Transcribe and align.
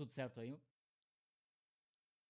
Tudo 0.00 0.12
certo 0.12 0.40
aí? 0.40 0.58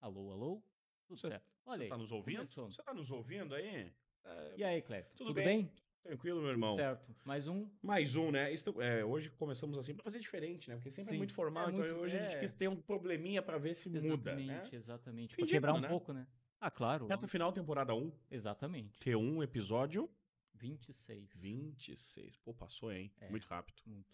Alô, 0.01 0.29
alô? 0.33 0.61
Tudo 1.07 1.17
Cê- 1.21 1.29
certo. 1.29 1.49
Olha 1.65 1.77
Você 1.77 1.83
aí. 1.83 1.89
tá 1.89 1.97
nos 1.97 2.11
ouvindo? 2.11 2.45
Você 2.45 2.83
tá 2.83 2.93
nos 2.93 3.09
ouvindo 3.11 3.55
aí? 3.55 3.93
É, 4.25 4.53
E 4.57 4.63
aí, 4.65 4.81
Cleber? 4.81 5.09
Tudo 5.15 5.27
Tudo, 5.27 5.33
bem? 5.35 5.45
bem? 5.45 5.71
tranquilo, 6.03 6.41
meu 6.41 6.49
irmão. 6.49 6.73
certo. 6.73 7.15
Mais 7.23 7.47
um. 7.47 7.69
Mais 7.81 8.17
um, 8.17 8.29
né? 8.29 8.51
Isto- 8.51 8.81
é, 8.81 9.05
hoje 9.05 9.29
começamos 9.31 9.77
assim 9.77 9.93
pra 9.93 10.03
fazer 10.03 10.19
diferente, 10.19 10.67
né? 10.69 10.75
Porque 10.75 10.91
sempre 10.91 11.11
é 11.11 11.13
Sim, 11.13 11.17
muito 11.19 11.33
formal, 11.33 11.67
é 11.69 11.71
então 11.71 11.79
muito- 11.79 11.95
hoje 12.01 12.17
a 12.17 12.23
gente 12.25 12.35
é. 12.35 12.39
quis 12.41 12.51
ter 12.51 12.67
um 12.67 12.75
probleminha 12.75 13.41
pra 13.41 13.57
ver 13.57 13.73
se 13.73 13.87
muda, 13.87 13.99
Exatamente, 14.05 14.47
né? 14.47 14.69
exatamente. 14.73 15.35
De 15.37 15.45
quebrar 15.45 15.69
ano, 15.69 15.79
um 15.79 15.81
né? 15.83 15.87
pouco, 15.87 16.11
né? 16.11 16.27
Ah, 16.59 16.69
claro. 16.69 17.07
Reta 17.07 17.25
final, 17.25 17.53
temporada 17.53 17.95
1, 17.95 18.11
Exatamente. 18.29 18.99
T1, 18.99 19.41
episódio 19.43 20.09
26. 20.55 21.31
26. 21.39 22.35
Pô, 22.39 22.53
passou, 22.53 22.91
hein? 22.91 23.13
É. 23.21 23.29
Muito 23.29 23.47
rápido. 23.47 23.81
Muito. 23.85 24.13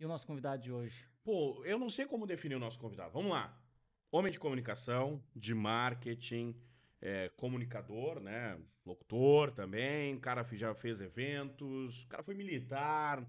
E 0.00 0.04
o 0.04 0.08
nosso 0.08 0.26
convidado 0.26 0.60
de 0.60 0.72
hoje? 0.72 1.08
Pô, 1.24 1.64
eu 1.64 1.78
não 1.78 1.88
sei 1.88 2.04
como 2.04 2.26
definir 2.26 2.54
o 2.54 2.60
nosso 2.60 2.78
convidado. 2.78 3.10
Vamos 3.10 3.32
lá. 3.32 3.58
Homem 4.12 4.30
de 4.30 4.38
comunicação, 4.38 5.24
de 5.34 5.54
marketing, 5.54 6.54
é, 7.00 7.30
comunicador, 7.30 8.20
né? 8.20 8.60
Locutor 8.84 9.50
também. 9.50 10.14
O 10.14 10.20
cara 10.20 10.46
já 10.52 10.74
fez 10.74 11.00
eventos. 11.00 12.04
O 12.04 12.08
cara 12.08 12.22
foi 12.22 12.34
militar. 12.34 13.22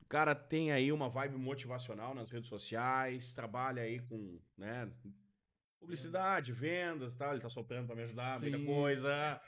O 0.00 0.06
cara 0.06 0.32
tem 0.32 0.70
aí 0.70 0.92
uma 0.92 1.08
vibe 1.08 1.36
motivacional 1.36 2.14
nas 2.14 2.30
redes 2.30 2.48
sociais. 2.48 3.32
Trabalha 3.32 3.82
aí 3.82 3.98
com, 3.98 4.40
né? 4.56 4.88
Publicidade, 5.80 6.52
vendas 6.52 7.14
e 7.14 7.18
tal. 7.18 7.32
Ele 7.32 7.42
tá 7.42 7.48
soprando 7.50 7.88
pra 7.88 7.96
me 7.96 8.04
ajudar, 8.04 8.40
muita 8.40 8.58
Sim. 8.58 8.64
coisa. 8.64 9.40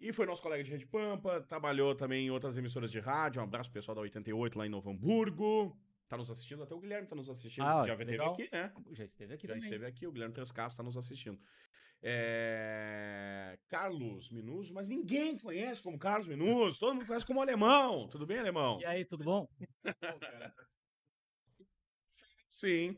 E 0.00 0.12
foi 0.12 0.26
nosso 0.26 0.42
colega 0.42 0.64
de 0.64 0.70
Rede 0.72 0.86
Pampa, 0.86 1.40
trabalhou 1.40 1.94
também 1.94 2.26
em 2.26 2.30
outras 2.30 2.56
emissoras 2.56 2.90
de 2.90 2.98
rádio. 2.98 3.40
Um 3.40 3.44
abraço 3.44 3.70
pro 3.70 3.80
pessoal 3.80 3.94
da 3.94 4.00
88 4.00 4.58
lá 4.58 4.66
em 4.66 4.70
Novo 4.70 4.90
Hamburgo. 4.90 5.76
Tá 6.08 6.16
nos 6.16 6.30
assistindo, 6.30 6.62
até 6.62 6.74
o 6.74 6.80
Guilherme 6.80 7.06
tá 7.06 7.14
nos 7.14 7.28
assistindo. 7.28 7.64
Ah, 7.66 7.84
já 7.86 7.92
esteve 7.94 8.18
aqui, 8.22 8.48
né? 8.50 8.72
Já 8.92 9.04
esteve 9.04 9.34
aqui 9.34 9.46
Já 9.46 9.52
também. 9.54 9.64
esteve 9.68 9.86
aqui, 9.86 10.06
o 10.06 10.12
Guilherme 10.12 10.34
Trescasso 10.34 10.76
tá 10.76 10.82
nos 10.82 10.96
assistindo. 10.96 11.38
É, 12.00 13.58
Carlos 13.68 14.30
Minuso, 14.30 14.72
mas 14.72 14.86
ninguém 14.88 15.36
conhece 15.36 15.82
como 15.82 15.98
Carlos 15.98 16.26
Minuso, 16.28 16.78
todo 16.80 16.94
mundo 16.94 17.06
conhece 17.06 17.26
como 17.26 17.42
Alemão. 17.42 18.08
Tudo 18.08 18.24
bem, 18.26 18.38
Alemão? 18.38 18.80
E 18.80 18.86
aí, 18.86 19.04
tudo 19.04 19.24
bom? 19.24 19.48
Sim. 22.50 22.96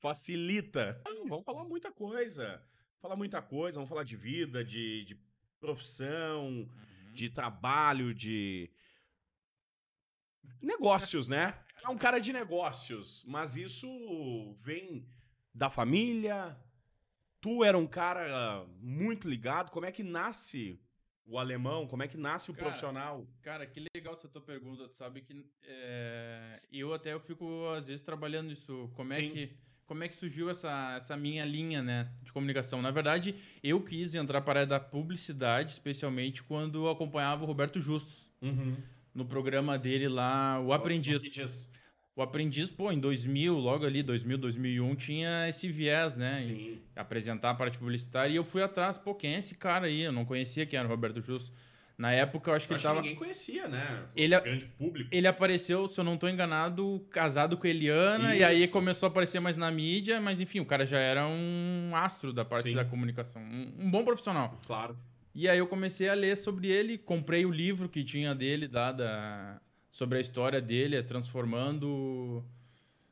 Facilita. 0.00 1.00
Vamos 1.28 1.44
falar 1.44 1.64
muita 1.64 1.92
coisa. 1.92 2.64
Falar 3.00 3.16
muita 3.16 3.42
coisa, 3.42 3.76
vamos 3.76 3.88
falar 3.88 4.04
de 4.04 4.16
vida, 4.16 4.64
de, 4.64 5.04
de 5.04 5.20
profissão, 5.60 6.46
Uhum. 6.48 7.12
de 7.12 7.28
trabalho, 7.28 8.14
de 8.14 8.70
negócios, 10.60 11.28
né? 11.28 11.61
É 11.82 11.88
um 11.88 11.96
cara 11.98 12.18
de 12.18 12.32
negócios, 12.32 13.24
mas 13.26 13.56
isso 13.56 14.54
vem 14.54 15.04
da 15.54 15.68
família. 15.68 16.56
Tu 17.40 17.64
era 17.64 17.76
um 17.76 17.86
cara 17.86 18.64
muito 18.80 19.28
ligado. 19.28 19.70
Como 19.70 19.84
é 19.84 19.90
que 19.90 20.02
nasce 20.02 20.80
o 21.26 21.38
alemão? 21.38 21.86
Como 21.86 22.02
é 22.02 22.08
que 22.08 22.16
nasce 22.16 22.50
o 22.50 22.54
Cara, 22.54 22.66
profissional? 22.66 23.26
Cara, 23.42 23.66
que 23.66 23.84
legal 23.94 24.14
essa 24.14 24.28
tua 24.28 24.40
pergunta. 24.40 24.88
Tu 24.88 24.96
sabe 24.96 25.22
que 25.22 25.44
é, 25.64 26.60
eu 26.72 26.94
até 26.94 27.12
eu 27.12 27.20
fico, 27.20 27.66
às 27.76 27.88
vezes, 27.88 28.02
trabalhando 28.02 28.52
isso. 28.52 28.90
Como 28.94 29.12
é 29.12 29.16
Sim. 29.16 29.30
que. 29.30 29.56
Como 29.84 30.04
é 30.04 30.08
que 30.08 30.16
surgiu 30.16 30.48
essa, 30.48 30.94
essa 30.96 31.16
minha 31.16 31.44
linha, 31.44 31.82
né, 31.82 32.10
de 32.22 32.32
comunicação? 32.32 32.80
Na 32.80 32.90
verdade, 32.90 33.34
eu 33.62 33.82
quis 33.82 34.14
entrar 34.14 34.40
para 34.40 34.60
a 34.60 34.62
área 34.62 34.66
da 34.66 34.80
publicidade, 34.80 35.72
especialmente 35.72 36.42
quando 36.42 36.88
acompanhava 36.88 37.42
o 37.42 37.46
Roberto 37.46 37.78
Justus 37.78 38.30
no 39.14 39.26
programa 39.26 39.78
dele 39.78 40.08
lá, 40.08 40.58
O 40.60 40.72
Aprendiz. 40.72 41.22
O 41.22 41.26
Aprendiz, 41.26 41.70
pô, 42.76 42.92
em 42.92 42.98
2000, 42.98 43.54
logo 43.58 43.86
ali, 43.86 44.02
2000, 44.02 44.38
2001, 44.38 44.94
tinha 44.96 45.48
esse 45.48 45.70
viés, 45.70 46.16
né? 46.16 46.40
Sim. 46.40 46.78
apresentar 46.94 47.50
a 47.50 47.54
parte 47.54 47.78
publicitária. 47.78 48.32
E 48.32 48.36
eu 48.36 48.44
fui 48.44 48.62
atrás, 48.62 48.98
pô, 48.98 49.14
quem 49.14 49.34
é 49.34 49.38
esse 49.38 49.54
cara 49.54 49.86
aí? 49.86 50.02
Eu 50.02 50.12
não 50.12 50.24
conhecia 50.24 50.66
quem 50.66 50.78
era 50.78 50.86
o 50.86 50.90
Roberto 50.90 51.22
Justus. 51.22 51.52
Na 51.96 52.10
época, 52.12 52.50
eu 52.50 52.54
acho 52.54 52.66
que 52.66 52.74
Acho 52.74 52.86
ele 52.86 52.88
tava... 52.88 53.00
que 53.02 53.08
ninguém 53.08 53.18
conhecia, 53.18 53.68
né? 53.68 54.04
Ele- 54.16 54.34
é 54.34 54.40
grande 54.40 54.66
público. 54.66 55.08
Ele 55.12 55.26
apareceu, 55.26 55.86
se 55.88 56.00
eu 56.00 56.04
não 56.04 56.16
tô 56.16 56.28
enganado, 56.28 57.06
casado 57.10 57.56
com 57.56 57.66
Eliana, 57.66 58.34
e 58.34 58.42
aí 58.42 58.64
Isso. 58.64 58.72
começou 58.72 59.06
a 59.06 59.10
aparecer 59.10 59.40
mais 59.40 59.56
na 59.56 59.70
mídia, 59.70 60.20
mas 60.20 60.40
enfim, 60.40 60.58
o 60.60 60.64
cara 60.66 60.84
já 60.84 60.98
era 60.98 61.26
um 61.26 61.90
astro 61.94 62.32
da 62.32 62.44
parte 62.44 62.70
Sim. 62.70 62.74
da 62.74 62.84
comunicação, 62.84 63.40
um, 63.42 63.72
um 63.86 63.90
bom 63.90 64.04
profissional. 64.04 64.58
Claro. 64.66 64.96
E 65.34 65.48
aí 65.48 65.58
eu 65.58 65.66
comecei 65.66 66.08
a 66.08 66.14
ler 66.14 66.36
sobre 66.36 66.68
ele, 66.68 66.98
comprei 66.98 67.46
o 67.46 67.50
livro 67.50 67.88
que 67.88 68.02
tinha 68.02 68.34
dele, 68.34 68.68
lá 68.70 68.90
da, 68.92 69.60
sobre 69.92 70.18
a 70.18 70.20
história 70.20 70.60
dele, 70.60 70.96
é 70.96 71.02
transformando 71.02 72.44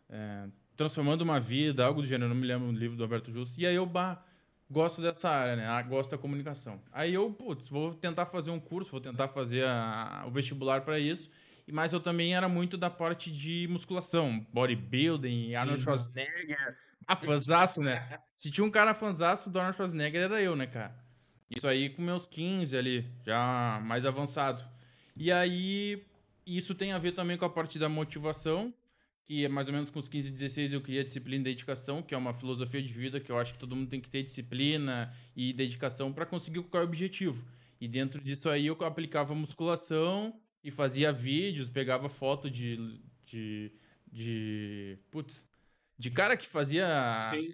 é, 0.09 0.49
transformando 0.77 1.23
uma 1.23 1.39
vida, 1.39 1.85
algo 1.85 2.01
do 2.01 2.07
gênero, 2.09 2.31
não 2.31 2.37
me 2.41 2.47
lembro 2.47 2.73
do 2.73 2.79
livro 2.79 2.97
do 2.97 3.03
Alberto 3.03 3.31
Justo. 3.31 3.61
E 3.61 3.67
aí 3.67 3.75
eu 3.75 3.85
bah, 3.87 4.25
gosto 4.71 5.03
dessa 5.03 5.29
área, 5.29 5.57
né? 5.57 5.67
Ah, 5.67 5.83
Gosto 5.83 6.11
da 6.13 6.19
comunicação. 6.19 6.81
Aí 6.91 7.13
eu, 7.13 7.31
putz, 7.33 7.69
vou 7.69 7.95
tentar 7.95 8.27
fazer 8.27 8.51
um 8.51 8.59
curso, 8.59 8.91
vou 8.91 9.01
tentar 9.01 9.29
fazer 9.29 9.65
a- 9.67 10.25
o 10.27 10.31
vestibular 10.31 10.81
para 10.81 10.99
isso. 10.99 11.31
Mas 11.71 11.93
eu 11.93 12.01
também 12.01 12.35
era 12.35 12.49
muito 12.49 12.77
da 12.77 12.91
parte 12.91 13.31
de 13.31 13.69
musculação, 13.71 14.45
bodybuilding, 14.53 15.55
Arnold 15.55 15.83
Schwarzenegger. 15.83 16.77
Ah, 17.07 17.15
fanzaço, 17.15 17.81
né? 17.83 18.19
Se 18.35 18.51
tinha 18.51 18.65
um 18.65 18.71
cara 18.71 18.95
fanzaço 18.95 19.51
do 19.51 19.59
Arnold 19.59 19.77
Schwarzenegger, 19.77 20.23
era 20.23 20.41
eu, 20.43 20.57
né, 20.57 20.67
cara? 20.67 20.97
Isso 21.55 21.69
aí 21.69 21.91
com 21.91 22.03
meus 22.03 22.27
15 22.27 22.77
ali, 22.77 23.07
já 23.25 23.81
mais 23.85 24.07
avançado. 24.07 24.65
E 25.17 25.31
aí, 25.31 26.07
isso 26.57 26.75
tem 26.75 26.93
a 26.93 26.99
ver 26.99 27.13
também 27.13 27.37
com 27.37 27.45
a 27.45 27.51
parte 27.51 27.79
da 27.79 27.89
motivação, 27.89 28.73
que 29.25 29.45
é 29.45 29.49
mais 29.49 29.69
ou 29.69 29.75
menos 29.75 29.91
com 29.91 29.99
os 29.99 30.09
15, 30.09 30.31
16 30.31 30.73
eu 30.73 30.81
queria 30.81 31.05
disciplina 31.05 31.43
e 31.43 31.45
dedicação, 31.45 32.03
que 32.03 32.15
é 32.15 32.19
uma 32.19 32.35
filosofia 32.35 32.83
de 32.83 32.93
vida 32.93 33.21
que 33.21 33.31
eu 33.31 33.39
acho 33.39 33.53
que 33.53 33.59
todo 33.59 33.77
mundo 33.77 33.89
tem 33.89 34.01
que 34.01 34.09
ter 34.09 34.23
disciplina 34.23 35.15
e 35.37 35.53
dedicação 35.53 36.13
para 36.13 36.27
conseguir 36.27 36.61
qualquer 36.63 36.83
objetivo. 36.83 37.45
E 37.81 37.89
dentro 37.89 38.21
disso 38.21 38.49
aí 38.51 38.67
eu 38.67 38.77
aplicava 38.85 39.35
musculação 39.35 40.39
e 40.63 40.71
fazia 40.71 41.13
vídeos, 41.13 41.69
pegava 41.69 42.09
foto 42.09 42.51
de. 42.51 43.01
de. 43.25 43.73
de. 44.13 44.99
Putz, 45.11 45.49
de 46.01 46.11
cara 46.11 46.35
que 46.35 46.47
fazia 46.47 46.87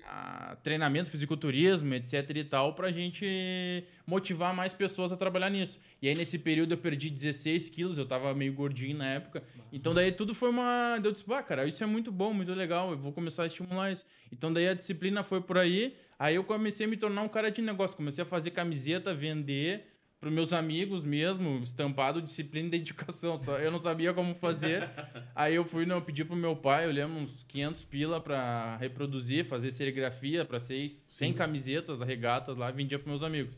a- 0.07 0.57
treinamento, 0.62 1.11
fisiculturismo, 1.11 1.93
etc 1.95 2.31
e 2.37 2.45
tal, 2.45 2.75
pra 2.75 2.93
gente 2.93 3.84
motivar 4.07 4.55
mais 4.55 4.73
pessoas 4.73 5.11
a 5.11 5.17
trabalhar 5.17 5.51
nisso. 5.51 5.81
E 6.01 6.09
aí 6.09 6.15
nesse 6.15 6.39
período 6.39 6.73
eu 6.73 6.79
perdi 6.79 7.11
16 7.11 7.69
quilos, 7.69 7.99
eu 7.99 8.07
tava 8.07 8.33
meio 8.34 8.53
gordinho 8.53 8.97
na 8.97 9.07
época. 9.09 9.43
Então 9.73 9.93
daí 9.93 10.12
tudo 10.12 10.33
foi 10.34 10.51
uma. 10.51 10.97
Eu 11.03 11.11
disse, 11.11 11.25
ah, 11.33 11.43
cara, 11.43 11.67
isso 11.67 11.83
é 11.83 11.87
muito 11.87 12.12
bom, 12.12 12.33
muito 12.33 12.53
legal, 12.55 12.93
eu 12.93 12.97
vou 12.99 13.12
começar 13.12 13.43
a 13.43 13.47
estimular 13.49 13.91
isso. 13.91 14.05
Então 14.33 14.53
daí 14.53 14.69
a 14.69 14.75
disciplina 14.75 15.25
foi 15.25 15.41
por 15.41 15.59
aí, 15.59 15.97
aí 16.17 16.37
eu 16.37 16.45
comecei 16.45 16.87
a 16.87 16.89
me 16.89 16.97
tornar 16.97 17.23
um 17.23 17.28
cara 17.28 17.51
de 17.51 17.61
negócio, 17.61 17.97
comecei 17.97 18.23
a 18.23 18.27
fazer 18.27 18.53
camiseta, 18.53 19.13
vender 19.13 19.89
para 20.19 20.31
meus 20.31 20.53
amigos 20.53 21.04
mesmo, 21.04 21.59
estampado 21.59 22.22
disciplina 22.22 22.69
e 22.69 22.71
dedicação, 22.71 23.37
só 23.37 23.59
eu 23.59 23.71
não 23.71 23.78
sabia 23.78 24.15
como 24.15 24.34
fazer. 24.34 24.88
aí 25.34 25.54
eu 25.54 25.65
fui, 25.65 25.84
não, 25.84 25.97
eu 25.97 26.03
pedi 26.03 26.25
pro 26.25 26.34
meu 26.34 26.56
pai, 26.56 26.87
eu 26.87 26.93
lembro 26.93 27.19
uns 27.19 27.44
500 27.44 27.84
pila 27.84 28.21
para 28.21 28.77
reproduzir, 28.77 29.44
fazer 29.44 29.71
serigrafia 29.71 30.44
para 30.44 30.59
seis, 30.59 31.06
100 31.10 31.34
camisetas, 31.34 32.00
regatas 32.00 32.56
lá, 32.56 32.71
vendia 32.71 32.99
para 32.99 33.09
meus 33.09 33.22
amigos. 33.22 33.54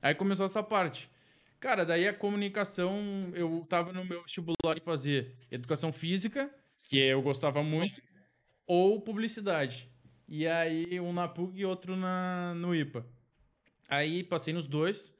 Aí 0.00 0.14
começou 0.14 0.46
essa 0.46 0.62
parte. 0.62 1.10
Cara, 1.58 1.84
daí 1.84 2.06
a 2.06 2.12
comunicação, 2.12 3.30
eu 3.34 3.66
tava 3.68 3.92
no 3.92 4.04
meu 4.04 4.22
vestibular 4.22 4.76
em 4.76 4.80
fazer 4.80 5.34
educação 5.50 5.92
física, 5.92 6.50
que 6.84 6.98
eu 6.98 7.20
gostava 7.22 7.62
muito, 7.62 8.00
ou 8.66 9.00
publicidade. 9.00 9.88
E 10.28 10.46
aí, 10.46 11.00
um 11.00 11.12
na 11.12 11.26
PUC 11.26 11.58
e 11.58 11.64
outro 11.64 11.96
na, 11.96 12.52
no 12.54 12.74
IPA. 12.74 13.06
Aí 13.88 14.22
passei 14.22 14.52
nos 14.52 14.66
dois. 14.66 15.15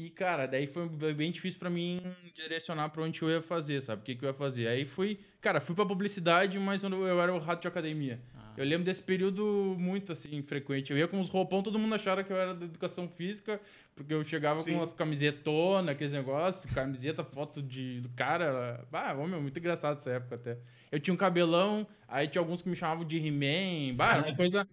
E, 0.00 0.08
cara, 0.08 0.46
daí 0.46 0.66
foi 0.66 0.88
bem 1.12 1.30
difícil 1.30 1.58
pra 1.58 1.68
mim 1.68 2.00
direcionar 2.34 2.88
pra 2.88 3.02
onde 3.02 3.20
eu 3.20 3.28
ia 3.28 3.42
fazer, 3.42 3.82
sabe? 3.82 4.00
O 4.00 4.04
que, 4.06 4.14
que 4.14 4.24
eu 4.24 4.28
ia 4.28 4.34
fazer. 4.34 4.66
Aí 4.66 4.86
fui, 4.86 5.20
cara, 5.42 5.60
fui 5.60 5.74
pra 5.74 5.84
publicidade, 5.84 6.58
mas 6.58 6.82
eu, 6.82 6.90
eu 7.06 7.20
era 7.20 7.30
o 7.34 7.38
rato 7.38 7.60
de 7.60 7.68
academia. 7.68 8.18
Ah, 8.34 8.54
Eu 8.56 8.64
lembro 8.64 8.82
desse 8.82 9.02
período 9.02 9.76
muito, 9.78 10.10
assim, 10.10 10.40
frequente. 10.40 10.90
Eu 10.90 10.96
ia 10.96 11.06
com 11.06 11.20
os 11.20 11.28
roupão, 11.28 11.62
todo 11.62 11.78
mundo 11.78 11.94
achava 11.94 12.24
que 12.24 12.32
eu 12.32 12.36
era 12.38 12.54
da 12.54 12.64
educação 12.64 13.06
física, 13.10 13.60
porque 13.94 14.14
eu 14.14 14.24
chegava 14.24 14.58
Sim. 14.60 14.70
com 14.70 14.76
umas 14.78 14.94
camisetonas, 14.94 15.90
aqueles 15.90 16.14
negócios, 16.14 16.64
camiseta, 16.72 17.22
foto 17.22 17.62
de, 17.62 18.00
do 18.00 18.08
cara. 18.08 18.82
Ah, 18.90 19.12
ô, 19.12 19.26
meu, 19.26 19.42
muito 19.42 19.58
engraçado 19.58 19.98
essa 19.98 20.12
época 20.12 20.36
até. 20.36 20.56
Eu 20.90 20.98
tinha 20.98 21.12
um 21.12 21.18
cabelão, 21.18 21.86
aí 22.08 22.26
tinha 22.26 22.40
alguns 22.40 22.62
que 22.62 22.70
me 22.70 22.76
chamavam 22.76 23.04
de 23.04 23.18
He-Man. 23.18 23.94
Bah, 23.96 24.14
era 24.14 24.22
uma 24.28 24.32
coisa... 24.34 24.66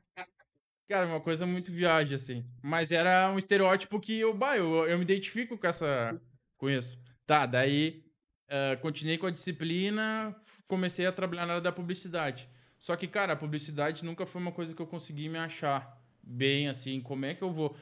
Cara, 0.88 1.06
uma 1.06 1.20
coisa 1.20 1.46
muito 1.46 1.72
viagem, 1.72 2.16
assim. 2.16 2.46
Mas 2.62 2.92
era 2.92 3.30
um 3.32 3.38
estereótipo 3.38 4.00
que 4.00 4.20
eu, 4.20 4.34
bah, 4.34 4.56
eu, 4.58 4.86
eu 4.86 4.98
me 4.98 5.04
identifico 5.04 5.58
com 5.58 5.68
essa... 5.68 6.20
com 6.58 6.70
isso. 6.70 6.98
Tá, 7.26 7.46
daí... 7.46 8.04
ah, 8.50 8.78
continuei 8.78 9.18
com 9.18 9.28
a 9.28 9.32
disciplina, 9.32 10.34
comecei 10.68 11.06
a 11.06 11.12
trabalhar 11.12 11.46
na 11.46 11.54
área 11.54 11.62
da 11.62 11.72
publicidade. 11.72 12.50
Só 12.80 12.96
que, 12.96 13.08
cara, 13.08 13.34
a 13.34 13.36
publicidade 13.36 14.06
nunca 14.06 14.26
foi 14.26 14.42
uma 14.42 14.52
coisa 14.52 14.74
que 14.74 14.82
eu 14.82 14.88
consegui 14.88 15.28
me 15.28 15.38
achar 15.38 16.00
bem, 16.24 16.70
assim, 16.70 17.02
como 17.02 17.26
é 17.26 17.34
que 17.34 17.44
eu 17.44 17.52
vou... 17.52 17.76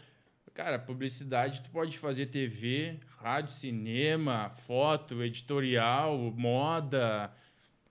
Cara, 0.53 0.79
publicidade, 0.79 1.61
tu 1.61 1.69
pode 1.69 1.97
fazer 1.97 2.27
TV, 2.27 2.97
rádio, 3.17 3.51
cinema, 3.51 4.49
foto, 4.49 5.21
editorial, 5.21 6.17
moda. 6.17 7.29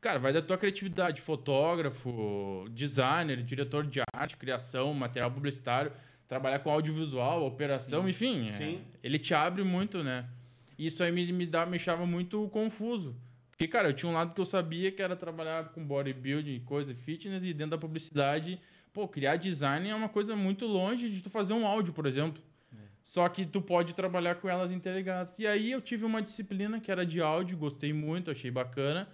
Cara, 0.04 0.18
vai 0.18 0.34
da 0.34 0.42
tua 0.42 0.58
criatividade, 0.58 1.22
fotógrafo, 1.22 2.66
designer, 2.72 3.42
diretor 3.42 3.86
de 3.86 4.02
arte, 4.14 4.36
criação, 4.36 4.92
material 4.92 5.30
publicitário, 5.30 5.90
trabalhar 6.28 6.58
com 6.58 6.70
audiovisual, 6.70 7.46
operação, 7.46 8.06
enfim. 8.06 8.50
é, 8.50 8.52
Sim. 8.52 8.80
ele 9.02 9.18
te 9.18 9.32
abre 9.32 9.62
muito, 9.62 10.04
né? 10.04 10.28
Isso 10.78 11.02
aí 11.02 11.10
me, 11.10 11.32
me, 11.32 11.46
dá, 11.46 11.64
me 11.64 11.70
deixava 11.70 12.04
muito 12.04 12.46
confuso. 12.50 13.16
Porque, 13.48 13.66
cara, 13.66 13.88
eu 13.88 13.94
tinha 13.94 14.10
um 14.10 14.12
lado 14.12 14.34
que 14.34 14.40
eu 14.42 14.44
sabia 14.44 14.92
que 14.92 15.00
era 15.00 15.16
trabalhar 15.16 15.70
com 15.70 15.82
bodybuilding, 15.82 16.60
coisa, 16.66 16.94
fitness, 16.94 17.42
e 17.42 17.54
dentro 17.54 17.70
da 17.70 17.78
publicidade, 17.78 18.60
pô, 18.92 19.08
criar 19.08 19.36
design 19.36 19.88
é 19.88 19.94
uma 19.94 20.10
coisa 20.10 20.36
muito 20.36 20.66
longe 20.66 21.08
de 21.08 21.22
tu 21.22 21.30
fazer 21.30 21.54
um 21.54 21.66
áudio, 21.66 21.94
por 21.94 22.04
exemplo. 22.04 22.42
Só 23.02 23.26
que 23.30 23.46
tu 23.46 23.62
pode 23.62 23.94
trabalhar 23.94 24.34
com 24.34 24.50
elas 24.50 24.70
interligadas. 24.70 25.38
E 25.38 25.46
aí 25.46 25.72
eu 25.72 25.80
tive 25.80 26.04
uma 26.04 26.20
disciplina 26.20 26.78
que 26.78 26.90
era 26.90 27.06
de 27.06 27.22
áudio, 27.22 27.56
gostei 27.56 27.94
muito, 27.94 28.30
achei 28.30 28.50
bacana. 28.50 29.08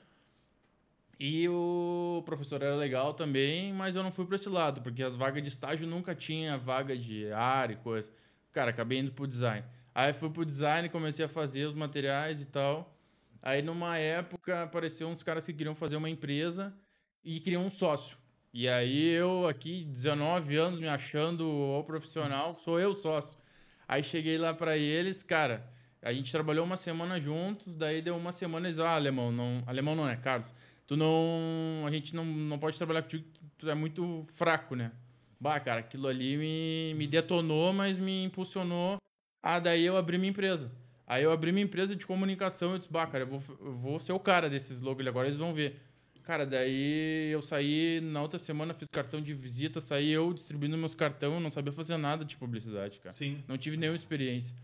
E 1.22 1.46
o 1.50 2.22
professor 2.24 2.62
era 2.62 2.74
legal 2.74 3.12
também, 3.12 3.74
mas 3.74 3.94
eu 3.94 4.02
não 4.02 4.10
fui 4.10 4.24
para 4.24 4.36
esse 4.36 4.48
lado, 4.48 4.80
porque 4.80 5.02
as 5.02 5.14
vagas 5.14 5.42
de 5.42 5.50
estágio 5.50 5.86
nunca 5.86 6.14
tinha 6.14 6.56
vaga 6.56 6.96
de 6.96 7.30
área 7.30 7.74
e 7.74 7.76
coisa. 7.76 8.10
Cara, 8.52 8.70
acabei 8.70 9.00
indo 9.00 9.12
pro 9.12 9.26
design. 9.26 9.62
Aí 9.94 10.14
fui 10.14 10.30
pro 10.30 10.46
design, 10.46 10.88
comecei 10.88 11.22
a 11.26 11.28
fazer 11.28 11.66
os 11.66 11.74
materiais 11.74 12.40
e 12.40 12.46
tal. 12.46 12.96
Aí 13.42 13.60
numa 13.60 13.98
época 13.98 14.62
apareceu 14.62 15.08
uns 15.08 15.22
caras 15.22 15.44
que 15.44 15.52
queriam 15.52 15.74
fazer 15.74 15.96
uma 15.96 16.08
empresa 16.08 16.74
e 17.22 17.38
queriam 17.38 17.66
um 17.66 17.70
sócio. 17.70 18.16
E 18.50 18.66
aí 18.66 19.10
eu 19.10 19.46
aqui, 19.46 19.84
19 19.84 20.56
anos, 20.56 20.80
me 20.80 20.88
achando 20.88 21.46
o 21.46 21.84
profissional, 21.84 22.56
sou 22.58 22.80
eu 22.80 22.94
sócio. 22.94 23.38
Aí 23.86 24.02
cheguei 24.02 24.38
lá 24.38 24.54
para 24.54 24.78
eles, 24.78 25.22
cara, 25.22 25.70
a 26.00 26.14
gente 26.14 26.32
trabalhou 26.32 26.64
uma 26.64 26.78
semana 26.78 27.20
juntos, 27.20 27.76
daí 27.76 28.00
deu 28.00 28.16
uma 28.16 28.32
semana 28.32 28.68
eles, 28.68 28.78
ah, 28.78 28.94
alemão, 28.94 29.30
não, 29.30 29.62
alemão 29.66 29.94
não 29.94 30.08
é, 30.08 30.16
Carlos. 30.16 30.48
Tu 30.90 30.96
não, 30.96 31.84
a 31.86 31.90
gente 31.92 32.16
não, 32.16 32.24
não 32.24 32.58
pode 32.58 32.76
trabalhar 32.76 33.02
contigo, 33.02 33.24
tu 33.56 33.70
é 33.70 33.74
muito 33.76 34.26
fraco, 34.32 34.74
né? 34.74 34.90
Bah, 35.38 35.60
cara, 35.60 35.78
aquilo 35.78 36.08
ali 36.08 36.36
me, 36.36 36.94
me 36.94 37.06
detonou, 37.06 37.72
mas 37.72 37.96
me 37.96 38.24
impulsionou. 38.24 38.96
Ah, 39.40 39.60
daí 39.60 39.86
eu 39.86 39.96
abri 39.96 40.18
minha 40.18 40.30
empresa. 40.30 40.68
Aí 41.06 41.22
eu 41.22 41.30
abri 41.30 41.52
minha 41.52 41.62
empresa 41.64 41.94
de 41.94 42.04
comunicação, 42.04 42.72
eu 42.72 42.78
disse, 42.78 42.90
bah, 42.90 43.06
cara, 43.06 43.22
eu 43.22 43.28
vou, 43.28 43.42
eu 43.60 43.72
vou 43.76 43.98
ser 44.00 44.12
o 44.12 44.18
cara 44.18 44.50
desses 44.50 44.80
logos 44.80 45.06
agora, 45.06 45.28
eles 45.28 45.38
vão 45.38 45.54
ver. 45.54 45.80
Cara, 46.24 46.44
daí 46.44 47.30
eu 47.30 47.40
saí, 47.40 48.00
na 48.02 48.20
outra 48.20 48.40
semana 48.40 48.74
fiz 48.74 48.88
cartão 48.88 49.22
de 49.22 49.32
visita, 49.32 49.80
saí 49.80 50.10
eu 50.10 50.32
distribuindo 50.32 50.76
meus 50.76 50.96
cartões, 50.96 51.40
não 51.40 51.52
sabia 51.52 51.72
fazer 51.72 51.96
nada 51.98 52.24
de 52.24 52.36
publicidade, 52.36 52.98
cara. 52.98 53.12
Sim. 53.12 53.44
Não 53.46 53.56
tive 53.56 53.76
nenhuma 53.76 53.94
experiência. 53.94 54.56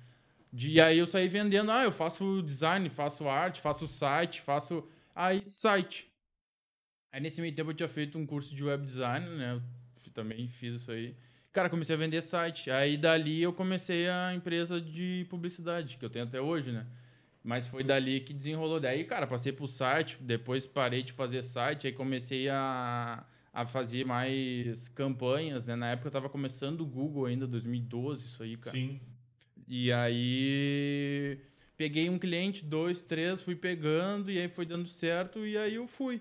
De, 0.52 0.72
e 0.72 0.80
aí 0.80 0.98
eu 0.98 1.06
saí 1.06 1.28
vendendo, 1.28 1.70
ah, 1.70 1.84
eu 1.84 1.92
faço 1.92 2.42
design, 2.42 2.90
faço 2.90 3.28
arte, 3.28 3.60
faço 3.60 3.86
site, 3.86 4.40
faço. 4.40 4.82
Aí, 5.14 5.40
site. 5.46 6.05
Aí 7.16 7.22
nesse 7.22 7.40
meio 7.40 7.54
tempo 7.54 7.70
eu 7.70 7.74
tinha 7.74 7.88
feito 7.88 8.18
um 8.18 8.26
curso 8.26 8.54
de 8.54 8.62
web 8.62 8.84
design, 8.84 9.26
né? 9.38 9.54
Eu 10.04 10.12
também 10.12 10.48
fiz 10.48 10.82
isso 10.82 10.90
aí. 10.90 11.16
Cara, 11.50 11.70
comecei 11.70 11.96
a 11.96 11.98
vender 11.98 12.20
site. 12.20 12.70
Aí 12.70 12.98
dali 12.98 13.40
eu 13.40 13.54
comecei 13.54 14.06
a 14.06 14.34
empresa 14.34 14.78
de 14.78 15.26
publicidade, 15.30 15.96
que 15.96 16.04
eu 16.04 16.10
tenho 16.10 16.26
até 16.26 16.42
hoje, 16.42 16.72
né? 16.72 16.86
Mas 17.42 17.66
foi 17.66 17.82
dali 17.82 18.20
que 18.20 18.34
desenrolou. 18.34 18.78
Daí, 18.78 19.02
cara, 19.04 19.26
passei 19.26 19.50
pro 19.50 19.66
site, 19.66 20.18
depois 20.20 20.66
parei 20.66 21.02
de 21.02 21.10
fazer 21.10 21.40
site, 21.40 21.86
aí 21.86 21.92
comecei 21.94 22.50
a, 22.50 23.24
a 23.50 23.64
fazer 23.64 24.04
mais 24.04 24.86
campanhas, 24.88 25.64
né? 25.64 25.74
Na 25.74 25.92
época 25.92 26.08
eu 26.08 26.12
tava 26.12 26.28
começando 26.28 26.82
o 26.82 26.86
Google 26.86 27.24
ainda, 27.24 27.46
2012, 27.46 28.26
isso 28.26 28.42
aí, 28.42 28.58
cara. 28.58 28.76
Sim. 28.76 29.00
E 29.66 29.90
aí 29.90 31.38
peguei 31.78 32.10
um 32.10 32.18
cliente, 32.18 32.62
dois, 32.62 33.00
três, 33.00 33.40
fui 33.40 33.56
pegando 33.56 34.30
e 34.30 34.38
aí 34.38 34.48
foi 34.48 34.66
dando 34.66 34.86
certo 34.86 35.46
e 35.46 35.56
aí 35.56 35.76
eu 35.76 35.86
fui. 35.86 36.20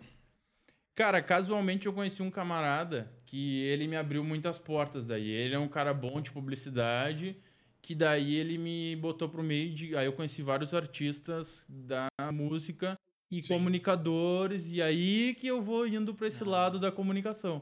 Cara, 0.96 1.22
casualmente 1.22 1.88
eu 1.88 1.94
conheci 1.94 2.22
um 2.24 2.32
camarada 2.32 3.12
que 3.26 3.60
ele 3.64 3.86
me 3.86 3.98
abriu 3.98 4.24
muitas 4.24 4.58
portas 4.58 5.06
daí. 5.06 5.30
Ele 5.30 5.54
é 5.54 5.60
um 5.60 5.68
cara 5.68 5.94
bom 5.94 6.22
de 6.22 6.32
publicidade, 6.32 7.36
que 7.82 7.94
daí 7.94 8.36
ele 8.36 8.58
me 8.58 8.96
botou 8.96 9.28
pro 9.28 9.44
meio 9.44 9.74
de. 9.74 9.96
Aí 9.98 10.06
eu 10.06 10.14
conheci 10.14 10.42
vários 10.42 10.74
artistas 10.74 11.66
da 11.68 12.08
música 12.32 12.96
e 13.30 13.44
Sim. 13.44 13.56
comunicadores, 13.56 14.72
e 14.72 14.82
aí 14.82 15.36
que 15.38 15.48
eu 15.48 15.62
vou 15.62 15.86
indo 15.86 16.14
pra 16.16 16.28
esse 16.28 16.44
Ah. 16.44 16.48
lado 16.48 16.80
da 16.80 16.92
comunicação. 16.92 17.62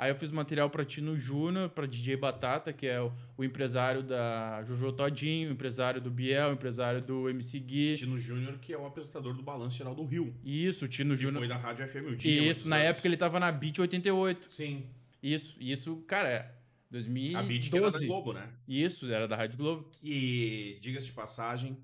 Aí 0.00 0.10
eu 0.10 0.14
fiz 0.14 0.30
material 0.30 0.70
pra 0.70 0.82
Tino 0.82 1.14
Júnior, 1.14 1.68
pra 1.68 1.84
DJ 1.84 2.16
Batata, 2.16 2.72
que 2.72 2.86
é 2.86 2.98
o, 3.02 3.12
o 3.36 3.44
empresário 3.44 4.02
da 4.02 4.64
Jojo 4.64 4.90
Todinho, 4.94 5.50
o 5.50 5.52
empresário 5.52 6.00
do 6.00 6.10
Biel, 6.10 6.48
o 6.48 6.52
empresário 6.54 7.02
do 7.02 7.28
MC 7.28 7.58
Gui. 7.58 7.96
Tino 7.98 8.18
Júnior, 8.18 8.58
que 8.58 8.72
é 8.72 8.78
o 8.78 8.86
apresentador 8.86 9.34
do 9.34 9.42
Balanço 9.42 9.76
Geral 9.76 9.94
do 9.94 10.06
Rio. 10.06 10.34
Isso, 10.42 10.86
o 10.86 10.88
Tino 10.88 11.14
Que 11.14 11.20
Júnior. 11.20 11.40
foi 11.40 11.48
da 11.48 11.58
Rádio 11.58 11.86
FM. 11.86 12.24
Isso, 12.24 12.66
na 12.66 12.78
época 12.78 13.06
ele 13.06 13.16
tava 13.18 13.38
na 13.38 13.52
Beat 13.52 13.78
88. 13.78 14.50
Sim. 14.50 14.86
Isso, 15.22 15.54
isso, 15.60 15.96
cara, 16.06 16.28
é 16.30 16.54
2012. 16.90 17.36
A 17.36 17.46
Beat 17.46 17.68
que 17.68 17.76
era 17.76 17.90
da 17.90 17.98
Globo, 17.98 18.32
né? 18.32 18.48
Isso, 18.66 19.12
era 19.12 19.28
da 19.28 19.36
Rádio 19.36 19.58
Globo. 19.58 19.90
E, 20.02 20.78
diga-se 20.80 21.08
de 21.08 21.12
passagem, 21.12 21.76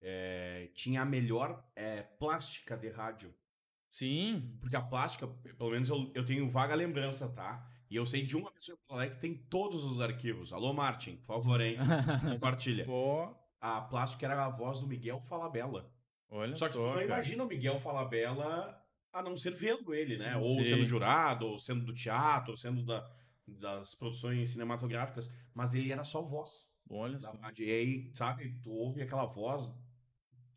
é, 0.00 0.68
tinha 0.74 1.02
a 1.02 1.04
melhor 1.04 1.60
é, 1.74 2.02
plástica 2.02 2.76
de 2.76 2.88
rádio. 2.88 3.34
Sim. 3.96 4.58
Porque 4.60 4.76
a 4.76 4.82
plástica, 4.82 5.26
pelo 5.26 5.70
menos 5.70 5.88
eu, 5.88 6.10
eu 6.14 6.22
tenho 6.22 6.50
vaga 6.50 6.74
lembrança, 6.74 7.26
tá? 7.30 7.66
E 7.88 7.96
eu 7.96 8.04
sei 8.04 8.26
de 8.26 8.36
uma 8.36 8.50
pessoa 8.50 8.74
em 8.74 8.78
Porto 8.78 8.92
Alegre 8.92 9.14
que 9.14 9.20
tem 9.22 9.34
todos 9.34 9.84
os 9.84 10.00
arquivos. 10.02 10.52
Alô, 10.52 10.74
Martin, 10.74 11.16
por 11.16 11.36
favor, 11.36 11.62
hein? 11.62 11.78
Compartilha. 12.30 12.84
Pô, 12.84 13.34
A 13.58 13.80
plástica 13.80 14.26
era 14.26 14.44
a 14.44 14.50
voz 14.50 14.80
do 14.80 14.86
Miguel 14.86 15.18
Falabella. 15.22 15.90
olha 16.28 16.54
Só 16.56 16.66
só, 16.66 16.72
que 16.72 16.78
não 16.78 16.92
cara. 16.92 17.04
imagina 17.04 17.44
o 17.44 17.46
Miguel 17.46 17.80
Falabella 17.80 18.78
a 19.10 19.22
não 19.22 19.34
ser 19.34 19.54
vendo 19.54 19.94
ele, 19.94 20.18
né? 20.18 20.34
Sim, 20.34 20.40
ou 20.40 20.56
sim. 20.56 20.64
sendo 20.64 20.84
jurado, 20.84 21.46
ou 21.46 21.58
sendo 21.58 21.86
do 21.86 21.94
teatro, 21.94 22.50
ou 22.50 22.56
sendo 22.58 22.84
da, 22.84 23.10
das 23.46 23.94
produções 23.94 24.50
cinematográficas. 24.50 25.32
Mas 25.54 25.72
ele 25.72 25.90
era 25.90 26.04
só 26.04 26.20
voz 26.20 26.70
Olha 26.90 27.18
da 27.18 27.30
só. 27.30 27.38
E 27.58 27.70
aí, 27.70 28.10
sabe, 28.12 28.58
tu 28.62 28.70
ouve 28.72 29.00
aquela 29.00 29.24
voz 29.24 29.70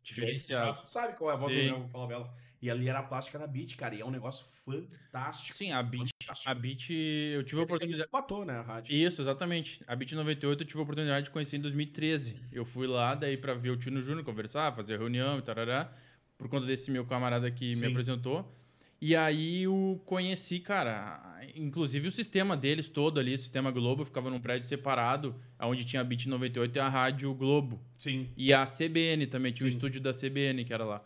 Diferenciado. 0.02 0.82
Tu 0.84 0.92
sabe 0.92 1.16
qual 1.16 1.30
é 1.30 1.34
a 1.34 1.36
voz 1.36 1.54
Sim. 1.54 1.68
do 1.68 1.74
Miguel 1.74 1.88
Falabella. 1.88 2.34
E 2.62 2.70
ali 2.70 2.88
era 2.88 2.98
a 2.98 3.02
plástica 3.02 3.38
da 3.38 3.46
Beat, 3.46 3.74
cara. 3.76 3.94
E 3.94 4.00
é 4.00 4.04
um 4.04 4.10
negócio 4.10 4.44
fantástico. 4.64 5.56
Sim, 5.56 5.72
a 5.72 5.82
Beat, 5.82 6.10
a 6.44 6.54
Beat, 6.54 6.90
eu 6.90 7.42
tive 7.42 7.60
a 7.60 7.64
oportunidade. 7.64 8.08
Matou, 8.12 8.44
né, 8.44 8.58
a 8.58 8.62
rádio. 8.62 8.94
Isso, 8.94 9.22
exatamente. 9.22 9.82
A 9.86 9.96
Beat 9.96 10.12
98 10.12 10.62
eu 10.62 10.66
tive 10.66 10.78
a 10.78 10.82
oportunidade 10.82 11.24
de 11.24 11.30
conhecer 11.30 11.56
em 11.56 11.60
2013. 11.60 12.36
Eu 12.52 12.66
fui 12.66 12.86
lá 12.86 13.14
daí 13.14 13.36
pra 13.36 13.54
ver 13.54 13.70
o 13.70 13.76
Tino 13.78 14.02
Júnior 14.02 14.24
conversar, 14.24 14.74
fazer 14.74 14.98
reunião 14.98 15.38
e 15.38 15.42
tarará, 15.42 15.90
por 16.36 16.48
conta 16.48 16.66
desse 16.66 16.90
meu 16.90 17.06
camarada 17.06 17.50
que 17.50 17.74
Sim. 17.74 17.86
me 17.86 17.90
apresentou. 17.92 18.56
E 19.00 19.16
aí 19.16 19.62
eu 19.62 20.02
conheci, 20.04 20.60
cara, 20.60 21.40
inclusive 21.54 22.06
o 22.08 22.10
sistema 22.10 22.54
deles 22.54 22.90
todo 22.90 23.18
ali, 23.18 23.32
o 23.32 23.38
sistema 23.38 23.70
Globo, 23.70 24.04
ficava 24.04 24.28
num 24.28 24.38
prédio 24.38 24.68
separado, 24.68 25.34
onde 25.58 25.86
tinha 25.86 26.02
a 26.02 26.04
Beat 26.04 26.26
98 26.26 26.76
e 26.76 26.78
a 26.78 26.88
Rádio 26.88 27.32
Globo. 27.32 27.80
Sim. 27.96 28.28
E 28.36 28.52
a 28.52 28.66
CBN 28.66 29.26
também, 29.26 29.50
tinha 29.50 29.66
o 29.66 29.70
Sim. 29.70 29.78
estúdio 29.78 30.02
da 30.02 30.12
CBN 30.12 30.66
que 30.66 30.74
era 30.74 30.84
lá. 30.84 31.02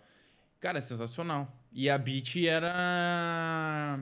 Cara, 0.65 0.79
é 0.79 0.81
sensacional. 0.81 1.55
E 1.71 1.91
a 1.91 1.99
Beat 1.99 2.37
era. 2.47 4.01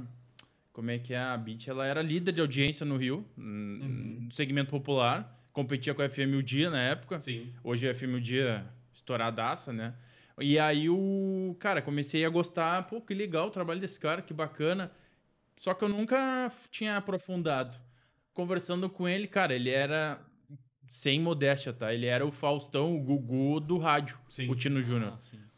Como 0.73 0.93
é 0.93 0.99
que 1.01 1.13
é? 1.13 1.19
A 1.19 1.37
Beat 1.37 1.67
ela 1.67 1.85
era 1.85 2.01
líder 2.01 2.31
de 2.31 2.41
audiência 2.41 2.87
no 2.87 2.97
Rio, 2.97 3.27
Uhum. 3.37 4.21
no 4.27 4.31
segmento 4.31 4.71
popular. 4.71 5.45
Competia 5.53 5.93
com 5.93 6.03
a 6.03 6.09
FM 6.09 6.37
O 6.39 6.43
Dia 6.43 6.71
na 6.71 6.81
época. 6.81 7.21
Sim. 7.21 7.53
Hoje 7.65 7.89
a 7.89 7.93
FM 7.93 8.15
O 8.15 8.21
Dia 8.21 8.65
estouradaça, 8.95 9.73
né? 9.73 9.93
E 10.39 10.57
aí 10.57 10.89
o. 10.89 11.57
Cara, 11.59 11.83
comecei 11.83 12.25
a 12.25 12.29
gostar. 12.29 12.85
Pô, 12.85 13.01
que 13.01 13.13
legal 13.13 13.49
o 13.49 13.51
trabalho 13.51 13.81
desse 13.81 13.99
cara, 13.99 14.23
que 14.23 14.33
bacana. 14.33 14.93
Só 15.57 15.75
que 15.75 15.83
eu 15.83 15.89
nunca 15.89 16.49
tinha 16.71 16.97
aprofundado. 16.97 17.77
Conversando 18.33 18.89
com 18.89 19.09
ele, 19.09 19.27
cara, 19.27 19.53
ele 19.53 19.69
era. 19.71 20.21
Sem 20.89 21.19
modéstia, 21.21 21.73
tá? 21.73 21.93
Ele 21.93 22.07
era 22.07 22.25
o 22.25 22.31
Faustão, 22.31 22.95
o 22.95 23.01
Gugu 23.01 23.59
do 23.59 23.79
rádio, 23.79 24.17
Sim. 24.29 24.49
o 24.49 24.55
Tino 24.55 24.81
Júnior. 24.81 25.15
Ah. 25.17 25.52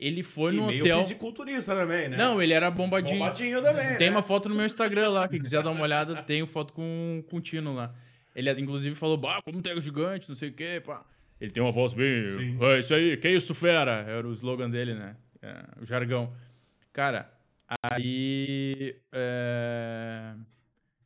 Ele 0.00 0.22
foi 0.22 0.54
e 0.54 0.56
no 0.56 0.66
meio 0.68 0.82
hotel. 0.82 0.98
fisiculturista 0.98 1.74
também, 1.76 2.08
né? 2.08 2.16
Não, 2.16 2.40
ele 2.40 2.54
era 2.54 2.70
bombadinho. 2.70 3.18
Bombadinho 3.18 3.62
também, 3.62 3.98
Tem 3.98 4.08
né? 4.08 4.16
uma 4.16 4.22
foto 4.22 4.48
no 4.48 4.54
meu 4.54 4.64
Instagram 4.64 5.10
lá, 5.10 5.28
quem 5.28 5.38
quiser 5.38 5.62
dar 5.62 5.70
uma 5.70 5.82
olhada, 5.82 6.22
tem 6.22 6.46
foto 6.46 6.72
com, 6.72 7.22
com 7.28 7.36
o 7.36 7.40
Tino 7.40 7.74
lá. 7.74 7.94
Ele 8.34 8.50
inclusive 8.60 8.94
falou, 8.94 9.18
bah, 9.18 9.42
como 9.44 9.60
tem 9.60 9.78
gigante, 9.80 10.26
não 10.28 10.34
sei 10.34 10.48
o 10.48 10.52
quê, 10.54 10.82
pá. 10.84 11.04
Ele 11.38 11.50
tem 11.50 11.62
uma 11.62 11.70
voz 11.70 11.92
bem. 11.92 12.30
Sim. 12.30 12.58
É 12.60 12.78
isso 12.78 12.94
aí, 12.94 13.16
que 13.18 13.28
isso, 13.28 13.54
fera? 13.54 14.04
Era 14.08 14.26
o 14.26 14.32
slogan 14.32 14.70
dele, 14.70 14.94
né? 14.94 15.16
É, 15.42 15.64
o 15.82 15.84
jargão. 15.86 16.32
Cara, 16.92 17.30
aí. 17.82 18.96
É... 19.12 20.34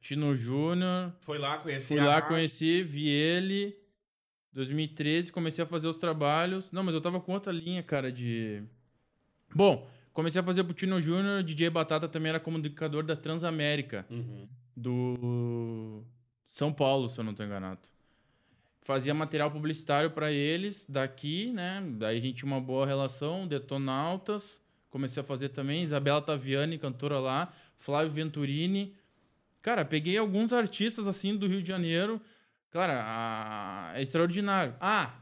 Tino 0.01 0.35
Júnior. 0.37 1.13
Foi 1.23 1.39
lá 1.39 1.59
conhecer 1.59 1.95
Fui 1.95 2.05
lá, 2.05 2.15
rádio. 2.15 2.29
conheci, 2.29 2.83
vi 2.83 3.09
ele. 3.09 3.77
2013, 4.53 5.33
comecei 5.33 5.65
a 5.65 5.67
fazer 5.67 5.89
os 5.89 5.97
trabalhos. 5.97 6.71
Não, 6.71 6.83
mas 6.83 6.95
eu 6.95 7.01
tava 7.01 7.21
com 7.21 7.33
outra 7.33 7.53
linha, 7.53 7.83
cara, 7.83 8.13
de. 8.13 8.63
Bom, 9.55 9.89
comecei 10.13 10.41
a 10.41 10.45
fazer 10.45 10.65
pro 10.65 10.75
Tino 10.75 11.01
Júnior, 11.01 11.43
DJ 11.43 11.71
Batata 11.71 12.09
também 12.09 12.31
era 12.31 12.41
comunicador 12.41 13.05
da 13.05 13.15
Transamérica, 13.17 14.05
Uhum. 14.11 14.49
do 14.77 16.03
São 16.47 16.73
Paulo, 16.73 17.09
se 17.09 17.19
eu 17.19 17.25
não 17.25 17.35
tô 17.35 17.43
enganado. 17.43 17.81
Fazia 18.83 19.15
material 19.15 19.51
publicitário 19.51 20.11
pra 20.11 20.31
eles 20.31 20.85
daqui, 20.89 21.53
né? 21.53 21.83
Daí 21.99 22.19
a 22.19 22.21
gente 22.21 22.37
tinha 22.39 22.51
uma 22.53 22.61
boa 22.61 22.85
relação, 22.87 23.47
Detonautas, 23.49 24.61
comecei 24.91 25.23
a 25.23 25.25
fazer 25.25 25.49
também. 25.51 25.83
Isabela 25.83 26.21
Taviani, 26.21 26.79
cantora 26.79 27.19
lá. 27.19 27.51
Flávio 27.79 28.13
Venturini. 28.13 28.95
Cara, 29.63 29.85
peguei 29.87 30.19
alguns 30.19 30.53
artistas 30.53 31.09
assim 31.09 31.35
do 31.37 31.47
Rio 31.47 31.63
de 31.63 31.69
Janeiro. 31.69 32.21
Cara, 32.71 33.03
a- 33.07 33.93
é 33.99 34.03
extraordinário. 34.03 34.75
Ah, 34.79 35.15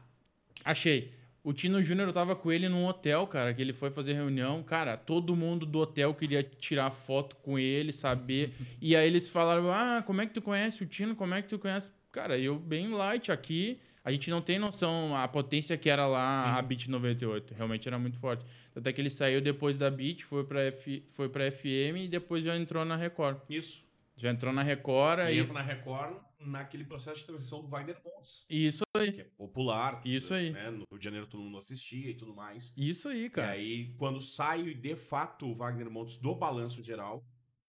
achei. 0.65 1.13
O 1.43 1.51
Tino 1.51 1.83
Júnior 1.83 2.07
eu 2.07 2.13
tava 2.13 2.37
com 2.37 2.51
ele 2.51 2.69
num 2.69 2.85
hotel, 2.85 3.27
cara, 3.27 3.53
que 3.53 3.61
ele 3.61 3.73
foi 3.73 3.91
fazer 3.91 4.13
reunião. 4.13 4.63
Cara, 4.63 4.95
todo 4.95 5.35
mundo 5.35 5.65
do 5.65 5.79
hotel 5.79 6.13
queria 6.13 6.41
tirar 6.41 6.89
foto 6.89 7.35
com 7.37 7.59
ele, 7.59 7.91
saber. 7.91 8.53
e 8.81 8.95
aí 8.95 9.05
eles 9.05 9.27
falaram: 9.27 9.69
Ah, 9.69 10.01
como 10.05 10.21
é 10.21 10.25
que 10.25 10.33
tu 10.33 10.41
conhece 10.41 10.81
o 10.81 10.85
Tino? 10.85 11.15
Como 11.15 11.33
é 11.33 11.41
que 11.41 11.49
tu 11.49 11.59
conhece? 11.59 11.91
Cara, 12.13 12.37
eu 12.37 12.57
bem 12.57 12.89
light 12.89 13.29
aqui. 13.29 13.79
A 14.05 14.11
gente 14.11 14.29
não 14.29 14.41
tem 14.41 14.59
noção 14.59 15.15
a 15.15 15.27
potência 15.27 15.77
que 15.77 15.89
era 15.89 16.05
lá 16.05 16.43
Sim. 16.43 16.59
a 16.59 16.61
Beat 16.61 16.87
98. 16.87 17.53
Realmente 17.53 17.87
era 17.87 17.97
muito 17.97 18.17
forte. 18.19 18.45
Até 18.75 18.91
que 18.93 19.01
ele 19.01 19.09
saiu 19.09 19.41
depois 19.41 19.77
da 19.77 19.89
Beat, 19.89 20.23
foi 20.23 20.43
pra, 20.43 20.61
F, 20.61 21.03
foi 21.09 21.29
pra 21.29 21.49
FM 21.49 21.97
e 21.97 22.07
depois 22.07 22.43
já 22.43 22.55
entrou 22.55 22.83
na 22.85 22.95
Record. 22.95 23.37
Isso. 23.49 23.83
Já 24.15 24.29
entrou 24.29 24.53
na 24.53 24.61
Record 24.61 25.29
e. 25.29 25.39
entra 25.39 25.53
na 25.53 25.61
Record 25.61 26.15
naquele 26.49 26.83
processo 26.83 27.21
de 27.21 27.25
transição 27.25 27.61
do 27.61 27.67
Wagner 27.67 27.97
Montes, 28.03 28.45
Isso 28.49 28.83
aí. 28.95 29.11
que 29.11 29.21
é 29.21 29.23
popular. 29.37 30.01
Isso 30.05 30.33
aí. 30.33 30.51
Né? 30.51 30.69
No 30.71 30.85
Rio 30.91 30.99
de 30.99 31.03
Janeiro 31.05 31.27
todo 31.27 31.41
mundo 31.43 31.57
assistia 31.57 32.09
e 32.09 32.13
tudo 32.15 32.33
mais. 32.35 32.73
Isso 32.77 33.07
aí, 33.09 33.29
cara. 33.29 33.57
E 33.57 33.61
aí, 33.61 33.93
quando 33.97 34.21
sai 34.21 34.73
de 34.73 34.95
fato 34.95 35.47
o 35.47 35.53
Wagner 35.53 35.89
Montes 35.89 36.17
do 36.17 36.33
balanço 36.35 36.81
geral, 36.83 37.23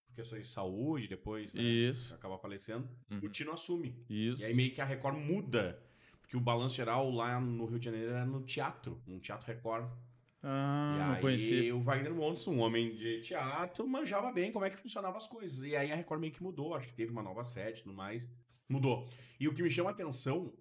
por 0.07 0.15
questões 0.15 0.43
de 0.43 0.49
saúde, 0.49 1.07
depois 1.07 1.53
né, 1.53 1.61
Isso. 1.61 2.13
acaba 2.13 2.37
falecendo, 2.37 2.87
Uhum. 3.11 3.19
o 3.23 3.29
Tino 3.29 3.51
assume. 3.51 3.95
Isso. 4.09 4.41
E 4.41 4.45
aí 4.45 4.53
meio 4.53 4.71
que 4.73 4.81
a 4.81 4.85
Record 4.85 5.17
muda. 5.17 5.81
Porque 6.21 6.35
o 6.37 6.41
balanço 6.41 6.75
geral 6.75 7.11
lá 7.11 7.39
no 7.39 7.65
Rio 7.65 7.77
de 7.77 7.85
Janeiro 7.85 8.09
era 8.11 8.25
no 8.25 8.41
teatro, 8.43 8.99
um 9.07 9.19
teatro 9.19 9.45
Record. 9.45 9.87
Ah, 10.47 11.17
e 11.19 11.21
não 11.23 11.27
aí 11.29 11.71
o 11.73 11.81
Wagner 11.81 12.13
Montes, 12.13 12.45
um 12.47 12.59
homem 12.59 12.95
de 12.95 13.19
teatro, 13.21 13.87
manjava 13.87 14.31
bem 14.31 14.51
como 14.51 14.63
é 14.63 14.69
que 14.69 14.77
funcionavam 14.77 15.17
as 15.17 15.25
coisas. 15.27 15.63
E 15.63 15.75
aí 15.75 15.91
a 15.91 15.95
Record 15.95 16.21
meio 16.21 16.31
que 16.33 16.41
mudou, 16.43 16.75
acho 16.75 16.87
que 16.87 16.93
teve 16.93 17.11
uma 17.11 17.23
nova 17.23 17.43
sede 17.43 17.79
e 17.79 17.83
tudo 17.83 17.95
mais. 17.95 18.31
Mudou. 18.69 19.07
E 19.39 19.47
o 19.47 19.53
que 19.53 19.61
me 19.61 19.69
chama 19.69 19.89
a 19.89 19.93
atenção 19.93 20.53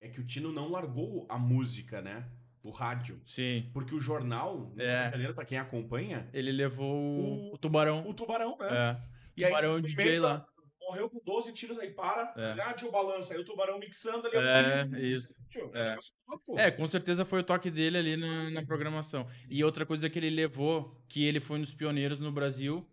é 0.00 0.08
que 0.08 0.20
o 0.20 0.26
Tino 0.26 0.52
não 0.52 0.70
largou 0.70 1.26
a 1.28 1.38
música, 1.38 2.00
né? 2.00 2.28
O 2.62 2.70
rádio. 2.70 3.20
Sim. 3.24 3.70
Porque 3.72 3.94
o 3.94 4.00
jornal, 4.00 4.72
É. 4.78 5.10
Janeiro, 5.10 5.34
pra 5.34 5.44
quem 5.44 5.58
acompanha, 5.58 6.28
Ele 6.32 6.52
levou 6.52 6.94
o, 6.94 7.50
O- 7.50 7.54
o 7.54 7.58
tubarão. 7.58 8.08
o 8.08 8.14
Tubarão, 8.14 8.56
né? 8.58 8.68
É. 8.70 9.02
E 9.36 9.44
aí, 9.44 9.50
Tubarão 9.50 9.74
no 9.76 9.82
DJ 9.82 10.04
meio 10.04 10.22
da- 10.22 10.28
lá. 10.34 10.46
Morreu 10.80 11.10
com 11.10 11.20
12 11.22 11.52
tiros, 11.52 11.78
aí 11.78 11.90
para, 11.90 12.32
É. 12.36 12.52
rádio 12.62 12.90
balança, 12.90 13.34
aí 13.34 13.40
o 13.40 13.44
Tubarão 13.44 13.78
mixando 13.78 14.26
ali. 14.26 14.36
É, 14.36 14.84
vivo. 14.84 14.96
isso. 15.04 15.34
Tio, 15.50 15.70
É. 15.74 15.96
louco. 16.26 16.58
É, 16.58 16.70
com 16.70 16.86
certeza 16.88 17.24
foi 17.26 17.40
o 17.40 17.44
toque 17.44 17.70
dele 17.70 17.98
ali 17.98 18.16
na, 18.16 18.48
na 18.50 18.64
programação. 18.64 19.26
E 19.50 19.62
outra 19.62 19.84
coisa 19.84 20.08
que 20.08 20.18
ele 20.18 20.30
levou, 20.30 20.98
que 21.08 21.24
ele 21.26 21.40
foi 21.40 21.58
um 21.58 21.60
dos 21.60 21.74
pioneiros 21.74 22.20
no 22.20 22.32
Brasil, 22.32 22.88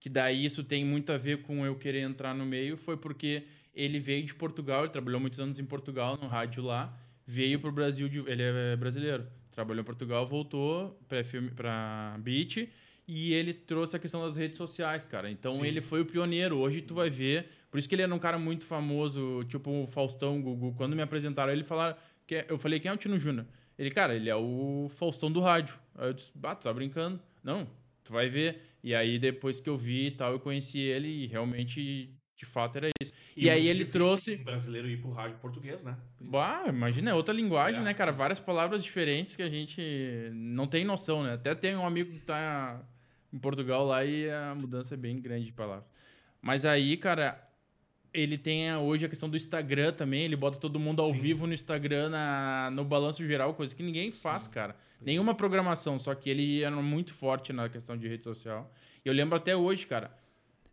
que 0.00 0.08
daí 0.10 0.44
isso 0.44 0.64
tem 0.64 0.84
muito 0.84 1.12
a 1.12 1.18
ver 1.18 1.42
com 1.42 1.64
eu 1.64 1.78
querer 1.78 2.00
entrar 2.00 2.34
no 2.34 2.44
meio, 2.44 2.76
foi 2.76 2.96
porque 2.96 3.46
ele 3.76 4.00
veio 4.00 4.24
de 4.24 4.34
Portugal, 4.34 4.82
ele 4.84 4.92
trabalhou 4.92 5.20
muitos 5.20 5.38
anos 5.38 5.58
em 5.60 5.64
Portugal, 5.64 6.18
no 6.20 6.26
rádio 6.26 6.64
lá, 6.64 6.92
veio 7.26 7.60
pro 7.60 7.70
Brasil, 7.70 8.08
de- 8.08 8.18
ele 8.28 8.42
é 8.42 8.74
brasileiro, 8.76 9.26
trabalhou 9.52 9.82
em 9.82 9.84
Portugal, 9.84 10.26
voltou 10.26 10.98
pra 11.54 12.16
Beat, 12.20 12.68
e 13.08 13.32
ele 13.34 13.52
trouxe 13.52 13.94
a 13.94 13.98
questão 13.98 14.20
das 14.22 14.36
redes 14.36 14.56
sociais, 14.56 15.04
cara. 15.04 15.30
Então 15.30 15.52
Sim. 15.52 15.66
ele 15.66 15.80
foi 15.80 16.00
o 16.00 16.04
pioneiro. 16.06 16.56
Hoje 16.58 16.80
tu 16.82 16.94
vai 16.94 17.08
ver, 17.08 17.46
por 17.70 17.78
isso 17.78 17.88
que 17.88 17.94
ele 17.94 18.02
era 18.02 18.12
um 18.14 18.18
cara 18.18 18.38
muito 18.38 18.64
famoso, 18.66 19.44
tipo 19.44 19.70
o 19.70 19.86
Faustão, 19.86 20.38
o 20.38 20.42
Gugu. 20.42 20.74
Quando 20.74 20.96
me 20.96 21.02
apresentaram 21.02 21.52
ele, 21.52 21.62
falaram 21.62 21.96
que 22.26 22.34
é- 22.36 22.46
eu 22.48 22.58
falei, 22.58 22.80
quem 22.80 22.90
é 22.90 22.94
o 22.94 22.96
Tino 22.96 23.16
Júnior? 23.18 23.46
Ele, 23.78 23.90
cara, 23.90 24.14
ele 24.16 24.28
é 24.28 24.34
o 24.34 24.88
Faustão 24.96 25.30
do 25.30 25.38
rádio. 25.40 25.78
Aí 25.94 26.08
eu 26.08 26.12
disse, 26.14 26.32
bah, 26.34 26.54
tu 26.56 26.64
tá 26.64 26.72
brincando? 26.72 27.20
Não, 27.44 27.68
tu 28.02 28.12
vai 28.12 28.28
ver. 28.28 28.60
E 28.82 28.92
aí, 28.94 29.18
depois 29.18 29.60
que 29.60 29.68
eu 29.68 29.76
vi 29.76 30.06
e 30.06 30.10
tal, 30.10 30.32
eu 30.32 30.40
conheci 30.40 30.78
ele 30.80 31.08
e 31.08 31.26
realmente, 31.26 32.10
de 32.36 32.44
fato, 32.44 32.76
era 32.76 32.88
isso. 33.00 33.12
E, 33.36 33.48
aí 33.48 33.64
muito 33.64 33.70
ele 33.80 33.84
trouxe. 33.86 34.36
um 34.36 34.44
brasileiro 34.44 34.88
ir 34.88 35.00
pro 35.00 35.10
rádio 35.10 35.38
português, 35.38 35.82
né? 35.82 35.96
Bah, 36.20 36.64
imagina, 36.68 37.10
é 37.10 37.14
outra 37.14 37.32
linguagem, 37.34 37.80
É. 37.80 37.84
né, 37.84 37.94
cara? 37.94 38.12
Várias 38.12 38.38
palavras 38.38 38.84
diferentes 38.84 39.34
que 39.34 39.42
a 39.42 39.48
gente 39.48 39.80
não 40.34 40.66
tem 40.66 40.84
noção, 40.84 41.22
né? 41.22 41.32
Até 41.34 41.54
tem 41.54 41.74
um 41.76 41.86
amigo 41.86 42.12
que 42.12 42.20
tá 42.20 42.80
em 43.32 43.38
Portugal 43.38 43.86
lá 43.86 44.04
e 44.04 44.30
a 44.30 44.54
mudança 44.54 44.94
é 44.94 44.96
bem 44.96 45.18
grande 45.20 45.46
de 45.46 45.52
palavras. 45.52 45.86
Mas 46.42 46.64
aí, 46.64 46.96
cara, 46.96 47.42
ele 48.12 48.36
tem 48.38 48.74
hoje 48.76 49.04
a 49.06 49.08
questão 49.08 49.28
do 49.28 49.36
Instagram 49.36 49.92
também, 49.92 50.22
ele 50.22 50.36
bota 50.36 50.58
todo 50.58 50.78
mundo 50.78 51.00
ao 51.02 51.12
Sim. 51.12 51.20
vivo 51.20 51.46
no 51.46 51.52
Instagram, 51.54 52.08
na, 52.10 52.70
no 52.70 52.84
balanço 52.84 53.26
geral, 53.26 53.54
coisa 53.54 53.74
que 53.74 53.82
ninguém 53.82 54.12
faz, 54.12 54.46
cara. 54.46 54.76
Nenhuma 55.00 55.34
programação, 55.34 55.98
só 55.98 56.14
que 56.14 56.30
ele 56.30 56.62
era 56.62 56.74
muito 56.76 57.12
forte 57.12 57.52
na 57.52 57.68
questão 57.68 57.96
de 57.96 58.06
rede 58.08 58.24
social. 58.24 58.72
E 59.04 59.08
eu 59.08 59.12
lembro 59.14 59.36
até 59.36 59.54
hoje, 59.56 59.86
cara, 59.86 60.10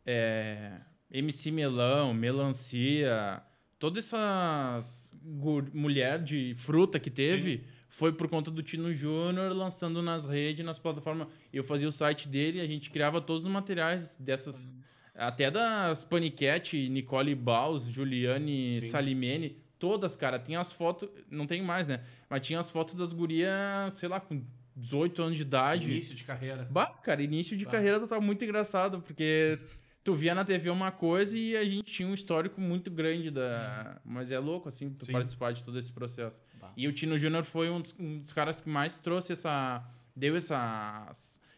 é, 0.05 0.77
MC 1.13 1.51
Melão, 1.51 2.13
Melancia, 2.13 3.41
todas 3.79 4.05
essas 4.05 5.11
gu- 5.23 5.69
mulher 5.73 6.21
de 6.21 6.53
fruta 6.55 6.99
que 6.99 7.09
teve 7.11 7.63
foi 7.87 8.11
por 8.11 8.27
conta 8.27 8.49
do 8.49 8.63
Tino 8.63 8.91
Júnior 8.93 9.51
lançando 9.55 10.01
nas 10.01 10.25
redes, 10.25 10.65
nas 10.65 10.79
plataformas. 10.79 11.27
Eu 11.53 11.63
fazia 11.63 11.87
o 11.87 11.91
site 11.91 12.27
dele, 12.27 12.59
a 12.59 12.65
gente 12.65 12.89
criava 12.89 13.21
todos 13.21 13.45
os 13.45 13.51
materiais 13.51 14.15
dessas 14.19 14.73
até 15.13 15.51
das 15.51 16.03
Paniquete, 16.03 16.89
Nicole 16.89 17.35
Baus, 17.35 17.83
Juliane 17.83 18.81
Sim. 18.81 18.89
Salimene, 18.89 19.55
todas, 19.77 20.15
cara, 20.15 20.39
tinha 20.39 20.59
as 20.59 20.71
fotos, 20.73 21.07
não 21.29 21.45
tem 21.45 21.61
mais, 21.61 21.87
né? 21.87 22.01
Mas 22.27 22.41
tinha 22.47 22.57
as 22.59 22.67
fotos 22.71 22.95
das 22.95 23.13
gurias, 23.13 23.51
sei 23.97 24.09
lá, 24.09 24.19
com 24.19 24.41
18 24.75 25.21
anos 25.21 25.35
de 25.37 25.43
idade. 25.43 25.91
Início 25.91 26.15
de 26.15 26.23
carreira. 26.23 26.67
Bah, 26.71 26.87
cara, 26.87 27.21
início 27.21 27.55
de 27.55 27.63
Bah. 27.63 27.69
carreira 27.71 27.99
tá 28.07 28.19
muito 28.19 28.43
engraçado, 28.43 29.01
porque 29.01 29.59
tu 30.03 30.13
via 30.13 30.35
na 30.35 30.43
TV 30.43 30.69
uma 30.69 30.91
coisa 30.91 31.37
e 31.37 31.55
a 31.55 31.63
gente 31.63 31.83
tinha 31.83 32.07
um 32.07 32.13
histórico 32.13 32.59
muito 32.59 32.91
grande 32.91 33.31
da. 33.31 33.99
Mas 34.03 34.31
é 34.31 34.39
louco, 34.39 34.67
assim, 34.69 34.89
tu 34.89 35.05
Sim. 35.05 35.13
participar 35.13 35.53
de 35.53 35.63
todo 35.63 35.79
esse 35.79 35.91
processo. 35.91 36.41
Bah. 36.59 36.73
E 36.75 36.87
o 36.87 36.91
Tino 36.91 37.17
Júnior 37.17 37.43
foi 37.43 37.69
um 37.69 37.81
dos, 37.81 37.95
um 37.97 38.19
dos 38.19 38.33
caras 38.33 38.59
que 38.59 38.69
mais 38.69 38.97
trouxe 38.97 39.33
essa. 39.33 39.83
Deu 40.15 40.35
essa. 40.35 41.11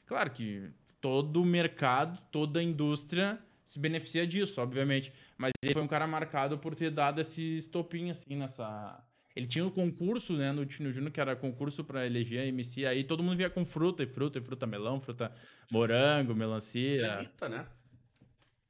Claro 0.05 0.29
que 0.29 0.69
todo 1.01 1.41
o 1.41 1.45
mercado, 1.45 2.21
toda 2.31 2.59
a 2.59 2.63
indústria 2.63 3.39
se 3.63 3.79
beneficia 3.79 4.27
disso, 4.27 4.61
obviamente. 4.61 5.11
Mas 5.37 5.51
ele 5.61 5.73
foi 5.73 5.81
um 5.81 5.87
cara 5.87 6.05
marcado 6.05 6.57
por 6.57 6.75
ter 6.75 6.91
dado 6.91 7.19
esse 7.19 7.57
estopim, 7.57 8.11
assim, 8.11 8.35
nessa. 8.35 9.03
Ele 9.35 9.47
tinha 9.47 9.65
um 9.65 9.69
concurso, 9.69 10.33
né, 10.37 10.53
no 10.53 10.65
Tino 10.65 10.89
Júnior, 10.91 11.11
que 11.11 11.19
era 11.19 11.35
concurso 11.35 11.83
pra 11.83 12.05
eleger 12.05 12.47
MC. 12.47 12.85
Aí 12.85 13.03
todo 13.03 13.21
mundo 13.21 13.35
vinha 13.35 13.49
com 13.49 13.65
fruta 13.65 14.01
e 14.01 14.07
fruta, 14.07 14.39
e 14.39 14.41
fruta 14.41 14.65
melão, 14.65 15.01
fruta 15.01 15.29
morango, 15.69 16.31
a 16.31 16.35
melancia. 16.35 17.15
Anitta, 17.15 17.49
né? 17.49 17.65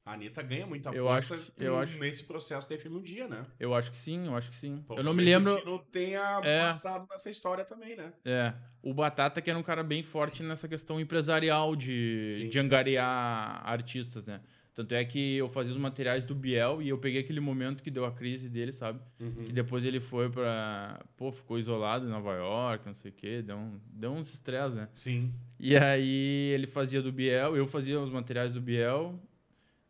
A 0.05 0.13
Anitta 0.13 0.43
ganha 0.43 0.67
muita 0.67 0.91
Eu 0.91 1.05
força 1.05 1.33
acho- 1.33 1.51
eu 1.57 1.73
no- 1.73 1.79
acho- 1.79 1.97
nesse 1.97 2.23
processo 2.25 2.69
da 2.69 2.77
FM 2.77 2.91
um 2.97 3.01
dia, 3.01 3.27
né? 3.27 3.43
Eu 3.59 3.73
acho 3.73 3.89
que 3.89 3.97
sim, 3.97 4.27
eu 4.27 4.35
acho 4.35 4.49
que 4.51 4.55
sim. 4.55 4.83
Pô, 4.87 4.95
eu 4.95 5.03
não 5.03 5.15
me 5.15 5.23
lembro. 5.23 5.55
O 5.55 5.59
Tino 5.59 5.79
tenha 5.91 6.39
É. 6.43 6.59
passado 6.59 7.07
nessa 7.09 7.29
história 7.31 7.65
também, 7.65 7.95
né? 7.95 8.13
É, 8.23 8.53
o 8.83 8.93
Batata 8.93 9.41
que 9.41 9.49
era 9.49 9.57
um 9.57 9.63
cara 9.63 9.81
bem 9.83 10.03
forte 10.03 10.43
nessa 10.43 10.67
questão 10.67 10.99
empresarial 10.99 11.75
de, 11.75 12.29
Sim. 12.31 12.49
de 12.49 12.59
angariar 12.59 13.61
artistas, 13.67 14.27
né? 14.27 14.41
Tanto 14.75 14.93
é 14.93 15.03
que 15.05 15.37
eu 15.37 15.47
fazia 15.49 15.71
os 15.71 15.79
materiais 15.79 16.23
do 16.25 16.35
Biel 16.35 16.81
e 16.81 16.89
eu 16.89 16.97
peguei 16.99 17.21
aquele 17.21 17.39
momento 17.39 17.81
que 17.81 17.89
deu 17.89 18.03
a 18.05 18.11
crise 18.11 18.49
dele, 18.49 18.73
sabe? 18.73 18.99
Uhum. 19.19 19.45
Que 19.45 19.53
depois 19.53 19.85
ele 19.85 20.01
foi 20.01 20.29
pra... 20.29 21.01
Pô, 21.15 21.31
ficou 21.31 21.57
isolado 21.57 22.05
em 22.05 22.09
Nova 22.09 22.33
York, 22.35 22.85
não 22.85 22.93
sei 22.93 23.09
o 23.09 23.13
quê, 23.13 23.41
deu, 23.41 23.55
um, 23.57 23.79
deu 23.87 24.11
uns 24.11 24.31
estresse, 24.33 24.75
né? 24.75 24.89
Sim. 24.93 25.33
E 25.57 25.77
aí 25.77 26.51
ele 26.53 26.67
fazia 26.67 27.01
do 27.01 27.09
Biel, 27.11 27.55
eu 27.55 27.65
fazia 27.65 27.99
os 28.01 28.11
materiais 28.11 28.53
do 28.53 28.59
Biel, 28.59 29.17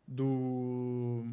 do... 0.06 1.24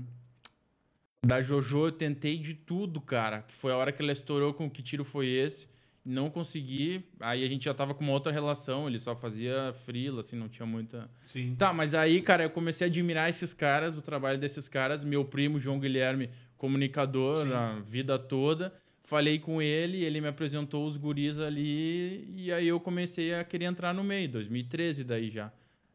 Da 1.25 1.41
Jojo 1.41 1.85
eu 1.85 1.91
tentei 1.91 2.37
de 2.37 2.53
tudo, 2.53 2.99
cara. 2.99 3.43
Que 3.43 3.55
foi 3.55 3.71
a 3.71 3.77
hora 3.77 3.91
que 3.91 4.01
ela 4.01 4.11
estourou 4.11 4.53
com 4.53 4.69
que 4.69 4.81
tiro 4.81 5.05
foi 5.05 5.27
esse. 5.27 5.67
Não 6.05 6.29
consegui. 6.29 7.05
Aí 7.19 7.45
a 7.45 7.47
gente 7.47 7.63
já 7.65 7.73
tava 7.73 7.93
com 7.93 8.03
uma 8.03 8.11
outra 8.11 8.31
relação, 8.31 8.89
ele 8.89 8.99
só 8.99 9.15
fazia 9.15 9.73
frila, 9.85 10.19
assim, 10.19 10.35
não 10.35 10.49
tinha 10.49 10.65
muita... 10.65 11.09
Sim. 11.25 11.55
Tá, 11.55 11.71
mas 11.71 11.93
aí, 11.93 12.21
cara, 12.21 12.43
eu 12.43 12.49
comecei 12.49 12.85
a 12.85 12.89
admirar 12.89 13.29
esses 13.29 13.53
caras, 13.53 13.95
o 13.95 14.01
trabalho 14.01 14.37
desses 14.37 14.67
caras. 14.67 15.03
Meu 15.03 15.23
primo, 15.23 15.59
João 15.59 15.79
Guilherme, 15.79 16.29
comunicador 16.57 17.37
Sim. 17.37 17.53
a 17.53 17.79
vida 17.79 18.19
toda. 18.19 18.73
Falei 19.05 19.37
com 19.37 19.61
ele, 19.61 20.03
ele 20.03 20.19
me 20.21 20.27
apresentou 20.27 20.85
os 20.85 20.97
guris 20.97 21.37
ali. 21.37 22.29
E 22.35 22.51
aí 22.51 22.67
eu 22.67 22.79
comecei 22.79 23.33
a 23.33 23.43
querer 23.43 23.65
entrar 23.65 23.93
no 23.93 24.03
meio. 24.03 24.29
2013 24.29 25.03
daí 25.03 25.29
já. 25.29 25.51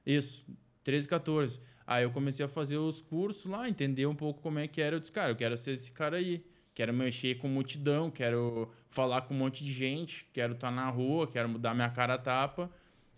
Isso, 0.06 0.46
13, 0.84 1.08
14. 1.08 1.60
Aí 1.88 2.04
eu 2.04 2.10
comecei 2.10 2.44
a 2.44 2.48
fazer 2.48 2.76
os 2.76 3.00
cursos 3.00 3.46
lá, 3.46 3.66
entender 3.66 4.04
um 4.04 4.14
pouco 4.14 4.42
como 4.42 4.58
é 4.58 4.68
que 4.68 4.78
era. 4.78 4.96
Eu 4.96 5.00
disse, 5.00 5.10
cara, 5.10 5.32
eu 5.32 5.36
quero 5.36 5.56
ser 5.56 5.70
esse 5.70 5.90
cara 5.90 6.18
aí. 6.18 6.44
Quero 6.74 6.92
mexer 6.92 7.38
com 7.38 7.48
multidão, 7.48 8.10
quero 8.10 8.70
falar 8.90 9.22
com 9.22 9.32
um 9.32 9.38
monte 9.38 9.64
de 9.64 9.72
gente, 9.72 10.26
quero 10.34 10.52
estar 10.52 10.70
na 10.70 10.90
rua, 10.90 11.26
quero 11.26 11.48
mudar 11.48 11.72
minha 11.72 11.88
cara 11.88 12.14
a 12.14 12.18
tapa. 12.18 12.70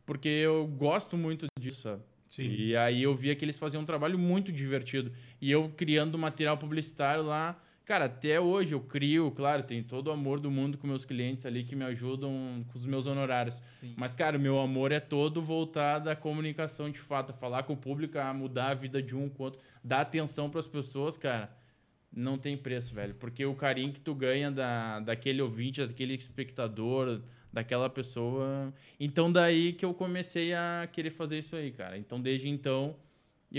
Porque 0.07 0.29
eu 0.29 0.69
gosto 0.69 1.17
muito 1.17 1.47
disso, 1.59 1.83
sabe? 1.83 2.03
Sim. 2.29 2.45
E 2.45 2.77
aí 2.77 3.03
eu 3.03 3.13
via 3.13 3.35
que 3.35 3.45
eles 3.45 3.59
faziam 3.59 3.83
um 3.83 3.85
trabalho 3.85 4.17
muito 4.17 4.53
divertido. 4.53 5.13
E 5.41 5.51
eu 5.51 5.69
criando 5.77 6.17
material 6.17 6.57
publicitário 6.57 7.25
lá, 7.25 7.61
Cara, 7.91 8.05
até 8.05 8.41
hoje 8.41 8.73
eu 8.73 8.81
crio, 8.81 9.33
claro, 9.33 9.65
tem 9.65 9.83
todo 9.83 10.07
o 10.07 10.11
amor 10.13 10.39
do 10.39 10.49
mundo 10.49 10.79
com 10.79 10.87
meus 10.87 11.05
clientes 11.05 11.45
ali 11.45 11.65
que 11.65 11.75
me 11.75 11.85
ajudam 11.87 12.65
com 12.69 12.79
os 12.79 12.87
meus 12.87 13.05
honorários. 13.05 13.57
Sim. 13.57 13.95
Mas, 13.97 14.15
cara, 14.15 14.39
o 14.39 14.41
meu 14.41 14.61
amor 14.61 14.93
é 14.93 15.01
todo 15.01 15.43
voltado 15.43 16.09
à 16.09 16.15
comunicação 16.15 16.89
de 16.89 17.01
fato, 17.01 17.31
a 17.31 17.33
falar 17.33 17.65
com 17.65 17.73
o 17.73 17.77
público, 17.77 18.17
a 18.17 18.33
mudar 18.33 18.69
a 18.69 18.75
vida 18.75 19.03
de 19.03 19.17
um 19.17 19.29
com 19.29 19.43
o 19.43 19.47
outro, 19.47 19.61
dar 19.83 20.03
atenção 20.03 20.49
para 20.49 20.61
as 20.61 20.69
pessoas, 20.69 21.17
cara. 21.17 21.51
Não 22.13 22.39
tem 22.39 22.57
preço, 22.57 22.95
velho. 22.95 23.17
Porque 23.17 23.45
o 23.45 23.57
carinho 23.57 23.93
que 23.93 24.01
tu 24.01 24.15
ganha 24.15 24.53
da, 24.53 25.01
daquele 25.01 25.43
ouvinte, 25.43 25.85
daquele 25.85 26.15
espectador, 26.15 27.21
daquela 27.53 27.91
pessoa. 27.91 28.73
Então, 29.01 29.33
daí 29.33 29.73
que 29.73 29.85
eu 29.85 29.93
comecei 29.93 30.55
a 30.55 30.89
querer 30.93 31.11
fazer 31.11 31.41
isso 31.41 31.57
aí, 31.57 31.73
cara. 31.73 31.99
Então, 31.99 32.21
desde 32.21 32.49
então, 32.49 32.95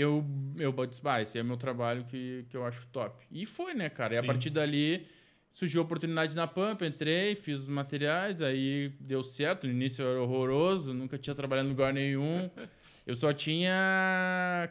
eu, 0.00 0.24
eu 0.56 0.72
disse, 0.86 1.02
bah, 1.02 1.20
esse 1.20 1.38
é 1.38 1.42
meu 1.42 1.56
trabalho 1.56 2.04
que, 2.04 2.46
que 2.48 2.56
eu 2.56 2.64
acho 2.64 2.86
top. 2.86 3.24
E 3.30 3.44
foi, 3.44 3.74
né, 3.74 3.88
cara? 3.90 4.14
E 4.14 4.18
a 4.18 4.22
partir 4.22 4.50
dali 4.50 5.06
surgiu 5.52 5.82
a 5.82 5.84
oportunidade 5.84 6.34
na 6.34 6.46
Pampa, 6.46 6.86
entrei, 6.86 7.34
fiz 7.34 7.60
os 7.60 7.68
materiais, 7.68 8.40
aí 8.40 8.92
deu 8.98 9.22
certo. 9.22 9.66
No 9.66 9.72
início 9.72 10.02
eu 10.02 10.10
era 10.10 10.22
horroroso, 10.22 10.94
nunca 10.94 11.18
tinha 11.18 11.34
trabalhado 11.34 11.68
em 11.68 11.70
lugar 11.72 11.92
nenhum. 11.92 12.50
Eu 13.04 13.16
só 13.16 13.32
tinha, 13.32 13.72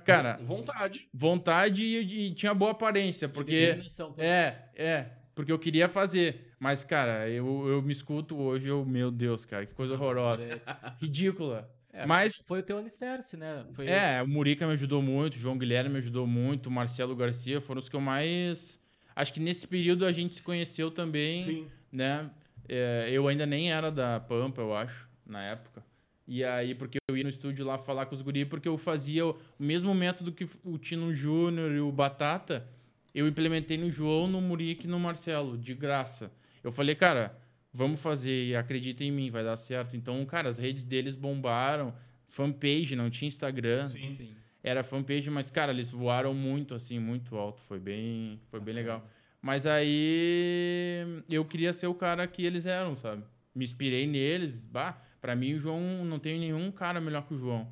cara, 0.06 0.40
Vontade. 0.42 1.10
vontade 1.14 1.84
e, 1.84 2.28
e 2.28 2.34
tinha 2.34 2.54
boa 2.54 2.72
aparência, 2.72 3.28
porque 3.28 3.78
é, 4.18 4.56
é, 4.74 5.06
porque 5.36 5.52
eu 5.52 5.60
queria 5.60 5.90
fazer. 5.90 6.54
Mas, 6.58 6.82
cara, 6.82 7.28
eu, 7.28 7.68
eu 7.68 7.82
me 7.82 7.92
escuto 7.92 8.38
hoje, 8.38 8.70
eu, 8.70 8.86
meu 8.86 9.12
Deus, 9.12 9.44
cara, 9.44 9.66
que 9.66 9.74
coisa 9.74 9.96
horrorosa. 9.96 10.62
Ridícula. 11.02 11.70
É, 11.94 12.06
Mas- 12.06 12.34
Foi 12.48 12.60
o 12.60 12.64
teu 12.64 12.78
alicerce, 12.78 13.36
né? 13.36 13.66
Foi... 13.74 13.88
É, 13.88 14.22
o 14.22 14.28
Murica 14.28 14.66
me 14.66 14.74
ajudou 14.74 15.02
muito, 15.02 15.36
o 15.36 15.40
João 15.40 15.58
Guilherme 15.58 15.90
me 15.92 15.98
ajudou 15.98 16.26
muito, 16.26 16.68
o 16.68 16.72
Marcelo 16.72 17.16
Garcia 17.16 17.60
foram 17.60 17.80
os 17.80 17.90
que 17.90 17.96
eu 17.96 18.02
mais. 18.02 18.80
Acho 19.16 19.34
que 19.34 19.40
nesse 19.40 19.68
período 19.68 20.06
a 20.06 20.12
gente 20.12 20.36
se 20.36 20.42
conheceu 20.42 20.90
também, 20.90 21.42
Sim. 21.42 21.68
né? 21.92 22.30
É, 22.70 23.10
eu 23.12 23.28
ainda 23.28 23.46
nem 23.46 23.72
era 23.72 23.92
da 23.92 24.20
Pampa, 24.22 24.62
eu 24.62 24.74
acho, 24.74 25.08
na 25.26 25.44
época. 25.44 25.84
E 26.26 26.46
aí, 26.46 26.74
porque 26.74 26.98
eu 27.10 27.18
ia 27.18 27.24
no 27.24 27.30
estúdio 27.30 27.66
lá 27.66 27.78
falar 27.78 28.06
com 28.06 28.16
os 28.16 28.22
guri, 28.22 28.46
porque 28.46 28.70
eu 28.70 28.78
fazia 28.78 29.26
o 29.26 29.36
mesmo 29.60 29.94
método 29.94 30.32
que 30.32 30.48
o 30.64 30.78
Tino 30.78 31.14
Júnior 31.14 31.72
e 31.74 31.82
o 31.82 31.92
Batata, 31.92 32.66
eu 33.14 33.28
implementei 33.28 33.78
no 33.78 33.92
João, 33.92 34.28
no 34.28 34.40
Murica 34.40 34.86
e 34.86 34.90
no 34.90 34.98
Marcelo, 34.98 35.58
de 35.58 35.74
graça. 35.74 36.32
Eu 36.64 36.72
falei, 36.72 36.96
cara, 36.96 37.38
vamos 37.74 38.02
fazer 38.02 38.46
e 38.46 38.56
acredita 38.56 39.04
em 39.04 39.12
mim, 39.12 39.30
vai 39.30 39.44
dar 39.44 39.56
certo. 39.56 39.96
Então, 39.96 40.24
cara, 40.26 40.50
as 40.50 40.58
redes 40.58 40.84
deles 40.84 41.16
bombaram, 41.16 41.94
fanpage, 42.28 42.96
não 42.96 43.10
tinha 43.10 43.28
Instagram, 43.28 43.88
Sim. 43.88 44.08
Sim. 44.08 44.32
era 44.64 44.84
fanpage, 44.84 45.30
mas, 45.30 45.50
cara, 45.50 45.72
eles 45.72 45.90
voaram 45.90 46.34
muito, 46.34 46.76
assim, 46.76 47.00
muito 47.00 47.36
alto. 47.36 47.62
Foi 47.62 47.80
bem, 47.80 48.40
foi 48.50 48.60
bem 48.60 48.74
legal. 48.74 49.08
Mas 49.42 49.66
aí 49.66 51.24
eu 51.30 51.44
queria 51.46 51.74
ser 51.74 51.88
o 51.88 51.96
cara 51.96 52.28
que 52.28 52.46
eles 52.46 52.66
eram, 52.66 52.96
sabe? 52.96 53.24
Me 53.56 53.64
inspirei 53.64 54.06
neles. 54.06 54.66
Bah, 54.66 55.02
pra 55.20 55.36
mim, 55.36 55.54
o 55.56 55.60
João, 55.60 56.06
não 56.06 56.20
tem 56.20 56.40
nenhum 56.40 56.72
cara 56.72 57.02
melhor 57.02 57.26
que 57.26 57.34
o 57.34 57.38
João. 57.38 57.72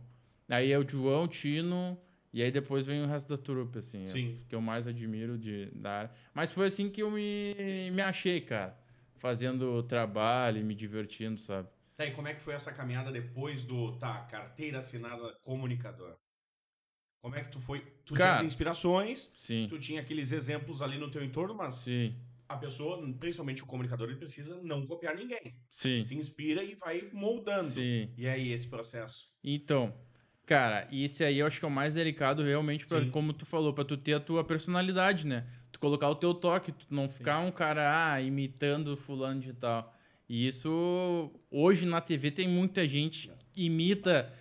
Aí 0.49 0.71
é 0.71 0.79
o 0.79 0.87
João, 0.87 1.25
o 1.25 1.27
Tino, 1.27 1.95
e 2.33 2.41
aí 2.41 2.51
depois 2.51 2.85
vem 2.85 3.03
o 3.03 3.07
resto 3.07 3.29
da 3.29 3.37
trupe, 3.37 3.77
assim. 3.77 4.03
é 4.03 4.07
Sim. 4.07 4.39
que 4.49 4.55
eu 4.55 4.61
mais 4.61 4.87
admiro 4.87 5.37
de, 5.37 5.67
da 5.75 5.91
área. 5.91 6.11
Mas 6.33 6.51
foi 6.51 6.67
assim 6.67 6.89
que 6.89 7.03
eu 7.03 7.11
me, 7.11 7.91
me 7.91 8.01
achei, 8.01 8.41
cara. 8.41 8.75
Fazendo 9.19 9.83
trabalho 9.83 10.59
e 10.59 10.63
me 10.63 10.73
divertindo, 10.73 11.39
sabe? 11.39 11.67
Tá, 11.97 12.05
e 12.05 12.11
como 12.11 12.29
é 12.29 12.33
que 12.33 12.41
foi 12.41 12.53
essa 12.53 12.71
caminhada 12.71 13.11
depois 13.11 13.63
do, 13.63 13.97
tá, 13.97 14.21
carteira 14.21 14.77
assinada 14.77 15.37
comunicador? 15.43 16.15
Como 17.21 17.35
é 17.35 17.43
que 17.43 17.51
tu 17.51 17.59
foi? 17.59 17.81
Tu 18.05 18.13
Cara. 18.13 18.35
tinha 18.35 18.47
as 18.47 18.53
inspirações, 18.53 19.33
Sim. 19.35 19.67
tu 19.69 19.77
tinha 19.77 19.99
aqueles 19.99 20.31
exemplos 20.31 20.81
ali 20.81 20.97
no 20.97 21.11
teu 21.11 21.21
entorno, 21.21 21.53
mas 21.53 21.75
Sim. 21.75 22.15
a 22.47 22.55
pessoa, 22.55 22.97
principalmente 23.19 23.61
o 23.61 23.65
comunicador, 23.65 24.07
ele 24.07 24.17
precisa 24.17 24.55
não 24.63 24.87
copiar 24.87 25.15
ninguém. 25.15 25.59
Sim. 25.69 26.01
Se 26.01 26.15
inspira 26.17 26.63
e 26.63 26.75
vai 26.75 27.09
moldando. 27.11 27.69
Sim. 27.69 28.13
E 28.17 28.25
aí, 28.25 28.53
esse 28.53 28.69
processo? 28.69 29.27
Então, 29.43 29.93
cara, 30.45 30.87
e 30.89 31.03
esse 31.03 31.23
aí 31.25 31.39
eu 31.39 31.47
acho 31.47 31.59
que 31.59 31.65
é 31.65 31.67
o 31.67 31.71
mais 31.71 31.93
delicado 31.93 32.41
realmente 32.43 32.85
para 32.85 33.05
como 33.09 33.33
tu 33.33 33.45
falou, 33.45 33.73
para 33.73 33.83
tu 33.83 33.97
ter 33.97 34.13
a 34.13 34.19
tua 34.21 34.41
personalidade, 34.45 35.27
né? 35.27 35.45
Tu 35.79 35.81
colocar 35.81 36.09
o 36.09 36.15
teu 36.15 36.33
toque, 36.33 36.71
tu 36.71 36.85
não 36.89 37.07
ficar 37.07 37.39
um 37.39 37.51
cara 37.51 38.13
ah, 38.13 38.21
imitando 38.21 38.97
fulano 38.97 39.39
de 39.39 39.53
tal. 39.53 39.95
E 40.27 40.45
isso 40.45 41.31
hoje 41.49 41.85
na 41.85 42.01
TV 42.01 42.31
tem 42.31 42.47
muita 42.47 42.87
gente 42.87 43.31
que 43.51 43.63
imita 43.63 44.31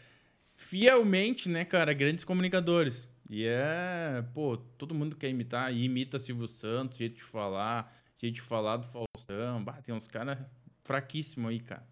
fielmente, 0.56 1.48
né, 1.48 1.64
cara, 1.64 1.92
grandes 1.92 2.24
comunicadores. 2.24 3.08
E 3.30 3.44
é, 3.44 4.24
pô, 4.34 4.56
todo 4.56 4.94
mundo 4.94 5.14
quer 5.14 5.28
imitar, 5.28 5.72
e 5.72 5.84
imita 5.84 6.18
Silvio 6.18 6.48
Santos, 6.48 6.98
jeito 6.98 7.16
de 7.16 7.22
falar, 7.22 7.94
jeito 8.18 8.34
de 8.34 8.40
falar 8.40 8.78
do 8.78 8.86
Faustão. 8.86 9.62
Bah, 9.62 9.80
tem 9.80 9.94
uns 9.94 10.06
caras 10.06 10.38
fraquíssimos 10.82 11.50
aí, 11.50 11.60
cara. 11.60 11.86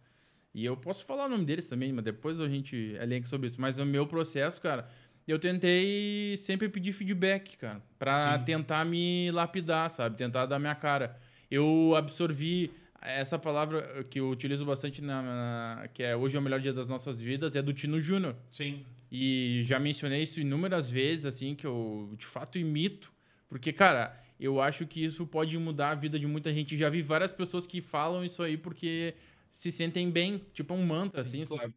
E 0.55 0.65
eu 0.65 0.75
posso 0.75 1.05
falar 1.05 1.27
o 1.27 1.29
nome 1.29 1.45
deles 1.45 1.69
também, 1.69 1.93
mas 1.93 2.03
depois 2.03 2.41
a 2.41 2.49
gente 2.49 2.75
elenca 2.99 3.27
sobre 3.27 3.47
isso. 3.47 3.61
Mas 3.61 3.79
o 3.79 3.85
meu 3.85 4.07
processo, 4.07 4.59
cara, 4.59 4.89
eu 5.33 5.39
tentei 5.39 6.37
sempre 6.37 6.69
pedir 6.69 6.93
feedback, 6.93 7.57
cara, 7.57 7.83
pra 7.99 8.39
Sim. 8.39 8.45
tentar 8.45 8.85
me 8.85 9.31
lapidar, 9.33 9.91
sabe? 9.91 10.17
Tentar 10.17 10.47
dar 10.47 10.59
minha 10.59 10.75
cara. 10.75 11.19
Eu 11.51 11.95
absorvi 11.97 12.71
essa 13.01 13.39
palavra 13.39 14.05
que 14.05 14.19
eu 14.21 14.31
utilizo 14.31 14.65
bastante 14.65 15.01
na, 15.03 15.23
na- 15.23 15.89
que 15.89 16.03
é 16.03 16.17
hoje 16.17 16.37
é 16.37 16.41
o 16.41 16.43
melhor 16.43 16.61
dia 16.61 16.73
das 16.73 16.89
nossas 16.89 17.21
vidas, 17.21 17.55
é 17.57 17.63
do 17.63 17.73
Tino 17.73 18.01
Júnior. 18.01 18.35
Sim. 18.51 18.85
E 19.11 19.63
já 19.65 19.79
mencionei 19.79 20.23
isso 20.23 20.41
inúmeras 20.41 20.91
vezes, 20.91 21.27
assim, 21.27 21.55
que 21.55 21.67
eu 21.67 22.13
de 22.19 22.27
fato 22.27 22.59
imito. 22.59 23.13
Porque, 23.49 23.73
cara, 23.73 24.21
eu 24.41 24.61
acho 24.61 24.87
que 24.87 25.05
isso 25.05 25.27
pode 25.27 25.57
mudar 25.59 25.91
a 25.91 25.95
vida 25.95 26.19
de 26.19 26.27
muita 26.27 26.53
gente. 26.53 26.77
Já 26.77 26.89
vi 26.91 27.03
várias 27.03 27.31
pessoas 27.31 27.67
que 27.67 27.81
falam 27.81 28.25
isso 28.25 28.43
aí 28.43 28.57
porque 28.57 29.15
se 29.51 29.71
sentem 29.71 30.11
bem, 30.11 30.45
tipo 30.53 30.75
um 30.75 30.85
mantra, 30.85 31.23
Sim, 31.23 31.29
assim, 31.43 31.47
claro. 31.47 31.63
sabe? 31.63 31.75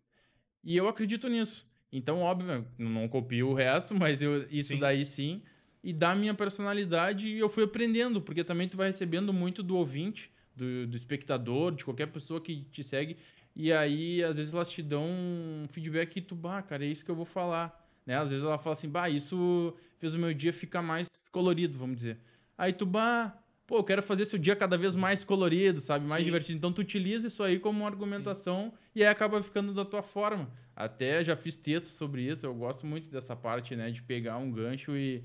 E 0.63 0.75
eu 0.75 0.87
acredito 0.87 1.29
nisso. 1.29 1.68
Então, 1.91 2.19
óbvio, 2.19 2.65
não 2.77 3.07
copio 3.07 3.49
o 3.49 3.53
resto, 3.53 3.95
mas 3.95 4.21
eu, 4.21 4.47
isso 4.49 4.73
Sim. 4.73 4.79
daí 4.79 5.05
sim. 5.05 5.41
E 5.83 5.93
da 5.93 6.13
minha 6.13 6.33
personalidade, 6.33 7.37
eu 7.37 7.49
fui 7.49 7.63
aprendendo, 7.63 8.21
porque 8.21 8.43
também 8.43 8.67
tu 8.67 8.77
vai 8.77 8.87
recebendo 8.87 9.31
muito 9.31 9.63
do 9.63 9.77
ouvinte, 9.77 10.31
do, 10.55 10.85
do 10.85 10.97
espectador, 10.97 11.73
de 11.73 11.85
qualquer 11.85 12.07
pessoa 12.07 12.41
que 12.41 12.63
te 12.71 12.83
segue. 12.83 13.17
E 13.55 13.71
aí, 13.71 14.23
às 14.23 14.37
vezes, 14.37 14.53
elas 14.53 14.69
te 14.69 14.83
dão 14.83 15.05
um 15.05 15.65
feedback 15.69 16.09
que 16.11 16.21
tu, 16.21 16.35
bah, 16.35 16.61
cara, 16.61 16.85
é 16.85 16.87
isso 16.87 17.03
que 17.03 17.09
eu 17.09 17.15
vou 17.15 17.25
falar. 17.25 17.89
Né? 18.05 18.17
Às 18.17 18.29
vezes 18.29 18.43
ela 18.43 18.57
fala 18.57 18.73
assim, 18.73 18.89
bah, 18.89 19.09
isso 19.09 19.73
fez 19.99 20.13
o 20.13 20.17
meu 20.17 20.33
dia 20.33 20.51
ficar 20.51 20.81
mais 20.81 21.07
colorido, 21.31 21.77
vamos 21.77 21.95
dizer. 21.95 22.17
Aí 22.57 22.73
tu, 22.73 22.85
bah, 22.85 23.37
pô, 23.67 23.77
eu 23.77 23.83
quero 23.83 24.01
fazer 24.01 24.25
seu 24.25 24.39
dia 24.39 24.55
cada 24.55 24.77
vez 24.77 24.95
mais 24.95 25.23
colorido, 25.23 25.79
sabe? 25.79 26.07
Mais 26.07 26.21
Sim. 26.21 26.25
divertido. 26.25 26.57
Então 26.57 26.73
tu 26.73 26.81
utiliza 26.81 27.27
isso 27.27 27.43
aí 27.43 27.59
como 27.59 27.81
uma 27.81 27.87
argumentação 27.87 28.73
e 28.95 29.03
aí 29.03 29.09
acaba 29.09 29.41
ficando 29.43 29.73
da 29.73 29.85
tua 29.85 30.01
forma. 30.01 30.49
Até 30.79 31.21
já 31.25 31.35
fiz 31.35 31.57
texto 31.57 31.87
sobre 31.87 32.21
isso, 32.23 32.45
eu 32.45 32.55
gosto 32.55 32.87
muito 32.87 33.09
dessa 33.09 33.35
parte, 33.35 33.75
né? 33.75 33.91
De 33.91 34.01
pegar 34.01 34.37
um 34.37 34.49
gancho 34.49 34.95
e. 34.95 35.21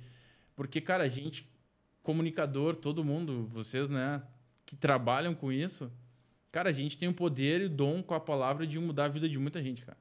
Porque, 0.57 0.81
cara, 0.81 1.05
a 1.05 1.09
gente, 1.09 1.49
comunicador, 2.03 2.75
todo 2.75 3.05
mundo, 3.05 3.47
vocês, 3.53 3.89
né, 3.89 4.21
que 4.67 4.75
trabalham 4.75 5.33
com 5.33 5.53
isso, 5.53 5.93
cara, 6.51 6.71
a 6.71 6.73
gente 6.73 6.99
tem 6.99 7.09
o 7.09 7.15
poder 7.15 7.61
e 7.61 7.65
o 7.67 7.69
dom 7.69 8.03
com 8.03 8.15
a 8.15 8.21
palavra 8.21 8.67
de 8.67 8.81
mudar 8.81 9.05
a 9.05 9.09
vida 9.09 9.29
de 9.29 9.39
muita 9.39 9.63
gente, 9.63 9.85
cara. 9.85 9.97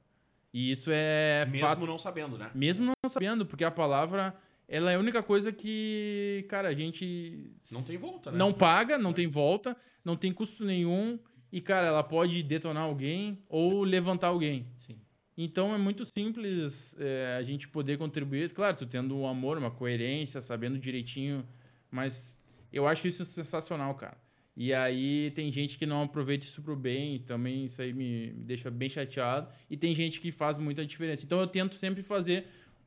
E 0.52 0.72
isso 0.72 0.90
é 0.92 1.46
Mesmo 1.46 1.68
fato. 1.68 1.86
não 1.86 2.00
sabendo, 2.00 2.36
né? 2.36 2.50
Mesmo 2.56 2.86
não 2.86 3.10
sabendo, 3.10 3.46
porque 3.46 3.64
a 3.64 3.70
palavra, 3.72 4.36
ela 4.68 4.92
é 4.92 4.96
a 4.96 5.00
única 5.00 5.22
coisa 5.22 5.52
que, 5.52 6.48
cara, 6.50 6.70
a 6.70 6.74
gente 6.74 7.52
Não 7.72 7.84
tem 7.84 7.98
volta, 8.00 8.32
né? 8.32 8.38
não 8.40 8.52
paga, 8.52 8.98
não 8.98 9.14
tem 9.14 9.28
volta, 9.28 9.78
não 10.04 10.16
tem 10.16 10.34
custo 10.34 10.66
nenhum 10.66 11.20
e, 11.52 11.62
cara, 11.62 11.86
ela 11.86 12.02
pode 12.04 12.42
detonar 12.42 12.84
alguém 12.84 13.38
ou 13.48 13.84
levantar 13.84 14.28
alguém. 14.30 14.66
Sim. 14.78 14.98
Então 15.38 15.74
é 15.74 15.78
muito 15.78 16.06
simples 16.06 16.96
é, 17.00 17.38
a 17.40 17.44
gente 17.44 17.68
poder 17.68 17.98
contribuir. 17.98 18.52
Claro, 18.52 18.78
tu 18.78 18.86
tendo 18.86 19.18
um 19.18 19.28
amor, 19.28 19.58
uma 19.58 19.72
coerência, 19.72 20.42
sabendo 20.42 20.78
direitinho, 20.78 21.46
mas 21.90 22.38
eu 22.72 22.88
acho 22.88 23.08
isso 23.08 23.26
sensacional, 23.26 23.96
cara. 23.96 24.18
E 24.56 24.72
aí 24.74 25.32
tem 25.32 25.52
gente 25.52 25.78
que 25.78 25.86
não 25.86 26.04
aproveita 26.04 26.46
isso 26.46 26.62
pro 26.62 26.76
bem, 26.76 27.20
também 27.20 27.66
isso 27.66 27.82
aí 27.82 27.92
me, 27.92 28.32
me 28.34 28.44
deixa 28.44 28.70
bem 28.70 28.88
chateado. 28.88 29.48
E 29.70 29.76
tem 29.76 29.96
gente 29.96 30.22
que 30.22 30.32
faz 30.32 30.60
muita 30.60 30.86
diferença. 30.86 31.26
Então 31.26 31.40
eu 31.40 31.48
tento 31.48 31.74
sempre 31.76 32.04
fazer 32.04 32.46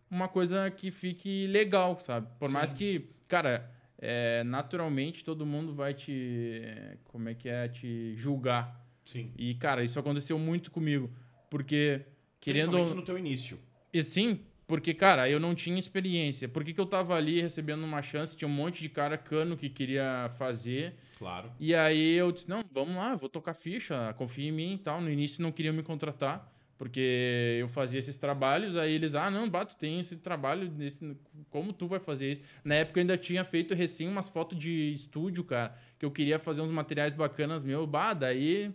uma 0.09 0.29
coisa 0.29 0.71
que 0.71 0.91
fique 0.91 1.47
legal, 1.49 1.99
sabe? 2.01 2.29
Por 2.39 2.49
mais 2.51 2.71
Sim. 2.71 2.77
que, 2.77 3.11
cara, 3.27 3.69
é, 3.99 4.45
naturalmente 4.45 5.25
todo 5.25 5.45
mundo 5.45 5.75
vai 5.75 5.95
te. 5.95 6.63
Como 7.05 7.29
é 7.29 7.35
que 7.35 7.49
é? 7.49 7.69
Te 7.69 8.15
julgar. 8.17 8.85
Sim. 9.05 9.33
E, 9.37 9.55
cara, 9.55 9.85
isso 9.85 9.99
aconteceu 9.99 10.39
muito 10.39 10.71
comigo. 10.71 11.11
Porque, 11.51 12.03
querendo. 12.47 12.95
No 12.95 13.03
teu 13.03 13.19
início. 13.19 13.59
E 13.93 14.03
sim, 14.05 14.41
porque, 14.67 14.95
cara, 14.95 15.29
eu 15.29 15.41
não 15.41 15.55
tinha 15.55 15.79
experiência. 15.79 16.49
Por 16.49 16.65
que, 16.65 16.73
que 16.73 16.81
eu 16.81 16.87
tava 16.87 17.15
ali 17.15 17.41
recebendo 17.41 17.85
uma 17.85 18.03
chance? 18.03 18.37
Tinha 18.37 18.49
um 18.49 18.53
monte 18.53 18.83
de 18.83 18.89
cara 18.89 19.19
cano 19.19 19.57
que 19.57 19.69
queria 19.69 20.31
fazer. 20.39 20.95
Claro. 21.19 21.51
E 21.59 21.75
aí 21.75 22.15
eu 22.15 22.31
disse, 22.31 22.49
não, 22.49 22.63
vamos 22.73 22.97
lá, 22.97 23.15
vou 23.15 23.29
tocar 23.29 23.55
ficha, 23.55 24.13
confia 24.15 24.49
em 24.49 24.53
mim 24.53 24.75
e 24.75 24.79
tal. 24.79 25.01
No 25.01 25.11
início 25.11 25.43
não 25.43 25.51
queriam 25.51 25.75
me 25.75 25.83
contratar, 25.83 26.53
Porque 26.77 27.57
eu 27.59 27.69
fazia 27.69 27.99
esses 27.99 28.17
trabalhos, 28.17 28.77
aí 28.77 28.93
eles, 28.93 29.15
ah, 29.15 29.31
não, 29.31 29.49
Bato, 29.49 29.77
tem 29.77 30.01
esse 30.01 30.17
trabalho, 30.17 30.71
nesse, 30.71 31.17
como 31.49 31.73
tu 31.73 31.87
vai 31.87 31.99
fazer 31.99 32.33
isso? 32.33 32.43
Na 32.63 32.75
época 32.75 33.01
eu 33.01 33.03
ainda 33.03 33.17
tinha 33.17 33.45
feito 33.45 33.75
recém 33.75 34.07
umas 34.07 34.29
fotos 34.29 34.59
de 34.59 34.93
estúdio, 34.93 35.43
cara, 35.43 35.75
que 35.99 36.05
eu 36.05 36.11
queria 36.11 36.39
fazer 36.39 36.61
uns 36.61 36.71
materiais 36.71 37.15
bacanas 37.15 37.63
meu, 37.63 37.87
bah, 37.87 38.13
daí, 38.13 38.75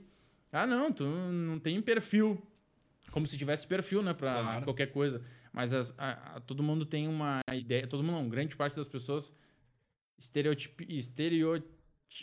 ah, 0.51 0.65
não, 0.65 0.91
tu 0.91 1.03
não 1.05 1.59
tem 1.59 1.79
perfil. 1.79 2.41
Como 3.11 3.27
se 3.27 3.37
tivesse 3.37 3.67
perfil, 3.67 4.01
né, 4.01 4.13
pra 4.13 4.33
Claro. 4.41 4.63
qualquer 4.65 4.87
coisa. 4.87 5.21
Mas 5.53 5.73
as- 5.73 5.93
a- 5.97 6.35
a- 6.37 6.39
todo 6.39 6.63
mundo 6.63 6.85
tem 6.85 7.07
uma 7.07 7.41
ideia, 7.53 7.85
todo 7.85 8.01
mundo 8.03 8.15
não, 8.21 8.29
grande 8.29 8.55
parte 8.55 8.75
das 8.75 8.87
pessoas 8.87 9.33
estereotip, 10.17 10.85
estereo, 10.87 11.61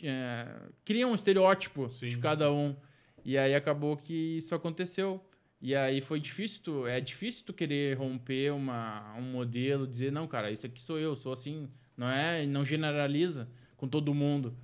é, 0.02 0.46
criam 0.84 1.10
um 1.12 1.14
estereótipo 1.14 1.88
Sim. 1.92 2.08
de 2.08 2.18
cada 2.18 2.52
um. 2.52 2.76
E 3.24 3.36
aí 3.36 3.54
acabou 3.54 3.96
que 3.96 4.36
isso 4.38 4.54
aconteceu. 4.54 5.22
E 5.60 5.74
aí 5.74 6.00
foi 6.00 6.20
difícil, 6.20 6.62
tu, 6.62 6.86
é 6.86 7.00
difícil 7.00 7.44
tu 7.44 7.52
querer 7.52 7.96
romper 7.98 8.52
uma, 8.52 9.14
um 9.16 9.22
modelo, 9.22 9.86
dizer, 9.86 10.12
não, 10.12 10.26
cara, 10.28 10.50
isso 10.52 10.64
aqui 10.66 10.80
sou 10.80 10.98
eu, 10.98 11.16
sou 11.16 11.32
assim, 11.32 11.68
não 11.96 12.08
é, 12.08 12.46
não 12.46 12.64
generaliza 12.64 13.48
com 13.76 13.88
todo 13.88 14.14
mundo. 14.14 14.56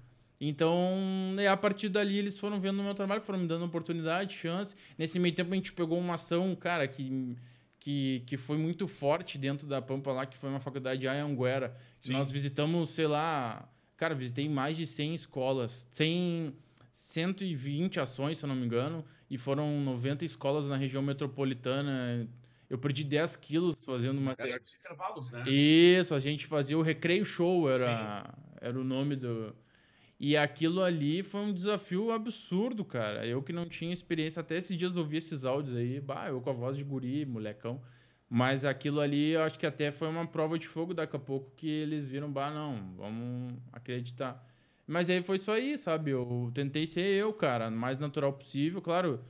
Então, 0.48 1.34
é, 1.38 1.48
a 1.48 1.56
partir 1.56 1.88
dali 1.88 2.18
eles 2.18 2.38
foram 2.38 2.60
vendo 2.60 2.80
o 2.80 2.82
meu 2.82 2.94
trabalho, 2.94 3.22
foram 3.22 3.38
me 3.38 3.46
dando 3.46 3.64
oportunidade, 3.64 4.34
chance. 4.34 4.76
Nesse 4.98 5.18
meio 5.18 5.34
tempo 5.34 5.52
a 5.52 5.56
gente 5.56 5.72
pegou 5.72 5.98
uma 5.98 6.14
ação, 6.14 6.54
cara, 6.54 6.86
que, 6.86 7.34
que, 7.80 8.22
que 8.26 8.36
foi 8.36 8.58
muito 8.58 8.86
forte 8.86 9.38
dentro 9.38 9.66
da 9.66 9.80
Pampa 9.80 10.12
lá, 10.12 10.26
que 10.26 10.36
foi 10.36 10.50
uma 10.50 10.60
faculdade 10.60 11.00
de 11.00 11.08
Anhanguera. 11.08 11.74
Sim. 11.98 12.12
Nós 12.12 12.30
visitamos, 12.30 12.90
sei 12.90 13.06
lá, 13.06 13.66
cara, 13.96 14.14
visitei 14.14 14.46
mais 14.46 14.76
de 14.76 14.86
100 14.86 15.14
escolas, 15.14 15.86
100, 15.92 16.54
120 16.92 18.00
ações, 18.00 18.36
se 18.36 18.44
eu 18.44 18.48
não 18.48 18.56
me 18.56 18.66
engano, 18.66 19.02
e 19.30 19.38
foram 19.38 19.80
90 19.80 20.26
escolas 20.26 20.66
na 20.66 20.76
região 20.76 21.02
metropolitana. 21.02 22.28
Eu 22.68 22.76
perdi 22.76 23.02
10 23.02 23.36
quilos 23.36 23.76
fazendo 23.82 24.20
material. 24.20 24.56
Era 24.56 24.62
os 24.62 24.74
intervalos, 24.74 25.30
né? 25.30 25.44
Isso, 25.48 26.14
a 26.14 26.20
gente 26.20 26.44
fazia 26.46 26.76
o 26.76 26.82
Recreio 26.82 27.24
Show, 27.24 27.70
era, 27.70 28.34
era 28.60 28.78
o 28.78 28.84
nome 28.84 29.16
do. 29.16 29.54
E 30.18 30.36
aquilo 30.36 30.82
ali 30.82 31.22
foi 31.22 31.40
um 31.40 31.52
desafio 31.52 32.12
absurdo, 32.12 32.84
cara. 32.84 33.26
Eu 33.26 33.42
que 33.42 33.52
não 33.52 33.68
tinha 33.68 33.92
experiência, 33.92 34.40
até 34.40 34.56
esses 34.56 34.76
dias 34.76 34.96
ouvi 34.96 35.16
esses 35.16 35.44
áudios 35.44 35.76
aí, 35.76 36.00
bah, 36.00 36.28
eu 36.28 36.40
com 36.40 36.50
a 36.50 36.52
voz 36.52 36.76
de 36.76 36.84
guri, 36.84 37.26
molecão. 37.26 37.80
Mas 38.28 38.64
aquilo 38.64 39.00
ali, 39.00 39.30
eu 39.30 39.42
acho 39.42 39.58
que 39.58 39.66
até 39.66 39.92
foi 39.92 40.08
uma 40.08 40.26
prova 40.26 40.58
de 40.58 40.66
fogo 40.66 40.94
daqui 40.94 41.14
a 41.16 41.18
pouco 41.18 41.52
que 41.56 41.68
eles 41.68 42.08
viram, 42.08 42.32
bah, 42.32 42.50
não, 42.50 42.94
vamos 42.96 43.54
acreditar. 43.72 44.44
Mas 44.86 45.08
aí 45.08 45.22
foi 45.22 45.36
isso 45.36 45.50
aí, 45.50 45.78
sabe? 45.78 46.10
Eu 46.10 46.50
tentei 46.54 46.86
ser 46.86 47.04
eu, 47.04 47.32
cara, 47.32 47.68
o 47.68 47.72
mais 47.72 47.98
natural 47.98 48.32
possível. 48.32 48.82
Claro, 48.82 49.20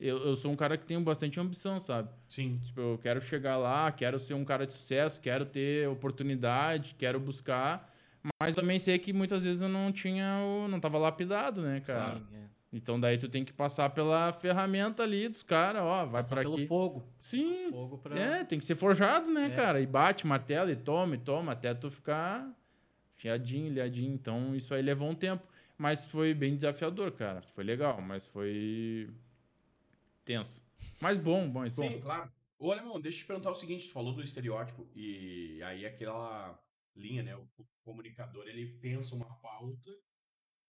eu, 0.00 0.18
eu 0.18 0.36
sou 0.36 0.50
um 0.50 0.56
cara 0.56 0.76
que 0.76 0.84
tenho 0.86 1.00
bastante 1.00 1.38
ambição, 1.38 1.78
sabe? 1.80 2.08
Sim. 2.28 2.54
Tipo, 2.56 2.80
eu 2.80 2.98
quero 2.98 3.20
chegar 3.20 3.56
lá, 3.56 3.90
quero 3.92 4.18
ser 4.18 4.34
um 4.34 4.44
cara 4.44 4.66
de 4.66 4.74
sucesso, 4.74 5.20
quero 5.20 5.46
ter 5.46 5.88
oportunidade, 5.88 6.94
quero 6.98 7.20
buscar. 7.20 7.92
Mas 8.40 8.54
também 8.54 8.78
sei 8.78 8.98
que 8.98 9.12
muitas 9.12 9.42
vezes 9.42 9.60
eu 9.62 9.68
não 9.68 9.90
tinha, 9.92 10.38
o, 10.38 10.68
não 10.68 10.78
tava 10.78 10.98
lapidado, 10.98 11.60
né, 11.62 11.80
cara? 11.80 12.18
Sim, 12.18 12.26
é. 12.34 12.42
Então 12.72 12.98
daí 12.98 13.18
tu 13.18 13.28
tem 13.28 13.44
que 13.44 13.52
passar 13.52 13.90
pela 13.90 14.32
ferramenta 14.32 15.02
ali 15.02 15.28
dos 15.28 15.42
caras, 15.42 15.82
ó, 15.82 16.04
vai 16.06 16.20
Passar 16.22 16.36
pra 16.36 16.42
pelo 16.44 16.54
aqui. 16.54 16.66
fogo. 16.66 17.04
Sim, 17.20 17.68
Fogo 17.70 17.98
pra... 17.98 18.18
é, 18.18 18.44
tem 18.44 18.58
que 18.58 18.64
ser 18.64 18.74
forjado, 18.76 19.30
né, 19.30 19.46
É. 19.52 19.56
cara? 19.56 19.80
E 19.80 19.86
bate 19.86 20.26
martelo 20.26 20.70
e 20.70 20.76
toma 20.76 21.14
e 21.14 21.18
toma 21.18 21.52
até 21.52 21.74
tu 21.74 21.90
ficar 21.90 22.48
fiadinho, 23.16 23.66
ilhadinho. 23.66 24.14
Então 24.14 24.54
isso 24.54 24.72
aí 24.72 24.80
levou 24.82 25.10
um 25.10 25.14
tempo. 25.14 25.46
Mas 25.76 26.06
foi 26.06 26.32
bem 26.32 26.54
desafiador, 26.54 27.10
cara. 27.12 27.42
Foi 27.54 27.64
legal, 27.64 28.00
mas 28.00 28.26
foi 28.28 29.10
tenso. 30.24 30.62
Mas 31.00 31.18
bom, 31.18 31.48
bom, 31.48 31.64
bom. 31.64 31.70
Sim, 31.70 32.00
claro. 32.00 32.30
Ô, 32.58 32.70
Alemão, 32.70 33.00
deixa 33.00 33.18
eu 33.18 33.22
te 33.22 33.26
perguntar 33.26 33.50
o 33.50 33.54
seguinte, 33.56 33.88
tu 33.88 33.92
falou 33.92 34.12
do 34.14 34.22
estereótipo 34.22 34.86
e 34.94 35.60
aí 35.64 35.84
aquela 35.84 36.56
linha, 36.94 37.22
né? 37.22 37.36
O 37.36 37.48
comunicador, 37.82 38.46
ele 38.46 38.78
pensa 38.78 39.14
uma 39.14 39.34
pauta, 39.40 39.90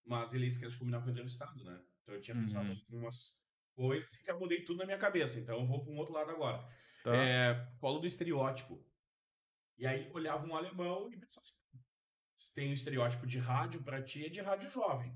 mas 0.06 0.34
ele 0.34 0.48
esquece 0.48 0.74
de 0.74 0.80
combinar 0.80 1.02
com 1.02 1.08
o 1.08 1.12
entrevistado, 1.12 1.64
né? 1.64 1.82
Então 2.02 2.16
eu 2.16 2.22
tinha 2.22 2.36
pensado 2.36 2.70
Uhum. 2.70 2.82
em 2.92 2.96
umas 2.98 3.36
coisas 3.76 4.16
que 4.18 4.34
mudei 4.34 4.64
tudo 4.64 4.78
na 4.80 4.86
minha 4.86 4.98
cabeça, 4.98 5.40
então 5.40 5.60
eu 5.60 5.66
vou 5.66 5.84
para 5.84 5.94
um 5.94 5.98
outro 5.98 6.14
lado 6.14 6.30
agora. 6.32 6.68
Tá. 7.04 7.16
É, 7.16 7.66
falou 7.80 8.00
do 8.00 8.08
estereótipo. 8.08 8.84
E 9.78 9.86
aí 9.88 10.10
olhava 10.14 10.46
um 10.46 10.56
alemão 10.56 11.12
e 11.12 11.18
pensava 11.18 11.42
assim, 11.46 11.54
tem 12.54 12.70
um 12.70 12.74
estereótipo 12.74 13.26
de 13.26 13.40
rádio 13.40 13.82
pra 13.82 14.02
ti 14.02 14.26
é 14.26 14.30
de 14.30 14.42
rádio 14.42 14.70
jovem. 14.70 15.14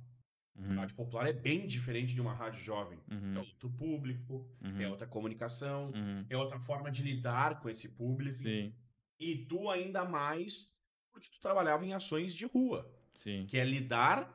Uhum, 0.55 0.75
Rádio 0.75 0.95
popular 0.95 1.27
é 1.27 1.33
bem 1.33 1.67
diferente 1.67 2.15
de 2.15 2.19
uma 2.19 2.33
rádio 2.33 2.63
jovem. 2.63 2.99
É 3.11 3.13
uhum, 3.13 3.37
outro 3.37 3.69
público, 3.69 4.49
uhum, 4.59 4.81
é 4.81 4.89
outra 4.89 5.05
comunicação, 5.05 5.91
uhum. 5.91 6.25
é 6.27 6.35
outra 6.35 6.59
forma 6.59 6.89
de 6.89 7.03
lidar 7.03 7.59
com 7.61 7.69
esse 7.69 7.87
público. 7.89 8.37
Sim, 8.39 8.73
E 9.19 9.45
tu 9.45 9.69
ainda 9.69 10.03
mais 10.03 10.75
porque 11.17 11.29
tu 11.29 11.39
trabalhava 11.41 11.85
em 11.85 11.93
ações 11.93 12.33
de 12.35 12.45
rua, 12.45 12.89
sim. 13.15 13.45
que 13.47 13.57
é 13.57 13.63
lidar 13.65 14.33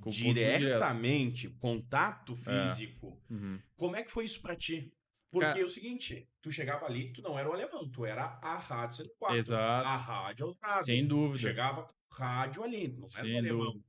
Com 0.00 0.10
diretamente, 0.10 1.48
contato 1.48 2.38
É. 2.46 2.64
físico. 2.66 3.20
Uhum. 3.28 3.58
Como 3.76 3.96
é 3.96 4.02
que 4.02 4.10
foi 4.10 4.24
isso 4.24 4.40
pra 4.40 4.54
ti? 4.56 4.92
Porque 5.30 5.46
Cara- 5.46 5.60
é 5.60 5.64
o 5.64 5.68
seguinte, 5.68 6.28
tu 6.42 6.50
chegava 6.50 6.86
ali, 6.86 7.12
tu 7.12 7.22
não 7.22 7.38
era 7.38 7.48
o 7.48 7.52
alemão, 7.52 7.88
tu 7.88 8.04
era 8.04 8.38
a 8.42 8.56
Rádio 8.58 8.96
104. 8.98 9.36
Exato. 9.36 9.88
A 9.88 9.96
Rádio 9.96 10.46
Eldorado. 10.46 10.84
Sem 10.84 11.06
dúvida. 11.06 11.38
Chegava 11.38 11.88
rádio 12.10 12.64
ali, 12.64 12.88
não 12.88 13.08
era 13.14 13.22
Sem 13.22 13.34
o 13.34 13.38
alemão. 13.38 13.64
dúvida. 13.66 13.84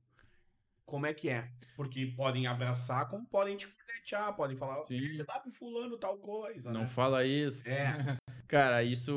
Como 0.84 1.06
é 1.06 1.14
que 1.14 1.28
é? 1.30 1.50
Porque 1.74 2.06
podem 2.06 2.46
abraçar, 2.46 3.08
como 3.08 3.26
podem 3.26 3.56
te 3.56 3.66
cornetear, 3.66 4.34
podem 4.36 4.56
falar, 4.56 4.84
Sim. 4.84 4.96
"Ih, 4.98 5.24
dá 5.24 5.38
pro 5.40 5.50
fulano 5.50 5.96
tal 5.96 6.18
coisa, 6.18 6.70
Não 6.72 6.82
né? 6.82 6.86
fala 6.86 7.24
isso. 7.24 7.66
É, 7.66 8.18
Cara, 8.46 8.84
isso. 8.84 9.12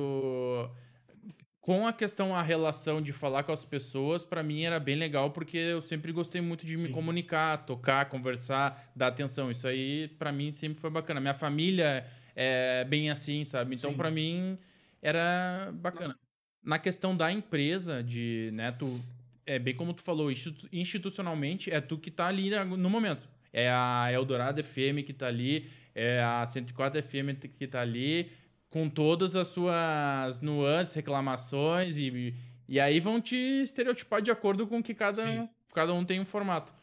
Com 1.66 1.88
a 1.88 1.92
questão, 1.92 2.36
a 2.36 2.44
relação 2.44 3.02
de 3.02 3.12
falar 3.12 3.42
com 3.42 3.52
as 3.52 3.66
pessoas, 3.66 4.24
pra 4.24 4.44
mim 4.44 4.66
era 4.66 4.80
bem 4.80 4.96
legal, 4.96 5.32
porque 5.32 5.58
eu 5.58 5.82
sempre 5.82 6.12
gostei 6.12 6.40
muito 6.40 6.64
de 6.64 6.78
me 6.78 6.90
Sim. 6.90 6.92
comunicar, 6.92 7.66
tocar, 7.66 8.06
conversar, 8.06 8.92
dar 8.96 9.08
atenção. 9.08 9.50
Isso 9.50 9.68
aí, 9.68 10.08
pra 10.20 10.32
mim, 10.32 10.52
sempre 10.52 10.80
foi 10.80 10.92
bacana. 10.92 11.20
Minha 11.20 11.34
família 11.34 12.06
é 12.36 12.86
bem 12.86 13.10
assim, 13.10 13.44
sabe? 13.44 13.74
Então, 13.74 13.96
pra 13.96 14.12
mim, 14.12 14.60
era 15.02 15.72
bacana. 15.74 16.16
Na 16.64 16.78
questão 16.78 17.18
da 17.18 17.32
empresa, 17.32 18.04
de, 18.04 18.52
né, 18.54 18.72
tu. 18.72 19.02
É 19.44 19.58
bem 19.58 19.74
como 19.76 19.92
tu 19.92 20.04
falou, 20.04 20.32
institu- 20.32 20.70
institucionalmente, 20.72 21.72
é 21.72 21.82
tu 21.82 21.98
que 21.98 22.12
tá 22.12 22.28
ali 22.28 22.52
no 22.78 22.90
momento. 22.92 23.28
É 23.52 23.72
a 23.72 24.08
Eldorado 24.12 24.64
FM 24.64 25.02
que 25.04 25.14
tá 25.14 25.26
ali, 25.26 25.68
é 25.96 26.22
a 26.22 26.46
104 26.46 27.02
FM 27.02 27.36
que 27.58 27.66
tá 27.66 27.82
ali, 27.82 28.32
com 28.76 28.90
todas 28.90 29.38
as 29.38 29.48
suas 29.48 30.42
nuances, 30.42 30.94
reclamações, 30.94 31.98
e, 31.98 32.36
e 32.68 32.78
aí 32.78 33.00
vão 33.00 33.22
te 33.22 33.34
estereotipar 33.38 34.22
de 34.22 34.30
acordo 34.30 34.68
com 34.68 34.84
que 34.84 34.94
cada, 34.94 35.24
Sim. 35.24 35.48
cada 35.74 35.94
um 35.94 36.04
tem 36.04 36.20
um 36.20 36.26
formato. 36.26 36.76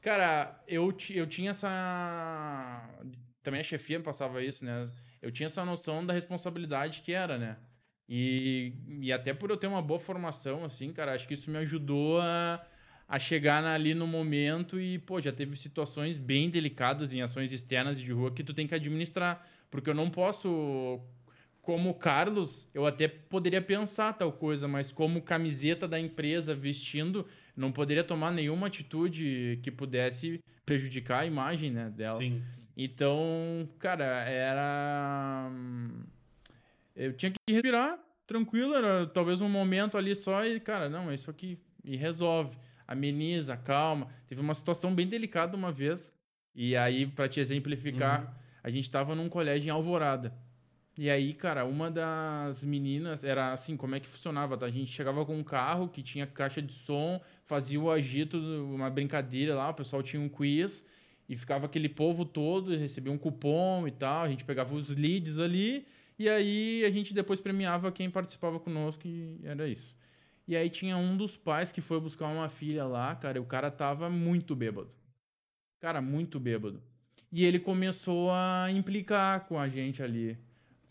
Cara, 0.00 0.62
eu, 0.68 0.96
eu 1.10 1.26
tinha 1.26 1.50
essa. 1.50 2.88
Também 3.42 3.60
a 3.60 3.64
chefia 3.64 3.98
me 3.98 4.04
passava 4.04 4.40
isso, 4.40 4.64
né? 4.64 4.88
Eu 5.20 5.32
tinha 5.32 5.46
essa 5.46 5.64
noção 5.64 6.06
da 6.06 6.12
responsabilidade 6.12 7.02
que 7.02 7.12
era, 7.12 7.36
né? 7.36 7.56
E, 8.08 8.72
e 9.00 9.12
até 9.12 9.34
por 9.34 9.50
eu 9.50 9.56
ter 9.56 9.66
uma 9.66 9.82
boa 9.82 9.98
formação, 9.98 10.64
assim, 10.64 10.92
cara, 10.92 11.12
acho 11.12 11.26
que 11.26 11.34
isso 11.34 11.50
me 11.50 11.58
ajudou 11.58 12.20
a, 12.20 12.64
a 13.08 13.18
chegar 13.18 13.64
ali 13.64 13.94
no 13.94 14.06
momento 14.06 14.80
e, 14.80 15.00
pô, 15.00 15.20
já 15.20 15.32
teve 15.32 15.56
situações 15.56 16.18
bem 16.18 16.48
delicadas 16.48 17.12
em 17.12 17.20
ações 17.20 17.52
externas 17.52 18.00
de 18.00 18.12
rua 18.12 18.30
que 18.30 18.44
tu 18.44 18.54
tem 18.54 18.68
que 18.68 18.76
administrar. 18.76 19.44
Porque 19.70 19.90
eu 19.90 19.94
não 19.94 20.08
posso, 20.08 21.00
como 21.66 21.92
Carlos, 21.94 22.70
eu 22.72 22.86
até 22.86 23.08
poderia 23.08 23.60
pensar 23.60 24.12
tal 24.12 24.30
coisa, 24.30 24.68
mas 24.68 24.92
como 24.92 25.20
camiseta 25.20 25.88
da 25.88 25.98
empresa 25.98 26.54
vestindo, 26.54 27.26
não 27.56 27.72
poderia 27.72 28.04
tomar 28.04 28.30
nenhuma 28.30 28.68
atitude 28.68 29.58
que 29.64 29.70
pudesse 29.72 30.38
prejudicar 30.64 31.22
a 31.22 31.26
imagem 31.26 31.72
né, 31.72 31.90
dela. 31.90 32.20
sim. 32.20 32.40
Então, 32.76 33.68
cara, 33.80 34.04
era. 34.04 35.50
Eu 36.94 37.12
tinha 37.14 37.32
que 37.32 37.52
respirar 37.52 37.98
tranquilo, 38.28 38.72
era 38.72 39.04
talvez 39.08 39.40
um 39.40 39.48
momento 39.48 39.98
ali 39.98 40.14
só 40.14 40.44
e, 40.44 40.60
cara, 40.60 40.88
não, 40.88 41.10
é 41.10 41.14
isso 41.14 41.28
aqui. 41.28 41.58
E 41.82 41.96
resolve. 41.96 42.56
Ameniza, 42.86 43.56
calma. 43.56 44.06
Teve 44.28 44.40
uma 44.40 44.54
situação 44.54 44.94
bem 44.94 45.08
delicada 45.08 45.56
uma 45.56 45.72
vez. 45.72 46.14
E 46.54 46.76
aí, 46.76 47.08
pra 47.08 47.28
te 47.28 47.40
exemplificar, 47.40 48.40
a 48.62 48.70
gente 48.70 48.88
tava 48.88 49.16
num 49.16 49.28
colégio 49.28 49.66
em 49.66 49.70
Alvorada. 49.70 50.32
E 50.98 51.10
aí, 51.10 51.34
cara, 51.34 51.66
uma 51.66 51.90
das 51.90 52.64
meninas 52.64 53.22
era 53.22 53.52
assim, 53.52 53.76
como 53.76 53.94
é 53.94 54.00
que 54.00 54.08
funcionava, 54.08 54.56
tá? 54.56 54.64
A 54.64 54.70
gente 54.70 54.90
chegava 54.90 55.26
com 55.26 55.36
um 55.36 55.44
carro 55.44 55.88
que 55.88 56.02
tinha 56.02 56.26
caixa 56.26 56.62
de 56.62 56.72
som, 56.72 57.20
fazia 57.44 57.78
o 57.78 57.90
agito, 57.90 58.38
uma 58.38 58.88
brincadeira 58.88 59.54
lá, 59.54 59.68
o 59.68 59.74
pessoal 59.74 60.02
tinha 60.02 60.22
um 60.22 60.28
quiz 60.28 60.82
e 61.28 61.36
ficava 61.36 61.66
aquele 61.66 61.88
povo 61.88 62.24
todo, 62.24 62.74
recebia 62.74 63.12
um 63.12 63.18
cupom 63.18 63.86
e 63.86 63.90
tal, 63.90 64.24
a 64.24 64.28
gente 64.28 64.44
pegava 64.44 64.74
os 64.74 64.88
leads 64.88 65.38
ali 65.38 65.86
e 66.18 66.30
aí 66.30 66.82
a 66.86 66.90
gente 66.90 67.12
depois 67.12 67.40
premiava 67.40 67.92
quem 67.92 68.08
participava 68.08 68.58
conosco 68.58 69.06
e 69.06 69.38
era 69.44 69.68
isso. 69.68 69.94
E 70.48 70.56
aí 70.56 70.70
tinha 70.70 70.96
um 70.96 71.14
dos 71.14 71.36
pais 71.36 71.70
que 71.72 71.82
foi 71.82 72.00
buscar 72.00 72.28
uma 72.28 72.48
filha 72.48 72.86
lá, 72.86 73.14
cara, 73.14 73.36
e 73.36 73.40
o 73.40 73.44
cara 73.44 73.70
tava 73.70 74.08
muito 74.08 74.56
bêbado. 74.56 74.90
Cara, 75.78 76.00
muito 76.00 76.40
bêbado. 76.40 76.82
E 77.30 77.44
ele 77.44 77.58
começou 77.58 78.30
a 78.30 78.68
implicar 78.70 79.46
com 79.46 79.58
a 79.58 79.68
gente 79.68 80.02
ali, 80.02 80.38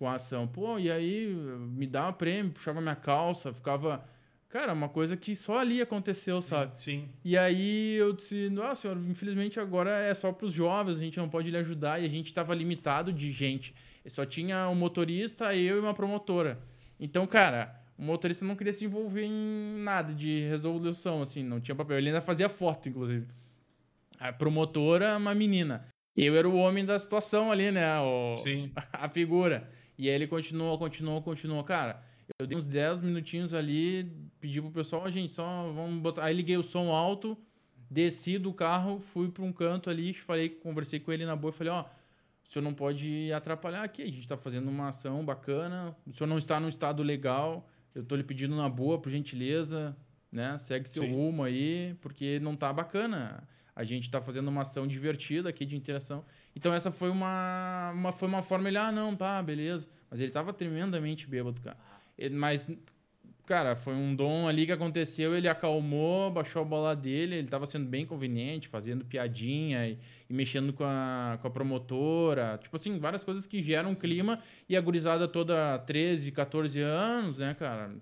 com 0.05 0.09
a 0.09 0.15
ação. 0.15 0.47
Pô, 0.47 0.77
e 0.77 0.91
aí 0.91 1.27
me 1.73 1.87
dava 1.87 2.13
prêmio, 2.13 2.51
puxava 2.51 2.79
minha 2.79 2.95
calça, 2.95 3.51
ficava. 3.51 4.05
Cara, 4.47 4.71
uma 4.71 4.87
coisa 4.87 5.17
que 5.17 5.35
só 5.35 5.57
ali 5.57 5.81
aconteceu, 5.81 6.39
sabe? 6.41 6.79
Sim. 6.79 7.09
E 7.23 7.35
aí 7.35 7.95
eu 7.95 8.13
disse, 8.13 8.49
nossa 8.51 8.83
senhora, 8.83 8.99
infelizmente 8.99 9.59
agora 9.59 9.89
é 9.89 10.13
só 10.13 10.31
para 10.31 10.45
os 10.45 10.53
jovens, 10.53 10.97
a 10.97 11.01
gente 11.01 11.17
não 11.17 11.27
pode 11.27 11.49
lhe 11.49 11.57
ajudar 11.57 12.01
e 12.01 12.05
a 12.05 12.09
gente 12.09 12.27
estava 12.27 12.53
limitado 12.53 13.11
de 13.11 13.31
gente. 13.31 13.73
Só 14.07 14.23
tinha 14.25 14.69
um 14.69 14.75
motorista, 14.75 15.55
eu 15.55 15.77
e 15.77 15.79
uma 15.79 15.93
promotora. 15.93 16.59
Então, 16.99 17.25
cara, 17.25 17.75
o 17.97 18.03
motorista 18.03 18.45
não 18.45 18.55
queria 18.55 18.71
se 18.71 18.85
envolver 18.85 19.25
em 19.25 19.79
nada 19.79 20.13
de 20.13 20.47
resolução, 20.47 21.23
assim, 21.23 21.43
não 21.43 21.59
tinha 21.59 21.75
papel. 21.75 21.97
Ele 21.97 22.09
ainda 22.09 22.21
fazia 22.21 22.47
foto, 22.47 22.87
inclusive. 22.87 23.25
A 24.19 24.31
promotora, 24.31 25.17
uma 25.17 25.33
menina. 25.33 25.83
Eu 26.15 26.37
era 26.37 26.47
o 26.47 26.55
homem 26.55 26.85
da 26.85 26.97
situação 26.97 27.51
ali, 27.51 27.71
né? 27.71 27.99
O, 27.99 28.37
Sim. 28.37 28.71
a 28.93 29.09
figura. 29.09 29.67
E 29.97 30.09
aí 30.09 30.15
ele 30.15 30.27
continuou, 30.27 30.77
continuou, 30.77 31.21
continuou. 31.21 31.63
Cara, 31.63 32.01
eu 32.39 32.47
dei 32.47 32.57
uns 32.57 32.65
10 32.65 33.01
minutinhos 33.01 33.53
ali, 33.53 34.11
pedi 34.39 34.61
pro 34.61 34.71
pessoal, 34.71 35.03
"Ó, 35.05 35.09
gente, 35.09 35.31
só 35.31 35.71
vamos 35.71 36.01
botar. 36.01 36.25
Aí 36.25 36.35
liguei 36.35 36.57
o 36.57 36.63
som 36.63 36.91
alto, 36.91 37.37
desci 37.89 38.37
do 38.37 38.53
carro, 38.53 38.99
fui 38.99 39.29
para 39.29 39.43
um 39.43 39.53
canto 39.53 39.89
ali, 39.89 40.13
falei, 40.13 40.49
conversei 40.49 40.99
com 40.99 41.11
ele 41.11 41.25
na 41.25 41.35
boa 41.35 41.51
e 41.51 41.53
falei, 41.53 41.71
ó, 41.71 41.85
o 42.47 42.51
senhor 42.51 42.63
não 42.63 42.73
pode 42.73 43.31
atrapalhar 43.31 43.83
aqui, 43.83 44.03
a 44.03 44.07
gente 44.07 44.27
tá 44.27 44.37
fazendo 44.37 44.69
uma 44.69 44.89
ação 44.89 45.23
bacana, 45.23 45.95
o 46.05 46.13
senhor 46.13 46.27
não 46.27 46.37
está 46.37 46.59
num 46.59 46.69
estado 46.69 47.01
legal, 47.01 47.69
eu 47.93 48.03
tô 48.03 48.15
lhe 48.15 48.23
pedindo 48.23 48.55
na 48.55 48.69
boa, 48.69 48.99
por 48.99 49.09
gentileza, 49.09 49.95
né? 50.31 50.57
Segue 50.57 50.89
seu 50.89 51.03
Sim. 51.03 51.13
rumo 51.13 51.43
aí, 51.43 51.95
porque 52.01 52.39
não 52.39 52.55
tá 52.55 52.71
bacana. 52.73 53.47
A 53.75 53.83
gente 53.83 54.09
tá 54.09 54.21
fazendo 54.21 54.47
uma 54.47 54.61
ação 54.61 54.87
divertida 54.87 55.49
aqui 55.49 55.65
de 55.65 55.75
interação. 55.75 56.23
Então 56.55 56.73
essa 56.73 56.91
foi 56.91 57.09
uma, 57.09 57.91
uma 57.93 58.11
foi 58.11 58.27
uma 58.27 58.41
forma 58.41 58.69
ele, 58.69 58.77
ah, 58.77 58.91
não, 58.91 59.15
pá, 59.15 59.41
beleza. 59.41 59.87
Mas 60.09 60.19
ele 60.21 60.31
tava 60.31 60.53
tremendamente 60.53 61.27
bêbado, 61.27 61.59
cara. 61.61 61.77
Ele- 62.17 62.35
mas 62.35 62.67
cara, 63.45 63.75
foi 63.75 63.93
um 63.93 64.15
dom 64.15 64.47
ali 64.47 64.65
que 64.65 64.71
aconteceu, 64.71 65.35
ele 65.35 65.47
acalmou, 65.47 66.31
baixou 66.31 66.63
a 66.63 66.65
bola 66.65 66.95
dele, 66.95 67.35
ele 67.35 67.47
tava 67.47 67.65
sendo 67.67 67.85
bem 67.85 68.05
conveniente, 68.05 68.67
fazendo 68.67 69.05
piadinha 69.05 69.87
e, 69.87 69.99
e 70.29 70.33
mexendo 70.33 70.73
com 70.73 70.83
a, 70.83 71.37
com 71.39 71.47
a 71.47 71.51
promotora, 71.51 72.57
tipo 72.61 72.75
assim, 72.75 72.97
várias 72.97 73.23
coisas 73.23 73.45
que 73.45 73.61
geram 73.61 73.91
um 73.91 73.95
clima 73.95 74.39
e 74.67 74.75
a 74.75 74.81
gurizada 74.81 75.27
toda 75.27 75.77
13, 75.79 76.31
14 76.31 76.79
anos, 76.81 77.37
né, 77.37 77.53
cara? 77.53 77.93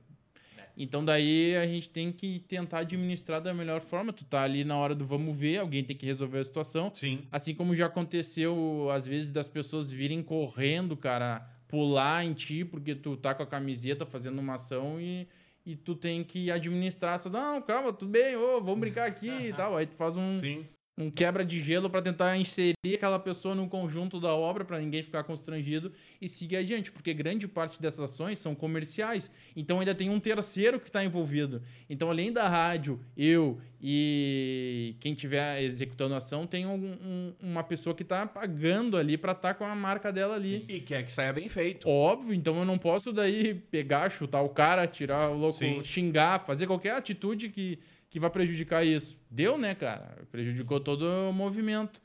Então 0.75 1.05
daí 1.05 1.55
a 1.55 1.65
gente 1.67 1.89
tem 1.89 2.11
que 2.11 2.39
tentar 2.47 2.79
administrar 2.79 3.41
da 3.41 3.53
melhor 3.53 3.81
forma. 3.81 4.11
Tu 4.11 4.25
tá 4.25 4.41
ali 4.41 4.63
na 4.63 4.77
hora 4.77 4.95
do 4.95 5.05
vamos 5.05 5.37
ver, 5.37 5.59
alguém 5.59 5.83
tem 5.83 5.95
que 5.95 6.05
resolver 6.05 6.39
a 6.39 6.45
situação. 6.45 6.91
Sim. 6.93 7.21
Assim 7.31 7.53
como 7.53 7.75
já 7.75 7.85
aconteceu, 7.85 8.89
às 8.91 9.05
vezes, 9.05 9.29
das 9.29 9.47
pessoas 9.47 9.91
virem 9.91 10.23
correndo, 10.23 10.97
cara, 10.97 11.47
pular 11.67 12.25
em 12.25 12.33
ti, 12.33 12.65
porque 12.65 12.95
tu 12.95 13.15
tá 13.15 13.33
com 13.33 13.43
a 13.43 13.47
camiseta 13.47 14.05
fazendo 14.05 14.39
uma 14.39 14.55
ação 14.55 14.99
e, 14.99 15.27
e 15.65 15.75
tu 15.75 15.95
tem 15.95 16.23
que 16.23 16.49
administrar. 16.49 17.19
Não, 17.29 17.61
calma, 17.61 17.93
tudo 17.93 18.11
bem, 18.11 18.35
ô, 18.35 18.59
vamos 18.59 18.79
brincar 18.79 19.05
aqui 19.05 19.47
e 19.47 19.53
tal. 19.57 19.77
Aí 19.77 19.85
tu 19.85 19.95
faz 19.95 20.17
um, 20.17 20.35
Sim. 20.35 20.65
Um 20.95 21.09
quebra 21.09 21.43
de 21.43 21.59
gelo 21.59 21.89
para 21.89 22.01
tentar 22.03 22.37
inserir 22.37 22.75
aquela 22.95 23.17
pessoa 23.17 23.55
no 23.55 23.67
conjunto 23.67 24.19
da 24.19 24.33
obra 24.35 24.63
para 24.63 24.79
ninguém 24.79 25.01
ficar 25.01 25.23
constrangido 25.23 25.91
e 26.21 26.29
seguir 26.29 26.57
adiante, 26.57 26.91
porque 26.91 27.13
grande 27.15 27.47
parte 27.47 27.81
dessas 27.81 28.11
ações 28.11 28.37
são 28.37 28.53
comerciais. 28.53 29.31
Então 29.55 29.79
ainda 29.79 29.95
tem 29.95 30.09
um 30.09 30.19
terceiro 30.19 30.79
que 30.79 30.89
está 30.89 31.03
envolvido. 31.03 31.63
Então 31.89 32.11
além 32.11 32.31
da 32.31 32.47
rádio, 32.47 32.99
eu 33.17 33.59
e 33.81 34.95
quem 34.99 35.13
estiver 35.13 35.61
executando 35.63 36.13
a 36.13 36.17
ação 36.17 36.45
tem 36.45 36.65
um- 36.65 36.75
um- 37.03 37.33
uma 37.41 37.63
pessoa 37.63 37.95
que 37.95 38.03
está 38.03 38.25
pagando 38.25 38.95
ali 38.95 39.17
para 39.17 39.31
estar 39.31 39.55
com 39.55 39.65
a 39.65 39.75
marca 39.75 40.11
dela 40.11 40.35
ali. 40.35 40.63
E 40.67 40.79
quer 40.79 41.03
que 41.03 41.11
saia 41.11 41.33
bem 41.33 41.49
feito. 41.49 41.89
Óbvio, 41.89 42.33
então 42.33 42.57
eu 42.59 42.65
não 42.65 42.77
posso 42.77 43.11
daí 43.11 43.53
pegar, 43.55 44.09
chutar 44.11 44.41
o 44.41 44.49
cara, 44.49 44.85
tirar 44.87 45.29
o 45.31 45.37
louco, 45.37 45.57
Sim. 45.57 45.83
xingar, 45.83 46.39
fazer 46.39 46.67
qualquer 46.67 46.91
atitude 46.95 47.49
que, 47.49 47.79
que 48.13 48.19
vai 48.19 48.29
prejudicar 48.29 48.85
isso. 48.85 49.19
Deu, 49.27 49.57
né, 49.57 49.73
cara? 49.73 50.19
Prejudicou 50.31 50.79
todo 50.79 51.01
o 51.01 51.33
movimento. 51.33 51.99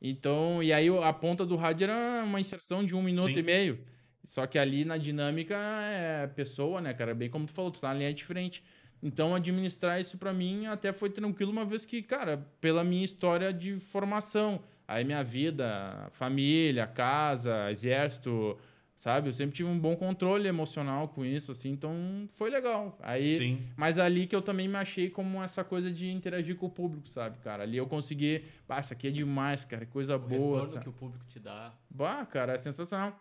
Então, 0.00 0.60
e 0.60 0.72
aí 0.72 0.88
a 0.88 1.12
ponta 1.12 1.46
do 1.46 1.54
rádio 1.54 1.84
era 1.84 2.24
uma 2.24 2.40
inserção 2.40 2.84
de 2.84 2.96
um 2.96 3.00
minuto 3.00 3.32
Sim. 3.32 3.38
e 3.38 3.42
meio. 3.44 3.78
Só 4.24 4.44
que 4.44 4.58
ali 4.58 4.84
na 4.84 4.96
dinâmica 4.96 5.54
é 5.56 6.26
pessoa, 6.26 6.80
né, 6.80 6.92
cara? 6.92 7.14
Bem 7.14 7.30
como 7.30 7.46
tu 7.46 7.52
falou, 7.52 7.70
tu 7.70 7.80
tá 7.80 7.88
na 7.88 7.94
linha 7.94 8.12
de 8.12 8.24
frente. 8.24 8.64
Então, 9.00 9.36
administrar 9.36 10.00
isso 10.00 10.18
pra 10.18 10.32
mim 10.32 10.66
até 10.66 10.92
foi 10.92 11.10
tranquilo, 11.10 11.52
uma 11.52 11.64
vez 11.64 11.86
que, 11.86 12.02
cara, 12.02 12.44
pela 12.60 12.82
minha 12.82 13.04
história 13.04 13.52
de 13.52 13.78
formação, 13.78 14.64
aí 14.86 15.04
minha 15.04 15.22
vida, 15.22 16.08
família, 16.10 16.88
casa, 16.88 17.70
exército, 17.70 18.58
sabe? 19.02 19.28
Eu 19.28 19.32
sempre 19.32 19.56
tive 19.56 19.68
um 19.68 19.76
bom 19.76 19.96
controle 19.96 20.46
emocional 20.46 21.08
com 21.08 21.24
isso, 21.24 21.50
assim, 21.50 21.70
então 21.70 21.92
foi 22.36 22.50
legal. 22.50 22.96
Aí, 23.02 23.34
Sim. 23.34 23.58
mas 23.76 23.98
ali 23.98 24.28
que 24.28 24.36
eu 24.36 24.40
também 24.40 24.68
me 24.68 24.76
achei 24.76 25.10
como 25.10 25.42
essa 25.42 25.64
coisa 25.64 25.90
de 25.90 26.08
interagir 26.08 26.54
com 26.54 26.66
o 26.66 26.70
público, 26.70 27.08
sabe, 27.08 27.36
cara? 27.40 27.64
Ali 27.64 27.76
eu 27.76 27.86
consegui, 27.88 28.44
pá, 28.64 28.78
isso 28.78 28.92
aqui 28.92 29.08
é 29.08 29.10
demais, 29.10 29.64
cara, 29.64 29.84
que 29.84 29.90
coisa 29.90 30.14
O 30.14 30.20
boa. 30.20 30.54
retorno 30.58 30.72
sabe? 30.74 30.84
que 30.84 30.88
o 30.88 30.92
público 30.92 31.24
te 31.26 31.40
dá. 31.40 31.72
Bah, 31.90 32.24
cara, 32.24 32.52
é 32.52 32.58
sensacional. 32.58 33.18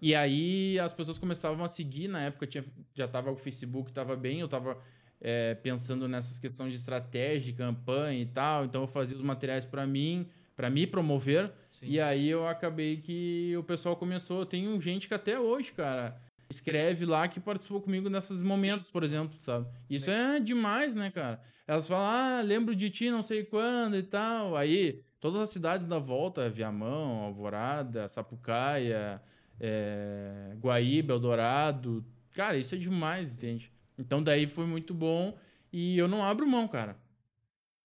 E 0.00 0.12
aí 0.12 0.76
as 0.80 0.92
pessoas 0.92 1.18
começavam 1.18 1.64
a 1.64 1.68
seguir, 1.68 2.08
na 2.08 2.22
época 2.22 2.44
tinha, 2.44 2.64
já 2.92 3.06
tava 3.06 3.30
o 3.30 3.36
Facebook, 3.36 3.92
tava 3.92 4.16
bem, 4.16 4.40
eu 4.40 4.48
tava 4.48 4.76
é, 5.20 5.54
pensando 5.54 6.08
nessas 6.08 6.40
questões 6.40 6.72
de 6.72 6.78
estratégia, 6.78 7.52
de 7.52 7.52
campanha 7.52 8.20
e 8.20 8.26
tal, 8.26 8.64
então 8.64 8.80
eu 8.80 8.88
fazia 8.88 9.16
os 9.16 9.22
materiais 9.22 9.64
para 9.64 9.86
mim, 9.86 10.26
para 10.56 10.70
me 10.70 10.86
promover, 10.86 11.52
Sim. 11.70 11.86
e 11.86 12.00
aí 12.00 12.28
eu 12.28 12.46
acabei 12.46 12.98
que 12.98 13.54
o 13.56 13.62
pessoal 13.62 13.96
começou, 13.96 14.44
tem 14.44 14.68
um 14.68 14.80
gente 14.80 15.08
que 15.08 15.14
até 15.14 15.38
hoje, 15.38 15.72
cara, 15.72 16.20
escreve 16.50 17.06
lá 17.06 17.26
que 17.26 17.40
participou 17.40 17.80
comigo 17.80 18.08
nesses 18.08 18.42
momentos, 18.42 18.90
por 18.90 19.02
exemplo, 19.02 19.36
sabe? 19.42 19.66
Isso 19.88 20.10
é 20.10 20.38
demais, 20.38 20.94
né, 20.94 21.10
cara? 21.10 21.40
Elas 21.66 21.88
falam, 21.88 22.04
ah, 22.06 22.42
lembro 22.42 22.76
de 22.76 22.90
ti 22.90 23.10
não 23.10 23.22
sei 23.22 23.44
quando 23.44 23.96
e 23.96 24.02
tal. 24.02 24.56
Aí, 24.56 25.02
todas 25.18 25.40
as 25.40 25.50
cidades 25.50 25.86
da 25.86 25.98
volta, 25.98 26.50
Viamão, 26.50 27.22
Alvorada, 27.22 28.08
Sapucaia, 28.08 29.22
é, 29.58 30.54
Guaíba, 30.60 31.14
Eldorado. 31.14 32.04
Cara, 32.32 32.56
isso 32.56 32.74
é 32.74 32.78
demais, 32.78 33.34
entende? 33.34 33.72
Então 33.98 34.22
daí 34.22 34.46
foi 34.46 34.66
muito 34.66 34.92
bom 34.92 35.36
e 35.72 35.96
eu 35.96 36.08
não 36.08 36.22
abro 36.24 36.46
mão, 36.46 36.66
cara. 36.68 36.96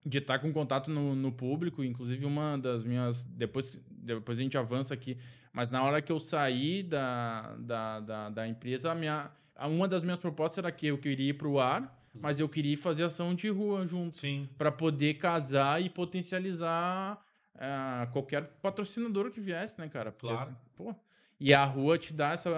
De 0.07 0.19
estar 0.19 0.39
com 0.39 0.53
contato 0.53 0.89
no, 0.89 1.15
no 1.15 1.31
público, 1.31 1.83
inclusive 1.83 2.25
uma 2.25 2.57
das 2.57 2.83
minhas. 2.83 3.23
Depois, 3.25 3.79
depois 3.89 4.39
a 4.39 4.41
gente 4.41 4.57
avança 4.57 4.93
aqui, 4.93 5.17
mas 5.51 5.69
na 5.69 5.83
hora 5.83 6.01
que 6.01 6.11
eu 6.11 6.19
saí 6.19 6.83
da, 6.83 7.55
da, 7.59 7.99
da, 7.99 8.29
da 8.29 8.47
empresa, 8.47 8.91
a 8.91 8.95
minha, 8.95 9.29
uma 9.59 9.87
das 9.87 10.03
minhas 10.03 10.19
propostas 10.19 10.59
era 10.63 10.71
que 10.71 10.87
eu 10.87 10.97
queria 10.97 11.31
ir 11.31 11.33
para 11.33 11.47
o 11.47 11.59
ar, 11.59 11.93
mas 12.13 12.39
eu 12.39 12.47
queria 12.47 12.77
fazer 12.77 13.03
ação 13.03 13.35
de 13.35 13.49
rua 13.49 13.85
junto 13.85 14.17
Sim. 14.17 14.47
para 14.57 14.71
poder 14.71 15.15
casar 15.15 15.81
e 15.81 15.89
potencializar 15.89 17.19
ah, 17.55 18.07
qualquer 18.13 18.43
patrocinador 18.61 19.31
que 19.31 19.39
viesse, 19.41 19.79
né, 19.79 19.87
cara? 19.89 20.11
Porque, 20.11 20.27
Claro. 20.33 20.41
assim, 20.41 20.55
pô, 20.75 20.95
e 21.39 21.53
a 21.53 21.63
rua 21.63 21.97
te 21.97 22.13
dá 22.13 22.31
essa. 22.31 22.49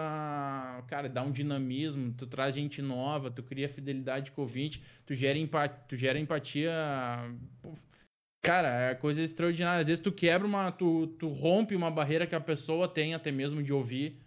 Cara, 0.87 1.09
dá 1.09 1.21
um 1.21 1.31
dinamismo, 1.31 2.13
tu 2.13 2.25
traz 2.25 2.55
gente 2.55 2.81
nova, 2.81 3.29
tu 3.29 3.43
cria 3.43 3.67
fidelidade 3.67 4.31
com 4.31 4.41
o 4.41 4.45
ouvinte, 4.45 4.81
tu 5.05 5.13
gera, 5.13 5.37
empa 5.37 5.67
tu 5.67 5.95
gera 5.95 6.17
empatia. 6.17 6.71
Cara, 8.41 8.91
é 8.91 8.95
coisa 8.95 9.21
extraordinária. 9.21 9.81
Às 9.81 9.87
vezes 9.87 10.01
tu 10.01 10.11
quebra 10.11 10.47
uma. 10.47 10.71
Tu, 10.71 11.07
tu 11.19 11.27
rompe 11.27 11.75
uma 11.75 11.91
barreira 11.91 12.25
que 12.25 12.35
a 12.35 12.39
pessoa 12.39 12.87
tem 12.87 13.13
até 13.13 13.31
mesmo 13.31 13.61
de 13.61 13.73
ouvir, 13.73 14.17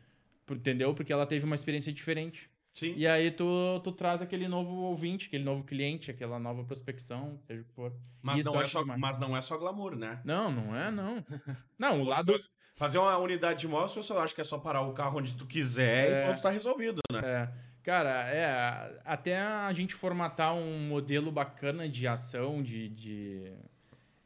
entendeu? 0.51 0.95
Porque 0.95 1.13
ela 1.13 1.27
teve 1.27 1.47
uma 1.47 1.55
experiência 1.55 1.93
diferente. 1.93 2.51
Sim. 2.75 2.95
E 2.97 3.07
aí 3.07 3.31
tu, 3.31 3.81
tu 3.85 3.93
traz 3.93 4.23
aquele 4.23 4.49
novo 4.49 4.75
ouvinte, 4.77 5.27
aquele 5.27 5.45
novo 5.45 5.63
cliente, 5.63 6.11
aquela 6.11 6.39
nova 6.39 6.65
prospecção, 6.65 7.39
seja 7.47 7.61
o 7.61 7.65
que 7.65 7.73
for. 7.75 7.93
Mas, 8.23 8.41
Isso 8.41 8.51
não 8.53 8.61
é 8.61 8.67
só, 8.67 8.81
demais. 8.81 9.01
mas 9.01 9.19
não 9.19 9.37
é 9.37 9.41
só 9.43 9.59
glamour, 9.59 9.95
né? 9.95 10.21
Não, 10.25 10.51
não 10.51 10.75
é, 10.75 10.91
não. 10.91 11.23
Não, 11.79 12.01
o 12.01 12.05
lado. 12.05 12.35
Fazer 12.75 12.97
uma 12.99 13.17
unidade 13.19 13.61
de 13.61 13.69
mostra, 13.69 13.99
eu 14.01 14.03
só 14.03 14.19
acho 14.21 14.35
que 14.35 14.41
é 14.41 14.45
só 14.45 14.59
parar 14.59 14.81
o 14.81 14.95
carro 14.95 15.19
onde 15.19 15.35
tu 15.35 15.47
quiser 15.47 16.11
É. 16.11 16.23
e 16.23 16.27
pronto, 16.27 16.43
tá 16.43 16.51
resolvido, 16.51 17.01
né? 17.13 17.21
É, 17.23 17.53
cara, 17.83 18.11
é. 18.33 19.01
Até 19.05 19.39
a 19.39 19.71
gente 19.75 19.95
formatar 19.95 20.55
um 20.55 20.89
modelo 20.89 21.31
bacana 21.31 21.87
de 21.89 22.07
ação, 22.09 22.63
de. 22.63 22.89
de. 22.89 23.53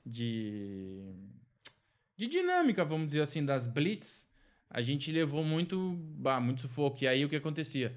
de, 0.04 1.02
de 2.16 2.26
dinâmica, 2.28 2.84
vamos 2.84 3.08
dizer 3.08 3.22
assim, 3.22 3.44
das 3.44 3.66
blitz, 3.66 4.26
a 4.70 4.80
gente 4.80 5.10
levou 5.10 5.42
muito. 5.42 5.94
Bah, 6.16 6.40
muito 6.40 6.60
sufoco. 6.62 7.02
E 7.02 7.08
aí 7.08 7.24
o 7.24 7.28
que 7.28 7.36
acontecia? 7.36 7.94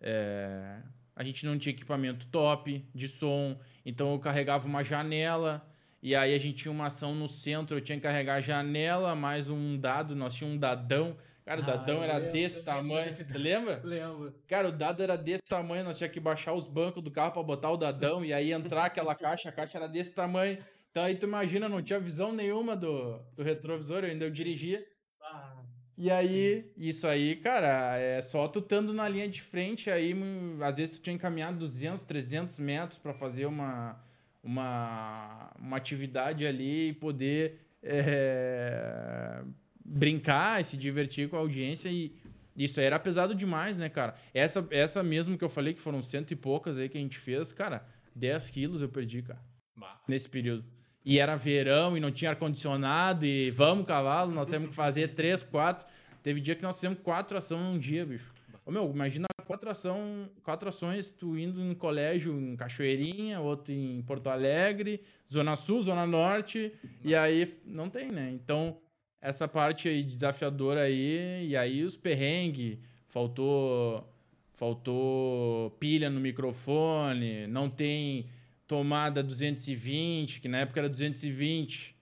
É, 0.00 0.78
a 1.14 1.22
gente 1.22 1.44
não 1.44 1.58
tinha 1.58 1.72
equipamento 1.74 2.26
top 2.26 2.84
de 2.94 3.08
som, 3.08 3.58
então 3.84 4.12
eu 4.12 4.18
carregava 4.18 4.66
uma 4.66 4.82
janela. 4.82 5.66
E 6.02 6.14
aí 6.16 6.34
a 6.34 6.38
gente 6.38 6.62
tinha 6.62 6.72
uma 6.72 6.86
ação 6.86 7.14
no 7.14 7.28
centro, 7.28 7.76
eu 7.76 7.80
tinha 7.80 7.96
que 7.96 8.02
carregar 8.02 8.36
a 8.36 8.40
janela, 8.40 9.14
mais 9.14 9.50
um 9.50 9.76
dado, 9.78 10.16
nós 10.16 10.34
tínhamos 10.34 10.56
um 10.56 10.60
dadão. 10.60 11.16
Cara, 11.44 11.60
o 11.60 11.64
Ah, 11.64 11.66
dadão 11.66 12.02
era 12.02 12.16
lembro, 12.16 12.32
desse 12.32 12.62
tamanho, 12.62 13.10
você 13.10 13.24
lembra? 13.36 13.80
Lembro. 13.84 14.34
Cara, 14.46 14.68
o 14.68 14.72
dado 14.72 15.02
era 15.02 15.16
desse 15.16 15.42
tamanho, 15.44 15.84
nós 15.84 15.98
tínhamos 15.98 16.14
que 16.14 16.20
baixar 16.20 16.54
os 16.54 16.66
bancos 16.66 17.02
do 17.02 17.10
carro 17.10 17.32
pra 17.32 17.42
botar 17.42 17.70
o 17.70 17.76
dadão 17.76 18.24
e 18.24 18.32
aí 18.32 18.52
entrar 18.52 18.86
aquela 18.86 19.14
caixa, 19.14 19.48
a 19.48 19.52
caixa 19.52 19.76
era 19.76 19.86
desse 19.88 20.14
tamanho. 20.14 20.58
Então 20.90 21.02
aí 21.02 21.16
tu 21.16 21.26
imagina, 21.26 21.68
não 21.68 21.82
tinha 21.82 22.00
visão 22.00 22.32
nenhuma 22.32 22.74
do, 22.74 23.18
do 23.36 23.42
retrovisor, 23.42 24.04
eu 24.04 24.10
ainda 24.10 24.24
eu 24.24 24.30
dirigia. 24.30 24.84
E 26.02 26.10
aí, 26.10 26.64
isso 26.78 27.06
aí, 27.06 27.36
cara, 27.36 27.98
é 27.98 28.22
só 28.22 28.48
tu 28.48 28.60
estando 28.60 28.90
na 28.90 29.06
linha 29.06 29.28
de 29.28 29.42
frente, 29.42 29.90
aí 29.90 30.16
às 30.62 30.78
vezes 30.78 30.96
tu 30.96 31.02
tinha 31.02 31.14
encaminhado 31.14 31.58
200, 31.58 32.02
300 32.04 32.58
metros 32.58 32.98
para 32.98 33.12
fazer 33.12 33.44
uma, 33.44 34.02
uma, 34.42 35.52
uma 35.58 35.76
atividade 35.76 36.46
ali 36.46 36.88
e 36.88 36.92
poder 36.94 37.60
é, 37.82 39.42
brincar 39.84 40.62
e 40.62 40.64
se 40.64 40.78
divertir 40.78 41.28
com 41.28 41.36
a 41.36 41.40
audiência 41.40 41.90
e 41.90 42.16
isso 42.56 42.80
aí 42.80 42.86
era 42.86 42.98
pesado 42.98 43.34
demais, 43.34 43.76
né, 43.76 43.90
cara? 43.90 44.14
Essa, 44.32 44.66
essa 44.70 45.02
mesmo 45.02 45.36
que 45.36 45.44
eu 45.44 45.50
falei 45.50 45.74
que 45.74 45.80
foram 45.82 46.00
cento 46.00 46.30
e 46.30 46.36
poucas 46.36 46.78
aí 46.78 46.88
que 46.88 46.96
a 46.96 47.00
gente 47.00 47.18
fez, 47.18 47.52
cara, 47.52 47.86
10 48.14 48.48
quilos 48.48 48.80
eu 48.80 48.88
perdi, 48.88 49.20
cara 49.20 49.40
bah. 49.76 50.00
nesse 50.08 50.30
período. 50.30 50.64
E 51.04 51.18
era 51.18 51.36
verão 51.36 51.96
e 51.96 52.00
não 52.00 52.10
tinha 52.10 52.30
ar-condicionado 52.30 53.24
e 53.24 53.50
vamos, 53.50 53.86
cavalo, 53.86 54.32
nós 54.32 54.48
temos 54.48 54.70
que 54.70 54.74
fazer 54.74 55.14
três, 55.14 55.42
quatro. 55.42 55.86
Teve 56.22 56.40
dia 56.40 56.54
que 56.54 56.62
nós 56.62 56.76
fizemos 56.76 56.98
quatro 57.02 57.38
ações 57.38 57.60
num 57.60 57.78
dia, 57.78 58.04
bicho. 58.04 58.32
Ô, 58.66 58.70
meu, 58.70 58.90
imagina 58.90 59.26
quatro, 59.46 59.68
ação, 59.70 60.30
quatro 60.44 60.68
ações, 60.68 61.10
tu 61.10 61.36
indo 61.36 61.60
em 61.60 61.74
colégio 61.74 62.38
em 62.38 62.54
Cachoeirinha, 62.54 63.40
outro 63.40 63.72
em 63.72 64.00
Porto 64.02 64.28
Alegre, 64.28 65.02
Zona 65.32 65.56
Sul, 65.56 65.82
Zona 65.82 66.06
Norte, 66.06 66.72
e 67.02 67.14
aí 67.14 67.58
não 67.64 67.90
tem, 67.90 68.12
né? 68.12 68.30
Então, 68.32 68.76
essa 69.20 69.48
parte 69.48 69.88
aí 69.88 70.04
desafiadora 70.04 70.82
aí, 70.82 71.48
e 71.48 71.56
aí 71.56 71.82
os 71.82 71.96
perrengues, 71.96 72.78
faltou, 73.08 74.08
faltou 74.52 75.70
pilha 75.80 76.08
no 76.08 76.20
microfone, 76.20 77.46
não 77.48 77.68
tem 77.68 78.26
tomada 78.70 79.20
220, 79.20 80.40
que 80.40 80.46
na 80.48 80.58
época 80.58 80.78
era 80.78 80.88
220, 80.88 81.96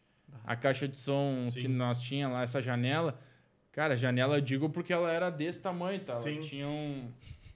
a 0.44 0.54
caixa 0.54 0.86
de 0.86 0.98
som 0.98 1.46
Sim. 1.48 1.62
que 1.62 1.68
nós 1.68 1.98
tinha 2.02 2.28
lá, 2.28 2.42
essa 2.42 2.60
janela. 2.60 3.18
Cara, 3.72 3.96
janela 3.96 4.36
eu 4.36 4.40
digo 4.42 4.68
porque 4.68 4.92
ela 4.92 5.10
era 5.10 5.30
desse 5.30 5.60
tamanho, 5.60 5.98
tá? 6.00 6.12
Ela 6.12 6.20
Sim. 6.20 6.40
tinha 6.40 6.68
um, 6.68 7.10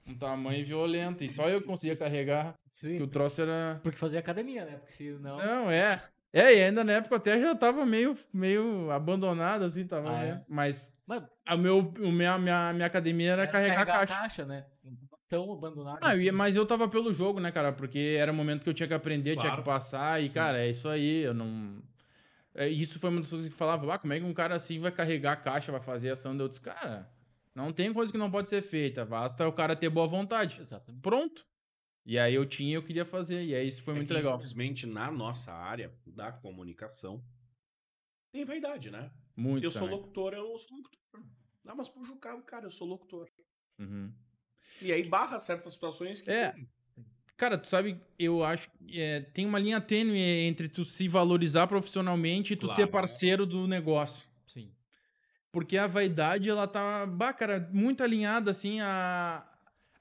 um 0.07 0.15
tamanho 0.15 0.65
violento 0.65 1.23
e 1.23 1.29
só 1.29 1.47
eu 1.47 1.61
conseguia 1.61 1.95
carregar, 1.95 2.55
Sim. 2.71 2.97
que 2.97 3.03
o 3.03 3.07
troço 3.07 3.39
era... 3.39 3.79
Porque 3.83 3.99
fazia 3.99 4.19
academia, 4.19 4.65
né? 4.65 4.77
Porque 4.77 4.93
senão. 4.93 5.37
Não, 5.37 5.69
é. 5.69 6.01
É, 6.33 6.55
e 6.55 6.63
ainda 6.63 6.83
na 6.83 6.93
época 6.93 7.17
até 7.17 7.39
já 7.39 7.53
tava 7.55 7.85
meio, 7.85 8.17
meio 8.33 8.89
abandonado, 8.89 9.63
assim, 9.63 9.85
tava. 9.85 10.09
Ah, 10.09 10.23
é? 10.23 10.25
meio- 10.31 10.41
Mas 10.49 10.91
Mas 11.05 11.21
a 11.45 11.55
meu, 11.55 11.77
o 11.99 12.11
minha, 12.11 12.39
minha, 12.39 12.73
minha 12.73 12.87
academia 12.87 13.33
era, 13.33 13.45
carregar, 13.45 13.87
a 13.87 14.07
caixa. 14.07 14.43
né? 14.43 14.65
Tão 15.33 15.51
abandonado. 15.51 15.97
Ah, 16.03 16.11
assim. 16.11 16.29
mas 16.29 16.55
eu 16.55 16.63
tava 16.63 16.87
pelo 16.87 17.11
jogo, 17.11 17.39
né, 17.39 17.51
cara? 17.51 17.71
Porque 17.73 18.17
era 18.19 18.31
o 18.31 18.35
momento 18.35 18.61
que 18.63 18.69
eu 18.69 18.73
tinha 18.73 18.87
que 18.87 18.93
aprender, 18.93 19.31
tinha 19.31 19.47
Claro. 19.47 19.63
que 19.63 19.65
passar. 19.65 20.21
E, 20.21 20.27
Sim. 20.27 20.33
cara, 20.35 20.59
é 20.63 20.69
isso 20.69 20.87
aí. 20.87 21.23
Eu 21.23 21.33
não. 21.33 21.81
É, 22.53 22.69
isso 22.69 22.99
foi 22.99 23.09
uma 23.09 23.19
das 23.19 23.31
coisas 23.31 23.47
que 23.47 23.53
falava, 23.55 23.91
ah, 23.95 23.97
como 23.97 24.13
é 24.13 24.19
que 24.19 24.25
um 24.25 24.33
cara 24.33 24.53
assim 24.53 24.79
vai 24.79 24.91
carregar 24.91 25.31
a 25.31 25.35
caixa, 25.35 25.71
vai 25.71 25.81
fazer 25.81 26.11
ação? 26.11 26.37
Eu 26.37 26.47
disse, 26.47 26.61
cara, 26.61 27.11
não 27.55 27.73
tem 27.73 27.91
coisa 27.91 28.11
que 28.11 28.17
não 28.17 28.29
pode 28.29 28.47
ser 28.47 28.61
feita. 28.61 29.03
Basta 29.03 29.47
o 29.47 29.51
cara 29.51 29.75
ter 29.75 29.89
boa 29.89 30.05
vontade. 30.05 30.59
Exatamente. 30.61 31.01
Pronto. 31.01 31.43
E 32.05 32.19
aí 32.19 32.35
eu 32.35 32.45
tinha, 32.45 32.75
eu 32.75 32.83
queria 32.83 33.03
fazer. 33.05 33.43
E 33.43 33.55
aí 33.55 33.67
isso 33.67 33.81
foi 33.81 33.95
É 33.95 33.97
muito 33.97 34.09
que, 34.09 34.13
legal. 34.13 34.35
Infelizmente, 34.35 34.85
na 34.85 35.09
nossa 35.11 35.51
área 35.51 35.91
da 36.05 36.31
comunicação, 36.31 37.23
tem 38.31 38.45
vaidade, 38.45 38.91
né? 38.91 39.09
Muito. 39.35 39.63
eu 39.63 39.71
sou 39.71 39.83
também. 39.87 39.95
locutor, 39.97 40.33
eu 40.35 40.55
sou 40.59 40.77
locutor. 40.77 41.23
Não, 41.65 41.75
mas 41.75 41.89
pro 41.89 42.03
Jucá, 42.03 42.39
cara, 42.43 42.65
eu 42.67 42.71
sou 42.71 42.87
locutor. 42.87 43.27
Uhum. 43.79 44.13
E 44.81 44.91
aí 44.91 45.03
barra 45.03 45.39
certas 45.39 45.73
situações 45.73 46.21
que. 46.21 46.29
É. 46.29 46.53
Cara, 47.35 47.57
tu 47.57 47.67
sabe, 47.67 47.99
eu 48.17 48.43
acho 48.43 48.69
que 48.71 49.01
é, 49.01 49.21
tem 49.21 49.45
uma 49.45 49.59
linha 49.59 49.81
tênue 49.81 50.19
entre 50.19 50.69
tu 50.69 50.85
se 50.85 51.07
valorizar 51.07 51.67
profissionalmente 51.67 52.53
e 52.53 52.55
tu 52.55 52.67
Claro. 52.67 52.81
ser 52.81 52.87
parceiro 52.87 53.45
do 53.45 53.67
negócio. 53.67 54.29
Sim. 54.45 54.69
Porque 55.51 55.77
a 55.77 55.87
vaidade, 55.87 56.49
ela 56.49 56.67
tá, 56.67 57.05
bah, 57.05 57.33
cara, 57.33 57.69
muito 57.73 58.03
alinhada, 58.03 58.51
assim, 58.51 58.79
a, 58.81 59.43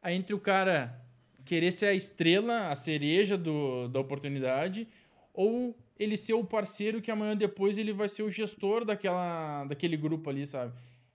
a 0.00 0.12
entre 0.12 0.34
o 0.34 0.38
cara 0.38 1.00
querer 1.44 1.72
ser 1.72 1.86
a 1.86 1.94
estrela, 1.94 2.70
a 2.70 2.76
cereja 2.76 3.36
do, 3.36 3.88
da 3.88 3.98
oportunidade, 3.98 4.86
ou 5.32 5.76
ele 5.98 6.16
ser 6.16 6.34
o 6.34 6.44
parceiro 6.44 7.00
que 7.00 7.10
amanhã 7.10 7.36
depois 7.36 7.78
ele 7.78 7.92
vai 7.92 8.08
ser 8.08 8.22
o 8.22 8.30
gestor 8.30 8.84
daquela, 8.84 9.64
daquele 9.64 9.96
grupo 9.96 10.28
ali, 10.30 10.46
sabe? 10.46 10.72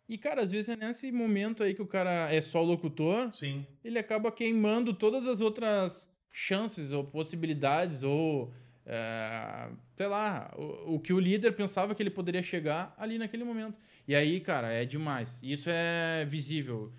E, 0.07 0.17
cara, 0.17 0.41
às 0.41 0.51
vezes 0.51 0.69
é 0.69 0.75
nesse 0.75 1.11
momento 1.11 1.63
aí 1.63 1.73
que 1.73 1.81
o 1.81 1.87
cara 1.87 2.33
é 2.33 2.39
só 2.39 2.61
locutor, 2.61 3.29
Sim. 3.33 3.65
ele 3.83 3.99
acaba 3.99 4.31
queimando 4.31 4.93
todas 4.93 5.27
as 5.27 5.41
outras 5.41 6.09
chances 6.31 6.93
ou 6.93 7.03
possibilidades 7.03 8.03
ou 8.03 8.53
é, 8.85 9.69
sei 9.97 10.07
lá, 10.07 10.53
o, 10.55 10.95
o 10.95 10.99
que 10.99 11.11
o 11.11 11.19
líder 11.19 11.51
pensava 11.53 11.93
que 11.93 12.01
ele 12.01 12.09
poderia 12.09 12.41
chegar 12.41 12.95
ali 12.97 13.17
naquele 13.17 13.43
momento. 13.43 13.77
E 14.07 14.15
aí, 14.15 14.39
cara, 14.39 14.71
é 14.71 14.85
demais. 14.85 15.41
Isso 15.43 15.69
é 15.69 16.23
visível. 16.25 16.93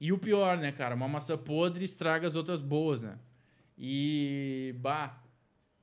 E 0.00 0.12
o 0.12 0.18
pior, 0.18 0.56
né, 0.58 0.70
cara, 0.70 0.94
uma 0.94 1.08
maçã 1.08 1.36
podre 1.36 1.84
estraga 1.84 2.26
as 2.26 2.36
outras 2.36 2.60
boas, 2.60 3.02
né? 3.02 3.18
E 3.76 4.74
bah, 4.78 5.20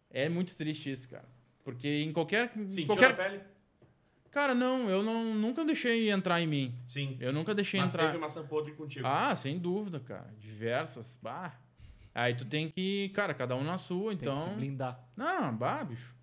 é 0.10 0.30
muito 0.30 0.56
triste 0.56 0.89
isso, 0.89 1.10
cara. 1.10 1.28
Porque 1.65 1.88
em 1.88 2.13
qualquer 2.13 2.54
Sentiu 2.67 2.88
qualquer 2.88 3.10
na 3.10 3.15
pele? 3.15 3.41
Cara, 4.32 4.54
não, 4.56 4.89
eu 4.89 5.02
não 5.04 5.34
nunca 5.36 5.63
deixei 5.65 6.10
entrar 6.10 6.42
em 6.42 6.48
mim. 6.48 6.76
Sim. 6.88 7.18
Eu 7.20 7.32
nunca 7.34 7.54
deixei 7.54 7.80
Mas 7.80 7.94
entrar. 7.94 8.08
teve 8.08 8.18
maçã 8.18 8.46
podre 8.46 8.74
contigo. 8.74 9.06
Ah, 9.08 9.36
sem 9.36 9.58
dúvida, 9.60 10.00
cara. 10.00 10.34
Diversas. 10.39 11.18
Bah. 11.22 11.54
Aí 12.13 12.36
tu 12.36 12.46
tem 12.46 12.70
que, 12.70 13.10
cara, 13.10 13.34
cada 13.34 13.56
um 13.56 13.63
na 13.63 13.78
sua, 13.78 14.15
Tem 14.15 14.30
que 14.30 14.36
se 14.38 14.44
então. 14.44 14.56
blindar. 14.56 15.00
Não, 15.15 15.56
bah, 15.56 15.84
bicho. 15.84 16.15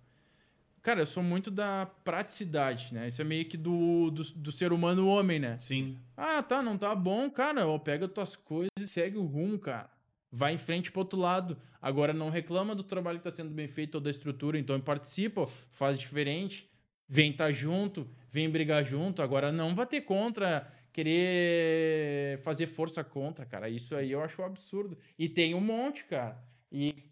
Cara, 0.81 1.01
eu 1.01 1.05
sou 1.05 1.21
muito 1.21 1.51
da 1.51 1.85
praticidade, 2.03 2.93
né? 2.93 3.07
Isso 3.07 3.21
é 3.21 3.25
meio 3.25 3.45
que 3.45 3.57
do, 3.57 4.09
do, 4.11 4.23
do 4.23 4.51
ser 4.51 4.71
humano 4.71 5.07
homem, 5.07 5.37
né? 5.39 5.57
Sim. 5.59 5.97
Ah, 6.15 6.41
tá, 6.41 6.61
não 6.61 6.77
tá 6.77 6.95
bom, 6.95 7.29
cara. 7.29 7.67
Ó, 7.67 7.77
pega 7.77 8.07
tuas 8.07 8.35
coisas 8.35 8.69
e 8.79 8.87
segue 8.87 9.17
o 9.17 9.25
rumo, 9.25 9.59
cara. 9.59 9.89
Vai 10.31 10.53
em 10.53 10.57
frente 10.57 10.91
pro 10.91 11.01
outro 11.01 11.19
lado. 11.19 11.57
Agora 11.81 12.13
não 12.13 12.29
reclama 12.29 12.73
do 12.73 12.83
trabalho 12.83 13.17
que 13.17 13.23
tá 13.23 13.31
sendo 13.31 13.49
bem 13.49 13.67
feito 13.67 13.95
ou 13.95 14.01
da 14.01 14.09
estrutura, 14.09 14.57
então 14.57 14.79
participa, 14.79 15.47
faz 15.71 15.97
diferente. 15.97 16.69
Vem 17.07 17.31
tá 17.31 17.51
junto, 17.51 18.09
vem 18.31 18.49
brigar 18.49 18.83
junto. 18.83 19.21
Agora 19.21 19.51
não 19.51 19.73
bater 19.73 20.01
contra, 20.01 20.71
querer 20.91 22.39
fazer 22.39 22.67
força 22.67 23.03
contra, 23.03 23.45
cara. 23.45 23.69
Isso 23.69 23.95
aí 23.95 24.11
eu 24.11 24.21
acho 24.21 24.41
um 24.41 24.45
absurdo. 24.45 24.97
E 25.17 25.29
tem 25.29 25.55
um 25.55 25.61
monte, 25.61 26.03
cara. 26.05 26.37
E, 26.71 27.11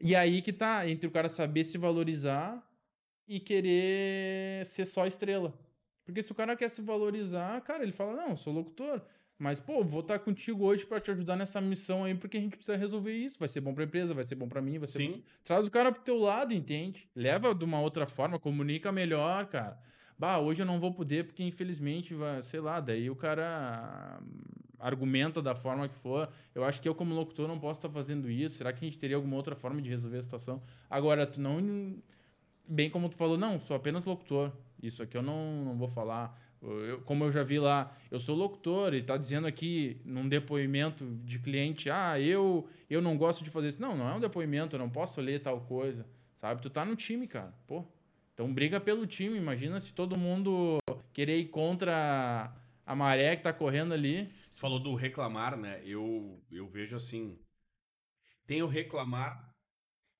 e 0.00 0.14
aí 0.14 0.40
que 0.42 0.52
tá, 0.52 0.88
entre 0.88 1.06
o 1.06 1.10
cara 1.10 1.28
saber 1.28 1.64
se 1.64 1.78
valorizar 1.78 2.64
e 3.26 3.40
querer 3.40 4.64
ser 4.66 4.86
só 4.86 5.06
estrela. 5.06 5.58
Porque 6.04 6.22
se 6.22 6.32
o 6.32 6.34
cara 6.34 6.56
quer 6.56 6.70
se 6.70 6.80
valorizar, 6.80 7.60
cara, 7.62 7.82
ele 7.82 7.92
fala: 7.92 8.14
Não, 8.14 8.36
sou 8.36 8.52
locutor. 8.52 9.02
Mas, 9.38 9.60
pô, 9.60 9.84
vou 9.84 10.00
estar 10.00 10.18
contigo 10.18 10.64
hoje 10.64 10.84
para 10.84 11.00
te 11.00 11.12
ajudar 11.12 11.36
nessa 11.36 11.60
missão 11.60 12.04
aí, 12.04 12.14
porque 12.14 12.36
a 12.36 12.40
gente 12.40 12.56
precisa 12.56 12.76
resolver 12.76 13.12
isso. 13.12 13.38
Vai 13.38 13.48
ser 13.48 13.60
bom 13.60 13.72
pra 13.72 13.84
empresa, 13.84 14.12
vai 14.12 14.24
ser 14.24 14.34
bom 14.34 14.48
pra 14.48 14.60
mim, 14.60 14.78
vai 14.78 14.88
ser 14.88 15.06
bom. 15.06 15.14
Sim. 15.14 15.22
Traz 15.44 15.66
o 15.66 15.70
cara 15.70 15.92
pro 15.92 16.02
teu 16.02 16.18
lado, 16.18 16.52
entende? 16.52 17.08
Leva 17.14 17.54
de 17.54 17.64
uma 17.64 17.80
outra 17.80 18.06
forma, 18.06 18.38
comunica 18.38 18.90
melhor, 18.90 19.46
cara. 19.46 19.78
Bah, 20.18 20.38
hoje 20.38 20.62
eu 20.62 20.66
não 20.66 20.80
vou 20.80 20.92
poder 20.92 21.24
porque 21.24 21.44
infelizmente, 21.44 22.12
vai, 22.12 22.42
sei 22.42 22.58
lá, 22.58 22.80
daí 22.80 23.08
o 23.08 23.14
cara 23.14 24.18
hum, 24.20 24.40
argumenta 24.80 25.40
da 25.40 25.54
forma 25.54 25.88
que 25.88 25.94
for. 25.94 26.28
Eu 26.52 26.64
acho 26.64 26.82
que 26.82 26.88
eu 26.88 26.94
como 26.94 27.14
locutor 27.14 27.46
não 27.46 27.60
posso 27.60 27.78
estar 27.78 27.88
fazendo 27.88 28.28
isso. 28.28 28.56
Será 28.56 28.72
que 28.72 28.84
a 28.84 28.88
gente 28.88 28.98
teria 28.98 29.14
alguma 29.14 29.36
outra 29.36 29.54
forma 29.54 29.80
de 29.80 29.88
resolver 29.88 30.18
a 30.18 30.22
situação? 30.22 30.60
Agora, 30.90 31.24
tu 31.24 31.40
não 31.40 31.60
bem 32.66 32.90
como 32.90 33.08
tu 33.08 33.14
falou, 33.14 33.38
não, 33.38 33.58
sou 33.60 33.76
apenas 33.76 34.04
locutor. 34.04 34.52
Isso 34.82 35.02
aqui 35.02 35.16
eu 35.16 35.22
não, 35.22 35.64
não 35.64 35.78
vou 35.78 35.88
falar. 35.88 36.38
Eu- 36.60 37.00
como 37.02 37.24
eu 37.24 37.30
já 37.32 37.42
vi 37.42 37.58
lá, 37.58 37.96
eu 38.10 38.18
sou 38.18 38.34
locutor 38.36 38.92
e 38.94 39.02
tá 39.02 39.16
dizendo 39.16 39.46
aqui 39.46 40.00
num 40.04 40.28
depoimento 40.28 41.04
de 41.24 41.38
cliente, 41.38 41.88
ah, 41.90 42.18
eu 42.20 42.68
eu 42.90 43.00
não 43.02 43.16
gosto 43.16 43.44
de 43.44 43.50
fazer 43.50 43.68
isso. 43.68 43.80
Não, 43.82 43.96
não 43.96 44.08
é 44.08 44.14
um 44.14 44.20
depoimento, 44.20 44.74
eu 44.74 44.80
não 44.80 44.90
posso 44.90 45.20
ler 45.20 45.40
tal 45.40 45.60
coisa. 45.62 46.06
Sabe? 46.36 46.62
Tu 46.62 46.70
tá 46.70 46.84
no 46.84 46.96
time, 46.96 47.26
cara. 47.26 47.52
Pô. 47.66 47.84
Então 48.32 48.52
briga 48.52 48.80
pelo 48.80 49.06
time. 49.06 49.36
Imagina 49.36 49.80
se 49.80 49.92
todo 49.92 50.18
mundo 50.18 50.78
querer 51.12 51.38
ir 51.38 51.46
contra 51.48 52.52
a 52.86 52.94
maré 52.94 53.36
que 53.36 53.42
tá 53.42 53.52
correndo 53.52 53.92
ali. 53.92 54.32
Você 54.50 54.60
falou 54.60 54.80
do 54.80 54.94
reclamar, 54.94 55.56
né? 55.56 55.82
Eu, 55.84 56.40
eu 56.50 56.66
vejo 56.68 56.96
assim. 56.96 57.38
Tem 58.46 58.62
o 58.62 58.66
reclamar 58.66 59.52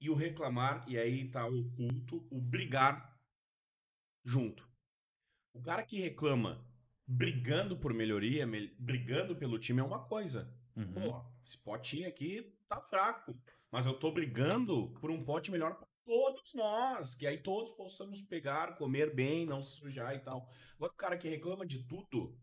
e 0.01 0.11
o 0.11 0.15
reclamar, 0.15 0.85
e 0.87 0.97
aí 0.99 1.29
tá 1.29 1.47
oculto 1.47 2.25
o 2.31 2.41
brigar 2.41 3.17
junto. 4.25 4.68
O 5.59 5.63
cara 5.63 5.83
que 5.85 6.01
reclama 6.01 6.65
brigando 7.07 7.77
por 7.77 7.93
melhoria, 7.93 8.47
mel- 8.47 8.71
brigando 8.79 9.35
pelo 9.37 9.59
time 9.59 9.81
é 9.81 9.85
uma 9.85 10.05
coisa. 10.07 10.55
Uhum. 10.77 10.93
Pô, 10.93 11.25
esse 11.45 11.59
potinho 11.59 12.09
aqui 12.09 12.55
tá 12.69 12.81
fraco. 12.81 13.37
Mas 13.71 13.87
eu 13.87 13.99
tô 13.99 14.13
brigando 14.13 14.91
por 15.01 15.11
um 15.11 15.25
pote 15.25 15.51
melhor 15.51 15.75
para 15.77 15.89
todos 16.05 16.55
nós. 16.55 17.15
Que 17.15 17.27
aí 17.27 17.39
todos 17.39 17.73
possamos 17.73 18.23
pegar, 18.23 18.77
comer 18.77 19.15
bem, 19.15 19.45
não 19.47 19.63
se 19.63 19.77
sujar 19.77 20.15
e 20.15 20.21
tal. 20.21 20.49
Agora 20.77 20.93
o 20.93 20.97
cara 20.97 21.19
que 21.19 21.29
reclama 21.29 21.67
de 21.67 21.83
tudo. 21.85 22.39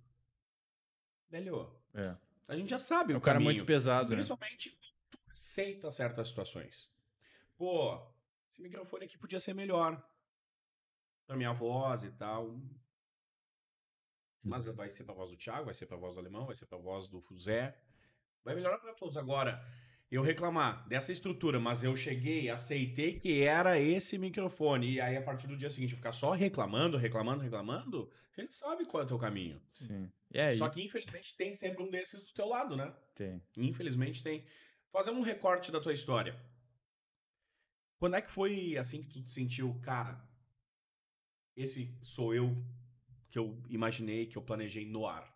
Velho, 1.30 1.74
É. 1.94 2.16
a 2.48 2.56
gente 2.56 2.70
já 2.70 2.80
sabe 2.80 3.14
É 3.14 3.16
o, 3.16 3.20
um 3.20 3.22
cara 3.22 3.38
caminho. 3.40 3.54
muito 3.54 3.66
pesado, 3.66 4.10
né? 4.10 4.16
Principalmente 4.18 4.70
quando 4.72 5.10
tu 5.10 5.18
aceita 5.32 5.90
certas 5.90 6.28
situações. 6.28 6.92
Pô, 7.58 7.96
esse 8.52 8.62
microfone 8.62 9.06
aqui 9.06 9.18
podia 9.18 9.40
ser 9.40 9.54
melhor. 9.54 10.04
Pra 11.26 11.36
minha 11.38 11.54
voz 11.54 12.04
e 12.04 12.12
tal. 12.12 12.60
Mas 14.46 14.68
vai 14.68 14.90
ser 14.92 15.04
pra 15.04 15.16
voz 15.16 15.32
do 15.32 15.36
Thiago, 15.36 15.66
vai 15.66 15.74
ser 15.74 15.88
pra 15.88 15.98
voz 15.98 16.14
do 16.14 16.20
Alemão, 16.20 16.46
vai 16.46 16.56
ser 16.56 16.68
pra 16.68 16.78
voz 16.78 17.08
do 17.08 17.20
Zé. 17.40 17.76
Vai 18.44 18.54
melhorar 18.54 18.78
pra 18.78 18.94
todos. 18.94 19.18
Agora, 19.18 19.60
eu 20.12 20.22
reclamar 20.22 20.88
dessa 20.88 21.12
estrutura, 21.12 21.60
mas 21.60 21.84
eu 21.84 21.96
cheguei, 21.96 22.48
aceitei 22.50 23.20
que 23.20 23.42
era 23.42 23.80
esse 23.80 24.20
microfone. 24.20 24.94
E 24.94 25.02
aí, 25.02 25.18
a 25.18 25.22
partir 25.22 25.48
do 25.48 25.58
dia 25.58 25.70
seguinte, 25.70 25.92
eu 25.94 25.98
ficar 25.98 26.12
só 26.12 26.32
reclamando, 26.32 26.96
reclamando, 26.96 27.42
reclamando, 27.42 28.10
a 28.38 28.42
gente 28.42 28.54
sabe 28.54 28.86
qual 28.86 29.02
é 29.02 29.06
o 29.06 29.08
teu 29.08 29.18
caminho. 29.18 29.60
Sim. 29.80 30.12
É, 30.32 30.52
Só 30.52 30.70
que, 30.70 30.84
infelizmente, 30.84 31.36
tem 31.36 31.54
sempre 31.54 31.82
um 31.82 31.90
desses 31.90 32.24
do 32.24 32.34
teu 32.34 32.48
lado, 32.48 32.76
né? 32.76 32.94
tem. 33.16 33.42
Infelizmente 33.58 34.22
tem. 34.22 34.46
Fazendo 34.92 35.18
um 35.18 35.24
recorte 35.24 35.72
da 35.72 35.80
tua 35.80 35.94
história. 35.94 36.40
Quando 37.98 38.16
é 38.16 38.22
que 38.22 38.30
foi 38.30 38.78
assim 38.78 39.02
que 39.02 39.10
tu 39.10 39.24
te 39.24 39.32
sentiu, 39.32 39.74
cara? 39.82 40.22
Esse 41.56 41.98
sou 42.02 42.36
eu 42.36 42.56
que 43.36 43.40
eu 43.40 43.54
imaginei, 43.70 44.26
que 44.26 44.38
eu 44.38 44.42
planejei 44.42 44.86
no 44.86 45.06
ar. 45.06 45.30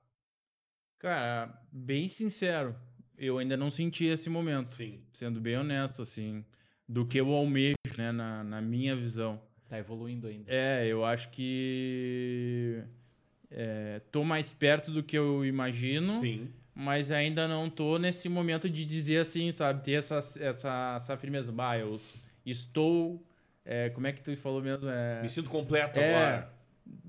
Cara, 1.00 1.54
bem 1.70 2.08
sincero, 2.08 2.74
eu 3.18 3.38
ainda 3.40 3.58
não 3.58 3.70
senti 3.70 4.06
esse 4.06 4.30
momento. 4.30 4.72
Sim. 4.72 5.02
Sendo 5.12 5.42
bem 5.42 5.58
honesto, 5.58 6.02
assim, 6.02 6.46
do 6.88 7.06
que 7.06 7.20
eu 7.20 7.30
almejo, 7.34 7.76
né, 7.98 8.14
na, 8.14 8.42
na 8.42 8.62
minha 8.62 8.96
visão. 8.96 9.42
Tá 9.68 9.78
evoluindo 9.78 10.28
ainda. 10.28 10.46
É, 10.48 10.88
eu 10.88 11.04
acho 11.04 11.30
que 11.32 12.82
é, 13.52 14.00
tô 14.14 14.24
mais 14.24 14.54
perto 14.54 14.92
do 14.92 15.04
que 15.04 15.18
eu 15.18 15.46
imagino, 15.46 16.14
Sim. 16.14 16.48
mas 16.74 17.12
ainda 17.12 17.50
não 17.50 17.70
tô 17.70 17.98
nesse 18.00 18.30
momento 18.30 18.70
de 18.70 18.86
dizer 18.86 19.18
assim, 19.24 19.52
sabe, 19.52 19.84
ter 19.84 19.92
essa, 19.92 20.20
essa, 20.40 20.94
essa 20.96 21.18
firmeza. 21.18 21.52
Bah, 21.52 21.78
eu 21.78 22.00
estou. 22.46 23.22
é, 23.66 23.90
como 23.90 24.08
é 24.08 24.14
que 24.14 24.22
tu 24.22 24.34
falou 24.38 24.62
mesmo? 24.62 24.90
É, 24.90 25.22
Me 25.22 25.28
sinto 25.28 25.50
completo 25.50 26.00
É. 26.00 26.16
agora. 26.16 26.59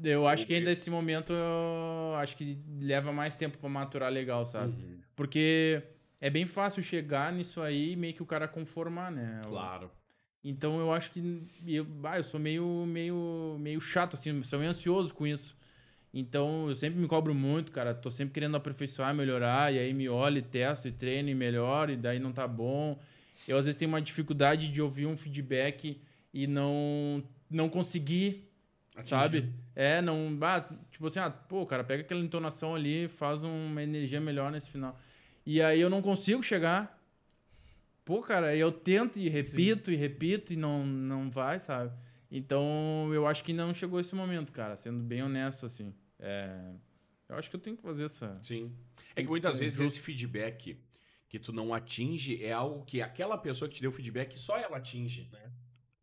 Eu 0.03 0.27
acho 0.27 0.47
que 0.47 0.55
ainda 0.55 0.71
esse 0.71 0.91
momento 0.91 1.33
eu 1.33 2.15
acho 2.17 2.37
que 2.37 2.59
leva 2.81 3.13
mais 3.13 3.37
tempo 3.37 3.59
pra 3.59 3.69
maturar 3.69 4.11
legal, 4.11 4.47
sabe? 4.47 4.73
Uhum. 4.73 4.99
Porque 5.15 5.83
é 6.21 6.31
bem 6.31 6.47
fácil 6.47 6.83
chegar 6.83 7.33
nisso 7.33 7.61
aí 7.61 7.93
e 7.93 7.97
meio 7.97 8.15
que 8.15 8.23
o 8.23 8.27
cara 8.27 8.49
conformar, 8.49 9.11
né? 9.11 9.41
Claro. 9.45 9.91
Então 10.43 10.81
eu 10.81 10.93
acho 10.93 11.11
que 11.11 11.43
eu, 11.67 11.87
ah, 12.05 12.19
eu 12.19 12.25
sou 12.25 12.41
meio, 12.41 12.85
meio, 12.87 13.57
meio 13.59 13.81
chato, 13.81 14.15
assim, 14.15 14.43
sou 14.43 14.59
meio 14.59 14.71
ansioso 14.71 15.13
com 15.13 15.27
isso. 15.27 15.57
Então 16.13 16.69
eu 16.69 16.75
sempre 16.75 16.99
me 16.99 17.07
cobro 17.07 17.35
muito, 17.35 17.71
cara. 17.71 17.95
Tô 17.95 18.11
sempre 18.11 18.35
querendo 18.35 18.57
aperfeiçoar, 18.57 19.15
melhorar, 19.15 19.73
e 19.73 19.79
aí 19.79 19.93
me 19.93 20.09
olho, 20.09 20.39
e 20.39 20.43
testo 20.43 20.89
e 20.89 20.93
treino 20.93 21.29
e 21.29 21.35
melhoro, 21.35 21.93
e 21.93 21.97
daí 21.97 22.19
não 22.19 22.33
tá 22.33 22.49
bom. 22.49 22.99
Eu 23.47 23.59
às 23.59 23.67
vezes 23.67 23.79
tenho 23.79 23.91
uma 23.91 24.01
dificuldade 24.01 24.69
de 24.69 24.83
ouvir 24.83 25.07
um 25.07 25.17
feedback 25.17 26.01
e 26.33 26.47
não, 26.47 27.23
não 27.51 27.69
conseguir 27.69 28.50
Atingir. 28.95 29.09
sabe? 29.09 29.55
É, 29.75 30.01
não. 30.03 30.39
Ah, 30.43 30.69
tipo 30.91 31.07
assim, 31.07 31.19
ah, 31.19 31.31
pô, 31.31 31.65
cara, 31.67 31.85
pega 31.85 32.03
aquela 32.03 32.21
entonação 32.21 32.75
ali, 32.75 33.09
faz 33.09 33.43
uma 33.43 33.83
energia 33.83 34.21
melhor 34.21 34.51
nesse 34.51 34.71
final. 34.71 34.99
E 35.45 35.63
aí 35.63 35.81
eu 35.81 35.89
não 35.91 36.03
consigo 36.03 36.43
chegar. 36.43 36.99
Pô, 38.05 38.21
cara, 38.21 38.57
eu 38.57 38.73
tento 38.73 39.19
e 39.19 39.29
repito 39.29 39.91
e 39.91 39.97
repito 39.97 40.53
e 40.53 40.57
não, 40.57 40.85
não 40.85 41.31
vai, 41.31 41.61
sabe? 41.61 41.93
Então 42.31 43.11
eu 43.13 43.27
acho 43.27 43.43
que 43.43 43.53
não 43.53 43.75
chegou 43.75 44.01
esse 44.01 44.15
momento, 44.15 44.53
cara, 44.53 44.77
sendo 44.77 45.03
bem 45.03 45.23
honesto, 45.23 45.67
assim. 45.67 45.95
É, 46.19 46.73
eu 47.29 47.37
acho 47.37 47.49
que 47.49 47.57
eu 47.57 47.61
tenho 47.61 47.77
que 47.77 47.83
fazer 47.83 48.05
essa. 48.05 48.39
Sim. 48.43 48.73
É 49.11 49.17
que 49.17 49.23
que 49.23 49.29
muitas 49.29 49.59
vezes 49.59 49.79
esse 49.81 50.01
feedback 50.01 50.79
que 51.29 51.39
tu 51.39 51.53
não 51.53 51.73
atinge 51.73 52.45
é 52.45 52.53
algo 52.53 52.85
que 52.85 53.01
aquela 53.01 53.39
pessoa 53.39 53.69
que 53.69 53.77
te 53.77 53.81
deu 53.81 53.91
o 53.91 53.95
feedback 53.95 54.39
só 54.39 54.59
ela 54.59 54.79
atinge, 54.79 55.29
né? 55.33 55.51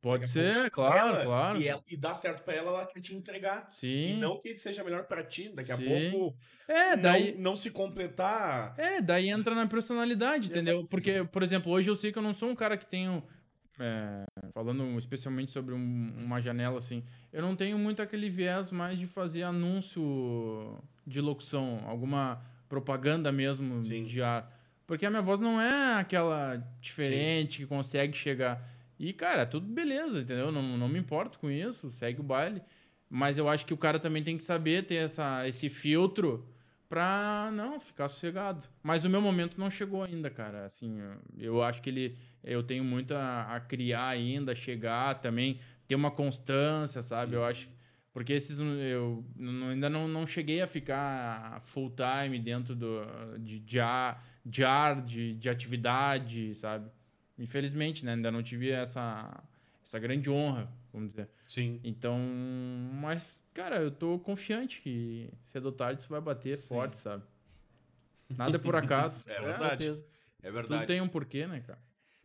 Pode 0.02 0.28
ser, 0.28 0.70
claro, 0.72 1.16
Ela- 1.16 1.26
claro. 1.26 1.60
E, 1.62 1.68
ela- 1.68 1.84
e 1.90 1.98
dá 1.98 2.14
certo 2.14 2.44
pra 2.44 2.54
ela, 2.54 2.70
ela 2.70 2.86
quer 2.86 3.02
te 3.02 3.16
entregar. 3.16 3.68
E 3.72 3.76
Sim. 3.76 4.18
não 4.20 4.40
que 4.40 4.56
seja 4.56 4.84
melhor 4.84 5.04
pra 5.06 5.24
ti. 5.24 5.50
Daqui 5.50 5.72
a 5.72 5.78
Sim. 5.78 6.12
pouco 6.12 6.38
É, 6.68 6.96
daí. 6.96 7.34
não, 7.34 7.42
não 7.52 7.56
se 7.56 7.72
completar. 7.72 8.74
É, 8.78 9.02
daí 9.02 9.28
entra 9.30 9.56
na 9.56 9.66
personalidade, 9.68 10.48
entendeu? 10.50 10.76
Exato. 10.76 10.88
Porque, 10.90 11.24
por 11.26 11.42
exemplo, 11.44 11.72
hoje 11.72 11.90
eu 11.90 11.96
sei 11.96 12.12
que 12.12 12.18
eu 12.18 12.24
não 12.24 12.34
sou 12.34 12.50
um 12.50 12.56
cara 12.56 12.78
que 12.78 12.86
tenho. 12.86 13.24
é, 13.80 14.24
falando 14.56 14.98
especialmente 14.98 15.52
sobre 15.52 15.76
um- 15.76 16.12
uma 16.18 16.42
janela 16.42 16.80
assim, 16.80 17.04
eu 17.32 17.44
não 17.44 17.56
tenho 17.56 17.78
muito 17.78 18.02
aquele 18.02 18.28
viés 18.28 18.72
mais 18.72 18.98
de 18.98 19.06
fazer 19.06 19.44
anúncio 19.44 20.82
de 21.06 21.22
locução, 21.22 21.84
alguma 21.86 22.42
propaganda 22.68 23.32
mesmo 23.32 23.84
Sim. 23.84 24.04
de 24.04 24.20
ar. 24.22 24.52
Porque 24.88 25.06
a 25.06 25.10
minha 25.12 25.22
voz 25.22 25.40
não 25.40 25.62
é 25.62 26.00
aquela 26.00 26.56
diferente 26.82 27.60
que 27.60 27.66
consegue 27.68 28.18
chegar. 28.18 28.68
E, 29.00 29.14
cara, 29.14 29.46
tudo 29.46 29.68
beleza, 29.68 30.20
entendeu? 30.22 30.52
Não, 30.52 30.62
não 30.78 30.88
me 30.90 31.00
importo 31.00 31.38
com 31.40 31.50
isso, 31.52 31.90
segue 31.90 32.20
o 32.20 32.24
baile. 32.24 32.62
Mas 33.10 33.38
eu 33.38 33.48
acho 33.48 33.66
que 33.66 33.74
o 33.74 33.78
cara 33.78 34.00
também 34.00 34.24
tem 34.24 34.38
que 34.38 34.44
saber 34.44 34.84
ter 34.86 34.96
essa, 34.96 35.48
esse 35.48 35.70
filtro 35.70 36.46
pra 36.90 37.50
não 37.54 37.80
ficar 37.80 38.08
sossegado. 38.10 38.68
Mas 38.84 39.06
o 39.06 39.10
meu 39.10 39.22
momento 39.22 39.60
não 39.60 39.70
chegou 39.70 40.04
ainda, 40.04 40.30
cara. 40.30 40.66
Assim, 40.66 40.98
eu- 41.38 41.62
acho 41.64 41.82
que 41.82 41.90
ele 41.90 42.18
eu 42.44 42.64
tenho 42.64 42.84
muito 42.84 43.14
a, 43.14 43.56
a 43.56 43.60
criar 43.60 44.08
ainda, 44.08 44.56
chegar 44.56 45.16
também, 45.22 45.60
ter 45.88 45.96
uma 45.96 46.12
constância, 46.12 47.02
sabe? 47.02 47.36
Eu 47.36 47.44
acho 47.46 47.70
porque 48.14 48.34
esses 48.34 48.60
eu 48.60 49.24
ainda 49.70 49.90
não, 49.90 50.08
não 50.08 50.26
cheguei 50.26 50.62
a 50.62 50.68
ficar 50.68 51.62
full 51.66 51.92
time 51.92 52.40
dentro 52.40 52.76
do 52.76 53.02
de, 53.40 53.60
de 53.60 53.80
de, 54.46 54.64
ar 54.64 55.02
de, 55.04 55.34
de 55.36 55.50
atividade, 55.50 56.56
sabe? 56.56 56.90
Infelizmente, 57.38 58.04
né? 58.04 58.14
Ainda 58.14 58.32
não 58.32 58.42
tive 58.42 58.72
essa 58.72 59.44
essa 59.88 60.00
grande 60.00 60.30
honra, 60.30 60.70
vamos 60.92 61.10
dizer. 61.10 61.30
Sim. 61.48 61.80
Então, 61.84 62.20
mas, 62.94 63.40
cara, 63.54 63.78
eu 63.78 63.90
tô 63.90 64.20
confiante 64.20 64.82
que 64.82 65.32
cedo 65.46 65.68
ou 65.68 65.72
tarde 65.72 66.02
isso 66.02 66.10
vai 66.10 66.20
bater 66.20 66.58
Sim. 66.58 66.68
forte, 66.68 67.00
sabe? 67.00 67.24
Nada 68.30 68.58
é 68.58 68.60
por 68.60 68.76
acaso. 68.76 69.24
É 69.28 69.42
verdade. 69.42 69.84
certeza. 69.84 70.08
É 70.44 70.52
verdade. 70.52 70.82
Tudo 70.82 70.88
tem 70.88 71.02
um 71.02 71.08
porquê, 71.08 71.48
né, 71.48 71.62
cara? 71.62 71.80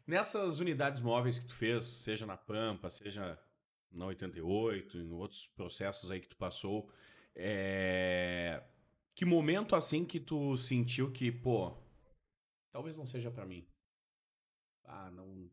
Nessas 0.05 0.59
unidades 0.59 1.01
móveis 1.01 1.39
que 1.39 1.47
tu 1.47 1.55
fez, 1.55 1.85
seja 1.85 2.27
na 2.27 2.37
Pampa, 2.37 2.91
seja 2.91 3.39
na 3.91 4.07
88, 4.07 4.99
em 4.99 5.13
outros 5.13 5.47
processos 5.47 6.11
aí 6.11 6.21
que 6.21 6.29
tu 6.29 6.37
passou, 6.37 6.91
é... 7.37 8.61
que 9.15 9.25
momento 9.25 9.77
assim 9.77 10.05
que 10.05 10.19
tu 10.19 10.57
sentiu 10.57 11.13
que, 11.13 11.31
pô, 11.31 11.73
talvez 12.73 12.99
não 12.99 13.07
seja 13.07 13.31
pra 13.31 13.47
mim? 13.47 13.65
Ah, 14.93 15.11
não. 15.11 15.51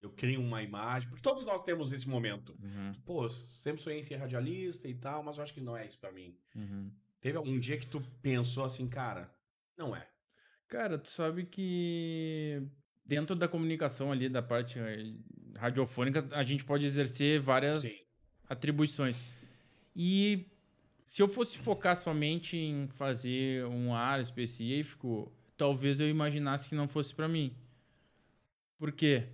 Eu 0.00 0.10
crio 0.10 0.40
uma 0.40 0.62
imagem, 0.62 1.08
porque 1.08 1.22
todos 1.22 1.44
nós 1.44 1.62
temos 1.62 1.90
esse 1.90 2.08
momento. 2.08 2.56
Uhum, 2.62 2.92
Pô, 3.04 3.28
sempre 3.28 3.82
sonhei 3.82 3.98
em 3.98 4.02
ser 4.02 4.14
radialista 4.16 4.86
e 4.88 4.94
tal, 4.94 5.24
mas 5.24 5.36
eu 5.36 5.42
acho 5.42 5.52
que 5.52 5.60
não 5.60 5.76
é 5.76 5.84
isso 5.84 5.98
pra 5.98 6.12
mim. 6.12 6.36
uhum. 6.54 6.90
Teve 7.20 7.36
algum 7.36 7.58
dia 7.58 7.76
que 7.76 7.86
tu 7.86 8.00
pensou 8.22 8.64
assim, 8.64 8.88
cara, 8.88 9.28
não 9.76 9.94
é. 9.96 10.08
Cara, 10.68 10.96
tu 10.98 11.10
sabe 11.10 11.44
que 11.46 12.62
dentro 13.04 13.34
da 13.34 13.48
comunicação 13.48 14.12
ali, 14.12 14.28
da 14.28 14.40
parte 14.40 14.78
eh, 14.78 15.14
radiofônica, 15.56 16.28
a 16.30 16.44
gente 16.44 16.64
pode 16.64 16.86
exercer 16.86 17.40
várias 17.40 17.82
Sim. 17.82 18.04
atribuições. 18.48 19.20
E 19.96 20.46
se 21.06 21.20
eu 21.20 21.26
fosse 21.26 21.58
focar 21.58 21.96
somente 21.96 22.56
em 22.56 22.86
fazer 22.86 23.64
um 23.66 23.92
ar 23.92 24.20
específico, 24.20 25.32
talvez 25.56 25.98
eu 25.98 26.08
imaginasse 26.08 26.68
que 26.68 26.74
não 26.76 26.86
fosse 26.86 27.12
pra 27.12 27.26
mim. 27.26 27.52
Por 28.78 28.92
quê? 28.92 29.24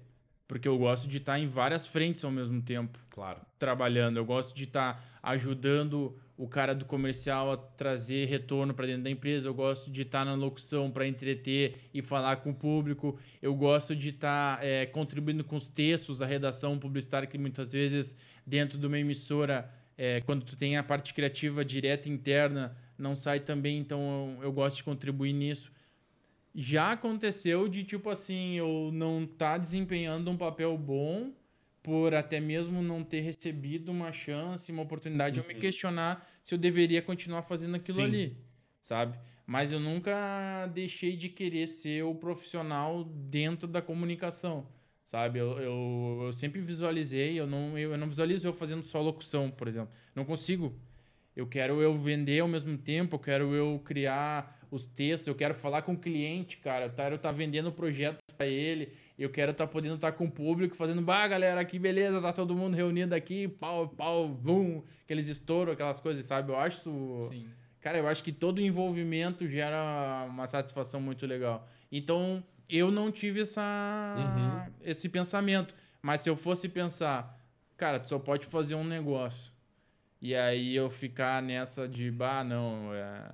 Porque 0.48 0.68
eu 0.68 0.76
gosto 0.78 1.08
de 1.08 1.18
estar 1.18 1.38
em 1.38 1.46
várias 1.48 1.86
frentes 1.86 2.24
ao 2.24 2.30
mesmo 2.30 2.60
tempo 2.62 2.98
Claro. 3.10 3.40
trabalhando. 3.58 4.16
Eu 4.16 4.24
gosto 4.24 4.54
de 4.54 4.64
estar 4.64 5.02
ajudando 5.22 6.18
o 6.36 6.48
cara 6.48 6.74
do 6.74 6.84
comercial 6.84 7.52
a 7.52 7.56
trazer 7.56 8.26
retorno 8.26 8.74
para 8.74 8.86
dentro 8.86 9.04
da 9.04 9.10
empresa. 9.10 9.48
Eu 9.48 9.54
gosto 9.54 9.90
de 9.90 10.02
estar 10.02 10.24
na 10.24 10.34
locução 10.34 10.90
para 10.90 11.06
entreter 11.06 11.76
e 11.94 12.02
falar 12.02 12.36
com 12.36 12.50
o 12.50 12.54
público. 12.54 13.18
Eu 13.40 13.54
gosto 13.54 13.94
de 13.94 14.10
estar 14.10 14.58
eh, 14.62 14.86
contribuindo 14.86 15.44
com 15.44 15.56
os 15.56 15.68
textos, 15.68 16.20
a 16.20 16.26
redação 16.26 16.78
publicitária 16.78 17.26
que 17.28 17.38
muitas 17.38 17.72
vezes 17.72 18.16
dentro 18.46 18.78
de 18.78 18.86
uma 18.86 18.98
emissora, 18.98 19.70
eh, 19.96 20.20
quando 20.26 20.44
tu 20.44 20.56
tem 20.56 20.76
a 20.76 20.82
parte 20.82 21.14
criativa 21.14 21.64
direta 21.64 22.08
interna, 22.08 22.76
não 22.98 23.14
sai 23.14 23.40
também. 23.40 23.78
Então 23.78 24.36
eu, 24.38 24.44
eu 24.44 24.52
gosto 24.52 24.76
de 24.78 24.84
contribuir 24.84 25.32
nisso. 25.32 25.72
Já 26.54 26.92
aconteceu 26.92 27.68
de 27.68 27.82
tipo 27.82 28.08
assim, 28.10 28.54
eu 28.54 28.90
não 28.92 29.26
tá 29.26 29.58
desempenhando 29.58 30.30
um 30.30 30.36
papel 30.36 30.76
bom 30.78 31.32
por 31.82 32.14
até 32.14 32.40
mesmo 32.40 32.80
não 32.80 33.02
ter 33.04 33.20
recebido 33.20 33.90
uma 33.90 34.12
chance, 34.12 34.70
uma 34.72 34.82
oportunidade, 34.82 35.38
eu 35.40 35.46
me 35.46 35.54
Uhum. 35.54 35.60
questionar 35.60 36.26
se 36.42 36.54
eu 36.54 36.58
deveria 36.58 37.02
continuar 37.02 37.42
fazendo 37.42 37.74
aquilo 37.76 37.98
Sim. 37.98 38.04
ali, 38.04 38.36
sabe? 38.80 39.18
Mas 39.46 39.72
eu 39.72 39.80
nunca 39.80 40.66
deixei 40.72 41.16
de 41.16 41.28
querer 41.28 41.66
ser 41.66 42.02
o 42.04 42.14
profissional 42.14 43.04
dentro 43.04 43.66
da 43.68 43.82
comunicação, 43.82 44.66
sabe? 45.04 45.40
Eu, 45.40 45.58
eu, 45.58 46.20
eu 46.26 46.32
sempre 46.32 46.60
visualizei, 46.60 47.38
eu 47.38 47.46
não, 47.46 47.76
eu, 47.76 47.90
eu 47.90 47.98
não 47.98 48.08
visualizo 48.08 48.46
eu 48.48 48.54
fazendo 48.54 48.82
só 48.82 49.02
locução, 49.02 49.50
por 49.50 49.68
exemplo. 49.68 49.92
Não 50.14 50.24
consigo. 50.24 50.74
Eu 51.36 51.46
quero 51.46 51.82
eu 51.82 51.94
vender 51.96 52.40
ao 52.40 52.48
mesmo 52.48 52.78
tempo, 52.78 53.16
eu 53.16 53.20
quero 53.20 53.54
eu 53.54 53.80
criar 53.84 54.63
os 54.74 54.84
textos, 54.84 55.28
eu 55.28 55.34
quero 55.34 55.54
falar 55.54 55.82
com 55.82 55.92
o 55.92 55.98
cliente, 55.98 56.56
cara. 56.58 56.86
Eu 56.86 56.90
quero 56.90 57.14
estar 57.16 57.28
tá 57.28 57.34
vendendo 57.34 57.68
o 57.68 57.72
projeto 57.72 58.18
para 58.36 58.46
ele, 58.46 58.92
eu 59.18 59.30
quero 59.30 59.52
estar 59.52 59.66
tá 59.66 59.72
podendo 59.72 59.94
estar 59.94 60.10
tá 60.10 60.18
com 60.18 60.24
o 60.24 60.30
público, 60.30 60.74
fazendo, 60.74 61.00
bah, 61.00 61.26
galera, 61.28 61.60
aqui 61.60 61.78
beleza, 61.78 62.20
tá 62.20 62.32
todo 62.32 62.54
mundo 62.54 62.74
reunido 62.74 63.14
aqui, 63.14 63.46
pau, 63.46 63.88
pau, 63.88 64.28
bum, 64.28 64.82
aqueles 65.04 65.28
estouros, 65.28 65.74
aquelas 65.74 66.00
coisas, 66.00 66.26
sabe? 66.26 66.50
Eu 66.50 66.58
acho 66.58 66.78
isso. 66.78 67.28
Sim. 67.30 67.48
Cara, 67.80 67.98
eu 67.98 68.08
acho 68.08 68.24
que 68.24 68.32
todo 68.32 68.60
envolvimento 68.60 69.46
gera 69.46 70.24
uma 70.28 70.46
satisfação 70.46 71.00
muito 71.00 71.26
legal. 71.26 71.68
Então, 71.92 72.42
eu 72.68 72.90
não 72.90 73.12
tive 73.12 73.42
essa, 73.42 74.16
Uhum. 74.16 74.72
esse 74.82 75.08
pensamento. 75.08 75.74
Mas 76.02 76.22
se 76.22 76.30
eu 76.30 76.36
fosse 76.36 76.68
pensar, 76.68 77.38
cara, 77.76 78.00
tu 78.00 78.08
só 78.08 78.18
pode 78.18 78.46
fazer 78.46 78.74
um 78.74 78.84
negócio. 78.84 79.52
E 80.20 80.34
aí 80.34 80.74
eu 80.74 80.88
ficar 80.88 81.42
nessa 81.42 81.86
de, 81.86 82.10
bah, 82.10 82.42
não, 82.42 82.94
é, 82.94 83.30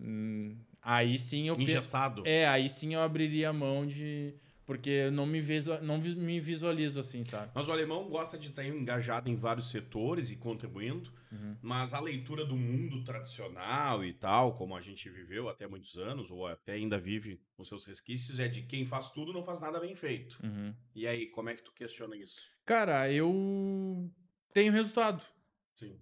hum, 0.00 0.56
aí 0.84 1.18
sim 1.18 1.48
eu... 1.48 1.54
Engessado. 1.58 2.22
É, 2.26 2.46
aí 2.46 2.68
sim 2.68 2.94
eu 2.94 3.00
abriria 3.00 3.48
a 3.48 3.52
mão 3.52 3.86
de... 3.86 4.34
Porque 4.66 4.88
eu 4.88 5.12
não 5.12 5.26
me, 5.26 5.42
visu, 5.42 5.78
não 5.82 5.98
me 5.98 6.40
visualizo 6.40 6.98
assim, 6.98 7.22
sabe? 7.22 7.50
Mas 7.54 7.68
o 7.68 7.72
alemão 7.72 8.08
gosta 8.08 8.38
de 8.38 8.48
estar 8.48 8.64
engajado 8.64 9.28
em 9.28 9.36
vários 9.36 9.68
setores 9.70 10.30
e 10.30 10.36
contribuindo, 10.36 11.12
Uhum. 11.30 11.56
mas 11.60 11.92
a 11.92 12.00
leitura 12.00 12.46
do 12.46 12.56
mundo 12.56 13.02
tradicional 13.04 14.02
e 14.04 14.14
tal, 14.14 14.54
como 14.56 14.74
a 14.74 14.80
gente 14.80 15.10
viveu 15.10 15.48
até 15.50 15.66
muitos 15.66 15.98
anos, 15.98 16.30
ou 16.30 16.46
até 16.46 16.72
ainda 16.74 16.96
vive 16.98 17.42
com 17.56 17.64
seus 17.64 17.84
resquícios, 17.84 18.38
é 18.40 18.48
de 18.48 18.62
quem 18.62 18.86
faz 18.86 19.10
tudo 19.10 19.32
não 19.34 19.42
faz 19.42 19.60
nada 19.60 19.78
bem 19.80 19.94
feito. 19.94 20.38
Uhum. 20.42 20.74
E 20.94 21.06
aí, 21.06 21.26
como 21.26 21.50
é 21.50 21.54
que 21.54 21.62
tu 21.62 21.72
questiona 21.74 22.16
isso? 22.16 22.40
Cara, 22.64 23.12
eu 23.12 24.10
tenho 24.52 24.72
resultado. 24.72 25.22
Sim. 25.74 25.98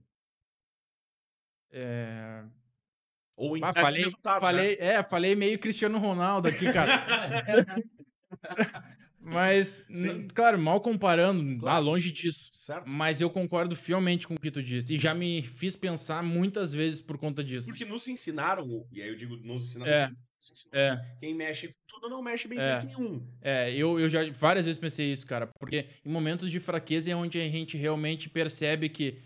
É, 1.70 2.45
Ou 3.43 3.55
Ah, 3.55 3.59
entrega 3.59 3.80
falei, 3.80 4.05
né? 4.05 4.11
falei, 4.40 4.76
é, 4.80 5.03
falei 5.03 5.34
meio 5.34 5.59
Cristiano 5.59 5.99
Ronaldo 5.99 6.49
aqui, 6.49 6.72
cara. 6.72 7.05
Mas, 9.24 9.84
claro, 10.34 10.59
mal 10.59 10.80
comparando, 10.80 11.59
Claro. 11.61 11.76
ah, 11.76 11.78
longe 11.78 12.11
disso. 12.11 12.51
Certo? 12.53 12.88
Mas 12.93 13.20
eu 13.20 13.30
concordo 13.30 13.74
fielmente 13.76 14.26
com 14.26 14.34
o 14.34 14.40
que 14.40 14.51
tu 14.51 14.62
disse. 14.62 14.95
E 14.95 14.99
já 14.99 15.14
me 15.14 15.43
fiz 15.43 15.76
pensar 15.76 16.22
muitas 16.22 16.72
vezes 16.72 17.01
por 17.01 17.16
conta 17.18 17.43
disso. 17.43 17.66
Porque 17.68 17.84
nos 17.84 18.07
ensinaram, 18.09 18.86
e 18.90 19.01
aí 19.01 19.09
eu 19.09 19.16
digo 19.16 19.36
nos 19.36 19.64
ensinaram, 19.64 19.93
É. 19.93 20.09
nos 20.09 20.51
ensinaram, 20.51 20.95
É, 21.03 21.16
quem 21.20 21.34
mexe 21.34 21.72
tudo 21.86 22.09
não 22.09 22.20
mexe 22.22 22.49
bem 22.49 22.59
É. 22.59 22.80
feito 22.80 22.86
nenhum. 22.99 23.24
é 23.40 23.72
eu, 23.72 23.99
eu 24.01 24.09
já 24.09 24.28
várias 24.32 24.66
vezes 24.66 24.80
pensei 24.80 25.12
isso, 25.12 25.24
cara. 25.26 25.49
Porque 25.59 25.86
em 26.05 26.11
momentos 26.11 26.51
de 26.51 26.59
fraqueza 26.59 27.11
é 27.11 27.14
onde 27.16 27.40
a 27.40 27.49
gente 27.49 27.76
realmente 27.76 28.28
percebe 28.28 28.88
que 28.88 29.20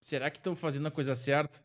será 0.00 0.30
que 0.30 0.38
estou 0.38 0.54
fazendo 0.54 0.86
a 0.86 0.90
coisa 0.90 1.14
certa? 1.16 1.60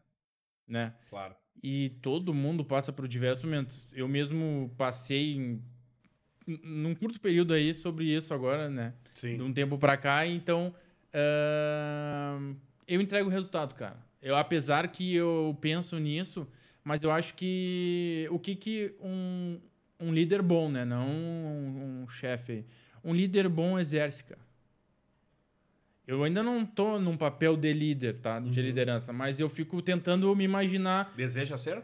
Né? 0.68 0.96
Claro. 1.10 1.36
E 1.64 1.90
todo 2.02 2.34
mundo 2.34 2.66
passa 2.66 2.92
por 2.92 3.08
diversos 3.08 3.44
momentos. 3.46 3.88
Eu 3.94 4.08
mesmo 4.08 4.72
passei 4.78 5.36
em, 5.36 5.62
num 6.64 6.96
curto 6.96 7.20
período 7.20 7.54
aí 7.54 7.74
sobre 7.74 8.06
isso 8.06 8.34
agora, 8.34 8.70
né? 8.70 8.94
Sim. 9.14 9.38
De 9.38 9.44
um 9.44 9.54
tempo 9.54 9.78
pra 9.78 9.96
cá, 9.96 10.26
então 10.26 10.74
ahn, 11.14 12.56
eu 12.88 13.00
entrego 13.00 13.30
o 13.30 13.32
resultado, 13.32 13.76
cara. 13.76 13.98
Eu, 14.22 14.36
apesar 14.36 14.88
que 14.88 15.14
eu 15.16 15.58
penso 15.62 15.98
nisso, 15.98 16.48
mas 16.84 17.04
eu 17.04 17.12
acho 17.12 17.34
que 17.36 18.28
o 18.32 18.40
que 18.40 18.56
que 18.56 18.96
um, 19.02 19.60
um 20.00 20.14
líder 20.14 20.42
bom, 20.42 20.70
né? 20.70 20.84
Não 20.84 21.08
um, 21.08 22.04
um 22.04 22.10
chefe, 22.10 22.66
um 23.04 23.14
líder 23.14 23.48
bom 23.48 23.80
exerce, 23.80 24.24
cara. 24.24 24.42
Eu 26.14 26.24
ainda 26.24 26.44
não 26.44 26.66
tô 26.66 27.00
num 27.00 27.16
papel 27.16 27.56
de 27.56 27.72
líder, 27.72 28.16
tá? 28.22 28.40
De 28.40 28.60
Uhum. 28.60 28.66
liderança, 28.66 29.14
mas 29.14 29.40
eu 29.40 29.50
fico 29.50 29.82
tentando 29.82 30.34
me 30.36 30.44
imaginar 30.44 31.14
Deseja 31.16 31.56
ser? 31.58 31.82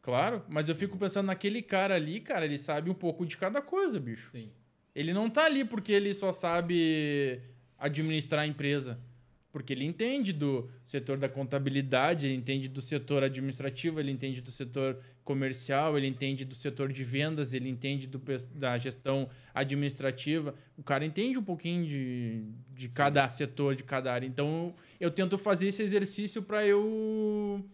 Claro, 0.00 0.42
mas 0.48 0.68
eu 0.68 0.74
fico 0.74 0.96
pensando 0.96 1.26
naquele 1.26 1.60
cara 1.60 1.94
ali, 1.94 2.20
cara, 2.20 2.44
ele 2.44 2.56
sabe 2.58 2.88
um 2.90 2.94
pouco 2.94 3.26
de 3.26 3.36
cada 3.36 3.60
coisa, 3.60 3.98
bicho. 3.98 4.30
Sim. 4.30 4.50
Ele 4.94 5.12
não 5.12 5.28
tá 5.28 5.44
ali 5.44 5.64
porque 5.64 5.92
ele 5.92 6.14
só 6.14 6.32
sabe 6.32 7.40
administrar 7.78 8.42
a 8.44 8.46
empresa. 8.46 8.98
Porque 9.56 9.72
ele 9.72 9.86
entende 9.86 10.34
do 10.34 10.68
setor 10.84 11.16
da 11.16 11.30
contabilidade, 11.30 12.26
ele 12.26 12.34
entende 12.34 12.68
do 12.68 12.82
setor 12.82 13.24
administrativo, 13.24 13.98
ele 13.98 14.10
entende 14.10 14.42
do 14.42 14.50
setor 14.50 15.00
comercial, 15.24 15.96
ele 15.96 16.06
entende 16.06 16.44
do 16.44 16.54
setor 16.54 16.92
de 16.92 17.02
vendas, 17.02 17.54
ele 17.54 17.66
entende 17.66 18.06
do, 18.06 18.20
da 18.54 18.76
gestão 18.76 19.30
administrativa. 19.54 20.54
O 20.76 20.82
cara 20.82 21.06
entende 21.06 21.38
um 21.38 21.42
pouquinho 21.42 21.86
de, 21.86 22.44
de 22.74 22.90
cada 22.90 23.26
setor, 23.30 23.74
de 23.74 23.82
cada 23.82 24.12
área. 24.12 24.26
Então, 24.26 24.74
eu 25.00 25.10
tento 25.10 25.38
fazer 25.38 25.68
esse 25.68 25.82
exercício 25.82 26.42
para 26.42 26.66
eu, 26.66 27.64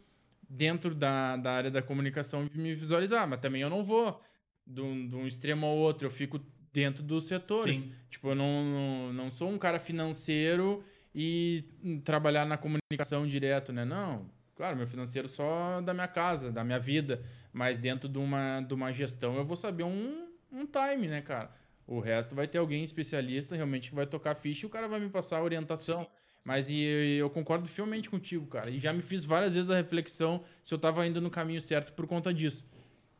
dentro 0.49 0.95
da, 0.95 1.37
da 1.37 1.51
área 1.51 1.70
da 1.72 1.83
comunicação, 1.83 2.49
me 2.55 2.76
visualizar. 2.76 3.26
Mas 3.26 3.41
também 3.41 3.62
eu 3.62 3.68
não 3.68 3.83
vou 3.83 4.22
de 4.64 4.80
um, 4.80 5.09
de 5.09 5.16
um 5.16 5.26
extremo 5.26 5.66
ao 5.66 5.76
outro, 5.76 6.07
eu 6.07 6.12
fico 6.12 6.41
dentro 6.72 7.03
dos 7.03 7.24
setores. 7.24 7.78
Sim. 7.78 7.93
Tipo, 8.09 8.28
eu 8.28 8.35
não, 8.37 8.64
não, 8.64 9.12
não 9.12 9.30
sou 9.33 9.51
um 9.51 9.59
cara 9.59 9.80
financeiro 9.80 10.85
e 11.15 11.65
trabalhar 12.05 12.45
na 12.45 12.57
comunicação 12.57 13.27
direto, 13.27 13.73
né? 13.73 13.85
Não. 13.85 14.31
Claro, 14.55 14.77
meu 14.77 14.87
financeiro 14.87 15.29
só 15.29 15.81
da 15.81 15.93
minha 15.93 16.09
casa, 16.09 16.51
da 16.51 16.63
minha 16.65 16.79
vida. 16.79 17.23
Mas 17.53 17.79
dentro 17.79 18.09
de 18.09 18.19
uma, 18.19 18.61
de 18.61 18.73
uma 18.75 18.93
gestão 18.93 19.37
eu 19.37 19.45
vou 19.45 19.57
saber 19.57 19.85
um, 19.85 20.29
um 20.51 20.67
time, 20.67 21.09
né, 21.09 21.21
cara? 21.21 21.51
O 21.87 22.01
resto 22.01 22.35
vai 22.35 22.47
ter 22.47 22.59
alguém 22.59 22.85
especialista 22.85 23.57
realmente 23.57 23.91
que 23.91 23.95
vai 23.95 24.07
tocar 24.07 24.35
ficha 24.35 24.65
e 24.65 24.67
o 24.67 24.71
cara 24.71 24.89
vai 24.89 25.01
me 25.01 25.09
passar 25.09 25.39
a 25.39 25.43
orientação. 25.43 26.07
Mas 26.45 26.69
e, 26.69 26.75
eu 27.19 27.31
concordo 27.31 27.69
fielmente 27.69 28.11
contigo, 28.11 28.47
cara. 28.47 28.71
E 28.71 28.79
já 28.79 28.93
me 28.93 29.03
fiz 29.03 29.25
várias 29.25 29.55
vezes 29.55 29.71
a 29.71 29.77
reflexão 29.77 30.43
se 30.63 30.73
eu 30.75 30.79
tava 30.79 31.07
indo 31.07 31.21
no 31.21 31.31
caminho 31.31 31.61
certo 31.61 31.93
por 31.93 32.07
conta 32.07 32.33
disso. 32.33 32.67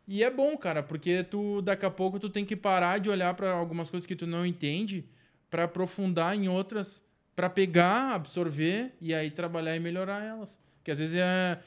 E 0.07 0.25
é 0.25 0.31
bom, 0.31 0.57
cara, 0.57 0.83
porque 0.83 1.23
tu 1.23 1.63
daqui 1.63 1.87
a 1.87 1.91
pouco 1.91 2.19
tu 2.19 2.29
tem 2.29 2.45
que 2.45 2.57
parar 2.57 2.99
de 2.99 3.09
olhar 3.09 3.35
para 3.35 3.53
algumas 3.53 3.89
coisas 3.89 4.07
que 4.07 4.17
tu 4.17 4.27
não 4.27 4.45
entende 4.45 5.09
para 5.49 5.65
aprofundar 5.65 6.35
em 6.35 6.49
outras, 6.49 7.05
para 7.35 7.49
pegar, 7.49 8.15
absorver 8.15 8.93
e 9.01 9.15
aí 9.15 9.31
trabalhar 9.31 9.75
e 9.77 9.81
melhorar 9.81 10.23
elas. 10.23 10.59
Que 10.85 10.91
às 10.91 10.99
vezes 10.99 11.17
é 11.17 11.59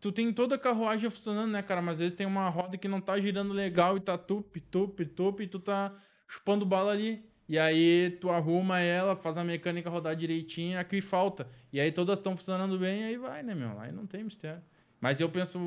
tu 0.00 0.12
tem 0.12 0.32
toda 0.32 0.54
a 0.54 0.58
carruagem 0.58 1.08
funcionando, 1.10 1.50
né, 1.50 1.62
cara, 1.62 1.80
mas 1.80 1.92
às 1.92 1.98
vezes 2.00 2.16
tem 2.16 2.26
uma 2.26 2.48
roda 2.48 2.76
que 2.76 2.88
não 2.88 3.00
tá 3.00 3.18
girando 3.18 3.52
legal 3.52 3.96
e 3.96 4.00
tá 4.00 4.16
tup, 4.18 4.56
tup, 4.70 5.00
tup 5.06 5.40
e 5.40 5.46
tu 5.46 5.58
tá 5.58 5.94
chupando 6.26 6.64
bala 6.64 6.92
ali. 6.92 7.24
E 7.48 7.58
aí 7.58 8.10
tu 8.20 8.28
arruma 8.28 8.80
ela, 8.80 9.14
faz 9.14 9.38
a 9.38 9.44
mecânica 9.44 9.88
rodar 9.88 10.16
direitinho, 10.16 10.78
aqui 10.78 11.00
falta. 11.00 11.48
E 11.72 11.78
aí 11.80 11.92
todas 11.92 12.18
estão 12.18 12.36
funcionando 12.36 12.78
bem, 12.78 13.04
aí 13.04 13.16
vai, 13.16 13.42
né, 13.42 13.54
meu? 13.54 13.78
Aí 13.78 13.92
não 13.92 14.06
tem 14.06 14.24
mistério. 14.24 14.62
Mas 15.00 15.20
eu 15.20 15.28
penso 15.28 15.58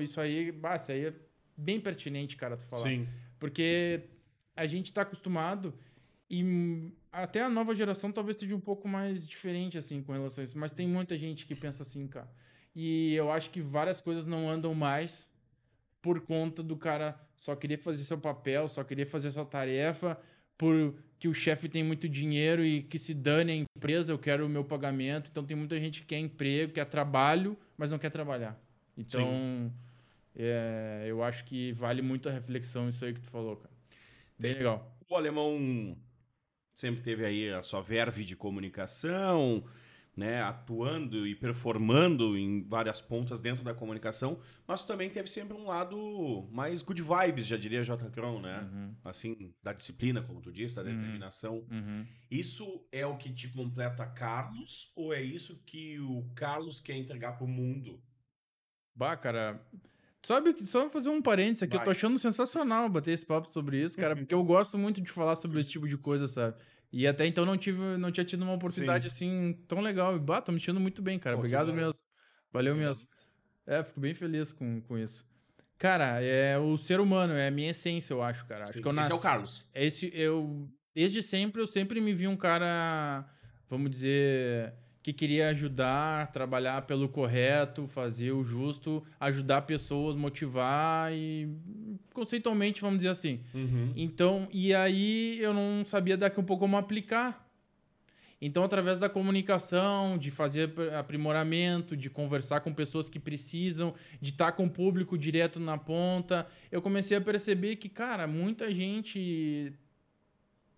isso 0.00 0.20
aí, 0.20 0.50
bah, 0.50 0.76
isso 0.76 0.90
aí 0.90 1.06
é 1.06 1.12
bem 1.56 1.80
pertinente, 1.80 2.36
cara, 2.36 2.56
tu 2.56 2.64
falar. 2.64 2.82
Sim. 2.82 3.08
Porque 3.38 4.00
a 4.56 4.66
gente 4.66 4.92
tá 4.92 5.02
acostumado 5.02 5.72
e 6.28 6.92
até 7.12 7.42
a 7.42 7.48
nova 7.48 7.74
geração 7.74 8.12
talvez 8.12 8.36
esteja 8.36 8.54
um 8.54 8.60
pouco 8.60 8.88
mais 8.88 9.26
diferente, 9.26 9.78
assim, 9.78 10.02
com 10.02 10.12
relação 10.12 10.42
a 10.42 10.44
isso. 10.44 10.58
Mas 10.58 10.72
tem 10.72 10.86
muita 10.86 11.16
gente 11.18 11.46
que 11.46 11.54
pensa 11.54 11.82
assim, 11.82 12.06
cara. 12.06 12.30
E 12.74 13.14
eu 13.14 13.30
acho 13.30 13.50
que 13.50 13.60
várias 13.60 14.00
coisas 14.00 14.26
não 14.26 14.48
andam 14.48 14.74
mais 14.74 15.28
por 16.00 16.20
conta 16.20 16.62
do 16.62 16.76
cara 16.76 17.18
só 17.34 17.56
querer 17.56 17.78
fazer 17.78 18.04
seu 18.04 18.18
papel, 18.18 18.68
só 18.68 18.84
querer 18.84 19.06
fazer 19.06 19.30
sua 19.30 19.44
tarefa, 19.44 20.18
por 20.56 20.94
que 21.18 21.26
o 21.26 21.34
chefe 21.34 21.68
tem 21.68 21.82
muito 21.82 22.08
dinheiro 22.08 22.64
e 22.64 22.82
que 22.82 22.98
se 22.98 23.12
dane 23.12 23.52
a 23.52 23.54
empresa, 23.56 24.12
eu 24.12 24.18
quero 24.18 24.46
o 24.46 24.48
meu 24.48 24.64
pagamento. 24.64 25.28
Então 25.30 25.44
tem 25.44 25.56
muita 25.56 25.76
gente 25.78 26.02
que 26.02 26.06
quer 26.06 26.18
emprego, 26.18 26.72
quer 26.72 26.84
trabalho, 26.84 27.56
mas 27.76 27.90
não 27.90 27.98
quer 27.98 28.10
trabalhar. 28.10 28.56
Então, 28.96 29.72
é, 30.36 31.04
eu 31.06 31.22
acho 31.22 31.44
que 31.44 31.72
vale 31.72 32.02
muito 32.02 32.28
a 32.28 32.32
reflexão 32.32 32.88
isso 32.88 33.04
aí 33.04 33.12
que 33.12 33.20
tu 33.20 33.30
falou, 33.30 33.56
cara. 33.56 33.74
Bem 34.38 34.54
legal. 34.54 34.96
O 35.08 35.16
alemão 35.16 35.96
sempre 36.78 37.02
teve 37.02 37.24
aí 37.26 37.50
a 37.52 37.60
sua 37.60 37.80
verve 37.82 38.24
de 38.24 38.36
comunicação, 38.36 39.64
né, 40.16 40.40
atuando 40.42 41.26
e 41.26 41.34
performando 41.34 42.38
em 42.38 42.62
várias 42.62 43.00
pontas 43.00 43.40
dentro 43.40 43.64
da 43.64 43.74
comunicação, 43.74 44.38
mas 44.66 44.84
também 44.84 45.10
teve 45.10 45.28
sempre 45.28 45.56
um 45.56 45.66
lado 45.66 46.48
mais 46.52 46.80
good 46.80 47.02
vibes, 47.02 47.46
já 47.46 47.56
diria 47.56 47.82
J. 47.82 48.08
Crown, 48.10 48.40
né? 48.40 48.60
Uhum, 48.60 48.94
Assim, 49.04 49.52
da 49.60 49.72
disciplina, 49.72 50.22
como 50.22 50.40
tu 50.40 50.52
disse, 50.52 50.76
da 50.76 50.82
Uhum. 50.82 50.88
determinação. 50.96 51.66
uhum. 51.68 52.06
Isso 52.30 52.86
é 52.92 53.04
o 53.04 53.16
que 53.16 53.32
te 53.32 53.48
completa 53.48 54.06
Carlos 54.06 54.92
ou 54.94 55.12
é 55.12 55.20
isso 55.20 55.60
que 55.66 55.98
o 55.98 56.24
Carlos 56.36 56.78
quer 56.80 56.94
entregar 56.94 57.32
pro 57.32 57.46
mundo? 57.48 58.00
Bah, 58.94 59.16
cara. 59.16 59.60
Sabe, 60.22 60.54
só 60.66 60.90
fazer 60.90 61.10
um 61.10 61.22
parênteses 61.22 61.62
aqui, 61.62 61.76
eu 61.76 61.80
tô 61.80 61.86
Vai. 61.86 61.94
achando 61.94 62.18
sensacional 62.18 62.88
bater 62.88 63.12
esse 63.12 63.24
papo 63.24 63.50
sobre 63.50 63.82
isso, 63.82 63.96
cara, 63.96 64.16
porque 64.16 64.34
eu 64.34 64.42
gosto 64.42 64.76
muito 64.76 65.00
de 65.00 65.10
falar 65.10 65.36
sobre 65.36 65.60
esse 65.60 65.70
tipo 65.70 65.88
de 65.88 65.96
coisa, 65.96 66.26
sabe? 66.26 66.56
E 66.92 67.06
até 67.06 67.26
então 67.26 67.44
não 67.44 67.56
tive, 67.56 67.96
não 67.96 68.10
tinha 68.10 68.24
tido 68.24 68.42
uma 68.42 68.54
oportunidade 68.54 69.06
assim 69.06 69.58
tão 69.68 69.80
legal. 69.80 70.16
E 70.16 70.18
bah, 70.18 70.40
tô 70.40 70.50
me 70.52 70.58
sentindo 70.58 70.80
muito 70.80 71.02
bem, 71.02 71.18
cara. 71.18 71.36
Pô, 71.36 71.40
Obrigado 71.40 71.72
mesmo. 71.72 71.94
Valeu 72.52 72.74
mesmo. 72.74 73.06
É, 73.66 73.82
fico 73.82 74.00
bem 74.00 74.14
feliz 74.14 74.52
com, 74.52 74.80
com 74.80 74.96
isso. 74.96 75.26
Cara, 75.76 76.20
é 76.22 76.58
o 76.58 76.76
ser 76.76 76.98
humano, 76.98 77.34
é 77.34 77.48
a 77.48 77.50
minha 77.50 77.70
essência, 77.70 78.12
eu 78.12 78.22
acho, 78.22 78.44
cara. 78.46 78.64
Acho 78.64 78.72
que 78.72 78.78
eu 78.78 78.90
Esse 78.90 78.96
nasci... 78.96 79.12
é 79.12 79.14
o 79.14 79.20
Carlos. 79.20 79.64
Esse, 79.74 80.10
eu, 80.12 80.68
desde 80.94 81.22
sempre, 81.22 81.62
eu 81.62 81.66
sempre 81.66 82.00
me 82.00 82.12
vi 82.12 82.26
um 82.26 82.36
cara, 82.36 83.24
vamos 83.68 83.90
dizer, 83.90 84.74
que 85.08 85.12
queria 85.14 85.48
ajudar, 85.48 86.30
trabalhar 86.32 86.82
pelo 86.82 87.08
correto, 87.08 87.86
fazer 87.86 88.32
o 88.32 88.44
justo, 88.44 89.02
ajudar 89.18 89.62
pessoas, 89.62 90.14
motivar 90.14 91.10
e 91.14 91.48
conceitualmente, 92.12 92.82
vamos 92.82 92.98
dizer 92.98 93.08
assim. 93.08 93.40
Uhum. 93.54 93.90
Então, 93.96 94.48
e 94.52 94.74
aí 94.74 95.38
eu 95.40 95.54
não 95.54 95.82
sabia 95.86 96.14
daqui 96.14 96.38
um 96.38 96.44
pouco 96.44 96.64
como 96.64 96.76
aplicar. 96.76 97.48
Então, 98.38 98.62
através 98.62 98.98
da 98.98 99.08
comunicação, 99.08 100.18
de 100.18 100.30
fazer 100.30 100.64
ap- 100.64 100.94
aprimoramento, 100.98 101.96
de 101.96 102.10
conversar 102.10 102.60
com 102.60 102.74
pessoas 102.74 103.08
que 103.08 103.18
precisam, 103.18 103.94
de 104.20 104.30
estar 104.30 104.52
com 104.52 104.66
o 104.66 104.70
público 104.70 105.16
direto 105.16 105.58
na 105.58 105.78
ponta, 105.78 106.46
eu 106.70 106.82
comecei 106.82 107.16
a 107.16 107.20
perceber 107.20 107.76
que, 107.76 107.88
cara, 107.88 108.26
muita 108.26 108.72
gente 108.74 109.72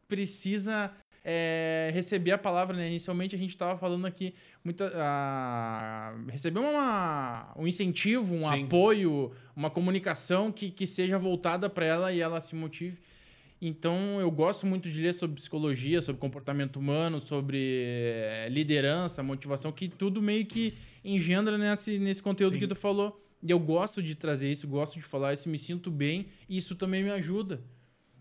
precisa 0.06 0.92
é, 1.24 1.90
receber 1.92 2.32
a 2.32 2.38
palavra, 2.38 2.76
né? 2.76 2.88
Inicialmente 2.88 3.34
a 3.34 3.38
gente 3.38 3.50
estava 3.50 3.78
falando 3.78 4.06
aqui, 4.06 4.34
muita, 4.64 4.90
a- 4.96 6.14
receber 6.28 6.60
uma, 6.60 7.52
um 7.56 7.66
incentivo, 7.66 8.34
um 8.34 8.42
Sim. 8.42 8.64
apoio, 8.64 9.30
uma 9.54 9.70
comunicação 9.70 10.50
que, 10.50 10.70
que 10.70 10.86
seja 10.86 11.18
voltada 11.18 11.68
para 11.68 11.84
ela 11.84 12.12
e 12.12 12.20
ela 12.20 12.40
se 12.40 12.54
motive. 12.54 12.98
Então, 13.62 14.18
eu 14.18 14.30
gosto 14.30 14.66
muito 14.66 14.88
de 14.90 15.02
ler 15.02 15.12
sobre 15.12 15.36
psicologia, 15.36 16.00
sobre 16.00 16.18
comportamento 16.18 16.76
humano, 16.78 17.20
sobre 17.20 17.58
eh, 17.84 18.48
liderança, 18.50 19.22
motivação, 19.22 19.70
que 19.70 19.86
tudo 19.86 20.22
meio 20.22 20.46
que 20.46 20.72
engendra 21.04 21.58
nesse, 21.58 21.98
nesse 21.98 22.22
conteúdo 22.22 22.54
Sim. 22.54 22.60
que 22.60 22.66
tu 22.66 22.74
falou. 22.74 23.22
E 23.42 23.50
eu 23.50 23.58
gosto 23.58 24.02
de 24.02 24.14
trazer 24.14 24.50
isso, 24.50 24.66
gosto 24.66 24.94
de 24.94 25.02
falar 25.02 25.34
isso, 25.34 25.46
me 25.48 25.58
sinto 25.58 25.90
bem 25.90 26.26
e 26.48 26.56
isso 26.56 26.74
também 26.74 27.02
me 27.04 27.10
ajuda. 27.10 27.60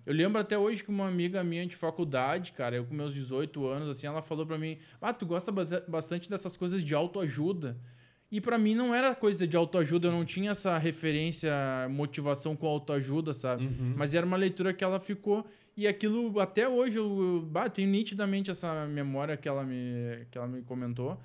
Eu 0.06 0.14
lembro 0.14 0.40
até 0.40 0.58
hoje 0.58 0.84
que 0.84 0.90
uma 0.90 1.08
amiga 1.08 1.44
minha 1.44 1.66
de 1.66 1.76
faculdade, 1.76 2.52
cara, 2.52 2.76
eu 2.76 2.86
com 2.86 2.94
meus 2.94 3.14
18 3.14 3.66
anos, 3.68 3.90
assim, 3.90 4.08
ela 4.08 4.22
falou 4.22 4.46
pra 4.46 4.58
mim: 4.58 4.78
Ah, 5.02 5.14
tu 5.14 5.26
gosta 5.26 5.52
basta- 5.52 5.84
bastante 5.88 6.30
dessas 6.30 6.56
coisas 6.58 6.84
de 6.84 6.96
autoajuda. 6.96 7.78
E 8.32 8.40
pra 8.40 8.58
mim 8.60 8.76
não 8.76 8.94
era 8.94 9.16
coisa 9.16 9.48
de 9.48 9.58
autoajuda, 9.58 10.08
eu 10.08 10.12
não 10.12 10.24
tinha 10.24 10.52
essa 10.52 10.78
referência, 10.78 11.52
motivação 11.90 12.56
com 12.56 12.68
autoajuda, 12.68 13.34
sabe? 13.34 13.66
Uhum. 13.66 13.94
Mas 13.98 14.14
era 14.14 14.24
uma 14.26 14.38
leitura 14.38 14.72
que 14.74 14.84
ela 14.84 15.00
ficou. 15.00 15.46
E 15.76 15.88
aquilo, 15.88 16.40
até 16.40 16.68
hoje, 16.70 16.98
eu, 16.98 17.06
eu 17.38 17.42
bah, 17.42 17.70
tenho 17.70 17.90
nitidamente 17.90 18.52
essa 18.52 18.86
memória 18.86 19.36
que 19.36 19.48
ela, 19.48 19.64
me, 19.64 20.26
que 20.30 20.38
ela 20.38 20.48
me 20.48 20.62
comentou. 20.62 21.20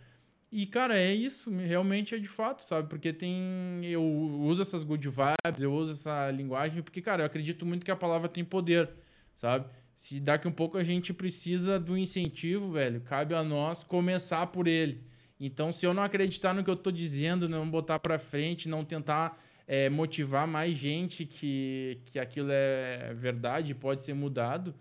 E, 0.57 0.67
cara, 0.67 0.97
é 0.97 1.13
isso. 1.13 1.51
Realmente 1.51 2.15
é 2.15 2.19
de 2.19 2.29
fato, 2.29 2.63
sabe? 2.63 2.89
Porque 2.89 3.13
tem. 3.13 3.85
Eu 3.85 4.05
uso 4.05 4.63
essas 4.63 4.85
good 4.85 5.09
vibes, 5.09 5.61
eu 5.61 5.73
uso 5.75 5.95
essa 5.95 6.31
linguagem, 6.31 6.81
porque, 6.81 7.03
cara, 7.03 7.23
eu 7.23 7.27
acredito 7.27 7.67
muito 7.67 7.85
que 7.85 7.91
a 7.91 7.97
palavra 7.97 8.29
tem 8.29 8.45
poder, 8.45 8.89
sabe? 9.35 9.67
Se 9.97 10.21
daqui 10.21 10.47
um 10.47 10.53
pouco 10.53 10.79
a 10.79 10.85
gente 10.85 11.13
precisa 11.13 11.81
do 11.81 11.99
incentivo, 11.99 12.71
velho, 12.71 13.01
cabe 13.01 13.35
a 13.35 13.43
nós 13.43 13.83
começar 13.83 14.47
por 14.47 14.69
ele. 14.69 15.03
Então, 15.41 15.73
se 15.73 15.85
eu 15.87 15.93
não 15.93 16.05
acreditar 16.05 16.55
no 16.55 16.63
que 16.63 16.71
eu 16.71 16.77
tô 16.77 16.93
dizendo, 16.93 17.49
não 17.49 17.69
botar 17.69 17.99
pra 17.99 18.17
frente, 18.17 18.69
não 18.69 18.85
tentar 18.85 19.37
é, 19.67 19.91
motivar 19.91 20.47
mais 20.47 20.77
gente 20.77 21.27
que, 21.27 21.99
que 22.07 22.17
aquilo 22.17 22.51
é 22.53 23.13
verdade, 23.15 23.75
pode 23.75 24.03
ser 24.03 24.15
mudado, 24.15 24.73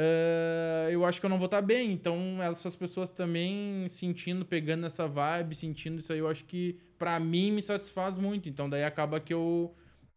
é, 0.00 0.90
eu 0.92 1.04
acho 1.04 1.18
que 1.18 1.26
eu 1.26 1.30
não 1.30 1.38
vou 1.38 1.46
estar 1.46 1.60
bem. 1.60 1.90
Então, 1.92 2.40
essas 2.40 2.76
pessoas 2.76 3.10
também 3.10 3.88
sentindo, 3.88 4.46
pegando 4.46 4.86
essa 4.86 5.08
vibe, 5.08 5.56
sentindo 5.56 5.98
isso 5.98 6.12
aí, 6.12 6.20
eu 6.20 6.28
acho 6.28 6.44
que 6.44 6.78
pra 6.96 7.18
mim 7.18 7.50
me 7.50 7.60
satisfaz 7.60 8.16
muito. 8.16 8.48
Então, 8.48 8.70
daí 8.70 8.84
acaba 8.84 9.18
que 9.18 9.34
eu, 9.34 9.74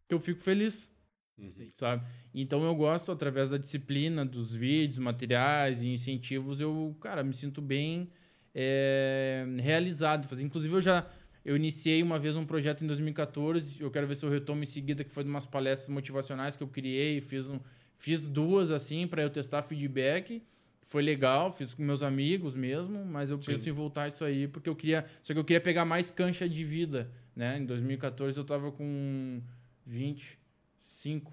que 0.08 0.14
eu 0.14 0.20
fico 0.20 0.40
feliz 0.40 0.92
Uhum. 1.38 1.68
sabe? 1.74 2.06
Então 2.32 2.62
eu 2.62 2.74
gosto, 2.74 3.10
através 3.10 3.50
da 3.50 3.56
disciplina, 3.58 4.24
dos 4.24 4.54
vídeos, 4.54 4.98
materiais 4.98 5.82
e 5.82 5.88
incentivos, 5.88 6.60
eu, 6.60 6.96
cara, 7.00 7.24
me 7.24 7.32
sinto 7.32 7.60
bem 7.60 8.08
é, 8.54 9.44
realizado. 9.60 10.28
Inclusive, 10.40 10.74
eu 10.74 10.80
já 10.80 11.06
eu 11.44 11.56
iniciei 11.56 12.02
uma 12.02 12.18
vez 12.18 12.36
um 12.36 12.46
projeto 12.46 12.84
em 12.84 12.86
2014, 12.86 13.82
eu 13.82 13.90
quero 13.90 14.06
ver 14.06 14.14
se 14.14 14.24
eu 14.24 14.30
retomo 14.30 14.62
em 14.62 14.66
seguida, 14.66 15.02
que 15.02 15.10
foi 15.10 15.24
de 15.24 15.30
umas 15.30 15.44
palestras 15.46 15.88
motivacionais 15.88 16.56
que 16.56 16.62
eu 16.62 16.68
criei, 16.68 17.20
fiz, 17.20 17.48
um, 17.48 17.58
fiz 18.02 18.26
duas 18.26 18.72
assim 18.72 19.06
para 19.06 19.22
eu 19.22 19.30
testar 19.30 19.62
feedback. 19.62 20.42
Foi 20.82 21.00
legal, 21.02 21.52
fiz 21.52 21.72
com 21.72 21.82
meus 21.84 22.02
amigos 22.02 22.56
mesmo, 22.56 23.04
mas 23.04 23.30
eu 23.30 23.38
Sim. 23.38 23.52
penso 23.52 23.68
em 23.68 23.72
voltar 23.72 24.08
isso 24.08 24.24
aí, 24.24 24.48
porque 24.48 24.68
eu 24.68 24.74
queria. 24.74 25.06
Só 25.22 25.32
que 25.32 25.38
eu 25.38 25.44
queria 25.44 25.60
pegar 25.60 25.84
mais 25.84 26.10
cancha 26.10 26.48
de 26.48 26.64
vida, 26.64 27.08
né? 27.34 27.58
Em 27.58 27.64
2014 27.64 28.36
eu 28.36 28.44
tava 28.44 28.72
com 28.72 29.40
25. 29.86 31.32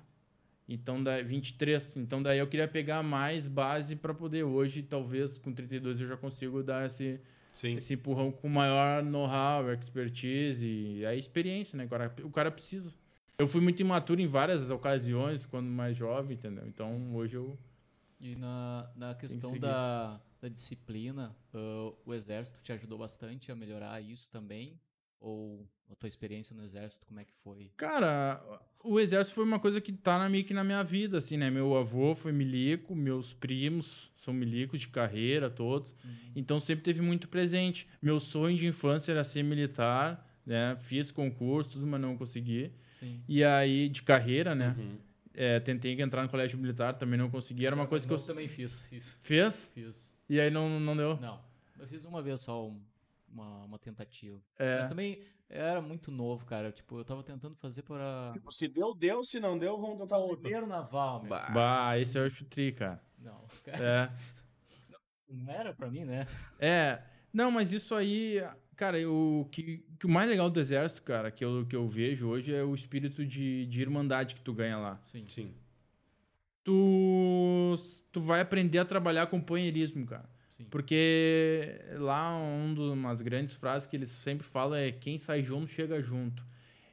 Então, 0.67 1.03
da 1.03 1.19
23. 1.23 1.97
Então, 1.97 2.21
daí 2.21 2.37
eu 2.37 2.45
queria 2.45 2.67
pegar 2.67 3.01
mais 3.01 3.47
base 3.47 3.95
para 3.95 4.13
poder 4.13 4.43
hoje, 4.43 4.83
talvez 4.83 5.39
com 5.39 5.51
32 5.51 5.99
eu 5.99 6.07
já 6.07 6.17
consigo 6.17 6.61
dar 6.61 6.85
esse, 6.85 7.19
Sim. 7.51 7.77
esse 7.77 7.95
empurrão 7.95 8.31
com 8.31 8.47
maior 8.47 9.03
know-how, 9.03 9.73
expertise 9.73 10.67
e 10.67 11.03
a 11.03 11.15
experiência, 11.15 11.75
né? 11.75 11.85
O 11.85 11.89
cara, 11.89 12.15
o 12.23 12.29
cara 12.29 12.51
precisa. 12.51 12.95
Eu 13.39 13.47
fui 13.47 13.61
muito 13.61 13.79
imaturo 13.79 14.19
em 14.19 14.27
várias 14.27 14.69
ocasiões 14.69 15.45
quando 15.45 15.67
mais 15.67 15.95
jovem, 15.95 16.35
entendeu? 16.35 16.67
Então, 16.67 17.15
hoje 17.15 17.37
eu. 17.37 17.57
E 18.19 18.35
na, 18.35 18.91
na 18.97 19.15
questão 19.15 19.51
seguir. 19.51 19.61
da, 19.61 20.19
da 20.41 20.49
disciplina, 20.49 21.33
ah, 21.53 21.93
o 22.05 22.13
exército 22.13 22.61
te 22.61 22.73
ajudou 22.73 22.97
bastante 22.97 23.49
a 23.49 23.55
melhorar 23.55 24.01
isso 24.01 24.29
também? 24.29 24.77
Ou 25.21 25.65
a 25.89 25.95
tua 25.95 26.07
experiência 26.07 26.53
no 26.53 26.63
exército, 26.63 27.05
como 27.05 27.21
é 27.21 27.23
que 27.23 27.33
foi? 27.41 27.71
Cara, 27.77 28.43
o 28.83 28.99
exército 28.99 29.35
foi 29.35 29.45
uma 29.45 29.59
coisa 29.59 29.79
que 29.79 29.93
tá 29.93 30.19
na, 30.19 30.27
meio 30.27 30.43
que 30.43 30.53
na 30.53 30.63
minha 30.63 30.83
vida, 30.83 31.17
assim, 31.17 31.37
né? 31.37 31.49
Meu 31.49 31.77
avô 31.77 32.15
foi 32.15 32.33
milico, 32.33 32.93
meus 32.93 33.33
primos 33.33 34.11
são 34.17 34.33
milicos 34.33 34.81
de 34.81 34.89
carreira, 34.89 35.49
todos. 35.49 35.95
Então 36.35 36.59
sempre 36.59 36.83
teve 36.83 37.01
muito 37.01 37.29
presente. 37.29 37.87
Meu 38.01 38.19
sonho 38.19 38.57
de 38.57 38.67
infância 38.67 39.13
era 39.13 39.23
ser 39.23 39.43
militar, 39.43 40.29
né? 40.45 40.75
Fiz 40.81 41.09
concurso, 41.09 41.71
tudo, 41.71 41.87
mas 41.87 42.01
não 42.01 42.17
consegui. 42.17 42.73
Sim. 42.99 43.23
E 43.27 43.43
aí, 43.43 43.89
de 43.89 44.01
carreira, 44.03 44.53
né? 44.55 44.75
Uhum. 44.77 44.97
É, 45.33 45.59
tentei 45.59 45.99
entrar 46.01 46.23
no 46.23 46.29
colégio 46.29 46.59
militar, 46.59 46.93
também 46.95 47.17
não 47.17 47.29
consegui. 47.29 47.65
Era 47.65 47.75
uma 47.75 47.87
coisa 47.87 48.05
que 48.05 48.11
eu... 48.13 48.17
Eu 48.17 48.23
também 48.25 48.47
fiz 48.47 48.91
isso. 48.91 49.17
Fez? 49.21 49.71
Fiz. 49.73 50.13
E 50.27 50.39
aí 50.39 50.49
não, 50.51 50.79
não 50.79 50.95
deu? 50.97 51.17
Não, 51.17 51.39
eu 51.79 51.87
fiz 51.87 52.03
uma 52.03 52.21
vez 52.21 52.41
só 52.41 52.67
um- 52.67 52.81
uma, 53.31 53.63
uma 53.63 53.79
tentativa. 53.79 54.39
É. 54.57 54.79
Mas 54.79 54.89
também 54.89 55.21
era 55.47 55.81
muito 55.81 56.11
novo, 56.11 56.45
cara. 56.45 56.71
Tipo, 56.71 56.97
eu 56.99 57.05
tava 57.05 57.23
tentando 57.23 57.55
fazer 57.55 57.83
para 57.83 58.33
Se 58.49 58.67
deu, 58.67 58.93
deu. 58.93 59.23
Se 59.23 59.39
não 59.39 59.57
deu, 59.57 59.79
vamos 59.79 59.97
tentar 59.99 60.17
outro. 60.17 60.37
primeiro 60.39 60.67
naval, 60.67 61.21
meu. 61.21 61.29
Bah. 61.29 61.49
Bah, 61.51 61.97
esse 61.99 62.17
é 62.17 62.21
o 62.25 62.29
tri, 62.45 62.71
cara. 62.73 63.01
Não, 63.17 63.41
cara, 63.63 64.11
É. 64.11 64.11
não 65.29 65.51
era 65.53 65.73
pra 65.73 65.89
mim, 65.89 66.03
né? 66.05 66.27
É. 66.59 67.01
Não, 67.31 67.51
mas 67.51 67.71
isso 67.71 67.93
aí, 67.95 68.43
cara, 68.75 68.97
o 69.09 69.47
que, 69.51 69.85
que 69.99 70.05
o 70.05 70.09
mais 70.09 70.29
legal 70.29 70.49
do 70.49 70.59
exército, 70.59 71.03
cara, 71.03 71.29
que 71.29 71.43
eu, 71.43 71.65
que 71.67 71.75
eu 71.75 71.87
vejo 71.87 72.27
hoje 72.27 72.53
é 72.53 72.63
o 72.63 72.73
espírito 72.73 73.25
de, 73.25 73.65
de 73.65 73.81
irmandade 73.81 74.33
que 74.35 74.41
tu 74.41 74.53
ganha 74.53 74.77
lá. 74.77 74.99
Sim. 75.03 75.25
Sim. 75.27 75.51
Tu, 76.63 77.75
tu 78.11 78.21
vai 78.21 78.41
aprender 78.41 78.79
a 78.79 78.85
trabalhar 78.85 79.27
companheirismo, 79.27 80.05
cara. 80.05 80.29
Sim. 80.57 80.65
Porque 80.69 81.79
lá 81.97 82.35
um 82.37 82.73
dos- 82.73 82.91
umas 82.93 83.21
grandes 83.21 83.55
frases 83.55 83.87
que 83.87 83.95
eles 83.95 84.09
sempre 84.09 84.45
falam 84.45 84.77
é 84.77 84.91
quem 84.91 85.17
sai 85.17 85.41
junto 85.41 85.67
chega 85.67 86.01
junto. 86.01 86.43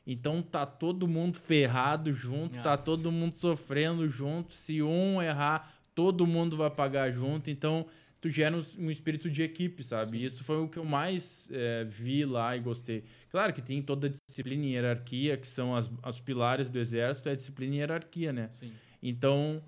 Então 0.06 0.40
tá 0.40 0.64
todo 0.64 1.06
mundo 1.08 1.36
ferrado 1.36 2.12
junto, 2.12 2.60
tá 2.62 2.74
Ah. 2.74 2.78
todo 2.78 3.10
mundo 3.10 3.34
sofrendo 3.34 4.08
junto. 4.08 4.54
Se 4.54 4.80
um 4.82 5.20
errar, 5.20 5.72
todo 5.94 6.26
mundo 6.26 6.56
vai 6.56 6.70
pagar 6.70 7.10
junto. 7.10 7.50
Então 7.50 7.86
tu 8.26 8.30
gera 8.30 8.56
um, 8.78 8.90
espírito 8.90 9.30
de 9.30 9.42
equipe, 9.42 9.82
sabe? 9.82 10.10
Sim. 10.10 10.16
E 10.18 10.24
isso 10.24 10.42
foi 10.42 10.56
o 10.58 10.68
que 10.68 10.78
eu 10.78 10.84
mais 10.84 11.48
é, 11.50 11.84
vi 11.84 12.24
lá 12.24 12.56
e 12.56 12.60
gostei. 12.60 13.04
Claro 13.30 13.52
que 13.52 13.62
tem 13.62 13.80
toda 13.80 14.08
a 14.08 14.10
disciplina 14.10 14.64
e 14.64 14.72
hierarquia, 14.72 15.36
que 15.36 15.46
são 15.46 15.74
as, 15.74 15.90
as 16.02 16.20
pilares 16.20 16.68
do 16.68 16.78
exército, 16.78 17.28
é 17.28 17.32
a 17.32 17.36
disciplina 17.36 17.74
e 17.74 17.78
hierarquia, 17.78 18.32
né? 18.32 18.48
Sim. 18.50 18.72
Então, 19.00 19.62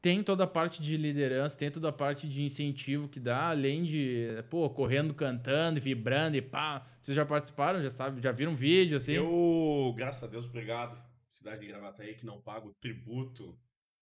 tem 0.00 0.22
toda 0.22 0.44
a 0.44 0.46
parte 0.46 0.80
de 0.80 0.96
liderança, 0.96 1.56
tem 1.56 1.70
toda 1.70 1.88
a 1.88 1.92
parte 1.92 2.28
de 2.28 2.42
incentivo 2.42 3.08
que 3.08 3.18
dá, 3.18 3.50
além 3.50 3.82
de, 3.82 4.28
pô, 4.48 4.70
correndo, 4.70 5.12
cantando, 5.12 5.80
vibrando 5.80 6.36
e 6.36 6.42
pá. 6.42 6.86
Vocês 7.00 7.16
já 7.16 7.26
participaram, 7.26 7.82
já 7.82 7.90
sabem, 7.90 8.22
já 8.22 8.30
viram 8.30 8.54
vídeo, 8.54 8.96
assim? 8.96 9.12
Eu, 9.12 9.92
graças 9.96 10.22
a 10.22 10.26
Deus, 10.26 10.46
obrigado. 10.46 11.00
Cidade 11.32 11.60
de 11.60 11.66
Gravataí 11.66 12.14
que 12.14 12.24
não 12.24 12.40
paga 12.40 12.66
o 12.66 12.74
tributo 12.74 13.58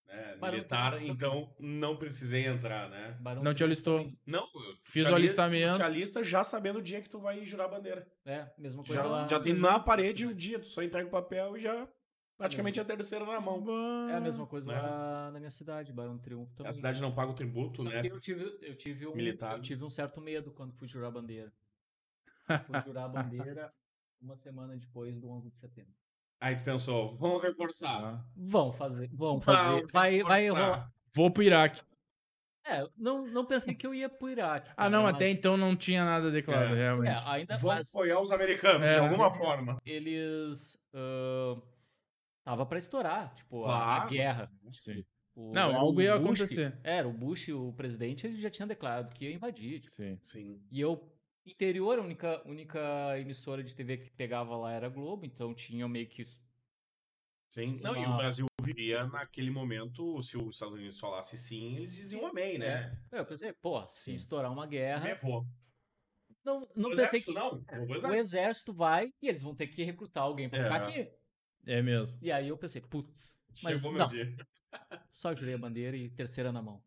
né, 0.08 0.36
Barão 0.36 0.54
militar, 0.56 1.02
então 1.02 1.54
não 1.60 1.96
precisei 1.96 2.46
entrar, 2.46 2.88
né? 2.88 3.16
Barão 3.20 3.42
Não 3.42 3.54
te 3.54 3.62
alistou. 3.62 4.10
Não, 4.26 4.42
eu 4.54 4.76
Fiz 4.82 5.04
te 5.04 5.10
o 5.10 5.14
ali- 5.14 5.24
alistamento. 5.24 5.76
Te 5.76 5.82
alista 5.82 6.24
já 6.24 6.42
sabendo 6.42 6.78
o 6.78 6.82
dia 6.82 7.00
que 7.02 7.08
tu 7.08 7.20
vai 7.20 7.44
jurar 7.46 7.66
a 7.66 7.68
bandeira. 7.68 8.10
É, 8.24 8.50
mesma 8.58 8.82
coisa 8.82 9.02
Já, 9.02 9.08
lá. 9.08 9.28
já 9.28 9.38
tem 9.38 9.52
na 9.52 9.78
parede 9.78 10.24
o 10.26 10.30
Sim. 10.30 10.34
dia, 10.36 10.58
tu 10.58 10.66
só 10.66 10.82
entrega 10.82 11.06
o 11.06 11.10
papel 11.10 11.56
e 11.56 11.60
já 11.60 11.86
praticamente 12.36 12.78
é 12.78 12.82
a 12.82 12.84
terceira 12.84 13.26
na 13.26 13.40
mão. 13.40 13.64
É 14.08 14.14
a 14.14 14.20
mesma 14.20 14.46
coisa 14.46 14.72
Né? 14.72 14.80
lá 14.80 15.30
na 15.32 15.38
minha 15.38 15.50
cidade, 15.50 15.92
Barão 15.92 16.16
do 16.16 16.22
Triunfo 16.22 16.54
também. 16.54 16.70
A 16.70 16.72
cidade 16.72 17.00
não 17.02 17.14
paga 17.14 17.30
o 17.32 17.34
tributo, 17.34 17.82
Só 17.82 17.90
né? 17.90 18.02
eu 18.04 18.18
tive, 18.20 18.58
eu 18.62 18.76
tive 18.76 19.06
um, 19.06 19.14
Militar. 19.14 19.56
eu 19.56 19.60
tive 19.62 19.84
um 19.84 19.90
certo 19.90 20.20
medo 20.20 20.50
quando 20.52 20.72
fui 20.72 20.88
jurar 20.88 21.08
a 21.08 21.10
bandeira. 21.10 21.52
Fui 22.66 22.80
jurar 22.82 23.04
a 23.04 23.08
bandeira 23.08 23.70
uma 24.20 24.34
semana 24.36 24.74
depois 24.76 25.18
do 25.20 25.28
11 25.28 25.50
de 25.50 25.58
setembro. 25.58 25.92
Aí 26.40 26.56
tu 26.56 26.62
pensou, 26.62 27.16
vamos 27.16 27.42
reforçar. 27.42 28.24
Vão 28.36 28.72
fazer, 28.72 29.08
vão 29.08 29.38
Vão 29.38 29.40
fazer. 29.40 29.86
Vai, 29.92 30.22
vai 30.22 30.48
rolar. 30.48 30.92
Vou 31.14 31.30
pro 31.30 31.42
Iraque. 31.42 31.82
É, 32.64 32.86
não, 32.96 33.26
não 33.26 33.46
pensei 33.46 33.74
que 33.74 33.86
eu 33.86 33.94
ia 33.94 34.08
pro 34.10 34.28
Iraque. 34.28 34.70
Ah, 34.76 34.90
não, 34.90 35.04
cara, 35.04 35.16
até 35.16 35.24
mas- 35.24 35.34
então 35.34 35.56
não 35.56 35.74
tinha 35.74 36.04
nada 36.04 36.30
declarado, 36.30 36.74
É. 36.74 36.78
realmente. 36.78 37.10
É, 37.10 37.22
ainda 37.30 37.56
Vamos 37.56 37.76
mas 37.76 37.88
apoiar 37.94 38.20
os 38.20 38.30
americanos, 38.30 38.82
É, 38.90 38.94
de 38.96 39.00
mas 39.00 39.10
alguma 39.12 39.26
eles- 39.28 39.38
forma. 39.38 39.78
eles. 39.86 40.78
ah, 40.94 41.60
tava 42.44 42.66
pra 42.66 42.78
estourar, 42.78 43.32
tipo, 43.34 43.64
a- 43.64 43.76
a, 43.76 43.94
Claro. 43.96 44.10
guerra. 44.10 44.52
Sim. 44.72 45.04
O- 45.34 45.52
Não, 45.52 45.74
algo 45.76 46.00
ia 46.02 46.18
Bush- 46.18 46.40
acontecer. 46.42 46.78
Era, 46.84 47.08
o 47.08 47.12
Bush, 47.12 47.48
o 47.48 47.72
presidente, 47.72 48.26
ele 48.26 48.40
já 48.40 48.50
tinha 48.50 48.66
declarado 48.66 49.14
que 49.14 49.24
ia 49.24 49.32
invadir. 49.34 49.80
tipo, 49.80 49.94
Sim. 49.94 50.18
Sim. 50.22 50.60
E 50.70 50.80
eu, 50.80 51.00
interior, 51.50 51.98
a 51.98 52.02
única, 52.02 52.42
única 52.46 53.18
emissora 53.18 53.62
de 53.62 53.74
TV 53.74 53.98
que 53.98 54.10
pegava 54.10 54.56
lá 54.56 54.72
era 54.72 54.86
a 54.86 54.90
Globo, 54.90 55.24
então 55.26 55.54
tinha 55.54 55.86
meio 55.88 56.06
que 56.06 56.22
isso. 56.22 56.40
Sim. 57.50 57.78
Não, 57.82 57.94
e 57.96 58.04
o 58.04 58.08
Uma- 58.08 58.18
Brasil 58.18 58.46
vivia 58.62 59.06
naquele 59.06 59.50
momento, 59.50 60.22
se 60.22 60.36
os 60.36 60.54
Estados 60.54 60.74
Unidos 60.74 61.00
falasse 61.00 61.36
sim, 61.36 61.76
eles 61.76 61.94
diziam 61.94 62.26
amém, 62.26 62.58
né? 62.58 62.96
Eu 63.10 63.24
pensei, 63.24 63.52
pô, 63.54 63.86
se 63.88 64.04
Sim. 64.04 64.12
estourar 64.14 64.52
uma 64.52 64.66
guerra. 64.66 65.04
Levou. 65.04 65.46
Não, 66.44 66.60
não 66.76 66.90
O 66.90 66.96
pensei 66.96 67.20
exército 67.20 67.32
que. 67.32 67.38
não? 67.38 67.64
É, 67.68 67.78
O 67.80 68.08
O 68.10 68.14
exército. 68.14 68.72
vai 68.72 69.12
e 69.20 69.28
eles 69.28 69.42
vão 69.42 69.54
ter 69.54 69.66
que 69.66 69.82
recrutar 69.82 70.24
alguém 70.24 70.48
pra 70.48 70.58
É. 70.58 70.62
ficar 70.62 70.76
aqui. 70.76 71.10
É 71.66 71.82
mesmo. 71.82 72.16
E 72.22 72.30
aí 72.30 72.48
eu 72.48 72.56
pensei, 72.56 72.80
putz, 72.80 73.36
mas 73.62 73.76
Chegou 73.76 73.90
meu 73.92 74.00
não, 74.00 74.06
dia. 74.06 74.34
só 75.10 75.34
jurei 75.34 75.54
a 75.54 75.58
bandeira 75.58 75.96
e 75.96 76.08
terceira 76.10 76.52
na 76.52 76.62
mão. 76.62 76.82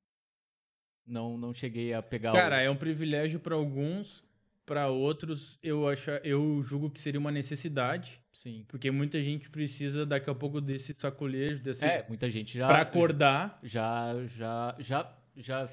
Não, 1.06 1.38
não 1.38 1.54
cheguei 1.54 1.94
a 1.94 2.02
pegar 2.02 2.32
Cara, 2.32 2.58
o... 2.58 2.60
é 2.60 2.70
um 2.70 2.78
privilégio 2.78 3.40
pra 3.40 3.56
alguns, 3.56 4.24
pra 4.72 4.88
outros 4.88 5.60
eu 5.62 5.86
acho, 5.90 6.10
eu 6.24 6.64
julgo 6.64 6.90
que 6.90 6.98
seria 7.02 7.20
uma 7.20 7.30
necessidade, 7.32 8.22
Sim. 8.32 8.64
porque 8.70 8.90
muita 8.90 9.22
gente 9.22 9.50
precisa 9.50 10.06
daqui 10.06 10.30
a 10.30 10.34
pouco 10.34 10.62
desse 10.62 10.96
sacolejo, 10.98 11.62
desse 11.62 11.84
É, 11.84 12.06
muita 12.08 12.30
gente 12.30 12.58
já. 12.58 12.68
para 12.68 12.80
acordar. 12.82 13.60
Já, 13.62 14.14
já, 14.28 14.74
já, 14.80 15.14
já, 15.36 15.70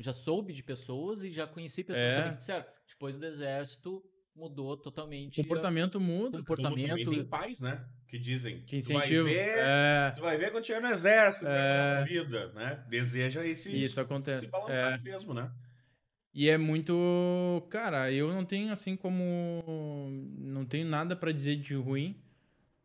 já 0.00 0.12
soube 0.12 0.52
de 0.52 0.64
pessoas 0.64 1.22
e 1.22 1.30
já 1.30 1.46
conheci 1.46 1.84
pessoas 1.84 2.12
É. 2.12 2.16
também 2.16 2.32
que 2.32 2.38
disseram. 2.38 2.64
Depois 2.88 3.16
do 3.16 3.24
exército 3.24 4.02
mudou 4.34 4.76
totalmente. 4.76 5.40
O 5.40 5.44
comportamento 5.44 5.94
o 5.94 6.00
muda. 6.00 6.38
Comportamento. 6.38 7.08
tem 7.08 7.24
pais, 7.24 7.60
né? 7.60 7.84
Que 8.08 8.18
dizem 8.18 8.62
Que 8.62 8.82
tu 8.82 8.92
vai 8.94 9.08
ver, 9.08 9.58
É, 9.58 10.10
tu 10.16 10.22
vai 10.22 10.36
ver 10.36 10.50
quando 10.50 10.66
chegar 10.66 10.80
no 10.80 10.88
exército, 10.88 11.46
É. 11.46 11.98
a 11.98 12.04
vida, 12.04 12.48
né? 12.52 12.84
Deseja 12.88 13.46
esse 13.46 13.80
isso 13.80 14.00
acontece. 14.00 14.40
se 14.40 14.46
balançar 14.48 14.94
É. 14.94 14.98
mesmo, 14.98 15.32
né? 15.32 15.52
E 16.32 16.48
é 16.48 16.56
muito. 16.56 17.66
Cara, 17.70 18.12
eu 18.12 18.32
não 18.32 18.44
tenho 18.44 18.72
assim 18.72 18.96
como. 18.96 20.08
Não 20.38 20.64
tenho 20.64 20.86
nada 20.86 21.16
pra 21.16 21.32
dizer 21.32 21.56
de 21.56 21.74
ruim, 21.74 22.16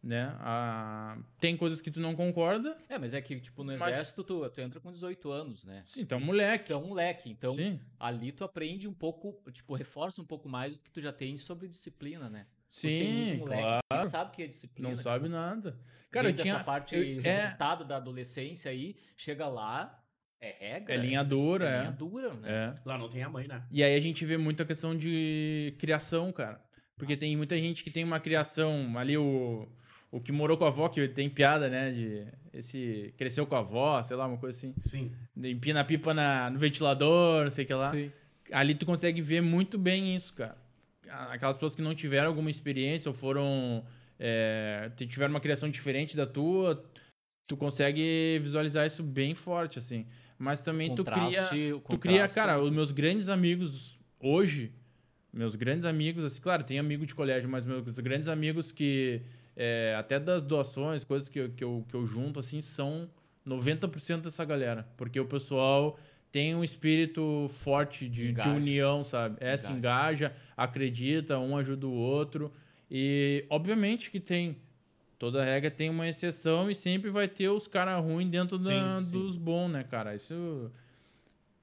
né? 0.01 0.35
Ah, 0.39 1.17
tem 1.39 1.55
coisas 1.55 1.79
que 1.79 1.91
tu 1.91 1.99
não 1.99 2.15
concorda. 2.15 2.75
É, 2.89 2.97
mas 2.97 3.13
é 3.13 3.21
que, 3.21 3.39
tipo, 3.39 3.63
no 3.63 3.71
Mas- 3.73 3.81
exército 3.93 4.23
tu, 4.23 4.49
tu 4.49 4.61
entra 4.61 4.79
com 4.79 4.91
18 4.91 5.29
anos, 5.31 5.63
né? 5.63 5.83
Sim, 5.87 6.01
então, 6.01 6.19
moleque. 6.19 6.73
É 6.73 6.75
um 6.77 6.87
moleque. 6.87 7.29
Então, 7.29 7.53
Sim, 7.53 7.79
ali 7.99 8.31
tu 8.31 8.43
aprende 8.43 8.87
um 8.87 8.93
pouco, 8.93 9.39
tipo, 9.51 9.75
reforça 9.75 10.21
um 10.21 10.25
pouco 10.25 10.49
mais 10.49 10.75
do 10.75 10.81
que 10.81 10.89
tu 10.89 10.99
já 10.99 11.13
tem 11.13 11.37
sobre 11.37 11.67
disciplina, 11.67 12.29
né? 12.29 12.47
Sim, 12.71 13.27
muito 13.27 13.39
moleque 13.41 13.61
claro. 13.61 13.81
que 13.89 13.95
nem 13.97 14.05
sabe 14.05 14.31
o 14.31 14.33
que 14.33 14.43
é 14.43 14.47
disciplina. 14.47 14.89
Não 14.89 14.95
tipo, 14.97 15.03
sabe 15.03 15.29
nada. 15.29 15.79
Cara, 16.11 16.29
eu 16.29 16.35
tinha. 16.35 16.63
parte 16.63 16.95
eu- 16.95 17.21
é, 17.21 17.55
da 17.57 17.97
adolescência 17.97 18.71
aí, 18.71 18.95
chega 19.15 19.47
lá, 19.47 20.01
é 20.41 20.55
regra. 20.59 20.93
é 20.93 20.97
linha 20.97 21.23
dura, 21.23 21.69
é 21.69 21.73
é. 21.73 21.79
linha 21.79 21.91
dura, 21.91 22.33
né? 22.33 22.49
É. 22.49 22.73
Lá 22.85 22.97
não 22.97 23.09
tem 23.09 23.23
a 23.23 23.29
mãe, 23.29 23.47
né? 23.47 23.63
E 23.71 23.83
aí 23.83 23.95
a 23.95 23.99
gente 23.99 24.25
vê 24.25 24.37
muita 24.37 24.65
questão 24.65 24.95
de 24.95 25.73
criação, 25.79 26.31
cara. 26.31 26.61
Porque 26.97 27.17
tem 27.17 27.35
muita 27.35 27.57
gente 27.57 27.83
que 27.83 27.91
tem 27.91 28.03
uma 28.03 28.19
criação 28.19 28.97
ali, 28.97 29.17
o, 29.17 29.67
o 30.11 30.21
que 30.21 30.31
morou 30.31 30.57
com 30.57 30.65
a 30.65 30.69
avó, 30.69 30.87
que 30.87 31.07
tem 31.09 31.29
piada, 31.29 31.67
né? 31.67 31.91
De 31.91 32.25
esse 32.53 33.13
cresceu 33.17 33.45
com 33.45 33.55
a 33.55 33.59
avó, 33.59 34.01
sei 34.01 34.15
lá, 34.15 34.25
uma 34.27 34.37
coisa 34.37 34.57
assim. 34.57 34.73
Sim. 34.81 35.11
Empina 35.35 35.81
a 35.81 35.83
pipa 35.83 36.13
na, 36.13 36.49
no 36.49 36.57
ventilador, 36.57 37.43
não 37.43 37.51
sei 37.51 37.65
o 37.65 37.67
que 37.67 37.73
lá. 37.73 37.91
Sim. 37.91 38.11
Ali 38.51 38.75
tu 38.75 38.85
consegue 38.85 39.21
ver 39.21 39.41
muito 39.41 39.77
bem 39.77 40.15
isso, 40.15 40.33
cara. 40.33 40.57
Aquelas 41.09 41.57
pessoas 41.57 41.75
que 41.75 41.81
não 41.81 41.93
tiveram 41.93 42.27
alguma 42.27 42.49
experiência 42.49 43.09
ou 43.09 43.15
foram. 43.15 43.85
É, 44.17 44.89
tiveram 44.95 45.33
uma 45.33 45.41
criação 45.41 45.69
diferente 45.69 46.15
da 46.15 46.25
tua, 46.25 46.81
tu 47.45 47.57
consegue 47.57 48.39
visualizar 48.41 48.87
isso 48.87 49.03
bem 49.03 49.35
forte, 49.35 49.77
assim. 49.77 50.05
Mas 50.37 50.61
também 50.61 50.93
tu 50.93 51.03
cria. 51.03 51.47
Tu 51.87 51.97
cria, 51.97 52.27
cara, 52.27 52.59
os 52.61 52.69
meus 52.69 52.91
grandes 52.91 53.29
amigos 53.29 53.97
hoje, 54.19 54.71
meus 55.31 55.55
grandes 55.55 55.85
amigos, 55.85 56.23
assim, 56.23 56.41
claro, 56.41 56.63
tem 56.63 56.79
amigo 56.79 57.05
de 57.05 57.15
colégio, 57.15 57.49
mas 57.49 57.65
meus 57.65 57.99
grandes 57.99 58.27
amigos 58.27 58.71
que, 58.71 59.21
é, 59.55 59.95
até 59.97 60.19
das 60.19 60.43
doações, 60.43 61.03
coisas 61.03 61.29
que, 61.29 61.39
eu- 61.39 61.49
que, 61.51 61.63
eu, 61.63 61.85
que 61.87 61.93
eu 61.93 62.05
junto, 62.05 62.39
assim, 62.39 62.61
são 62.61 63.09
90% 63.45 64.23
dessa 64.23 64.43
galera. 64.43 64.87
Porque 64.97 65.19
o 65.19 65.25
pessoal 65.25 65.97
tem 66.31 66.53
um 66.53 66.63
espírito 66.63 67.47
forte 67.49 68.09
de, 68.09 68.33
de 68.33 68.49
união, 68.49 69.03
sabe? 69.03 69.37
É, 69.39 69.55
se 69.55 69.71
Engaja. 69.71 69.77
engaja, 69.77 70.35
acredita, 70.57 71.39
um 71.39 71.55
ajuda 71.55 71.87
o 71.87 71.93
outro. 71.93 72.51
E, 72.91 73.45
obviamente, 73.49 74.11
que 74.11 74.19
tem. 74.19 74.57
Toda 75.17 75.43
regra 75.43 75.71
tem 75.71 75.89
uma 75.89 76.07
exceção 76.07 76.69
e 76.69 76.75
sempre 76.75 77.09
vai 77.09 77.27
ter 77.27 77.47
os 77.49 77.67
caras 77.67 78.03
ruins 78.03 78.29
dentro 78.29 78.57
da- 78.57 78.99
Sim, 78.99 79.05
sim. 79.05 79.11
dos 79.19 79.37
bons, 79.37 79.69
né, 79.69 79.83
cara? 79.83 80.13
Isso. 80.15 80.71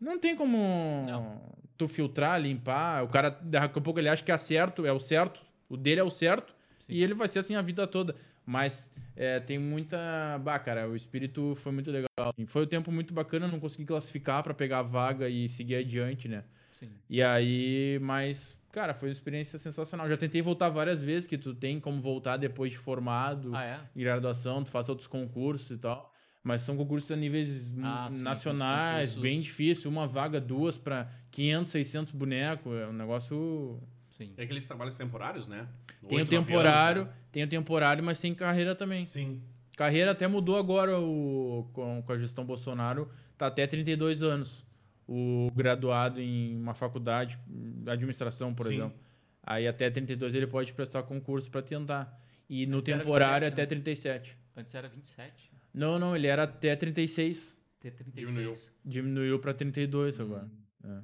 Não 0.01 0.19
tem 0.19 0.35
como 0.35 1.05
Não. 1.07 1.41
tu 1.77 1.87
filtrar, 1.87 2.41
limpar. 2.41 3.05
O 3.05 3.09
cara, 3.09 3.31
daqui 3.43 3.79
a 3.79 3.83
pouco, 3.83 4.01
ele 4.01 4.09
acha 4.09 4.23
que 4.25 4.33
é 4.33 4.39
certo, 4.39 4.85
é 4.87 4.93
o 4.93 4.99
certo. 4.99 5.43
O 5.69 5.77
dele 5.77 6.01
é 6.01 6.05
o 6.05 6.11
certo. 6.11 6.55
Sim. 6.81 6.95
E 6.95 7.03
ele 7.03 7.15
vai 7.15 7.29
ser 7.29 7.39
assim 7.41 7.55
a 7.55 7.63
vida 7.63 7.87
toda. 7.87 8.17
Mas 8.45 8.91
é, 9.15 9.39
tem 9.39 9.59
muita. 9.59 9.97
Bah, 10.43 10.59
cara, 10.59 10.89
o 10.89 10.97
espírito 10.97 11.55
foi 11.57 11.71
muito 11.71 11.91
legal. 11.91 12.35
E 12.37 12.45
Foi 12.47 12.65
um 12.65 12.67
tempo 12.67 12.91
muito 12.91 13.15
bacana, 13.15 13.47
não 13.47 13.61
consegui 13.61 13.85
classificar 13.85 14.43
pra 14.43 14.53
pegar 14.53 14.81
a 14.81 14.83
vaga 14.83 15.29
e 15.29 15.49
seguir 15.49 15.77
adiante, 15.77 16.27
né? 16.27 16.43
Sim. 16.73 16.91
E 17.09 17.23
aí, 17.23 17.99
mas, 18.03 18.57
cara, 18.73 18.95
foi 18.95 19.11
uma 19.11 19.13
experiência 19.13 19.59
sensacional. 19.59 20.09
Já 20.09 20.17
tentei 20.17 20.43
voltar 20.43 20.69
várias 20.71 21.01
vezes, 21.03 21.29
que 21.29 21.39
tu 21.39 21.55
tem 21.55 21.79
como 21.79 22.01
voltar 22.01 22.37
depois 22.39 22.73
de 22.73 22.79
formado, 22.79 23.55
Ah, 23.55 23.65
é? 23.65 23.81
em 23.95 24.01
graduação, 24.03 24.65
tu 24.65 24.71
faz 24.71 24.89
outros 24.89 25.07
concursos 25.07 25.71
e 25.71 25.79
tal. 25.79 26.11
Mas 26.43 26.63
são 26.63 26.77
concursos 26.77 27.09
a 27.13 27.15
níveis 27.15 27.49
Ah, 27.83 28.09
sim, 28.11 28.23
nacionais, 28.23 29.11
aqueles 29.11 29.23
bem 29.23 29.41
difícil. 29.41 29.89
Uma 29.89 30.09
vaga, 30.09 30.41
duas 30.41 30.77
pra 30.77 31.09
500, 31.31 31.71
600 31.71 32.13
bonecos. 32.13 32.73
É 32.75 32.89
um 32.89 32.93
negócio. 32.93 33.81
Sim. 34.11 34.33
Tem 34.35 34.45
aqueles 34.45 34.67
trabalhos 34.67 34.97
temporários, 34.97 35.47
né? 35.47 35.69
Tem 36.09 36.21
o 36.21 36.27
temporário, 36.27 37.03
anos, 37.03 37.15
né? 37.15 37.21
tem 37.31 37.45
o 37.45 37.49
temporário, 37.49 38.03
mas 38.03 38.19
tem 38.19 38.35
carreira 38.35 38.75
também. 38.75 39.07
Sim. 39.07 39.41
Carreira 39.77 40.11
até 40.11 40.27
mudou 40.27 40.57
agora 40.57 40.99
o, 40.99 41.71
com, 41.73 42.03
com 42.03 42.13
a 42.13 42.19
gestão 42.19 42.45
Bolsonaro, 42.45 43.09
tá 43.39 43.47
até 43.47 43.67
32 43.67 44.23
anos. 44.23 44.67
O 45.07 45.51
graduado 45.55 46.21
em 46.21 46.57
uma 46.61 46.75
faculdade, 46.75 47.39
administração, 47.87 48.55
por 48.55 48.67
Sim. 48.67 48.75
exemplo. 48.75 48.99
Aí 49.43 49.67
até 49.67 49.91
32 49.91 50.35
ele 50.35 50.47
pode 50.47 50.73
prestar 50.73 51.03
concurso 51.03 51.51
para 51.51 51.63
tentar. 51.63 52.21
E 52.49 52.67
no 52.67 52.79
Antes 52.79 52.95
temporário 52.95 53.47
27, 53.47 53.53
até 53.53 53.63
né? 53.63 53.67
37. 53.67 54.39
Antes 54.57 54.75
era 54.75 54.89
27. 54.89 55.53
Não, 55.75 55.99
não, 55.99 56.15
ele 56.15 56.27
era 56.27 56.45
até 56.45 56.77
36. 56.77 57.57
T36. 57.83 58.13
Diminuiu. 58.15 58.53
Diminuiu 58.85 59.39
para 59.41 59.53
32 59.55 60.21
agora. 60.21 60.49
Hum. 60.85 60.99
É. 60.99 61.03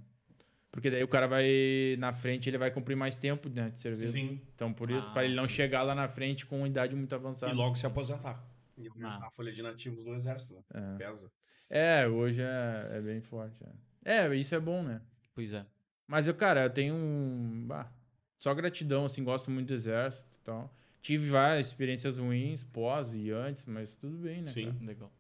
Porque 0.70 0.90
daí 0.90 1.02
o 1.02 1.08
cara 1.08 1.26
vai 1.26 1.96
na 1.98 2.12
frente, 2.12 2.48
ele 2.48 2.58
vai 2.58 2.70
cumprir 2.70 2.94
mais 2.94 3.16
tempo 3.16 3.48
né, 3.48 3.70
de 3.70 3.80
serviço. 3.80 4.12
Sim. 4.12 4.40
Então 4.54 4.72
por 4.72 4.90
isso, 4.90 5.08
Ah, 5.08 5.12
para 5.12 5.24
ele 5.24 5.34
não 5.34 5.44
sim. 5.44 5.50
chegar 5.50 5.82
lá 5.82 5.94
na 5.94 6.06
frente 6.08 6.46
com 6.46 6.58
uma 6.58 6.68
idade 6.68 6.94
muito 6.94 7.12
E 7.12 7.16
avançada. 7.16 7.52
logo 7.52 7.74
se 7.74 7.86
aposentar. 7.86 8.44
E 8.76 8.86
aumentar 8.86 9.18
Ah. 9.24 9.26
a 9.26 9.30
folha 9.30 9.50
de 9.50 9.62
nativos 9.62 10.04
do 10.04 10.14
exército. 10.14 10.54
Né? 10.54 10.60
É. 10.74 10.96
Pesa. 10.98 11.32
É, 11.70 12.06
hoje 12.06 12.40
é, 12.42 12.88
é 12.92 13.00
bem 13.00 13.20
forte. 13.20 13.58
É. 13.64 13.68
é, 14.08 14.34
isso 14.36 14.54
é 14.54 14.60
bom, 14.60 14.82
né? 14.82 15.00
Pois 15.34 15.52
é. 15.52 15.64
Mas 16.06 16.26
eu, 16.26 16.34
cara, 16.34 16.64
eu 16.64 16.70
tenho 16.70 16.94
um. 16.94 17.64
bah, 17.66 17.92
só 18.38 18.54
gratidão, 18.54 19.04
assim, 19.04 19.22
gosto 19.22 19.50
muito 19.50 19.68
do 19.68 19.74
exército 19.74 20.24
e 20.40 20.44
tal. 20.44 20.74
Tive 21.02 21.28
várias 21.28 21.66
experiências 21.66 22.18
ruins, 22.18 22.64
pós 22.64 23.12
e 23.12 23.30
antes, 23.30 23.64
mas 23.66 23.94
tudo 23.94 24.16
bem, 24.16 24.42
né? 24.42 24.50
Sim. 24.50 24.72
cara? 24.72 24.84
Legal. 24.84 25.12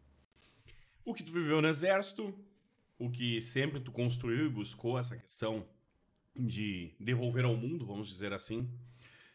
O 1.04 1.14
que 1.14 1.22
tu 1.22 1.32
viveu 1.32 1.60
no 1.60 1.68
exército, 1.68 2.34
o 2.98 3.10
que 3.10 3.40
sempre 3.42 3.80
tu 3.80 3.92
construiu 3.92 4.46
e 4.46 4.50
buscou 4.50 4.98
essa 4.98 5.16
questão 5.16 5.66
de 6.34 6.94
devolver 6.98 7.44
ao 7.44 7.56
mundo, 7.56 7.84
vamos 7.86 8.08
dizer 8.08 8.32
assim. 8.32 8.68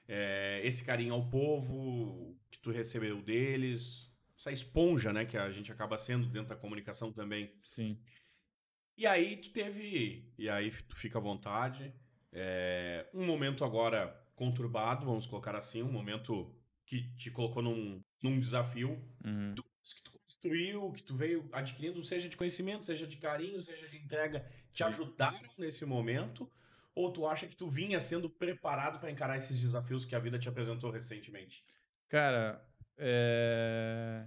É, 0.08 0.62
esse 0.64 0.84
carinho 0.84 1.14
ao 1.14 1.30
povo 1.30 2.36
que 2.50 2.60
tu 2.60 2.72
recebeu 2.72 3.22
deles, 3.22 4.12
essa 4.38 4.52
esponja, 4.52 5.14
né, 5.14 5.26
que 5.26 5.38
a 5.38 5.50
gente 5.50 5.72
acaba 5.72 5.98
sendo 5.98 6.28
dentro 6.28 6.50
da 6.50 6.56
comunicação 6.56 7.12
também. 7.12 7.52
Sim. 7.62 7.98
E 8.98 9.08
aí 9.08 9.38
tu 9.38 9.50
teve, 9.52 10.32
e 10.38 10.50
aí 10.50 10.72
tu 10.72 10.96
fica 10.96 11.18
à 11.18 11.22
vontade, 11.22 11.94
é, 12.32 13.08
um 13.14 13.26
momento 13.26 13.66
agora 13.66 14.20
conturbado, 14.36 15.06
vamos 15.06 15.26
colocar 15.26 15.56
assim, 15.56 15.82
um 15.82 15.92
momento 15.92 16.56
que 16.86 17.02
te 17.16 17.32
colocou 17.32 17.62
num, 17.64 18.02
num 18.22 18.40
desafio, 18.40 18.92
Uhum. 19.26 19.56
que 19.56 20.02
tu 20.04 20.12
construiu, 20.12 20.92
que 20.92 21.04
tu 21.04 21.16
veio 21.16 21.48
adquirindo, 21.52 22.04
seja 22.04 22.30
de 22.30 22.38
conhecimento, 22.38 22.86
seja 22.86 23.06
de 23.08 23.18
carinho, 23.18 23.62
seja 23.62 23.88
de 23.88 23.98
entrega, 23.98 24.46
te 24.72 24.84
ajudaram 24.84 25.50
nesse 25.58 25.86
momento? 25.86 26.50
Ou 26.96 27.12
tu 27.12 27.26
acha 27.28 27.48
que 27.48 27.56
tu 27.56 27.68
vinha 27.68 28.00
sendo 28.00 28.30
preparado 28.30 29.00
para 29.00 29.10
encarar 29.12 29.38
esses 29.38 29.60
desafios 29.60 30.06
que 30.06 30.16
a 30.16 30.20
vida 30.20 30.38
te 30.38 30.48
apresentou 30.48 30.92
recentemente? 30.92 31.64
Cara, 32.08 32.64
é... 32.98 34.26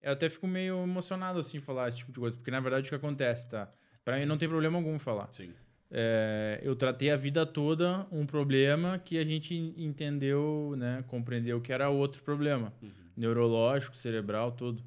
eu 0.00 0.12
até 0.12 0.28
fico 0.30 0.46
meio 0.46 0.82
emocionado, 0.82 1.38
assim, 1.38 1.60
falar 1.60 1.88
esse 1.88 1.98
tipo 1.98 2.12
de 2.12 2.18
coisa, 2.18 2.36
porque 2.36 2.50
na 2.50 2.60
verdade 2.60 2.86
o 2.86 2.88
que 2.88 2.94
acontece, 2.94 3.48
tá? 3.50 3.72
Pra 4.04 4.18
mim 4.18 4.26
não 4.26 4.36
tem 4.36 4.48
problema 4.48 4.78
algum 4.78 4.98
falar. 4.98 5.28
Sim. 5.32 5.52
É, 5.90 6.58
eu 6.62 6.74
tratei 6.74 7.10
a 7.10 7.16
vida 7.16 7.44
toda 7.44 8.06
um 8.10 8.24
problema 8.24 8.98
que 8.98 9.18
a 9.18 9.24
gente 9.24 9.54
entendeu, 9.76 10.74
né, 10.76 11.04
compreendeu 11.06 11.60
que 11.60 11.70
era 11.72 11.90
outro 11.90 12.22
problema, 12.22 12.72
Uhum. 12.82 12.90
neurológico, 13.16 13.94
cerebral, 13.94 14.52
tudo. 14.52 14.82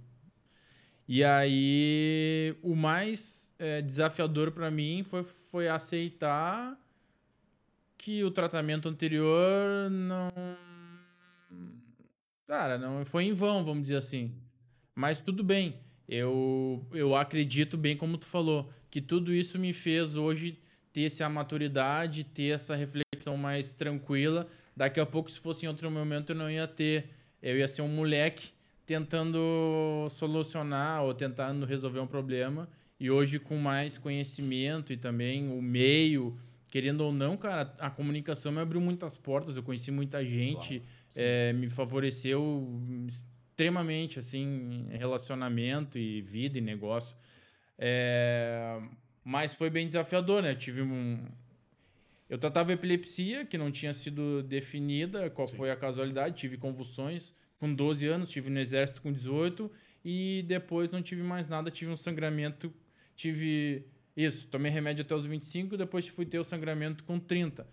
E 1.07 1.23
aí 1.23 2.55
o 2.63 2.75
mais 2.75 3.53
é, 3.59 3.81
desafiador 3.83 4.51
para 4.51 4.71
mim 4.71 5.03
foi, 5.03 5.23
foi 5.23 5.67
aceitar 5.69 6.75
que 7.97 8.23
o 8.23 8.31
tratamento 8.31 8.89
anterior 8.89 9.89
não, 9.91 10.31
cara, 12.47 12.77
não 12.77 13.05
foi 13.05 13.25
em 13.25 13.33
vão, 13.33 13.63
vamos 13.63 13.83
dizer 13.83 13.97
assim. 13.97 14.33
Mas 14.95 15.19
tudo 15.19 15.43
bem. 15.43 15.79
Eu, 16.07 16.85
eu 16.91 17.15
acredito 17.15 17.77
bem 17.77 17.97
como 17.97 18.17
tu 18.17 18.25
falou, 18.25 18.71
que 18.95 19.01
tudo 19.01 19.33
isso 19.33 19.59
me 19.59 19.73
fez 19.73 20.15
hoje 20.15 20.57
ter 20.93 21.03
essa 21.03 21.27
maturidade, 21.27 22.23
ter 22.23 22.53
essa 22.53 22.77
reflexão 22.77 23.35
mais 23.35 23.73
tranquila. 23.73 24.47
Daqui 24.73 25.01
a 25.01 25.05
pouco, 25.05 25.29
se 25.29 25.37
fosse 25.37 25.65
em 25.65 25.67
outro 25.67 25.91
momento, 25.91 26.29
eu 26.29 26.35
não 26.37 26.49
ia 26.49 26.65
ter. 26.65 27.09
Eu 27.43 27.57
ia 27.57 27.67
ser 27.67 27.81
um 27.81 27.89
moleque 27.89 28.51
tentando 28.85 30.07
solucionar 30.11 31.03
ou 31.03 31.13
tentando 31.13 31.65
resolver 31.65 31.99
um 31.99 32.07
problema. 32.07 32.69
E 32.97 33.11
hoje, 33.11 33.37
com 33.37 33.57
mais 33.57 33.97
conhecimento 33.97 34.93
e 34.93 34.95
também 34.95 35.51
o 35.51 35.61
meio, 35.61 36.39
querendo 36.69 37.01
ou 37.01 37.11
não, 37.11 37.35
cara, 37.35 37.75
a 37.77 37.89
comunicação 37.89 38.49
me 38.49 38.61
abriu 38.61 38.79
muitas 38.79 39.17
portas. 39.17 39.57
Eu 39.57 39.63
conheci 39.63 39.91
muita 39.91 40.23
gente, 40.23 40.81
eh, 41.17 41.51
me 41.51 41.67
favoreceu 41.67 42.65
extremamente, 43.05 44.19
assim, 44.19 44.87
relacionamento 44.89 45.97
e 45.97 46.21
vida 46.21 46.57
e 46.57 46.61
negócio. 46.61 47.13
É, 47.77 48.79
Mas 49.23 49.53
foi 49.53 49.69
bem 49.69 49.85
desafiador, 49.87 50.41
né? 50.41 50.51
Eu 50.51 50.57
tive 50.57 50.81
um. 50.81 51.25
Eu 52.29 52.37
tratava 52.37 52.73
epilepsia, 52.73 53.45
que 53.45 53.57
não 53.57 53.71
tinha 53.71 53.93
sido 53.93 54.41
definida 54.43 55.29
qual 55.29 55.47
foi 55.47 55.69
a 55.69 55.75
casualidade. 55.75 56.35
Tive 56.35 56.57
convulsões 56.57 57.33
com 57.59 57.73
12 57.73 58.07
anos, 58.07 58.29
tive 58.29 58.49
no 58.49 58.59
exército 58.59 59.01
com 59.01 59.11
18 59.11 59.71
e 60.03 60.43
depois 60.47 60.91
não 60.91 61.01
tive 61.01 61.21
mais 61.21 61.47
nada. 61.47 61.69
Tive 61.69 61.91
um 61.91 61.95
sangramento, 61.97 62.73
tive. 63.15 63.85
Isso, 64.17 64.47
tomei 64.47 64.71
remédio 64.71 65.03
até 65.03 65.13
os 65.13 65.25
25, 65.25 65.75
depois 65.75 66.07
fui 66.07 66.25
ter 66.25 66.39
o 66.39 66.43
sangramento 66.43 67.03
com 67.03 67.19
30. 67.19 67.67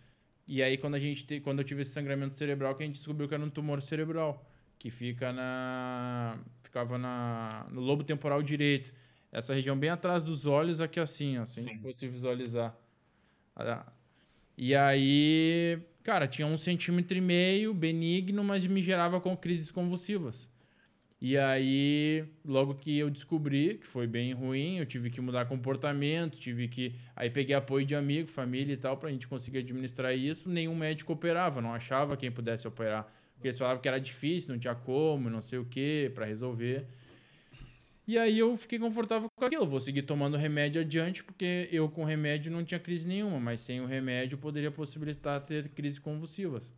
E 0.46 0.60
aí, 0.60 0.76
quando, 0.76 0.96
a 0.96 0.98
gente 0.98 1.24
te- 1.24 1.38
quando 1.40 1.60
eu 1.60 1.64
tive 1.64 1.82
esse 1.82 1.92
sangramento 1.92 2.36
cerebral, 2.36 2.74
que 2.74 2.82
a 2.82 2.86
gente 2.86 2.96
descobriu 2.96 3.28
que 3.28 3.34
era 3.34 3.42
um 3.44 3.48
tumor 3.48 3.80
cerebral, 3.80 4.44
que 4.78 4.90
fica 4.90 5.32
na. 5.32 6.36
ficava 6.62 6.98
na, 6.98 7.66
no 7.70 7.80
lobo 7.80 8.02
temporal 8.04 8.42
direito. 8.42 8.92
Essa 9.32 9.54
região 9.54 9.76
bem 9.78 9.88
atrás 9.90 10.22
dos 10.22 10.44
olhos, 10.44 10.80
aqui 10.80 11.00
assim, 11.00 11.38
ó, 11.38 11.46
se 11.46 11.58
a 11.58 11.62
gente 11.62 11.76
Sim. 11.76 11.82
fosse 11.82 12.06
visualizar. 12.06 12.76
Ah, 13.56 13.86
E 14.56 14.74
aí, 14.74 15.80
cara, 16.02 16.28
tinha 16.28 16.46
um 16.46 16.56
centímetro 16.58 17.16
e 17.16 17.20
meio, 17.20 17.72
benigno, 17.72 18.44
mas 18.44 18.66
me 18.66 18.82
gerava 18.82 19.20
com 19.20 19.34
crises 19.36 19.70
convulsivas. 19.70 20.48
E 21.24 21.38
aí, 21.38 22.24
logo 22.44 22.74
que 22.74 22.98
eu 22.98 23.08
descobri 23.08 23.78
que 23.78 23.86
foi 23.86 24.08
bem 24.08 24.32
ruim, 24.32 24.78
eu 24.78 24.86
tive 24.86 25.08
que 25.08 25.20
mudar 25.20 25.46
comportamento, 25.46 26.38
tive 26.38 26.66
que. 26.68 26.96
Aí 27.14 27.30
peguei 27.30 27.54
apoio 27.54 27.86
de 27.86 27.94
amigo, 27.94 28.28
família 28.28 28.72
e 28.74 28.76
tal, 28.76 28.96
pra 28.96 29.08
gente 29.10 29.28
conseguir 29.28 29.58
administrar 29.58 30.14
isso. 30.16 30.48
Nenhum 30.48 30.74
médico 30.74 31.12
operava, 31.12 31.60
não 31.60 31.72
achava 31.72 32.16
quem 32.16 32.30
pudesse 32.30 32.66
operar. 32.66 33.06
Porque 33.34 33.48
eles 33.48 33.58
falavam 33.58 33.80
que 33.80 33.88
era 33.88 34.00
difícil, 34.00 34.52
não 34.52 34.58
tinha 34.58 34.74
como, 34.74 35.30
não 35.30 35.40
sei 35.40 35.60
o 35.60 35.64
que, 35.64 36.10
pra 36.12 36.26
resolver. 36.26 36.86
E 38.12 38.18
aí 38.18 38.40
eu 38.40 38.54
fiquei 38.58 38.78
confortável 38.78 39.30
com 39.34 39.46
aquilo. 39.46 39.66
Vou 39.66 39.80
seguir 39.80 40.02
tomando 40.02 40.36
remédio 40.36 40.82
adiante, 40.82 41.24
porque 41.24 41.66
eu 41.72 41.88
com 41.88 42.04
remédio 42.04 42.52
não 42.52 42.62
tinha 42.62 42.78
crise 42.78 43.08
nenhuma, 43.08 43.40
mas 43.40 43.62
sem 43.62 43.80
o 43.80 43.86
remédio 43.86 44.36
poderia 44.36 44.70
possibilitar 44.70 45.40
ter 45.40 45.70
crises 45.70 45.98
convulsivas. 45.98 46.70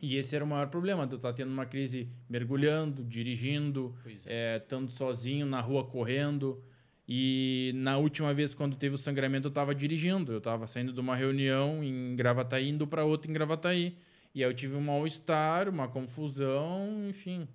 E 0.00 0.16
esse 0.16 0.34
era 0.34 0.42
o 0.42 0.48
maior 0.48 0.68
problema, 0.68 1.06
eu 1.10 1.16
estar 1.16 1.34
tendo 1.34 1.52
uma 1.52 1.66
crise 1.66 2.08
mergulhando, 2.26 3.04
dirigindo, 3.04 3.94
é. 4.24 4.54
é, 4.54 4.56
estando 4.56 4.90
sozinho 4.90 5.44
na 5.44 5.60
rua 5.60 5.84
correndo. 5.84 6.64
E 7.06 7.72
na 7.74 7.98
última 7.98 8.32
vez, 8.32 8.54
quando 8.54 8.78
teve 8.78 8.94
o 8.94 8.98
sangramento, 8.98 9.48
eu 9.48 9.50
estava 9.50 9.74
dirigindo. 9.74 10.32
Eu 10.32 10.38
estava 10.38 10.66
saindo 10.66 10.90
de 10.90 11.00
uma 11.00 11.14
reunião 11.14 11.84
em 11.84 12.16
Gravataí, 12.16 12.70
indo 12.70 12.86
para 12.86 13.04
outra 13.04 13.30
em 13.30 13.34
Gravataí. 13.34 13.94
E 14.34 14.42
aí 14.42 14.50
eu 14.50 14.54
tive 14.54 14.74
um 14.74 14.80
mal-estar, 14.80 15.68
uma 15.68 15.86
confusão, 15.86 17.06
enfim. 17.10 17.46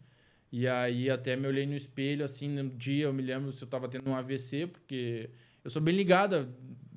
E 0.51 0.67
aí 0.67 1.09
até 1.09 1.35
me 1.35 1.47
olhei 1.47 1.65
no 1.65 1.75
espelho, 1.75 2.25
assim, 2.25 2.49
no 2.49 2.69
dia 2.69 3.05
eu 3.05 3.13
me 3.13 3.21
lembro 3.21 3.51
se 3.53 3.63
eu 3.63 3.65
estava 3.65 3.87
tendo 3.87 4.09
um 4.09 4.15
AVC, 4.15 4.67
porque 4.67 5.29
eu 5.63 5.69
sou 5.71 5.81
bem 5.81 5.95
ligada 5.95 6.49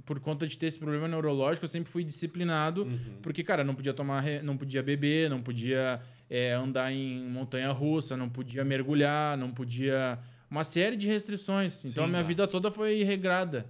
por 0.04 0.18
conta 0.20 0.46
de 0.46 0.58
ter 0.58 0.66
esse 0.66 0.78
problema 0.78 1.06
neurológico, 1.08 1.64
eu 1.64 1.68
sempre 1.68 1.90
fui 1.90 2.04
disciplinado, 2.04 2.82
Uhum. 2.82 3.18
porque, 3.22 3.42
cara, 3.42 3.64
não 3.64 3.74
podia 3.74 3.94
tomar, 3.94 4.22
não 4.42 4.56
podia 4.56 4.82
beber, 4.82 5.30
não 5.30 5.40
podia 5.40 6.00
é, 6.28 6.52
andar 6.52 6.92
em 6.92 7.20
montanha 7.28 7.70
russa, 7.70 8.16
não 8.16 8.28
podia 8.28 8.64
mergulhar, 8.64 9.38
não 9.38 9.50
podia. 9.50 10.18
Uma 10.50 10.62
série 10.62 10.96
de 10.96 11.06
restrições. 11.06 11.78
Então 11.80 11.90
Sim, 11.90 12.00
a 12.00 12.06
minha 12.06 12.12
claro. 12.18 12.26
vida 12.28 12.46
toda 12.46 12.70
foi 12.70 13.02
regrada. 13.02 13.66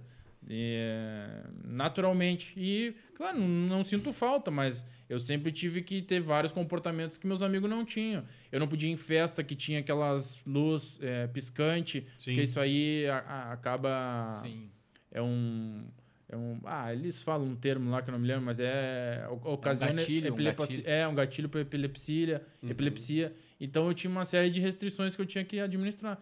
É, 0.49 1.43
naturalmente. 1.63 2.53
E, 2.57 2.95
claro, 3.15 3.39
não, 3.39 3.47
não 3.47 3.83
sinto 3.83 4.11
falta, 4.13 4.49
mas 4.51 4.85
eu 5.09 5.19
sempre 5.19 5.51
tive 5.51 5.81
que 5.81 6.01
ter 6.01 6.19
vários 6.19 6.51
comportamentos 6.53 7.17
que 7.17 7.27
meus 7.27 7.41
amigos 7.41 7.69
não 7.69 7.83
tinham. 7.85 8.23
Eu 8.51 8.59
não 8.59 8.67
podia 8.67 8.89
ir 8.89 8.93
em 8.93 8.97
festa 8.97 9.43
que 9.43 9.55
tinha 9.55 9.79
aquelas 9.79 10.39
luz 10.45 10.99
é, 11.01 11.27
piscante, 11.27 12.05
Sim. 12.17 12.31
porque 12.31 12.43
isso 12.43 12.59
aí 12.59 13.07
a- 13.07 13.17
a- 13.19 13.51
acaba 13.53 14.29
Sim. 14.43 14.69
é 15.11 15.21
um, 15.21 15.85
é 16.29 16.35
um. 16.35 16.59
Ah, 16.65 16.91
eles 16.93 17.21
falam 17.21 17.47
um 17.47 17.55
termo 17.55 17.89
lá 17.91 18.01
que 18.01 18.09
eu 18.09 18.13
não 18.13 18.19
me 18.19 18.27
lembro, 18.27 18.43
mas 18.45 18.59
é. 18.59 19.27
o- 19.29 19.53
Ocasiona 19.53 19.93
gatilho, 19.93 20.31
um 20.31 20.33
epilepsia- 20.33 20.65
gatilho. 20.77 20.89
É, 20.89 21.07
um 21.07 21.15
gatilho 21.15 21.49
para 21.49 21.61
epilepsia, 21.61 22.41
Uhum. 22.63 22.69
epilepsia. 22.69 23.35
Então 23.59 23.87
eu 23.87 23.93
tinha 23.93 24.09
uma 24.11 24.25
série 24.25 24.49
de 24.49 24.59
restrições 24.59 25.15
que 25.15 25.21
eu 25.21 25.25
tinha 25.25 25.43
que 25.45 25.59
administrar. 25.59 26.19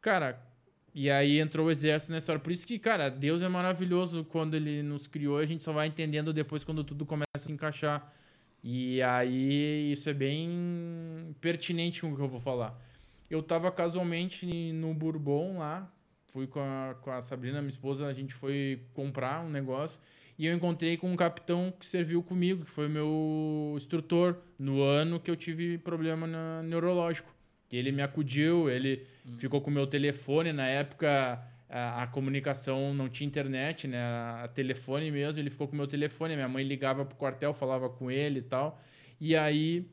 Cara, 0.00 0.40
e 0.94 1.10
aí 1.10 1.38
entrou 1.38 1.66
o 1.66 1.70
exército 1.70 2.12
nessa 2.12 2.32
hora. 2.32 2.40
Por 2.40 2.52
isso 2.52 2.66
que, 2.66 2.78
cara, 2.78 3.08
Deus 3.08 3.42
é 3.42 3.48
maravilhoso 3.48 4.24
quando 4.24 4.54
ele 4.54 4.82
nos 4.82 5.06
criou, 5.06 5.38
a 5.38 5.46
gente 5.46 5.62
só 5.62 5.72
vai 5.72 5.86
entendendo 5.86 6.32
depois 6.32 6.64
quando 6.64 6.82
tudo 6.82 7.06
começa 7.06 7.30
a 7.34 7.38
se 7.38 7.52
encaixar. 7.52 8.12
E 8.62 9.00
aí 9.02 9.92
isso 9.92 10.08
é 10.10 10.12
bem 10.14 11.34
pertinente 11.40 12.00
com 12.00 12.12
o 12.12 12.16
que 12.16 12.22
eu 12.22 12.28
vou 12.28 12.40
falar. 12.40 12.78
Eu 13.30 13.42
tava 13.42 13.70
casualmente 13.70 14.44
no 14.72 14.92
Bourbon 14.92 15.58
lá, 15.58 15.90
fui 16.26 16.46
com 16.46 16.60
a, 16.60 16.94
com 17.00 17.10
a 17.10 17.22
Sabrina, 17.22 17.60
minha 17.60 17.70
esposa, 17.70 18.06
a 18.06 18.12
gente 18.12 18.34
foi 18.34 18.82
comprar 18.92 19.44
um 19.44 19.48
negócio 19.48 20.00
e 20.38 20.46
eu 20.46 20.54
encontrei 20.54 20.96
com 20.96 21.10
um 21.10 21.16
capitão 21.16 21.72
que 21.78 21.86
serviu 21.86 22.22
comigo, 22.22 22.64
que 22.64 22.70
foi 22.70 22.88
meu 22.88 23.74
instrutor 23.76 24.36
no 24.58 24.82
ano 24.82 25.20
que 25.20 25.30
eu 25.30 25.36
tive 25.36 25.78
problema 25.78 26.26
na- 26.26 26.62
neurológico. 26.62 27.32
Que 27.70 27.76
ele 27.76 27.92
me 27.92 28.02
acudiu, 28.02 28.68
ele 28.68 29.06
ficou 29.38 29.60
com 29.60 29.70
o 29.70 29.72
meu 29.72 29.86
telefone. 29.86 30.52
Na 30.52 30.66
época, 30.66 31.40
a, 31.68 32.02
a 32.02 32.06
comunicação 32.08 32.92
não 32.92 33.08
tinha 33.08 33.26
internet, 33.28 33.86
né? 33.86 34.02
A, 34.02 34.50
telefone 34.52 35.08
mesmo. 35.10 35.40
Ele 35.40 35.50
ficou 35.50 35.68
com 35.68 35.74
o 35.74 35.76
meu 35.76 35.86
telefone. 35.86 36.34
Minha 36.34 36.48
mãe 36.48 36.64
ligava 36.64 37.04
pro 37.04 37.16
quartel, 37.16 37.54
falava 37.54 37.88
com 37.88 38.10
ele 38.10 38.40
e 38.40 38.42
tal. 38.42 38.82
E 39.20 39.36
aí, 39.36 39.86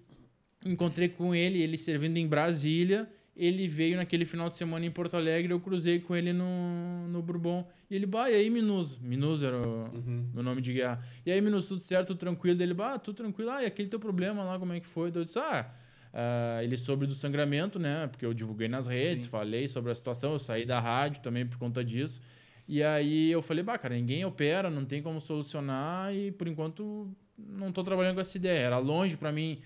encontrei 0.65 1.07
com 1.07 1.35
ele, 1.35 1.61
ele 1.61 1.77
servindo 1.77 2.17
em 2.17 2.27
Brasília. 2.27 3.07
Ele 3.35 3.67
veio 3.67 3.97
naquele 3.97 4.25
final 4.25 4.49
de 4.49 4.57
semana 4.57 4.83
em 4.83 4.89
Porto 4.89 5.15
Alegre. 5.15 5.53
Eu 5.53 5.59
cruzei 5.59 5.99
com 5.99 6.15
ele 6.15 6.33
no, 6.33 7.07
no 7.09 7.21
Bourbon. 7.21 7.67
E 7.91 7.95
ele, 7.95 8.07
bah, 8.07 8.31
e 8.31 8.33
aí, 8.33 8.49
Minuso? 8.49 8.97
Minuso 8.99 9.45
era 9.45 9.57
o, 9.57 9.83
Uhum. 9.95 10.31
meu 10.33 10.41
nome 10.41 10.59
de 10.63 10.73
guerra. 10.73 10.99
E 11.23 11.31
aí, 11.31 11.39
Minuso, 11.39 11.67
tudo 11.67 11.81
certo, 11.83 12.07
tudo 12.07 12.17
tranquilo? 12.17 12.57
Dele, 12.57 12.73
bah, 12.73 12.97
tudo 12.97 13.17
tranquilo. 13.17 13.51
Ah, 13.51 13.61
e 13.61 13.67
aquele 13.67 13.87
teu 13.87 13.99
problema 13.99 14.43
lá, 14.43 14.57
como 14.57 14.73
é 14.73 14.79
que 14.79 14.87
foi? 14.87 15.11
Eu 15.13 15.23
disse, 15.23 15.37
ah, 15.37 15.71
ah, 16.13 16.59
ele 16.63 16.77
soube 16.77 17.05
do 17.05 17.13
sangramento, 17.13 17.77
né? 17.79 18.07
Porque 18.07 18.25
eu 18.25 18.33
divulguei 18.33 18.67
nas 18.67 18.87
redes, 18.87 19.25
Sim. 19.25 19.29
falei 19.29 19.67
sobre 19.67 19.91
a 19.91 19.95
situação, 19.95 20.33
eu 20.33 20.39
saí 20.39 20.65
da 20.65 20.79
rádio 20.79 21.21
também 21.21 21.45
por 21.45 21.57
conta 21.57 21.83
disso. 21.83 22.21
E 22.67 22.83
aí 22.83 23.31
eu 23.31 23.41
falei, 23.41 23.63
bah, 23.63 23.77
cara, 23.77 23.95
ninguém 23.95 24.25
opera, 24.25 24.69
não 24.69 24.83
tem 24.85 25.01
como 25.01 25.21
solucionar 25.21 26.13
e 26.13 26.31
por 26.31 26.47
enquanto 26.47 27.09
não 27.37 27.71
tô 27.71 27.83
trabalhando 27.83 28.15
com 28.15 28.21
essa 28.21 28.37
ideia. 28.37 28.59
Era 28.59 28.77
longe 28.77 29.15
pra 29.15 29.31
mim 29.31 29.61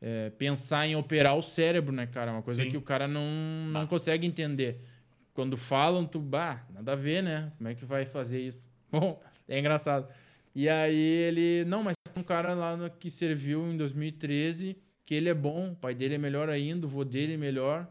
é, 0.00 0.30
pensar 0.30 0.86
em 0.86 0.94
operar 0.94 1.36
o 1.36 1.42
cérebro, 1.42 1.92
né, 1.92 2.06
cara? 2.06 2.30
Uma 2.30 2.42
coisa 2.42 2.62
Sim. 2.62 2.70
que 2.70 2.76
o 2.76 2.82
cara 2.82 3.08
não, 3.08 3.24
não 3.72 3.86
consegue 3.86 4.26
entender. 4.26 4.80
Quando 5.32 5.56
falam, 5.56 6.06
tu, 6.06 6.20
bah, 6.20 6.64
nada 6.72 6.92
a 6.92 6.96
ver, 6.96 7.22
né? 7.22 7.50
Como 7.58 7.68
é 7.68 7.74
que 7.74 7.84
vai 7.84 8.06
fazer 8.06 8.40
isso? 8.40 8.64
Bom, 8.92 9.20
é 9.48 9.58
engraçado. 9.58 10.06
E 10.54 10.68
aí 10.68 10.94
ele, 10.96 11.64
não, 11.64 11.82
mas 11.82 11.94
tem 12.12 12.22
um 12.22 12.24
cara 12.24 12.54
lá 12.54 12.76
no- 12.76 12.88
que 12.88 13.10
serviu 13.10 13.66
em 13.72 13.76
2013, 13.76 14.76
que 15.04 15.14
ele 15.14 15.28
é 15.28 15.34
bom, 15.34 15.72
o 15.72 15.76
pai 15.76 15.94
dele 15.94 16.14
é 16.14 16.18
melhor 16.18 16.48
ainda, 16.48 16.86
o 16.86 16.88
vô 16.88 17.04
dele 17.04 17.34
é 17.34 17.36
melhor, 17.36 17.86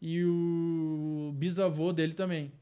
e 0.00 0.24
o 0.24 1.32
bisavô 1.34 1.92
dele 1.92 2.14
também. 2.14 2.52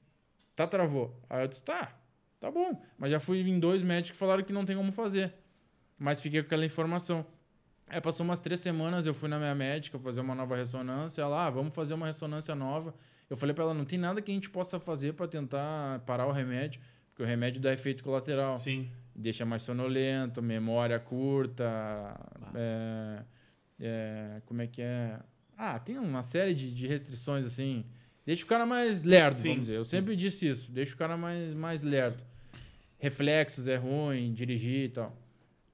Tá, 0.54 0.66
travou. 0.66 1.22
Aí 1.30 1.44
eu 1.44 1.48
disse, 1.48 1.62
tá, 1.62 1.96
tá 2.40 2.50
bom. 2.50 2.82
Mas 2.98 3.10
já 3.10 3.20
fui 3.20 3.40
em 3.40 3.60
dois 3.60 3.82
médicos 3.82 4.12
que 4.12 4.16
falaram 4.16 4.42
que 4.42 4.52
não 4.52 4.64
tem 4.64 4.76
como 4.76 4.90
fazer. 4.90 5.32
Mas 5.96 6.20
fiquei 6.20 6.42
com 6.42 6.46
aquela 6.46 6.64
informação. 6.64 7.24
Aí 7.88 8.00
passou 8.00 8.24
umas 8.24 8.38
três 8.38 8.60
semanas, 8.60 9.06
eu 9.06 9.14
fui 9.14 9.28
na 9.28 9.38
minha 9.38 9.54
médica 9.54 9.98
fazer 9.98 10.20
uma 10.20 10.34
nova 10.34 10.56
ressonância. 10.56 11.22
Ela, 11.22 11.46
ah, 11.46 11.50
vamos 11.50 11.74
fazer 11.74 11.94
uma 11.94 12.06
ressonância 12.06 12.54
nova. 12.54 12.94
Eu 13.30 13.36
falei 13.36 13.54
pra 13.54 13.64
ela, 13.64 13.74
não 13.74 13.84
tem 13.84 13.98
nada 13.98 14.20
que 14.20 14.30
a 14.30 14.34
gente 14.34 14.50
possa 14.50 14.78
fazer 14.78 15.14
pra 15.14 15.26
tentar 15.26 16.00
parar 16.00 16.26
o 16.26 16.32
remédio. 16.32 16.80
Porque 17.10 17.22
o 17.22 17.26
remédio 17.26 17.60
dá 17.60 17.72
efeito 17.72 18.04
colateral. 18.04 18.56
Sim. 18.56 18.90
Deixa 19.14 19.44
mais 19.44 19.62
sonolento, 19.62 20.42
memória 20.42 20.98
curta. 20.98 21.64
É, 22.54 23.22
é, 23.80 24.40
como 24.46 24.62
é 24.62 24.66
que 24.66 24.82
é? 24.82 25.18
Ah, 25.56 25.78
tem 25.78 25.98
uma 25.98 26.22
série 26.22 26.54
de, 26.54 26.72
de 26.72 26.86
restrições 26.86 27.46
assim. 27.46 27.84
Deixa 28.24 28.44
o 28.44 28.46
cara 28.46 28.66
mais 28.66 29.04
lerdo, 29.04 29.36
Sim, 29.36 29.48
vamos 29.48 29.60
dizer. 29.62 29.76
Eu 29.76 29.84
sim. 29.84 29.90
sempre 29.90 30.14
disse 30.14 30.48
isso. 30.48 30.70
Deixa 30.70 30.94
o 30.94 30.98
cara 30.98 31.16
mais, 31.16 31.54
mais 31.54 31.82
lerdo. 31.82 32.22
Reflexos 32.98 33.66
é 33.68 33.76
ruim, 33.76 34.32
dirigir 34.32 34.84
e 34.84 34.88
tal. 34.88 35.16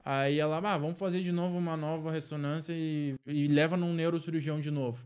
Aí 0.04 0.38
ela, 0.38 0.58
ah, 0.58 0.78
vamos 0.78 0.98
fazer 0.98 1.22
de 1.22 1.32
novo 1.32 1.56
uma 1.56 1.76
nova 1.76 2.12
ressonância 2.12 2.74
e, 2.76 3.14
e 3.26 3.48
leva 3.48 3.76
num 3.76 3.94
neurocirurgião 3.94 4.60
de 4.60 4.70
novo. 4.70 5.02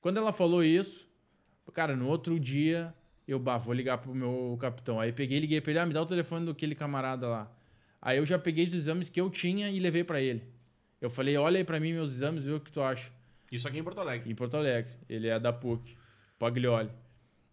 Quando 0.00 0.18
ela 0.18 0.32
falou 0.32 0.62
isso, 0.62 1.06
cara, 1.74 1.96
no 1.96 2.06
outro 2.06 2.38
dia, 2.38 2.94
eu, 3.26 3.40
bah, 3.40 3.58
vou 3.58 3.74
ligar 3.74 3.98
pro 3.98 4.14
meu 4.14 4.56
capitão. 4.60 5.00
Aí 5.00 5.12
peguei, 5.12 5.40
liguei 5.40 5.60
pra 5.60 5.72
ele, 5.72 5.80
ah, 5.80 5.86
me 5.86 5.92
dá 5.92 6.00
o 6.00 6.06
telefone 6.06 6.46
daquele 6.46 6.76
camarada 6.76 7.26
lá. 7.26 7.52
Aí 8.00 8.18
eu 8.18 8.24
já 8.24 8.38
peguei 8.38 8.66
os 8.66 8.74
exames 8.74 9.10
que 9.10 9.20
eu 9.20 9.28
tinha 9.28 9.68
e 9.68 9.80
levei 9.80 10.04
pra 10.04 10.20
ele. 10.20 10.44
Eu 11.00 11.10
falei, 11.10 11.36
olha 11.36 11.58
aí 11.58 11.64
pra 11.64 11.78
mim 11.78 11.92
meus 11.92 12.12
exames, 12.12 12.44
vê 12.44 12.52
o 12.52 12.60
que 12.60 12.72
tu 12.72 12.80
acha. 12.80 13.10
Isso 13.50 13.68
aqui 13.68 13.78
em 13.78 13.84
Porto 13.84 14.00
Alegre. 14.00 14.30
Em 14.30 14.34
Porto 14.34 14.56
Alegre. 14.56 14.92
Ele 15.08 15.28
é 15.28 15.38
da 15.38 15.52
PUC, 15.52 15.96
Paglioli. 16.38 16.90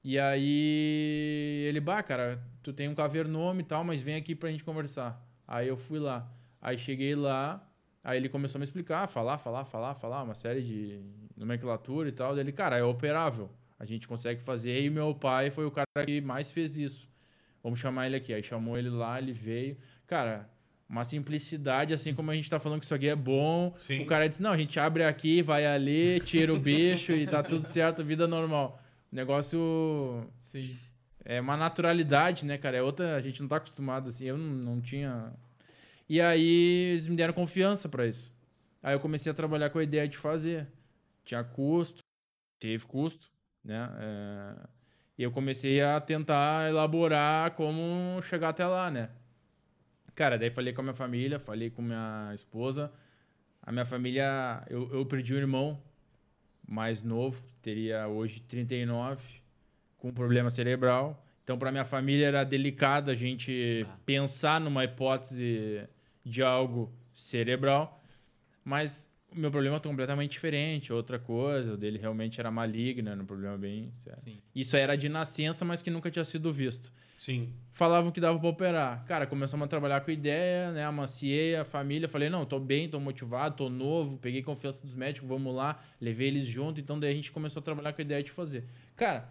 E 0.04 0.20
aí 0.20 1.66
ele, 1.68 1.80
bah, 1.80 2.04
cara, 2.04 2.44
tu 2.62 2.74
tem 2.74 2.89
um 2.89 2.96
cavernome 2.96 3.62
e 3.62 3.66
tal, 3.66 3.84
mas 3.84 4.02
vem 4.02 4.16
aqui 4.16 4.36
pra 4.36 4.52
gente 4.52 4.64
conversar. 4.64 5.22
Aí 5.48 5.68
eu 5.68 5.78
fui 5.78 6.00
lá. 6.00 6.30
Aí 6.62 6.78
cheguei 6.78 7.16
lá, 7.16 7.66
aí 8.04 8.18
ele 8.18 8.30
começou 8.30 8.58
a 8.58 8.62
me 8.62 8.66
explicar, 8.66 9.08
falar, 9.08 9.38
falar, 9.38 9.66
falar, 9.66 9.96
falar, 9.96 10.24
uma 10.24 10.36
série 10.36 10.62
de 10.62 11.02
nomenclatura 11.38 12.10
e 12.10 12.12
tal. 12.12 12.34
Daí 12.34 12.44
Ele, 12.44 12.52
cara, 12.52 12.78
é 12.78 12.84
operável. 12.84 13.50
A 13.80 13.86
gente 13.86 14.08
consegue 14.08 14.41
fazer. 14.41 14.82
E 14.82 14.89
meu 14.89 15.14
pai 15.14 15.52
foi 15.52 15.66
o 15.66 15.72
cara 15.72 15.88
que 16.06 16.22
mais 16.22 16.52
fez 16.52 16.78
isso. 16.78 17.10
Vamos 17.62 17.80
chamar 17.80 18.08
ele 18.08 18.16
aqui. 18.16 18.34
Aí 18.34 18.44
chamou 18.44 18.78
ele 18.78 18.89
lá, 18.89 19.20
ele 19.20 19.34
veio. 19.34 19.78
Cara, 20.08 20.50
uma 20.94 21.04
simplicidade, 21.04 21.91
assim 21.91 22.14
como 22.14 22.30
a 22.30 22.36
gente 22.36 22.48
tá 22.48 22.60
falando 22.60 22.80
que 22.80 22.86
isso 22.86 22.94
aqui 22.94 23.08
é 23.08 23.16
bom. 23.16 23.74
Sim. 23.80 24.02
O 24.04 24.06
cara 24.06 24.30
disse: 24.30 24.44
não, 24.44 24.52
a 24.52 24.58
gente 24.58 24.80
abre 24.80 25.04
aqui, 25.04 25.41
vai 25.41 25.66
ali, 25.66 26.20
tira 26.20 26.54
o 26.54 26.60
bicho 26.60 27.14
e 27.14 27.26
tá 27.26 27.41
tudo 27.41 27.66
certo, 27.66 28.04
vida 28.04 28.28
normal. 28.28 28.80
O 29.12 29.16
negócio 29.16 30.24
Sim. 30.41 30.78
é 31.26 31.41
uma 31.41 31.58
naturalidade, 31.58 32.46
né, 32.46 32.60
cara? 32.60 32.78
É 32.78 32.82
outra, 32.84 33.16
a 33.16 33.22
gente 33.22 33.41
não 33.41 33.50
tá 33.50 33.56
acostumado 33.58 34.10
assim. 34.10 34.26
Eu 34.26 34.38
não, 34.38 34.54
não 34.76 34.82
tinha. 34.82 35.34
E 36.08 36.22
aí 36.22 36.91
eles 36.91 37.08
me 37.08 37.16
deram 37.16 37.34
confiança 37.34 37.89
pra 37.89 38.06
isso. 38.06 38.32
Aí 38.82 38.94
eu 38.94 39.00
comecei 39.00 39.32
a 39.32 39.36
trabalhar 39.36 39.72
com 39.72 39.80
a 39.80 39.84
ideia 39.84 40.08
de 40.08 40.18
fazer. 40.18 40.68
Tinha 41.26 41.44
custo, 41.44 42.04
teve 42.60 42.86
custo, 42.86 43.32
né? 43.64 43.89
É, 44.00 44.68
E 45.18 45.24
eu 45.24 45.32
comecei 45.32 45.82
a 45.82 46.00
tentar 46.00 46.70
elaborar 46.70 47.52
como 47.52 48.22
chegar 48.22 48.50
até 48.50 48.66
lá, 48.68 48.91
né? 48.91 49.10
Cara, 50.16 50.38
daí 50.38 50.49
falei 50.49 50.74
com 50.74 50.82
a 50.82 50.84
minha 50.84 50.93
família, 50.93 51.39
falei 51.39 51.70
com 51.70 51.82
minha 51.82 52.32
esposa. 52.34 52.91
A 53.61 53.72
minha 53.72 53.86
família, 53.86 54.64
eu, 54.70 54.89
eu 54.93 55.05
perdi 55.05 55.34
um 55.34 55.38
irmão 55.38 55.82
mais 56.68 57.03
novo, 57.03 57.41
teria 57.61 58.07
hoje 58.07 58.39
39, 58.41 59.24
com 59.97 60.11
problema 60.14 60.49
cerebral. 60.49 61.26
Então, 61.43 61.57
para 61.57 61.72
minha 61.72 61.86
família 61.86 62.28
era 62.28 62.43
delicado 62.43 63.09
a 63.11 63.14
gente 63.16 63.86
Ah. 63.89 63.97
pensar 64.05 64.61
numa 64.61 64.84
hipótese 64.84 65.88
de 66.26 66.41
algo 66.41 66.91
cerebral, 67.14 68.01
mas 68.64 69.11
o 69.36 69.39
meu 69.39 69.51
problema 69.51 69.77
é 69.77 69.79
completamente 69.79 70.31
diferente, 70.31 70.93
outra 70.93 71.17
coisa. 71.17 71.73
O 71.73 71.77
dele 71.77 71.97
realmente 71.97 72.39
era 72.39 72.51
maligno, 72.51 73.09
era 73.09 73.21
um 73.21 73.25
problema 73.25 73.57
bem. 73.57 73.91
Isso 74.55 74.77
era 74.77 74.95
de 74.95 75.09
nascença, 75.09 75.65
mas 75.65 75.81
que 75.81 75.89
nunca 75.89 76.09
tinha 76.11 76.25
sido 76.25 76.51
visto 76.51 76.91
Sim. 77.17 77.53
falavam 77.71 78.11
que 78.11 78.19
dava 78.19 78.38
pra 78.38 78.49
operar. 78.49 79.05
Cara, 79.05 79.25
começamos 79.25 79.63
a 79.63 79.67
trabalhar 79.67 80.01
com 80.01 80.11
ideia, 80.11 80.71
né? 80.71 80.84
Amaciei 80.84 81.55
a 81.55 81.63
família. 81.63 82.09
Falei, 82.09 82.29
não, 82.29 82.45
tô 82.45 82.59
bem, 82.59 82.89
tô 82.89 82.99
motivado, 82.99 83.55
tô 83.55 83.69
novo. 83.69 84.17
Peguei 84.17 84.43
confiança 84.43 84.81
dos 84.81 84.93
médicos, 84.93 85.29
vamos 85.29 85.55
lá. 85.55 85.79
Levei 86.01 86.27
eles 86.27 86.45
junto. 86.45 86.81
Então, 86.81 86.99
daí 86.99 87.11
a 87.11 87.15
gente 87.15 87.31
começou 87.31 87.61
a 87.61 87.63
trabalhar 87.63 87.93
com 87.93 88.01
a 88.01 88.03
ideia 88.03 88.21
de 88.21 88.31
fazer. 88.31 88.65
Cara, 88.95 89.29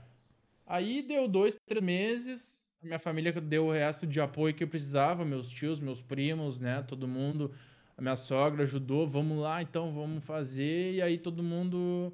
aí 0.66 1.02
deu 1.02 1.28
dois, 1.28 1.54
três 1.66 1.84
meses. 1.84 2.66
A 2.82 2.86
minha 2.86 2.98
família 2.98 3.30
deu 3.32 3.66
o 3.66 3.72
resto 3.72 4.06
de 4.06 4.20
apoio 4.20 4.54
que 4.54 4.64
eu 4.64 4.68
precisava. 4.68 5.24
Meus 5.24 5.48
tios, 5.48 5.78
meus 5.78 6.00
primos, 6.00 6.58
né? 6.58 6.82
Todo 6.88 7.06
mundo. 7.06 7.52
A 7.96 8.02
minha 8.02 8.16
sogra 8.16 8.62
ajudou. 8.62 9.06
Vamos 9.06 9.38
lá, 9.38 9.62
então, 9.62 9.92
vamos 9.92 10.24
fazer. 10.24 10.94
E 10.94 11.02
aí 11.02 11.18
todo 11.18 11.42
mundo... 11.42 12.12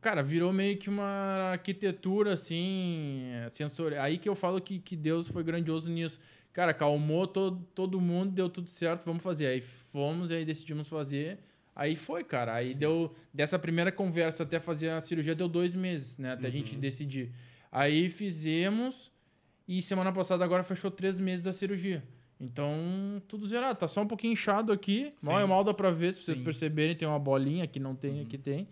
Cara, 0.00 0.22
virou 0.22 0.52
meio 0.52 0.76
que 0.78 0.88
uma 0.88 1.52
arquitetura, 1.52 2.32
assim, 2.32 3.30
sensorial. 3.52 4.04
Aí 4.04 4.18
que 4.18 4.28
eu 4.28 4.34
falo 4.34 4.60
que, 4.60 4.80
que 4.80 4.96
Deus 4.96 5.28
foi 5.28 5.44
grandioso 5.44 5.88
nisso. 5.88 6.20
Cara, 6.52 6.74
calmou 6.74 7.26
todo, 7.26 7.64
todo 7.74 8.00
mundo, 8.00 8.32
deu 8.32 8.50
tudo 8.50 8.68
certo, 8.68 9.04
vamos 9.04 9.22
fazer. 9.22 9.46
Aí 9.46 9.60
fomos, 9.60 10.30
e 10.30 10.34
aí 10.34 10.44
decidimos 10.44 10.88
fazer. 10.88 11.38
Aí 11.74 11.96
foi, 11.96 12.24
cara. 12.24 12.54
Aí 12.54 12.74
deu. 12.74 13.14
Dessa 13.32 13.58
primeira 13.58 13.90
conversa 13.90 14.42
até 14.42 14.60
fazer 14.60 14.90
a 14.90 15.00
cirurgia, 15.00 15.34
deu 15.34 15.48
dois 15.48 15.74
meses, 15.74 16.18
né? 16.18 16.32
Até 16.32 16.48
a 16.48 16.50
gente 16.50 16.76
decidir. 16.76 17.32
Aí 17.70 18.10
fizemos, 18.10 19.10
e 19.66 19.80
semana 19.80 20.12
passada 20.12 20.44
agora 20.44 20.62
fechou 20.62 20.90
três 20.90 21.18
meses 21.18 21.40
da 21.40 21.52
cirurgia. 21.52 22.02
Então, 22.42 23.22
tudo 23.28 23.46
zerado. 23.46 23.78
Tá 23.78 23.86
só 23.86 24.02
um 24.02 24.06
pouquinho 24.06 24.32
inchado 24.32 24.72
aqui. 24.72 25.12
Mal 25.22 25.40
é 25.40 25.46
mal 25.46 25.62
dá 25.62 25.72
pra 25.72 25.90
ver, 25.92 26.12
se 26.12 26.22
vocês 26.22 26.38
Sim. 26.38 26.44
perceberem. 26.44 26.96
Tem 26.96 27.06
uma 27.06 27.18
bolinha, 27.18 27.62
aqui 27.62 27.78
não 27.78 27.94
tem, 27.94 28.20
aqui 28.20 28.36
tem. 28.36 28.66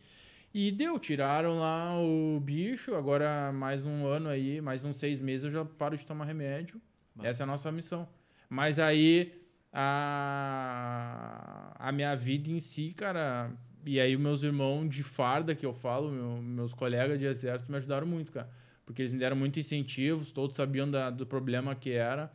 E 0.53 0.73
deu, 0.73 0.99
tiraram 0.99 1.57
lá 1.59 1.97
o 2.01 2.41
bicho. 2.41 2.95
Agora, 2.97 3.53
mais 3.53 3.87
um 3.87 4.07
ano 4.07 4.29
aí, 4.29 4.61
mais 4.61 4.85
uns 4.85 4.97
seis 4.97 5.21
meses, 5.21 5.45
eu 5.45 5.51
já 5.53 5.65
paro 5.65 5.97
de 5.97 6.05
tomar 6.05 6.25
remédio. 6.25 6.81
Bah. 7.15 7.29
Essa 7.29 7.43
é 7.43 7.45
a 7.45 7.47
nossa 7.47 7.71
missão. 7.71 8.09
Mas 8.49 8.81
aí, 8.81 9.33
a, 9.73 11.73
a 11.79 11.93
minha 11.93 12.15
vida 12.17 12.51
em 12.51 12.59
si, 12.61 12.93
cara. 12.97 13.53
E 13.87 14.01
aí, 14.01 14.15
os 14.17 14.21
meus 14.21 14.43
irmãos 14.43 14.89
de 14.89 15.03
farda, 15.03 15.55
que 15.55 15.65
eu 15.65 15.73
falo, 15.73 16.11
meu- 16.11 16.43
meus 16.43 16.75
colegas 16.75 17.19
de 17.19 17.25
exército, 17.25 17.71
me 17.71 17.79
ajudaram 17.79 18.07
muito, 18.07 18.33
cara. 18.33 18.51
Porque 18.85 19.03
eles 19.03 19.13
me 19.13 19.19
deram 19.21 19.37
muito 19.37 19.59
incentivos, 19.61 20.33
todos 20.33 20.57
sabiam 20.57 20.91
da- 20.91 21.11
do 21.11 21.25
problema 21.25 21.75
que 21.75 21.93
era. 21.93 22.31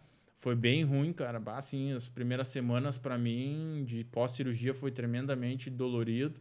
Foi 0.46 0.56
bem 0.56 0.84
ruim, 0.84 1.12
cara. 1.12 1.42
Assim, 1.58 1.92
as 1.94 2.08
primeiras 2.08 2.50
semanas 2.50 3.00
para 3.00 3.18
mim 3.18 3.84
de 3.84 4.04
pós-cirurgia 4.04 4.76
foi 4.76 4.92
tremendamente 4.92 5.72
dolorido. 5.72 6.40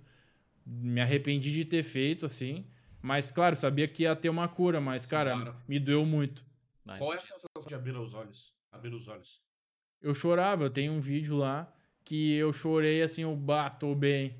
Me 0.66 1.00
arrependi 1.00 1.50
de 1.50 1.64
ter 1.64 1.82
feito, 1.82 2.26
assim. 2.26 2.66
Mas, 3.00 3.30
claro, 3.30 3.56
sabia 3.56 3.88
que 3.88 4.02
ia 4.02 4.14
ter 4.14 4.28
uma 4.28 4.46
cura, 4.46 4.78
mas, 4.78 5.04
Sim, 5.04 5.08
cara, 5.08 5.32
claro. 5.32 5.56
me 5.66 5.80
doeu 5.80 6.04
muito. 6.04 6.44
Qual 6.98 7.14
é 7.14 7.16
a 7.16 7.20
sensação 7.20 7.66
de 7.66 7.74
abrir 7.74 7.96
os 7.96 8.12
olhos? 8.12 8.52
Abrir 8.70 8.92
os 8.92 9.08
olhos. 9.08 9.40
Eu 10.02 10.12
chorava, 10.12 10.64
eu 10.64 10.70
tenho 10.70 10.92
um 10.92 11.00
vídeo 11.00 11.38
lá 11.38 11.74
que 12.04 12.34
eu 12.34 12.52
chorei 12.52 13.00
assim, 13.00 13.22
eu 13.22 13.34
bah, 13.34 13.70
tô 13.70 13.94
bem. 13.94 14.34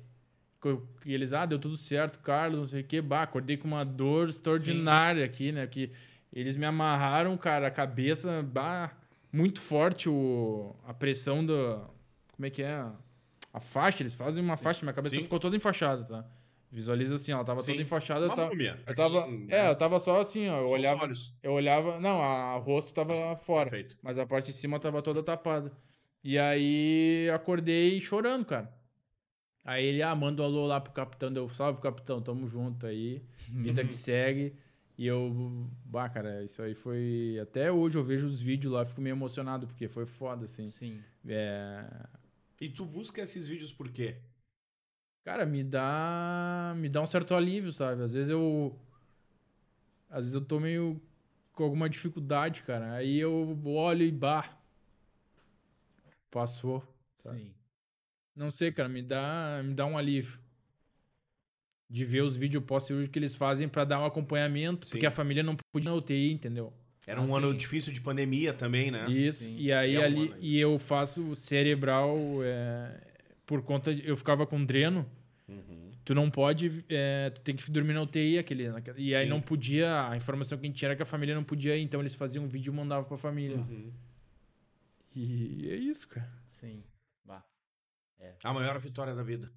Que 0.61 1.11
eles, 1.11 1.33
ah, 1.33 1.47
deu 1.47 1.57
tudo 1.57 1.75
certo, 1.75 2.19
Carlos, 2.19 2.59
não 2.59 2.65
sei 2.67 2.81
o 2.81 2.83
que, 2.83 3.01
bah, 3.01 3.23
acordei 3.23 3.57
com 3.57 3.67
uma 3.67 3.83
dor 3.83 4.29
extraordinária 4.29 5.25
aqui, 5.25 5.51
né? 5.51 5.65
Que 5.65 5.91
eles 6.31 6.55
me 6.55 6.67
amarraram, 6.67 7.35
cara, 7.35 7.65
a 7.65 7.71
cabeça, 7.71 8.43
bah, 8.43 8.95
muito 9.31 9.59
forte 9.61 10.09
o, 10.09 10.75
a 10.85 10.93
pressão 10.93 11.45
da. 11.45 11.87
Como 12.31 12.45
é 12.45 12.49
que 12.49 12.63
é? 12.63 12.85
A 13.53 13.59
faixa, 13.59 14.03
eles 14.03 14.13
fazem 14.13 14.43
uma 14.43 14.57
faixa, 14.57 14.81
minha 14.83 14.93
cabeça 14.93 15.15
Sim. 15.15 15.23
ficou 15.23 15.39
toda 15.39 15.55
enfaixada, 15.55 16.03
tá? 16.03 16.25
Visualiza 16.71 17.15
assim, 17.15 17.31
ela 17.31 17.45
tava 17.45 17.61
Sim. 17.61 17.71
toda 17.71 17.83
enfaixada. 17.83 18.25
Uma 18.25 18.35
tava, 18.35 18.49
múmia. 18.49 18.77
eu 18.85 18.95
tava, 18.95 19.27
é, 19.47 19.69
eu 19.69 19.75
tava 19.77 19.99
só 19.99 20.19
assim, 20.19 20.49
ó, 20.49 20.59
eu 20.59 20.67
olhava, 20.67 21.09
eu 21.41 21.53
olhava, 21.53 21.99
não, 21.99 22.21
a, 22.21 22.57
o 22.57 22.59
rosto 22.59 22.93
tava 22.93 23.35
fora. 23.37 23.69
Perfeito. 23.69 23.97
Mas 24.01 24.19
a 24.19 24.25
parte 24.25 24.47
de 24.47 24.57
cima 24.57 24.77
tava 24.79 25.01
toda 25.01 25.23
tapada. 25.23 25.71
E 26.21 26.37
aí 26.37 27.29
acordei 27.33 28.01
chorando, 28.01 28.45
cara. 28.45 28.73
Aí 29.63 29.85
ele, 29.85 30.01
ah, 30.03 30.13
manda 30.13 30.43
um 30.43 30.45
alô 30.45 30.67
lá 30.67 30.81
pro 30.81 30.91
capitão. 30.91 31.31
Deu, 31.31 31.47
salve, 31.49 31.79
capitão, 31.81 32.21
tamo 32.21 32.47
junto 32.47 32.85
aí. 32.85 33.23
Vida 33.49 33.85
que 33.85 33.93
segue. 33.95 34.55
E 34.97 35.05
eu, 35.05 35.69
bah, 35.85 36.07
cara, 36.07 36.43
isso 36.43 36.61
aí 36.61 36.73
foi. 36.73 37.37
Até 37.41 37.71
hoje 37.71 37.97
eu 37.97 38.03
vejo 38.03 38.27
os 38.27 38.41
vídeos 38.41 38.73
lá, 38.73 38.85
fico 38.85 39.01
meio 39.01 39.13
emocionado, 39.13 39.67
porque 39.67 39.87
foi 39.87 40.05
foda, 40.05 40.45
assim. 40.45 40.71
Sim. 40.71 41.01
É... 41.27 41.85
E 42.61 42.69
tu 42.69 42.85
busca 42.85 43.21
esses 43.21 43.45
vídeos 43.47 43.73
por 43.73 43.91
quê? 43.91 44.17
Cara, 45.23 45.45
me 45.45 45.63
dá. 45.63 46.73
Me 46.77 46.87
dá 46.87 47.01
um 47.01 47.05
certo 47.05 47.35
alívio, 47.35 47.73
sabe? 47.73 48.03
Às 48.03 48.13
vezes 48.13 48.29
eu. 48.29 48.79
Às 50.09 50.23
vezes 50.23 50.35
eu 50.35 50.45
tô 50.45 50.59
meio 50.59 51.01
com 51.51 51.63
alguma 51.63 51.89
dificuldade, 51.89 52.63
cara. 52.63 52.93
Aí 52.93 53.17
eu 53.17 53.59
olho 53.65 54.03
e 54.03 54.11
bah. 54.11 54.57
Passou. 56.31 56.81
Sabe? 57.19 57.39
Sim. 57.39 57.53
Não 58.35 58.51
sei, 58.51 58.71
cara, 58.71 58.87
me 58.87 59.01
dá, 59.01 59.61
me 59.63 59.73
dá 59.73 59.85
um 59.85 59.97
alívio. 59.97 60.39
De 61.89 62.03
ver 62.03 62.21
os 62.21 62.35
vídeos 62.35 62.63
pós-cirúrgicos 62.63 63.13
que 63.13 63.19
eles 63.19 63.35
fazem 63.35 63.67
pra 63.67 63.83
dar 63.83 63.99
um 63.99 64.05
acompanhamento, 64.05 64.87
Sim. 64.87 64.93
porque 64.93 65.05
a 65.05 65.11
família 65.11 65.43
não 65.43 65.55
podia 65.55 65.89
ir 65.89 65.91
na 65.91 65.95
UTI, 65.95 66.31
entendeu? 66.31 66.73
Era 67.07 67.21
um 67.21 67.35
ano 67.35 67.51
sim. 67.51 67.57
difícil 67.57 67.93
de 67.93 68.01
pandemia 68.01 68.53
também, 68.53 68.89
né? 68.89 69.05
Isso. 69.09 69.43
Sim. 69.43 69.55
E 69.57 69.71
aí 69.71 69.93
E 69.93 69.95
é 69.95 69.99
um 69.99 70.03
ali 70.03 70.27
ano 70.27 70.37
e 70.39 70.59
eu 70.59 70.79
faço 70.79 71.35
cerebral 71.35 72.17
é, 72.43 72.99
por 73.45 73.61
conta 73.61 73.93
de, 73.93 74.07
eu 74.07 74.17
ficava 74.17 74.45
com 74.47 74.63
dreno 74.65 75.05
Uhum. 75.47 75.91
tu 76.03 76.15
não 76.15 76.31
pode, 76.31 76.83
é, 76.89 77.29
tu 77.29 77.41
tem 77.41 77.55
que 77.55 77.69
dormir 77.69 77.93
na 77.93 78.01
UTI, 78.01 78.39
aquele, 78.39 78.63
e 78.97 79.15
aí 79.15 79.25
Sim. 79.25 79.29
não 79.29 79.39
podia, 79.39 80.09
a 80.09 80.17
informação 80.17 80.57
que 80.57 80.65
a 80.65 80.67
gente 80.67 80.75
tinha 80.77 80.87
era 80.89 80.95
que 80.95 81.03
a 81.03 81.05
família 81.05 81.35
não 81.35 81.43
podia 81.43 81.77
ir, 81.77 81.83
então 81.83 81.99
eles 81.99 82.15
faziam 82.15 82.45
um 82.45 82.47
vídeo 82.47 82.73
e 82.73 82.75
mandavam 82.75 83.03
pra 83.05 83.15
família. 83.15 83.57
Uhum. 83.57 83.91
E 85.15 85.69
é 85.69 85.75
isso, 85.75 86.07
cara. 86.07 86.27
Sim. 86.49 86.83
Bah. 87.23 87.43
A 88.43 88.53
maior 88.53 88.79
vitória 88.79 89.13
da 89.13 89.21
vida. 89.21 89.51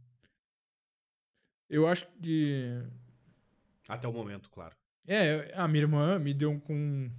Eu 1.69 1.87
acho 1.87 2.07
que. 2.23 2.83
Até 3.87 4.09
o 4.09 4.13
momento, 4.13 4.51
claro. 4.51 4.75
É, 5.07 5.53
a 5.55 5.67
minha 5.67 5.85
irmã 5.85 6.19
me 6.19 6.35
deu 6.35 6.51
um 6.51 6.61
com. 6.61 7.11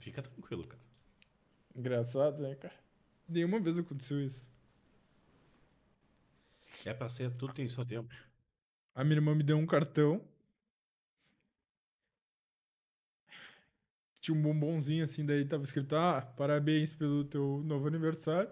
Fica 0.00 0.22
tranquilo, 0.22 0.66
cara. 0.66 0.82
Engraçado, 1.74 2.42
né, 2.42 2.54
cara? 2.54 2.74
Nenhuma 3.28 3.58
vez 3.60 3.78
aconteceu 3.78 4.20
isso. 4.20 4.44
É 6.84 6.92
pra 6.92 7.08
ser, 7.08 7.30
tudo 7.32 7.54
tem 7.54 7.68
seu 7.68 7.84
tempo. 7.84 8.12
A 8.94 9.04
minha 9.04 9.16
irmã 9.16 9.34
me 9.34 9.42
deu 9.42 9.56
um 9.56 9.66
cartão. 9.66 10.22
Tinha 14.20 14.36
um 14.36 14.42
bombonzinho 14.42 15.04
assim, 15.04 15.24
daí 15.24 15.44
tava 15.44 15.64
escrito: 15.64 15.96
Ah, 15.96 16.20
parabéns 16.36 16.92
pelo 16.92 17.24
teu 17.24 17.62
novo 17.64 17.88
aniversário. 17.88 18.50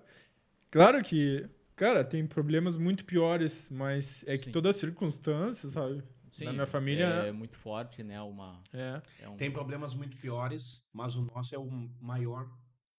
Claro 0.71 1.03
que, 1.03 1.49
cara, 1.81 2.05
tem 2.05 2.27
problemas 2.27 2.77
muito 2.77 3.07
piores, 3.07 3.67
mas 3.71 4.23
é 4.27 4.37
que 4.37 4.45
Sim. 4.45 4.53
toda 4.53 4.71
circunstância, 4.71 5.67
sabe? 5.71 6.03
Sim, 6.31 6.45
Na 6.45 6.53
minha 6.53 6.67
família- 6.67 7.07
É 7.07 7.33
muito 7.33 7.57
forte, 7.57 8.03
né? 8.03 8.21
Uma, 8.21 8.63
É. 8.73 9.01
é 9.21 9.29
um, 9.31 9.37
Tem 9.37 9.51
problemas 9.51 9.95
muito 9.95 10.15
piores, 10.19 10.85
mas 10.93 11.17
o 11.17 11.23
nosso 11.23 11.55
é 11.55 11.59
o 11.59 11.69
maior 11.99 12.47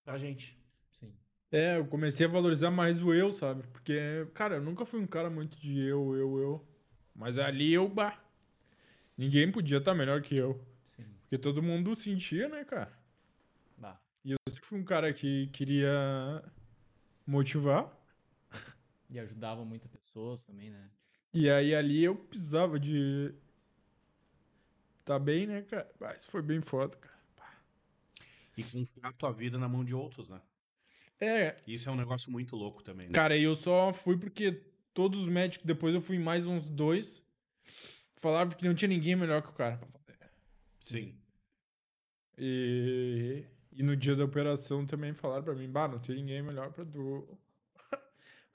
pra 0.04 0.18
gente. 0.18 0.58
Sim. 0.98 1.14
É, 1.52 1.76
eu 1.78 1.86
comecei 1.86 2.26
a 2.26 2.28
valorizar 2.28 2.70
mais 2.72 3.00
o 3.00 3.14
eu, 3.14 3.32
sabe? 3.32 3.62
Porque, 3.68 4.26
cara, 4.34 4.56
eu 4.56 4.60
nunca 4.62 4.84
fui 4.84 4.98
um 5.00 5.06
cara 5.06 5.30
muito 5.30 5.56
de 5.58 5.78
eu, 5.80 6.14
eu, 6.16 6.38
eu. 6.38 6.68
Mas 7.14 7.38
ali 7.38 7.72
eu, 7.72 7.88
bah. 7.88 8.18
Ninguém 9.16 9.50
podia 9.52 9.78
estar 9.78 9.94
melhor 9.94 10.20
que 10.22 10.36
eu. 10.36 10.60
Sim. 10.96 11.04
Porque 11.22 11.38
todo 11.38 11.62
mundo 11.62 11.94
sentia, 11.94 12.48
né, 12.48 12.64
cara? 12.64 12.92
Bah. 13.78 13.98
E 14.24 14.32
eu 14.32 14.36
sempre 14.50 14.68
fui 14.68 14.78
um 14.80 14.84
cara 14.84 15.12
que 15.12 15.46
queria 15.52 16.42
motivar. 17.26 18.01
E 19.12 19.20
ajudava 19.20 19.62
muitas 19.62 19.90
pessoas 19.90 20.42
também, 20.42 20.70
né? 20.70 20.90
E 21.34 21.50
aí 21.50 21.74
ali 21.74 22.02
eu 22.02 22.16
precisava 22.16 22.80
de. 22.80 23.34
Tá 25.04 25.18
bem, 25.18 25.46
né, 25.46 25.60
cara? 25.62 25.90
Ah, 26.00 26.14
isso 26.18 26.30
foi 26.30 26.40
bem 26.40 26.62
foda, 26.62 26.96
cara. 26.96 27.12
E 28.56 28.62
confiar 28.64 29.08
a 29.08 29.12
tua 29.12 29.30
vida 29.32 29.58
na 29.58 29.68
mão 29.68 29.84
de 29.84 29.94
outros, 29.94 30.30
né? 30.30 30.40
É, 31.20 31.56
Isso 31.66 31.88
é 31.88 31.92
um 31.92 31.96
negócio 31.96 32.32
muito 32.32 32.56
louco 32.56 32.82
também, 32.82 33.06
né? 33.06 33.12
cara, 33.12 33.36
e 33.36 33.42
eu 33.42 33.54
só 33.54 33.92
fui 33.92 34.16
porque 34.18 34.62
todos 34.94 35.20
os 35.20 35.28
médicos, 35.28 35.66
depois 35.66 35.94
eu 35.94 36.00
fui 36.00 36.16
em 36.16 36.22
mais 36.22 36.46
uns 36.46 36.68
dois, 36.68 37.22
falavam 38.16 38.56
que 38.56 38.66
não 38.66 38.74
tinha 38.74 38.88
ninguém 38.88 39.14
melhor 39.14 39.42
que 39.42 39.50
o 39.50 39.52
cara. 39.52 39.78
Sim. 40.80 41.14
E, 42.36 43.44
e 43.72 43.82
no 43.82 43.94
dia 43.94 44.16
da 44.16 44.24
operação 44.24 44.86
também 44.86 45.12
falaram 45.12 45.44
pra 45.44 45.54
mim, 45.54 45.70
bah, 45.70 45.86
não 45.86 45.98
tem 45.98 46.16
ninguém 46.16 46.42
melhor 46.42 46.72
pra 46.72 46.84
tu. 46.84 47.38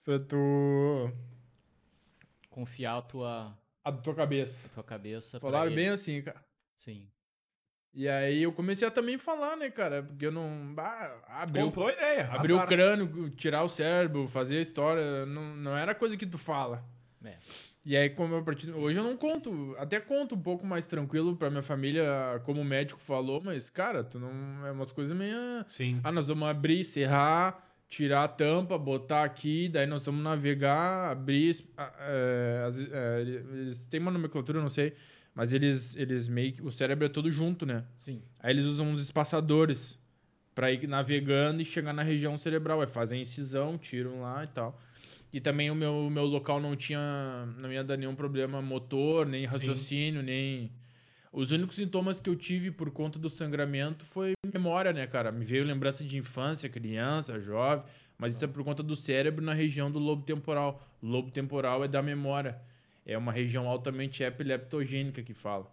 Pra 0.07 0.19
tu. 0.19 1.11
Confiar 2.49 2.97
a 2.97 3.01
tua, 3.01 3.57
A 3.83 3.91
tua 3.91 4.15
cabeça. 4.15 4.67
a 4.67 4.69
tua 4.69 4.83
cabeça. 4.83 5.39
Falaram 5.39 5.73
bem 5.75 5.89
assim, 5.89 6.21
cara. 6.21 6.41
Sim. 6.77 7.05
E 7.93 8.07
aí 8.07 8.43
eu 8.43 8.53
comecei 8.53 8.87
a 8.87 8.91
também 8.91 9.17
falar, 9.17 9.57
né, 9.57 9.69
cara? 9.69 10.01
Porque 10.03 10.25
eu 10.27 10.31
não. 10.31 10.73
Bah, 10.73 11.19
abri 11.27 11.61
o, 11.61 11.65
Comprou 11.65 11.87
a 11.87 11.93
ideia. 11.93 12.29
abrir 12.31 12.53
o 12.53 12.65
crânio, 12.65 13.29
tirar 13.31 13.63
o 13.63 13.69
cérebro, 13.69 14.27
fazer 14.27 14.57
a 14.59 14.61
história. 14.61 15.25
Não, 15.25 15.55
não 15.57 15.75
era 15.77 15.93
coisa 15.93 16.15
que 16.15 16.25
tu 16.25 16.37
fala. 16.37 16.85
É. 17.23 17.35
E 17.83 17.95
aí, 17.97 18.09
como 18.09 18.33
eu 18.35 18.43
parti... 18.43 18.69
hoje 18.71 18.97
eu 18.97 19.03
não 19.03 19.15
conto, 19.17 19.75
até 19.79 19.99
conto 19.99 20.35
um 20.35 20.41
pouco 20.41 20.65
mais 20.65 20.85
tranquilo 20.85 21.35
pra 21.37 21.49
minha 21.49 21.61
família, 21.61 22.05
como 22.43 22.61
o 22.61 22.65
médico 22.65 22.99
falou, 22.99 23.41
mas, 23.41 23.69
cara, 23.69 24.03
tu 24.03 24.19
não. 24.19 24.65
É 24.65 24.71
umas 24.71 24.91
coisas 24.91 25.15
meio. 25.15 25.37
Sim. 25.67 25.99
Ah, 26.03 26.11
nós 26.11 26.27
vamos 26.27 26.47
abrir, 26.47 26.83
serrar, 26.83 27.66
tirar 27.87 28.23
a 28.23 28.27
tampa, 28.27 28.77
botar 28.77 29.23
aqui, 29.23 29.69
daí 29.69 29.85
nós 29.87 30.05
vamos 30.05 30.23
navegar, 30.23 31.11
abrir. 31.11 31.55
é, 31.77 32.63
as- 32.67 32.81
é, 32.91 33.21
eles 33.21 33.85
têm 33.85 33.99
uma 33.99 34.11
nomenclatura, 34.11 34.61
não 34.61 34.69
sei, 34.69 34.93
mas 35.33 35.53
eles, 35.53 35.95
eles 35.95 36.27
meio 36.27 36.53
que. 36.53 36.61
O 36.61 36.71
cérebro 36.71 37.05
é 37.05 37.09
todo 37.09 37.31
junto, 37.31 37.65
né? 37.65 37.85
Sim. 37.95 38.21
Aí 38.39 38.51
eles 38.53 38.65
usam 38.65 38.87
uns 38.89 39.01
espaçadores 39.01 39.97
pra 40.53 40.71
ir 40.71 40.87
navegando 40.87 41.61
e 41.61 41.65
chegar 41.65 41.93
na 41.93 42.03
região 42.03 42.37
cerebral. 42.37 42.81
Aí 42.81 42.87
fazem 42.87 43.21
incisão, 43.21 43.77
tiram 43.77 44.21
lá 44.21 44.43
e 44.43 44.47
tal. 44.47 44.81
E 45.31 45.39
também 45.39 45.69
o 45.69 45.75
meu, 45.75 45.93
o 46.07 46.09
meu 46.09 46.25
local 46.25 46.59
não 46.59 46.75
tinha. 46.75 46.99
Não 47.57 47.71
ia 47.71 47.83
dar 47.83 47.95
nenhum 47.97 48.15
problema 48.15 48.61
motor, 48.61 49.25
nem 49.27 49.45
raciocínio, 49.45 50.23
nem. 50.23 50.71
Os 51.37 51.51
únicos 51.51 51.75
sintomas 51.75 52.19
que 52.19 52.31
eu 52.31 52.35
tive 52.35 52.71
por 52.71 52.89
conta 52.89 53.19
do 53.19 53.29
sangramento 53.29 54.03
foi 54.03 54.33
memória, 54.51 54.91
né, 54.91 55.05
cara? 55.05 55.31
Me 55.31 55.45
veio 55.45 55.63
lembrança 55.63 56.03
de 56.03 56.17
infância, 56.17 56.67
criança, 56.67 57.39
jovem. 57.39 57.85
Mas 58.17 58.33
isso 58.33 58.43
é 58.43 58.47
por 58.47 58.63
conta 58.63 58.81
do 58.81 58.95
cérebro 58.95 59.45
na 59.45 59.53
região 59.53 59.91
do 59.91 59.99
lobo 59.99 60.23
temporal. 60.23 60.81
O 60.99 61.05
lobo 61.05 61.29
temporal 61.29 61.83
é 61.83 61.87
da 61.87 62.01
memória. 62.01 62.59
É 63.05 63.15
uma 63.15 63.31
região 63.31 63.67
altamente 63.67 64.23
epileptogênica 64.23 65.21
que 65.21 65.35
fala. 65.35 65.71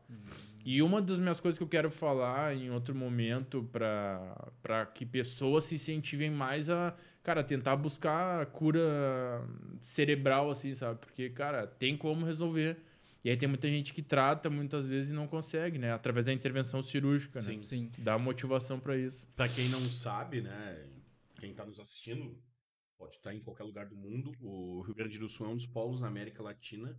E 0.67 0.83
uma 0.83 1.01
das 1.01 1.19
minhas 1.19 1.41
coisas 1.41 1.57
que 1.57 1.65
eu 1.65 1.69
quero 1.69 1.91
falar 1.91 2.55
em 2.55 2.71
outro 2.71 2.95
momento 2.95 3.67
para 3.73 4.85
que 4.93 5.07
pessoas 5.07 5.65
se 5.65 5.77
incentivem 5.77 6.31
mais 6.31 6.69
a, 6.69 6.95
cara, 7.23 7.43
tentar 7.43 7.77
buscar 7.77 8.45
cura 8.47 9.43
cerebral, 9.81 10.51
assim, 10.51 10.75
sabe? 10.75 10.99
Porque, 11.01 11.31
cara, 11.31 11.67
tem 11.67 11.97
como 11.97 12.27
resolver. 12.27 12.77
E 13.25 13.31
aí 13.31 13.37
tem 13.39 13.49
muita 13.49 13.67
gente 13.69 13.95
que 13.95 14.03
trata 14.03 14.51
muitas 14.51 14.87
vezes 14.87 15.11
e 15.11 15.15
não 15.15 15.27
consegue, 15.27 15.79
né? 15.79 15.93
Através 15.93 16.27
da 16.27 16.33
intervenção 16.33 16.83
cirúrgica, 16.83 17.39
né? 17.41 17.45
Sim. 17.47 17.63
Sim. 17.63 17.91
Dá 17.99 18.19
motivação 18.19 18.79
para 18.79 18.97
isso. 18.99 19.27
Pra 19.35 19.49
quem 19.49 19.69
não 19.71 19.91
sabe, 19.91 20.43
né? 20.43 20.87
Quem 21.41 21.55
tá 21.55 21.65
nos 21.65 21.81
assistindo, 21.81 22.39
pode 22.99 23.17
estar 23.17 23.35
em 23.35 23.41
qualquer 23.41 23.65
lugar 23.65 23.87
do 23.87 23.97
mundo. 23.97 24.33
O 24.41 24.83
Rio 24.83 24.95
Grande 24.95 25.19
do 25.19 25.29
Sul 25.29 25.47
é 25.47 25.49
um 25.51 25.57
dos 25.57 25.67
polos 25.67 26.01
na 26.03 26.07
América 26.09 26.43
Latina 26.43 26.99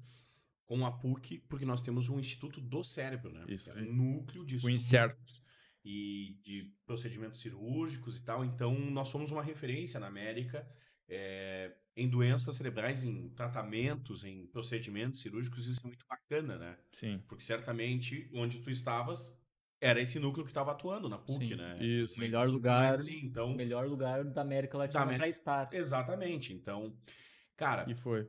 com 0.66 0.84
a 0.84 0.92
PUC, 0.92 1.40
porque 1.48 1.64
nós 1.66 1.84
temos 1.84 2.10
um 2.10 2.20
Instituto 2.20 2.60
do 2.60 2.84
Cérebro, 2.84 3.32
né? 3.32 3.46
Isso 3.48 3.70
É 3.72 3.74
aí. 3.80 3.88
um 3.88 3.94
núcleo 3.94 4.44
de 4.44 4.56
O 4.56 4.58
estudo 4.58 4.74
incerto. 4.74 5.34
e 5.84 6.40
de 6.42 6.74
procedimentos 6.88 7.40
cirúrgicos 7.40 8.18
e 8.18 8.24
tal. 8.24 8.44
Então, 8.44 8.72
nós 8.74 9.10
somos 9.10 9.30
uma 9.30 9.44
referência 9.44 10.00
na 10.00 10.08
América 10.08 10.68
é, 11.08 11.72
em 11.98 12.10
doenças 12.10 12.56
cerebrais, 12.56 13.04
em 13.04 13.30
tratamentos, 13.30 14.24
em 14.26 14.46
procedimentos 14.48 15.22
cirúrgicos. 15.22 15.66
Isso 15.68 15.80
é 15.84 15.88
muito 15.88 16.06
bacana, 16.08 16.58
né? 16.58 16.78
Sim. 16.92 17.24
Porque 17.28 17.44
certamente 17.44 18.30
onde 18.34 18.60
tu 18.60 18.70
estavas 18.70 19.34
era 19.80 20.02
esse 20.02 20.20
núcleo 20.20 20.44
que 20.44 20.52
estava 20.52 20.72
atuando 20.72 21.08
na 21.08 21.18
PUC, 21.18 21.48
Sim, 21.50 21.56
né? 21.56 21.78
isso. 21.82 22.20
Melhor 22.20 22.50
lugar, 22.50 23.00
Ali, 23.00 23.20
Então, 23.26 23.52
o 23.52 23.56
melhor 23.56 23.88
lugar 23.88 24.24
da 24.26 24.42
América 24.42 24.78
Latina 24.78 25.06
pra 25.06 25.28
estar. 25.28 25.70
exatamente. 25.74 26.54
Então, 26.54 26.94
cara, 27.56 27.86
E 27.90 27.94
foi. 27.96 28.28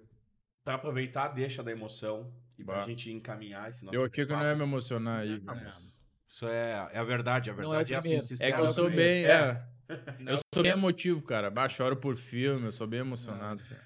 pra 0.62 0.74
aproveitar, 0.74 1.28
deixa 1.28 1.62
da 1.62 1.72
emoção 1.72 2.32
e 2.58 2.64
pra 2.64 2.76
Bah. 2.76 2.80
gente 2.82 3.10
encaminhar 3.10 3.68
esse 3.70 3.84
nosso 3.84 3.96
Eu 3.96 4.04
achei 4.04 4.26
que 4.26 4.32
eu 4.32 4.36
não 4.36 4.44
ia 4.44 4.54
me 4.54 4.60
papo. 4.60 4.70
emocionar 4.70 5.20
aí. 5.20 5.40
Mas 5.40 6.06
Isso 6.28 6.46
é, 6.46 6.88
é 6.92 6.98
a 6.98 7.04
verdade, 7.04 7.50
a 7.50 7.54
Não 7.54 7.72
é 7.74 7.78
verdade 7.84 7.94
é, 7.94 8.18
assim, 8.18 8.34
É 8.40 8.52
que 8.52 8.60
eu 8.60 8.66
sou 8.68 8.90
bem. 8.90 9.24
É. 9.24 9.66
É. 9.88 10.32
Eu 10.32 10.38
sou 10.54 10.62
bem 10.62 10.72
emotivo, 10.72 11.22
cara. 11.22 11.50
Bah, 11.50 11.68
choro 11.68 11.96
por 11.96 12.16
filme, 12.16 12.66
eu 12.66 12.72
sou 12.72 12.86
bem 12.86 13.00
emocionado. 13.00 13.60
assim. 13.62 13.76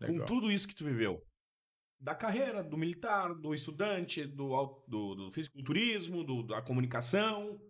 Com 0.00 0.12
Legal. 0.12 0.26
tudo 0.26 0.50
isso 0.50 0.66
que 0.68 0.74
tu 0.74 0.84
viveu, 0.84 1.24
da 2.00 2.14
carreira, 2.14 2.62
do 2.62 2.76
militar, 2.76 3.34
do 3.34 3.52
estudante, 3.52 4.24
do, 4.24 4.82
do, 4.86 5.14
do 5.16 5.32
fisiculturismo, 5.32 6.22
do, 6.22 6.42
da 6.44 6.62
comunicação, 6.62 7.60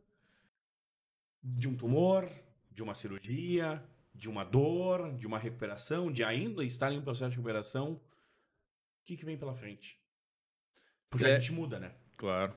de 1.42 1.66
um 1.68 1.74
tumor, 1.76 2.28
de 2.70 2.82
uma 2.82 2.94
cirurgia, 2.94 3.82
de 4.14 4.28
uma 4.28 4.44
dor, 4.44 5.14
de 5.16 5.26
uma 5.26 5.38
recuperação, 5.38 6.12
de 6.12 6.22
ainda 6.22 6.62
estar 6.64 6.92
em 6.92 6.98
um 6.98 7.02
processo 7.02 7.30
de 7.30 7.36
recuperação, 7.36 7.92
o 7.92 8.00
que, 9.06 9.16
que 9.16 9.24
vem 9.24 9.38
pela 9.38 9.54
frente? 9.54 9.98
Porque 11.08 11.24
É. 11.24 11.36
a 11.36 11.40
gente 11.40 11.52
muda, 11.52 11.78
né? 11.80 11.94
Claro. 12.16 12.52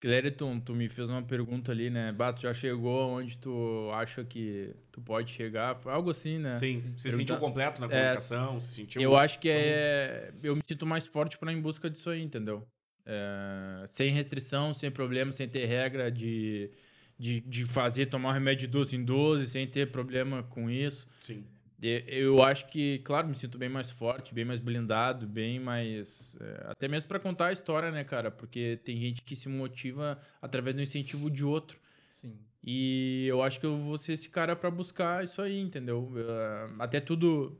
Clériton, 0.00 0.58
tu 0.58 0.74
me 0.74 0.88
fez 0.88 1.10
uma 1.10 1.22
pergunta 1.22 1.70
ali, 1.70 1.90
né? 1.90 2.10
Bah, 2.10 2.32
tu 2.32 2.40
já 2.40 2.54
chegou 2.54 3.10
onde 3.10 3.36
tu 3.36 3.90
acha 3.92 4.24
que 4.24 4.74
tu 4.90 5.00
pode 5.00 5.30
chegar? 5.30 5.76
Foi 5.76 5.92
algo 5.92 6.10
assim, 6.10 6.38
né? 6.38 6.54
Sim, 6.54 6.82
se 6.96 7.12
sentiu 7.12 7.36
completo 7.36 7.82
na 7.82 7.86
É, 7.86 7.90
comunicação, 7.90 8.60
se 8.60 8.74
sentiu... 8.74 9.02
Eu 9.02 9.16
acho 9.16 9.38
que 9.38 9.50
é. 9.50 10.32
Eu 10.42 10.56
me 10.56 10.62
sinto 10.66 10.86
mais 10.86 11.06
forte 11.06 11.36
pra 11.36 11.52
ir 11.52 11.56
em 11.56 11.60
busca 11.60 11.90
disso 11.90 12.08
aí, 12.08 12.22
entendeu? 12.22 12.66
É, 13.04 13.86
Sem 13.90 14.10
restrição, 14.10 14.72
sem 14.72 14.90
problema, 14.90 15.32
sem 15.32 15.46
ter 15.46 15.66
regra 15.66 16.10
de, 16.10 16.70
de, 17.18 17.40
de 17.40 17.66
fazer, 17.66 18.06
tomar 18.06 18.30
um 18.30 18.32
remédio 18.32 18.66
de 18.66 18.72
12 18.72 18.96
em 18.96 19.04
12, 19.04 19.46
sem 19.48 19.66
ter 19.66 19.90
problema 19.90 20.42
com 20.44 20.70
isso. 20.70 21.06
Sim. 21.20 21.44
Eu 21.82 22.42
acho 22.42 22.68
que, 22.68 22.98
claro, 23.00 23.26
me 23.28 23.34
sinto 23.34 23.56
bem 23.56 23.68
mais 23.68 23.90
forte, 23.90 24.34
bem 24.34 24.44
mais 24.44 24.60
blindado, 24.60 25.26
bem 25.26 25.58
mais. 25.58 26.36
é, 26.40 26.66
até 26.70 26.86
mesmo 26.88 27.08
pra 27.08 27.18
contar 27.18 27.46
a 27.46 27.52
história, 27.52 27.90
né, 27.90 28.04
cara? 28.04 28.30
Porque 28.30 28.78
tem 28.84 28.98
gente 29.00 29.22
que 29.22 29.34
se 29.34 29.48
motiva 29.48 30.20
através 30.42 30.76
do 30.76 30.82
incentivo 30.82 31.30
de 31.30 31.44
outro. 31.44 31.78
Sim. 32.10 32.36
E 32.62 33.24
eu 33.28 33.42
acho 33.42 33.58
que 33.58 33.64
eu 33.66 33.76
vou 33.76 33.96
ser 33.96 34.12
esse 34.12 34.28
cara 34.28 34.54
pra 34.54 34.70
buscar 34.70 35.24
isso 35.24 35.40
aí, 35.40 35.58
entendeu? 35.58 36.12
Eh, 36.16 36.70
Até 36.78 37.00
tudo 37.00 37.58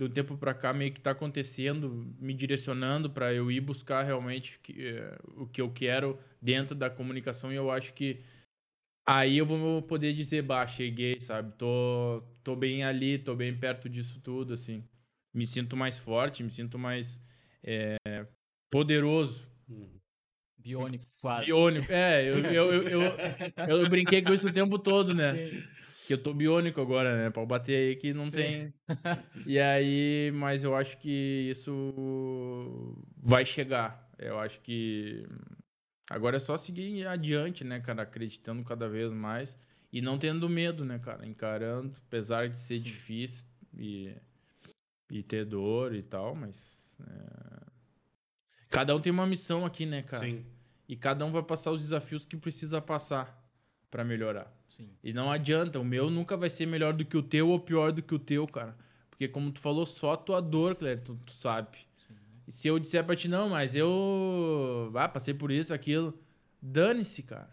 um 0.00 0.08
tempo 0.08 0.36
para 0.36 0.54
cá 0.54 0.72
meio 0.72 0.92
que 0.92 1.00
tá 1.00 1.10
acontecendo, 1.10 2.14
me 2.18 2.32
direcionando 2.34 3.10
para 3.10 3.34
eu 3.34 3.50
ir 3.50 3.60
buscar 3.60 4.02
realmente 4.02 4.58
eh, 4.76 5.18
o 5.36 5.46
que 5.46 5.60
eu 5.60 5.70
quero 5.70 6.18
dentro 6.40 6.74
da 6.74 6.88
comunicação 6.88 7.52
e 7.52 7.56
eu 7.56 7.70
acho 7.70 7.92
que 7.92 8.20
aí 9.06 9.38
eu 9.38 9.46
vou 9.46 9.82
poder 9.82 10.12
dizer, 10.14 10.42
bah, 10.42 10.66
cheguei, 10.66 11.20
sabe? 11.20 11.52
Tô, 11.58 12.22
tô 12.42 12.56
bem 12.56 12.84
ali, 12.84 13.18
tô 13.18 13.34
bem 13.34 13.56
perto 13.56 13.88
disso 13.88 14.20
tudo, 14.20 14.54
assim. 14.54 14.84
Me 15.32 15.46
sinto 15.46 15.76
mais 15.76 15.96
forte, 15.96 16.42
me 16.42 16.50
sinto 16.50 16.78
mais 16.78 17.22
é, 17.62 17.96
poderoso. 18.70 19.48
Biônico, 20.58 21.04
quase. 21.22 21.46
Biônico, 21.46 21.90
é, 21.90 22.22
eu, 22.28 22.38
eu, 22.38 22.72
eu, 22.72 23.02
eu, 23.66 23.80
eu 23.80 23.88
brinquei 23.88 24.20
com 24.22 24.32
isso 24.32 24.48
o 24.48 24.52
tempo 24.52 24.78
todo, 24.78 25.14
né? 25.14 25.32
Sim. 25.32 25.62
Que 26.06 26.14
eu 26.14 26.18
tô 26.18 26.34
biônico 26.34 26.80
agora, 26.80 27.16
né? 27.16 27.30
Pra 27.30 27.46
bater 27.46 27.76
aí 27.76 27.96
que 27.96 28.12
não 28.12 28.24
Sim. 28.24 28.30
tem. 28.30 28.74
E 29.46 29.58
aí, 29.58 30.32
mas 30.34 30.64
eu 30.64 30.74
acho 30.74 30.98
que 30.98 31.48
isso 31.50 32.96
vai 33.16 33.44
chegar. 33.44 34.10
Eu 34.18 34.38
acho 34.38 34.60
que 34.60 35.24
agora 36.10 36.36
é 36.36 36.40
só 36.40 36.56
seguir 36.56 37.06
adiante, 37.06 37.64
né, 37.64 37.80
cara? 37.80 38.02
Acreditando 38.02 38.62
cada 38.64 38.88
vez 38.88 39.12
mais 39.12 39.56
e 39.92 40.00
não 40.00 40.18
tendo 40.18 40.48
medo, 40.48 40.84
né, 40.84 40.98
cara? 40.98 41.26
Encarando, 41.26 41.94
apesar 42.06 42.48
de 42.48 42.58
ser 42.58 42.76
Sim. 42.76 42.84
difícil 42.84 43.46
e, 43.76 44.14
e 45.10 45.22
ter 45.22 45.44
dor 45.44 45.94
e 45.94 46.02
tal, 46.02 46.34
mas. 46.34 46.56
é, 47.00 47.60
Cada 48.68 48.94
um 48.94 49.00
tem 49.00 49.12
uma 49.12 49.26
missão 49.26 49.66
aqui, 49.66 49.84
né, 49.84 50.02
cara? 50.02 50.24
Sim. 50.24 50.44
E 50.88 50.96
cada 50.96 51.24
um 51.24 51.32
vai 51.32 51.42
passar 51.42 51.72
os 51.72 51.80
desafios 51.80 52.24
que 52.24 52.36
precisa 52.36 52.80
passar 52.80 53.40
pra 53.90 54.04
melhorar. 54.04 54.52
Sim. 54.68 54.88
E 55.02 55.12
não 55.12 55.30
adianta, 55.30 55.80
o 55.80 55.84
meu 55.84 56.08
nunca 56.08 56.36
vai 56.36 56.48
ser 56.48 56.66
melhor 56.66 56.92
do 56.92 57.04
que 57.04 57.16
o 57.16 57.22
teu 57.22 57.48
ou 57.48 57.58
pior 57.58 57.90
do 57.90 58.02
que 58.02 58.14
o 58.14 58.18
teu, 58.18 58.46
cara. 58.46 58.76
Porque 59.10 59.26
como 59.26 59.50
tu 59.50 59.60
falou, 59.60 59.84
só 59.84 60.12
a 60.12 60.16
tua 60.16 60.40
dor, 60.40 60.76
Claire, 60.76 61.00
tu, 61.00 61.16
tu 61.26 61.32
sabe. 61.32 61.78
Sim. 61.98 62.14
E 62.46 62.52
se 62.52 62.68
eu 62.68 62.78
disser 62.78 63.04
pra 63.04 63.16
ti, 63.16 63.28
não, 63.28 63.50
mas 63.50 63.74
eu 63.74 64.90
ah, 64.94 65.08
passei 65.08 65.34
por 65.34 65.50
isso, 65.50 65.74
aquilo, 65.74 66.18
dane-se, 66.62 67.22
cara. 67.24 67.50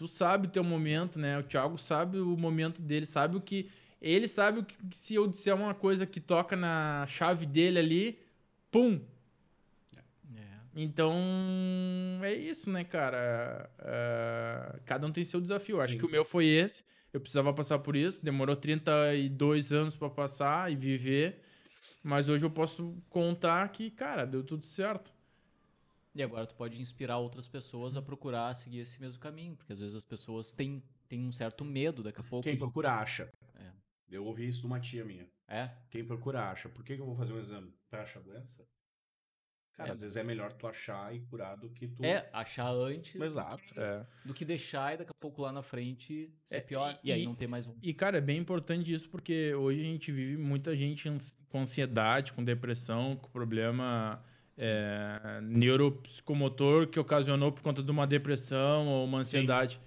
Tu 0.00 0.08
sabe 0.08 0.46
o 0.46 0.50
teu 0.50 0.64
momento, 0.64 1.20
né? 1.20 1.38
O 1.38 1.42
Thiago 1.42 1.76
sabe 1.76 2.16
o 2.18 2.34
momento 2.34 2.80
dele, 2.80 3.04
sabe 3.04 3.36
o 3.36 3.40
que... 3.40 3.68
Ele 4.00 4.26
sabe 4.26 4.60
o 4.60 4.64
que 4.64 4.74
se 4.92 5.14
eu 5.14 5.26
disser 5.26 5.54
uma 5.54 5.74
coisa 5.74 6.06
que 6.06 6.18
toca 6.18 6.56
na 6.56 7.04
chave 7.06 7.44
dele 7.44 7.78
ali, 7.78 8.18
pum, 8.70 8.98
É. 9.94 10.00
então, 10.74 11.12
é 12.22 12.32
isso, 12.32 12.70
né, 12.70 12.82
cara? 12.82 13.70
É, 13.78 14.80
cada 14.86 15.06
um 15.06 15.12
tem 15.12 15.22
seu 15.22 15.38
desafio. 15.38 15.82
Acho 15.82 15.92
Sim. 15.92 15.98
que 15.98 16.06
o 16.06 16.10
meu 16.10 16.24
foi 16.24 16.46
esse. 16.46 16.82
Eu 17.12 17.20
precisava 17.20 17.52
passar 17.52 17.78
por 17.80 17.94
isso. 17.94 18.24
Demorou 18.24 18.56
32 18.56 19.70
anos 19.70 19.94
pra 19.94 20.08
passar 20.08 20.72
e 20.72 20.76
viver. 20.76 21.42
Mas 22.02 22.30
hoje 22.30 22.46
eu 22.46 22.50
posso 22.50 22.96
contar 23.10 23.68
que, 23.68 23.90
cara, 23.90 24.24
deu 24.24 24.42
tudo 24.42 24.64
certo. 24.64 25.12
E 26.20 26.22
agora 26.22 26.46
tu 26.46 26.54
pode 26.54 26.80
inspirar 26.82 27.16
outras 27.16 27.48
pessoas 27.48 27.96
a 27.96 28.02
procurar 28.02 28.54
seguir 28.54 28.80
esse 28.80 29.00
mesmo 29.00 29.18
caminho, 29.18 29.56
porque 29.56 29.72
às 29.72 29.78
vezes 29.80 29.94
as 29.94 30.04
pessoas 30.04 30.52
têm, 30.52 30.82
têm 31.08 31.24
um 31.26 31.32
certo 31.32 31.64
medo 31.64 32.02
daqui 32.02 32.20
a 32.20 32.24
pouco. 32.24 32.44
Quem 32.44 32.58
procura 32.58 32.92
acha. 32.92 33.30
É. 33.54 33.70
Eu 34.10 34.26
ouvi 34.26 34.46
isso 34.46 34.60
de 34.60 34.66
uma 34.66 34.78
tia 34.78 35.02
minha. 35.02 35.26
É? 35.48 35.70
Quem 35.90 36.04
procura 36.04 36.50
acha. 36.50 36.68
Por 36.68 36.84
que, 36.84 36.94
que 36.94 37.00
eu 37.00 37.06
vou 37.06 37.16
fazer 37.16 37.32
um 37.32 37.40
exame? 37.40 37.72
Pra 37.88 38.02
achar 38.02 38.20
doença? 38.20 38.66
Cara, 39.72 39.88
É, 39.88 39.92
às 39.92 40.02
vezes 40.02 40.14
é 40.18 40.22
melhor 40.22 40.52
tu 40.52 40.66
achar 40.66 41.14
e 41.16 41.20
curar 41.20 41.56
do 41.56 41.70
que 41.70 41.88
tu. 41.88 42.04
É, 42.04 42.28
achar 42.34 42.70
antes 42.70 43.18
Exato. 43.18 43.80
É. 43.80 44.06
do 44.22 44.34
que 44.34 44.44
deixar 44.44 44.92
e 44.92 44.98
daqui 44.98 45.10
a 45.10 45.18
pouco 45.18 45.40
lá 45.40 45.50
na 45.50 45.62
frente 45.62 46.30
ser 46.44 46.58
É, 46.58 46.60
pior. 46.60 47.00
e- 47.02 47.08
E, 47.08 47.12
aí 47.12 47.24
não 47.24 47.34
tem 47.34 47.48
mais 47.48 47.66
um. 47.66 47.74
E, 47.82 47.94
cara, 47.94 48.18
é 48.18 48.20
bem 48.20 48.38
importante 48.38 48.92
isso 48.92 49.08
porque 49.08 49.54
hoje 49.54 49.80
a 49.80 49.84
gente 49.84 50.12
vive 50.12 50.36
muita 50.36 50.76
gente 50.76 51.08
com 51.48 51.60
ansiedade, 51.62 52.34
com 52.34 52.44
depressão, 52.44 53.16
com 53.16 53.30
problema 53.30 54.22
é, 54.62 55.40
neuropsicomotor 55.42 56.86
que 56.86 57.00
ocasionou 57.00 57.50
por 57.50 57.62
conta 57.62 57.82
de 57.82 57.90
uma 57.90 58.06
depressão 58.06 58.86
ou 58.86 59.06
uma 59.06 59.20
ansiedade. 59.20 59.80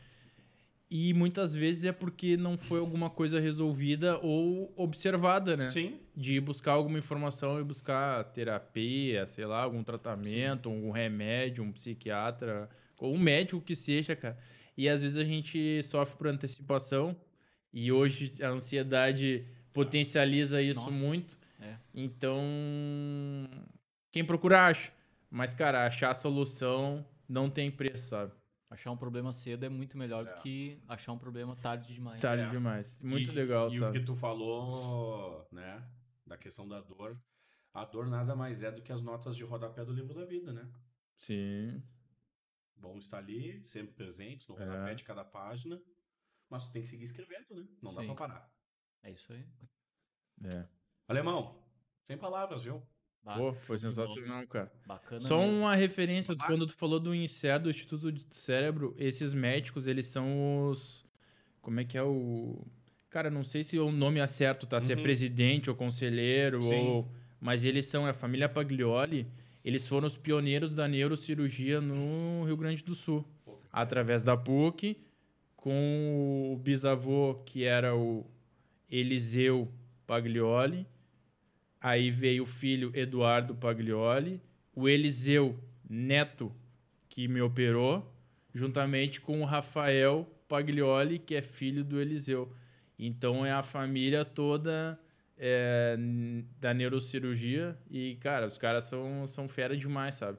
E 0.90 1.14
muitas 1.14 1.56
vezes 1.56 1.86
é 1.86 1.91
porque 1.91 2.36
não 2.36 2.58
foi 2.58 2.80
alguma 2.80 3.10
coisa 3.10 3.40
resolvida 3.40 4.18
ou 4.20 4.74
observada, 4.76 5.56
né? 5.56 5.70
Sim. 5.70 6.00
De 6.16 6.40
buscar 6.40 6.74
alguma 6.74 6.98
informação 7.00 7.60
e 7.60 7.64
buscar 7.64 8.24
terapia, 8.26 9.26
sei 9.26 9.45
lá, 9.45 9.62
algum 9.62 9.84
tratamento, 9.84 10.70
algum 10.70 10.91
remédio, 10.91 11.64
um 11.64 11.72
psiquiatra, 11.72 12.70
ou 13.00 13.14
um 13.14 13.20
médico 13.20 13.62
que 13.62 13.76
seja, 13.76 14.16
cara. 14.16 14.38
E 14.78 14.90
às 14.90 15.02
vezes 15.02 15.18
a 15.18 15.24
gente 15.24 15.82
sofre 15.84 16.16
por 16.18 16.28
antecipação 16.28 17.16
e 17.72 17.91
hoje 17.91 18.34
a 18.41 18.50
ansiedade 18.50 19.45
potencializa 19.72 20.62
isso 20.62 20.80
Nossa, 20.80 20.98
muito. 21.00 21.38
é. 21.60 21.76
Então, 21.94 22.44
quem 24.14 24.23
procura 24.23 24.68
acha. 24.68 24.94
Mas, 25.30 25.53
cara, 25.53 25.85
achar 25.88 26.11
a 26.11 26.15
solução 26.15 27.06
não 27.27 27.49
tem 27.49 27.72
preço, 27.72 28.07
sabe? 28.10 28.31
Achar 28.69 28.91
um 28.91 28.98
problema 28.98 29.34
cedo 29.34 29.65
é 29.65 29.69
muito 29.69 29.98
melhor 29.98 30.26
É. 30.27 30.34
do 30.35 30.41
que 30.41 30.81
achar 30.88 31.11
um 31.11 31.18
problema 31.18 31.56
tarde 31.56 31.91
demais. 31.94 32.22
Tarde 32.22 32.44
É. 32.44 32.49
demais. 32.49 33.02
Muito 33.02 33.31
E- 33.31 33.34
legal, 33.34 33.72
E 33.72 33.77
o 33.77 33.80
sabe? 33.81 33.99
que 33.99 34.06
tu 34.06 34.15
falou, 34.15 35.48
né, 35.52 35.84
da 36.26 36.38
questão 36.38 36.68
da 36.68 36.80
dor. 36.81 37.19
A 37.73 37.84
dor 37.85 38.07
nada 38.07 38.35
mais 38.35 38.61
é 38.61 38.72
do 38.72 38.81
que 38.84 38.91
as 38.91 39.02
notas 39.02 39.35
de 39.35 39.44
rodapé 39.44 39.84
do 39.84 39.91
livro 39.91 40.14
da 40.14 40.23
vida, 40.26 40.53
né? 40.53 40.72
Sim. 41.18 41.84
Vão 42.77 42.98
estar 42.99 43.18
ali, 43.18 43.64
sempre 43.68 43.94
presentes, 43.95 44.48
no 44.48 44.56
É. 44.60 44.65
rodapé 44.65 44.94
de 44.94 45.03
cada 45.03 45.23
página. 45.26 45.81
Mas 46.49 46.68
tu 46.68 46.72
tem 46.72 46.84
que 46.84 46.88
seguir 46.88 47.06
escrevendo, 47.06 47.56
né? 47.56 47.68
Não 47.81 47.94
dá 47.94 48.02
Sim. 48.02 48.07
pra 48.07 48.15
parar. 48.15 48.53
É 49.02 49.10
isso 49.11 49.34
aí. 49.34 49.44
É. 50.44 50.68
Alemão, 51.07 51.64
sem 52.06 52.18
palavras, 52.18 52.64
viu? 52.64 52.85
Bah, 53.24 53.36
Pô, 53.38 53.54
foi 53.54 53.78
sensacional, 53.78 54.45
cara. 54.48 54.72
Bacana 54.86 55.22
Só 55.22 55.40
mesmo. 55.45 55.62
uma 55.62 55.76
referência, 55.76 56.36
Vai. 56.36 56.45
quando 56.48 56.68
tu 56.68 56.74
falou 56.74 57.00
do 57.00 57.16
INSER, 57.16 57.60
do 57.60 57.70
Instituto 57.70 58.12
do 58.12 58.22
Cérebro, 58.36 58.94
esses 58.98 59.34
médicos, 59.34 59.88
eles 59.88 60.08
são 60.08 60.68
os... 60.70 61.06
Como 61.62 61.80
é 61.80 61.86
que 61.86 61.98
é 61.98 62.04
o... 62.04 62.60
Cara, 63.10 63.30
não 63.30 63.44
sei 63.44 63.64
se 63.64 63.80
o 63.80 63.91
nome 63.91 64.20
é 64.20 64.28
certo, 64.28 64.66
tá? 64.68 64.80
Se 64.82 64.91
é 64.91 64.95
Uhum. 64.95 65.04
presidente 65.04 65.70
ou 65.70 65.76
conselheiro, 65.76 66.62
Sim. 66.64 66.76
ou... 66.88 67.08
Mas 67.40 67.64
eles 67.64 67.86
são, 67.86 68.06
é 68.08 68.10
a 68.10 68.14
família 68.14 68.50
Paglioli, 68.50 69.26
eles 69.64 69.88
foram 69.88 70.08
os 70.08 70.18
pioneiros 70.18 70.72
da 70.72 70.88
neurocirurgia 70.88 71.80
no 71.80 72.44
Rio 72.45 72.58
Grande 72.58 72.84
do 72.84 72.94
Sul. 72.95 73.24
Pô, 73.45 73.58
Através 73.72 74.22
da 74.24 74.36
PUC, 74.36 74.98
com 75.56 76.52
o 76.54 76.58
bisavô, 76.58 77.36
que 77.45 77.64
era 77.64 77.95
o 77.95 78.26
Eliseu 78.90 79.72
Paglioli. 80.06 80.86
Aí 81.84 82.10
veio 82.10 82.43
o 82.43 82.45
filho 82.45 82.93
Eduardo 82.95 83.53
Paglioli, 83.53 84.41
o 84.73 84.88
Eliseu 84.88 85.60
Neto, 85.89 86.49
que 87.10 87.27
me 87.27 87.41
operou, 87.41 88.10
juntamente 88.53 89.19
com 89.19 89.41
o 89.41 89.45
Rafael 89.45 90.26
Paglioli, 90.47 91.19
que 91.19 91.35
é 91.35 91.41
filho 91.41 91.84
do 91.84 91.99
Eliseu. 91.99 92.49
Então 92.97 93.45
é 93.45 93.51
a 93.51 93.61
família 93.61 94.23
toda 94.23 94.97
é, 95.38 95.97
da 96.57 96.73
neurocirurgia 96.73 97.77
e, 97.91 98.15
cara, 98.22 98.47
os 98.47 98.57
caras 98.57 98.85
são, 98.85 99.27
são 99.27 99.45
fera 99.49 99.76
demais, 99.76 100.15
sabe? 100.15 100.38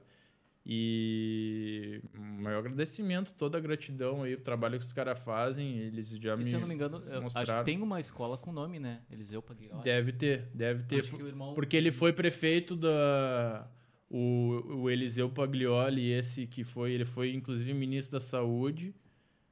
E 0.67 2.01
maior 2.15 2.59
agradecimento, 2.59 3.35
toda 3.35 3.57
a 3.57 3.61
gratidão 3.61 4.23
aí, 4.23 4.33
o 4.33 4.39
trabalho 4.39 4.79
que 4.79 4.85
os 4.85 4.91
caras 4.91 5.19
fazem, 5.19 5.77
eles 5.77 6.09
já 6.09 6.33
E 6.33 6.37
me... 6.37 6.43
se 6.43 6.53
eu 6.53 6.59
não 6.59 6.67
me 6.67 6.73
engano, 6.73 6.97
eu 7.05 7.13
acho 7.13 7.21
mostraram. 7.21 7.59
que 7.63 7.71
tem 7.71 7.81
uma 7.81 7.99
escola 7.99 8.35
com 8.35 8.51
nome, 8.51 8.79
né? 8.79 9.01
Eliseu 9.11 9.43
Paglioli. 9.43 9.83
Deve 9.83 10.11
ter, 10.11 10.49
deve 10.53 10.83
ter. 10.83 11.01
Acho 11.01 11.15
que 11.15 11.21
o 11.21 11.27
irmão... 11.27 11.53
Porque 11.53 11.77
ele 11.77 11.91
foi 11.91 12.11
prefeito 12.11 12.75
da. 12.75 13.69
O, 14.09 14.81
o 14.81 14.89
Eliseu 14.89 15.29
Paglioli, 15.29 16.11
esse 16.11 16.47
que 16.47 16.63
foi. 16.63 16.93
Ele 16.93 17.05
foi, 17.05 17.33
inclusive, 17.33 17.71
ministro 17.73 18.13
da 18.13 18.19
Saúde. 18.19 18.93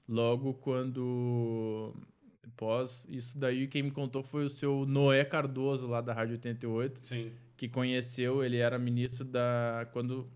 Logo 0.07 0.53
quando. 0.56 1.94
Pós 2.57 3.03
isso 3.10 3.38
daí, 3.38 3.68
quem 3.68 3.81
me 3.84 3.91
contou 3.91 4.22
foi 4.22 4.45
o 4.45 4.49
seu 4.49 4.85
Noé 4.85 5.23
Cardoso, 5.26 5.88
lá 5.88 6.02
da 6.02 6.14
Rádio 6.14 6.34
88, 6.34 6.99
Sim. 7.02 7.31
que 7.57 7.68
conheceu, 7.68 8.44
ele 8.44 8.57
era 8.57 8.77
ministro 8.77 9.26
da. 9.26 9.88
Quando. 9.91 10.30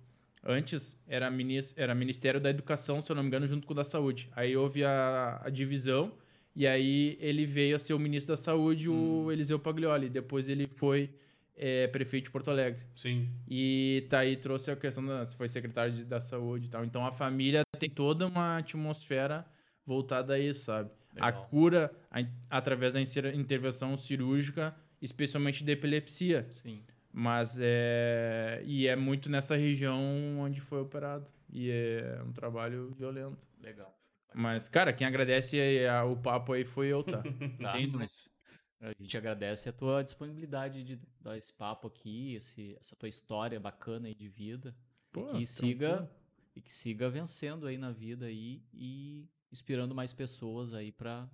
Antes 0.49 0.97
era, 1.07 1.29
ministro, 1.29 1.75
era 1.81 1.93
Ministério 1.93 2.39
da 2.39 2.49
Educação, 2.49 3.01
se 3.01 3.11
eu 3.11 3.15
não 3.15 3.21
me 3.23 3.27
engano, 3.27 3.45
junto 3.45 3.67
com 3.67 3.73
o 3.73 3.75
da 3.75 3.83
Saúde. 3.83 4.29
Aí 4.33 4.55
houve 4.55 4.83
a, 4.85 5.41
a 5.43 5.49
divisão, 5.49 6.13
e 6.55 6.65
aí 6.65 7.17
ele 7.19 7.45
veio 7.45 7.75
a 7.75 7.79
ser 7.79 7.93
o 7.93 7.99
ministro 7.99 8.33
da 8.33 8.37
Saúde, 8.37 8.89
o 8.89 9.29
Eliseu 9.31 9.59
Paglioli. 9.59 10.09
Depois 10.09 10.47
ele 10.47 10.65
foi 10.65 11.09
é, 11.55 11.87
prefeito 11.87 12.25
de 12.25 12.31
Porto 12.31 12.49
Alegre. 12.49 12.81
Sim. 12.95 13.27
E 13.47 14.05
tá 14.09 14.19
aí 14.19 14.37
trouxe 14.37 14.71
a 14.71 14.75
questão 14.75 15.05
da 15.05 15.25
foi 15.25 15.49
secretário 15.49 15.91
de- 15.93 16.05
da 16.05 16.19
saúde 16.19 16.67
e 16.67 16.69
tal. 16.69 16.85
Então 16.85 17.05
a 17.05 17.11
família 17.11 17.61
tem 17.77 17.89
toda 17.89 18.25
uma 18.25 18.57
atmosfera 18.57 19.45
voltada 19.85 20.35
a 20.35 20.39
isso, 20.39 20.65
sabe? 20.65 20.89
A 21.19 21.25
Legal. 21.27 21.47
cura 21.49 21.91
a 22.11 22.23
através 22.49 22.93
da 22.93 23.01
intervenção 23.01 23.97
cirúrgica, 23.97 24.73
especialmente 25.01 25.63
da 25.63 25.71
epilepsia. 25.71 26.47
Sim. 26.51 26.81
Mas 27.19 27.57
é 27.59 28.61
e 28.63 28.85
é 28.85 28.95
muito 28.95 29.27
nessa 29.27 29.55
região 29.55 30.37
onde 30.39 30.61
foi 30.61 30.79
operado. 30.81 31.27
E 31.51 31.71
é 31.71 32.21
um 32.23 32.31
trabalho 32.31 32.91
violento. 32.91 33.39
Legal. 33.59 33.91
Mas, 34.35 34.69
cara, 34.69 34.93
quem 34.93 35.07
agradece 35.07 35.59
aí 35.59 35.87
a- 35.87 36.03
o 36.05 36.15
papo 36.15 36.53
aí 36.53 36.63
foi 36.63 36.89
eu, 36.89 37.01
tá? 37.03 37.23
Tá, 37.71 37.71
Quem- 37.71 37.87
mas 37.87 38.31
A 38.79 38.93
gente 38.93 39.17
agradece 39.17 39.67
a 39.67 39.73
tua 39.73 40.03
disponibilidade 40.03 40.83
de 40.83 40.99
dar 41.19 41.35
esse 41.35 41.51
papo 41.51 41.87
aqui, 41.87 42.35
esse, 42.35 42.77
essa 42.79 42.95
tua 42.95 43.09
história 43.09 43.59
bacana 43.59 44.07
aí 44.07 44.13
de 44.13 44.27
vida. 44.29 44.75
Pô, 45.11 45.21
e 45.21 45.23
que 45.23 45.29
tranquilo. 45.31 45.47
siga 45.47 46.11
e 46.55 46.61
que 46.61 46.71
siga 46.71 47.09
vencendo 47.09 47.65
aí 47.65 47.79
na 47.79 47.91
vida 47.91 48.27
aí 48.27 48.61
e 48.71 49.27
inspirando 49.51 49.95
mais 49.95 50.13
pessoas 50.13 50.75
aí 50.75 50.91
pra 50.91 51.27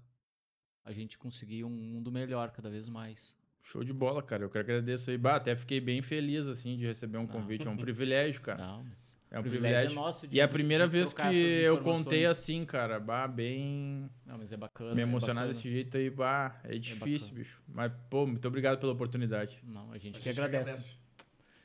a 0.86 0.94
gente 0.94 1.18
conseguir 1.18 1.66
um 1.66 1.70
mundo 1.70 2.10
melhor 2.10 2.52
cada 2.52 2.70
vez 2.70 2.88
mais. 2.88 3.36
Show 3.66 3.82
de 3.84 3.94
bola, 3.94 4.22
cara. 4.22 4.44
Eu 4.44 4.50
que 4.50 4.58
agradeço 4.58 5.10
aí. 5.10 5.18
Bah, 5.18 5.38
até 5.38 5.56
fiquei 5.56 5.80
bem 5.80 6.02
feliz, 6.02 6.46
assim, 6.48 6.76
de 6.78 6.86
receber 6.86 7.18
um 7.18 7.22
Não. 7.22 7.28
convite. 7.28 7.66
É 7.66 7.70
um 7.70 7.78
privilégio, 7.78 8.42
cara. 8.42 8.62
Não, 8.62 8.84
mas 8.84 9.18
É 9.32 9.38
um 9.38 9.40
o 9.40 9.44
privilégio. 9.44 9.90
é 9.90 9.94
nosso 9.94 10.28
de- 10.28 10.36
E 10.36 10.40
é 10.42 10.44
a 10.44 10.48
primeira 10.50 10.86
vez 10.86 11.14
que 11.14 11.22
eu 11.22 11.82
contei 11.82 12.26
assim, 12.26 12.66
cara. 12.66 13.00
Bah, 13.00 13.26
bem. 13.28 14.10
Não, 14.26 14.38
mas 14.38 14.52
é 14.52 14.58
bacana. 14.58 14.94
Me 14.94 15.00
é 15.00 15.04
emocionar 15.04 15.44
bacana. 15.46 15.54
desse 15.54 15.72
jeito 15.72 15.96
aí, 15.98 16.10
bah, 16.10 16.60
é 16.66 16.78
difícil, 16.78 17.30
bacana. 17.30 17.40
bicho. 17.44 17.64
Mas, 17.68 17.92
pô, 18.10 18.28
muito 18.28 18.46
obrigado 18.48 18.80
pela 18.80 18.92
oportunidade. 18.92 19.58
Não, 19.64 19.92
a 19.94 19.98
gente 19.98 20.18
A 20.18 20.20
que 20.20 20.26
gente 20.26 20.42
agradece. 20.42 20.98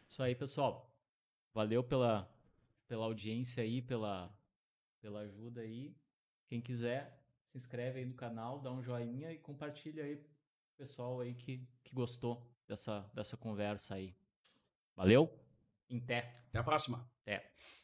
Isso 0.09 0.23
aí, 0.23 0.37
pessoal. 0.37 0.89
Valeu 1.53 1.83
pela, 1.83 2.31
pela 2.87 3.05
audiência 3.07 3.61
aí, 3.63 3.83
pela, 3.83 4.33
pela 5.01 5.21
ajuda 5.23 5.63
aí. 5.63 5.93
Quem 6.47 6.61
quiser, 6.61 7.21
se 7.49 7.59
inscreve 7.59 7.99
aí 7.99 8.07
no 8.07 8.15
canal, 8.15 8.61
dá 8.61 8.71
um 8.73 8.81
joinha 8.83 9.33
e 9.33 9.39
compartilha 9.39 10.05
aí 10.05 10.17
pessoal 10.79 11.19
aí 11.21 11.35
que, 11.35 11.61
que 11.83 11.93
gostou 11.93 12.49
dessa, 12.67 13.01
dessa 13.13 13.37
conversa 13.37 13.97
aí. 13.97 14.15
Valeu? 14.95 15.29
Em 15.91 15.99
té. 15.99 16.33
Até 16.49 16.59
a 16.59 16.63
próxima. 16.63 17.11
Até. 17.23 17.53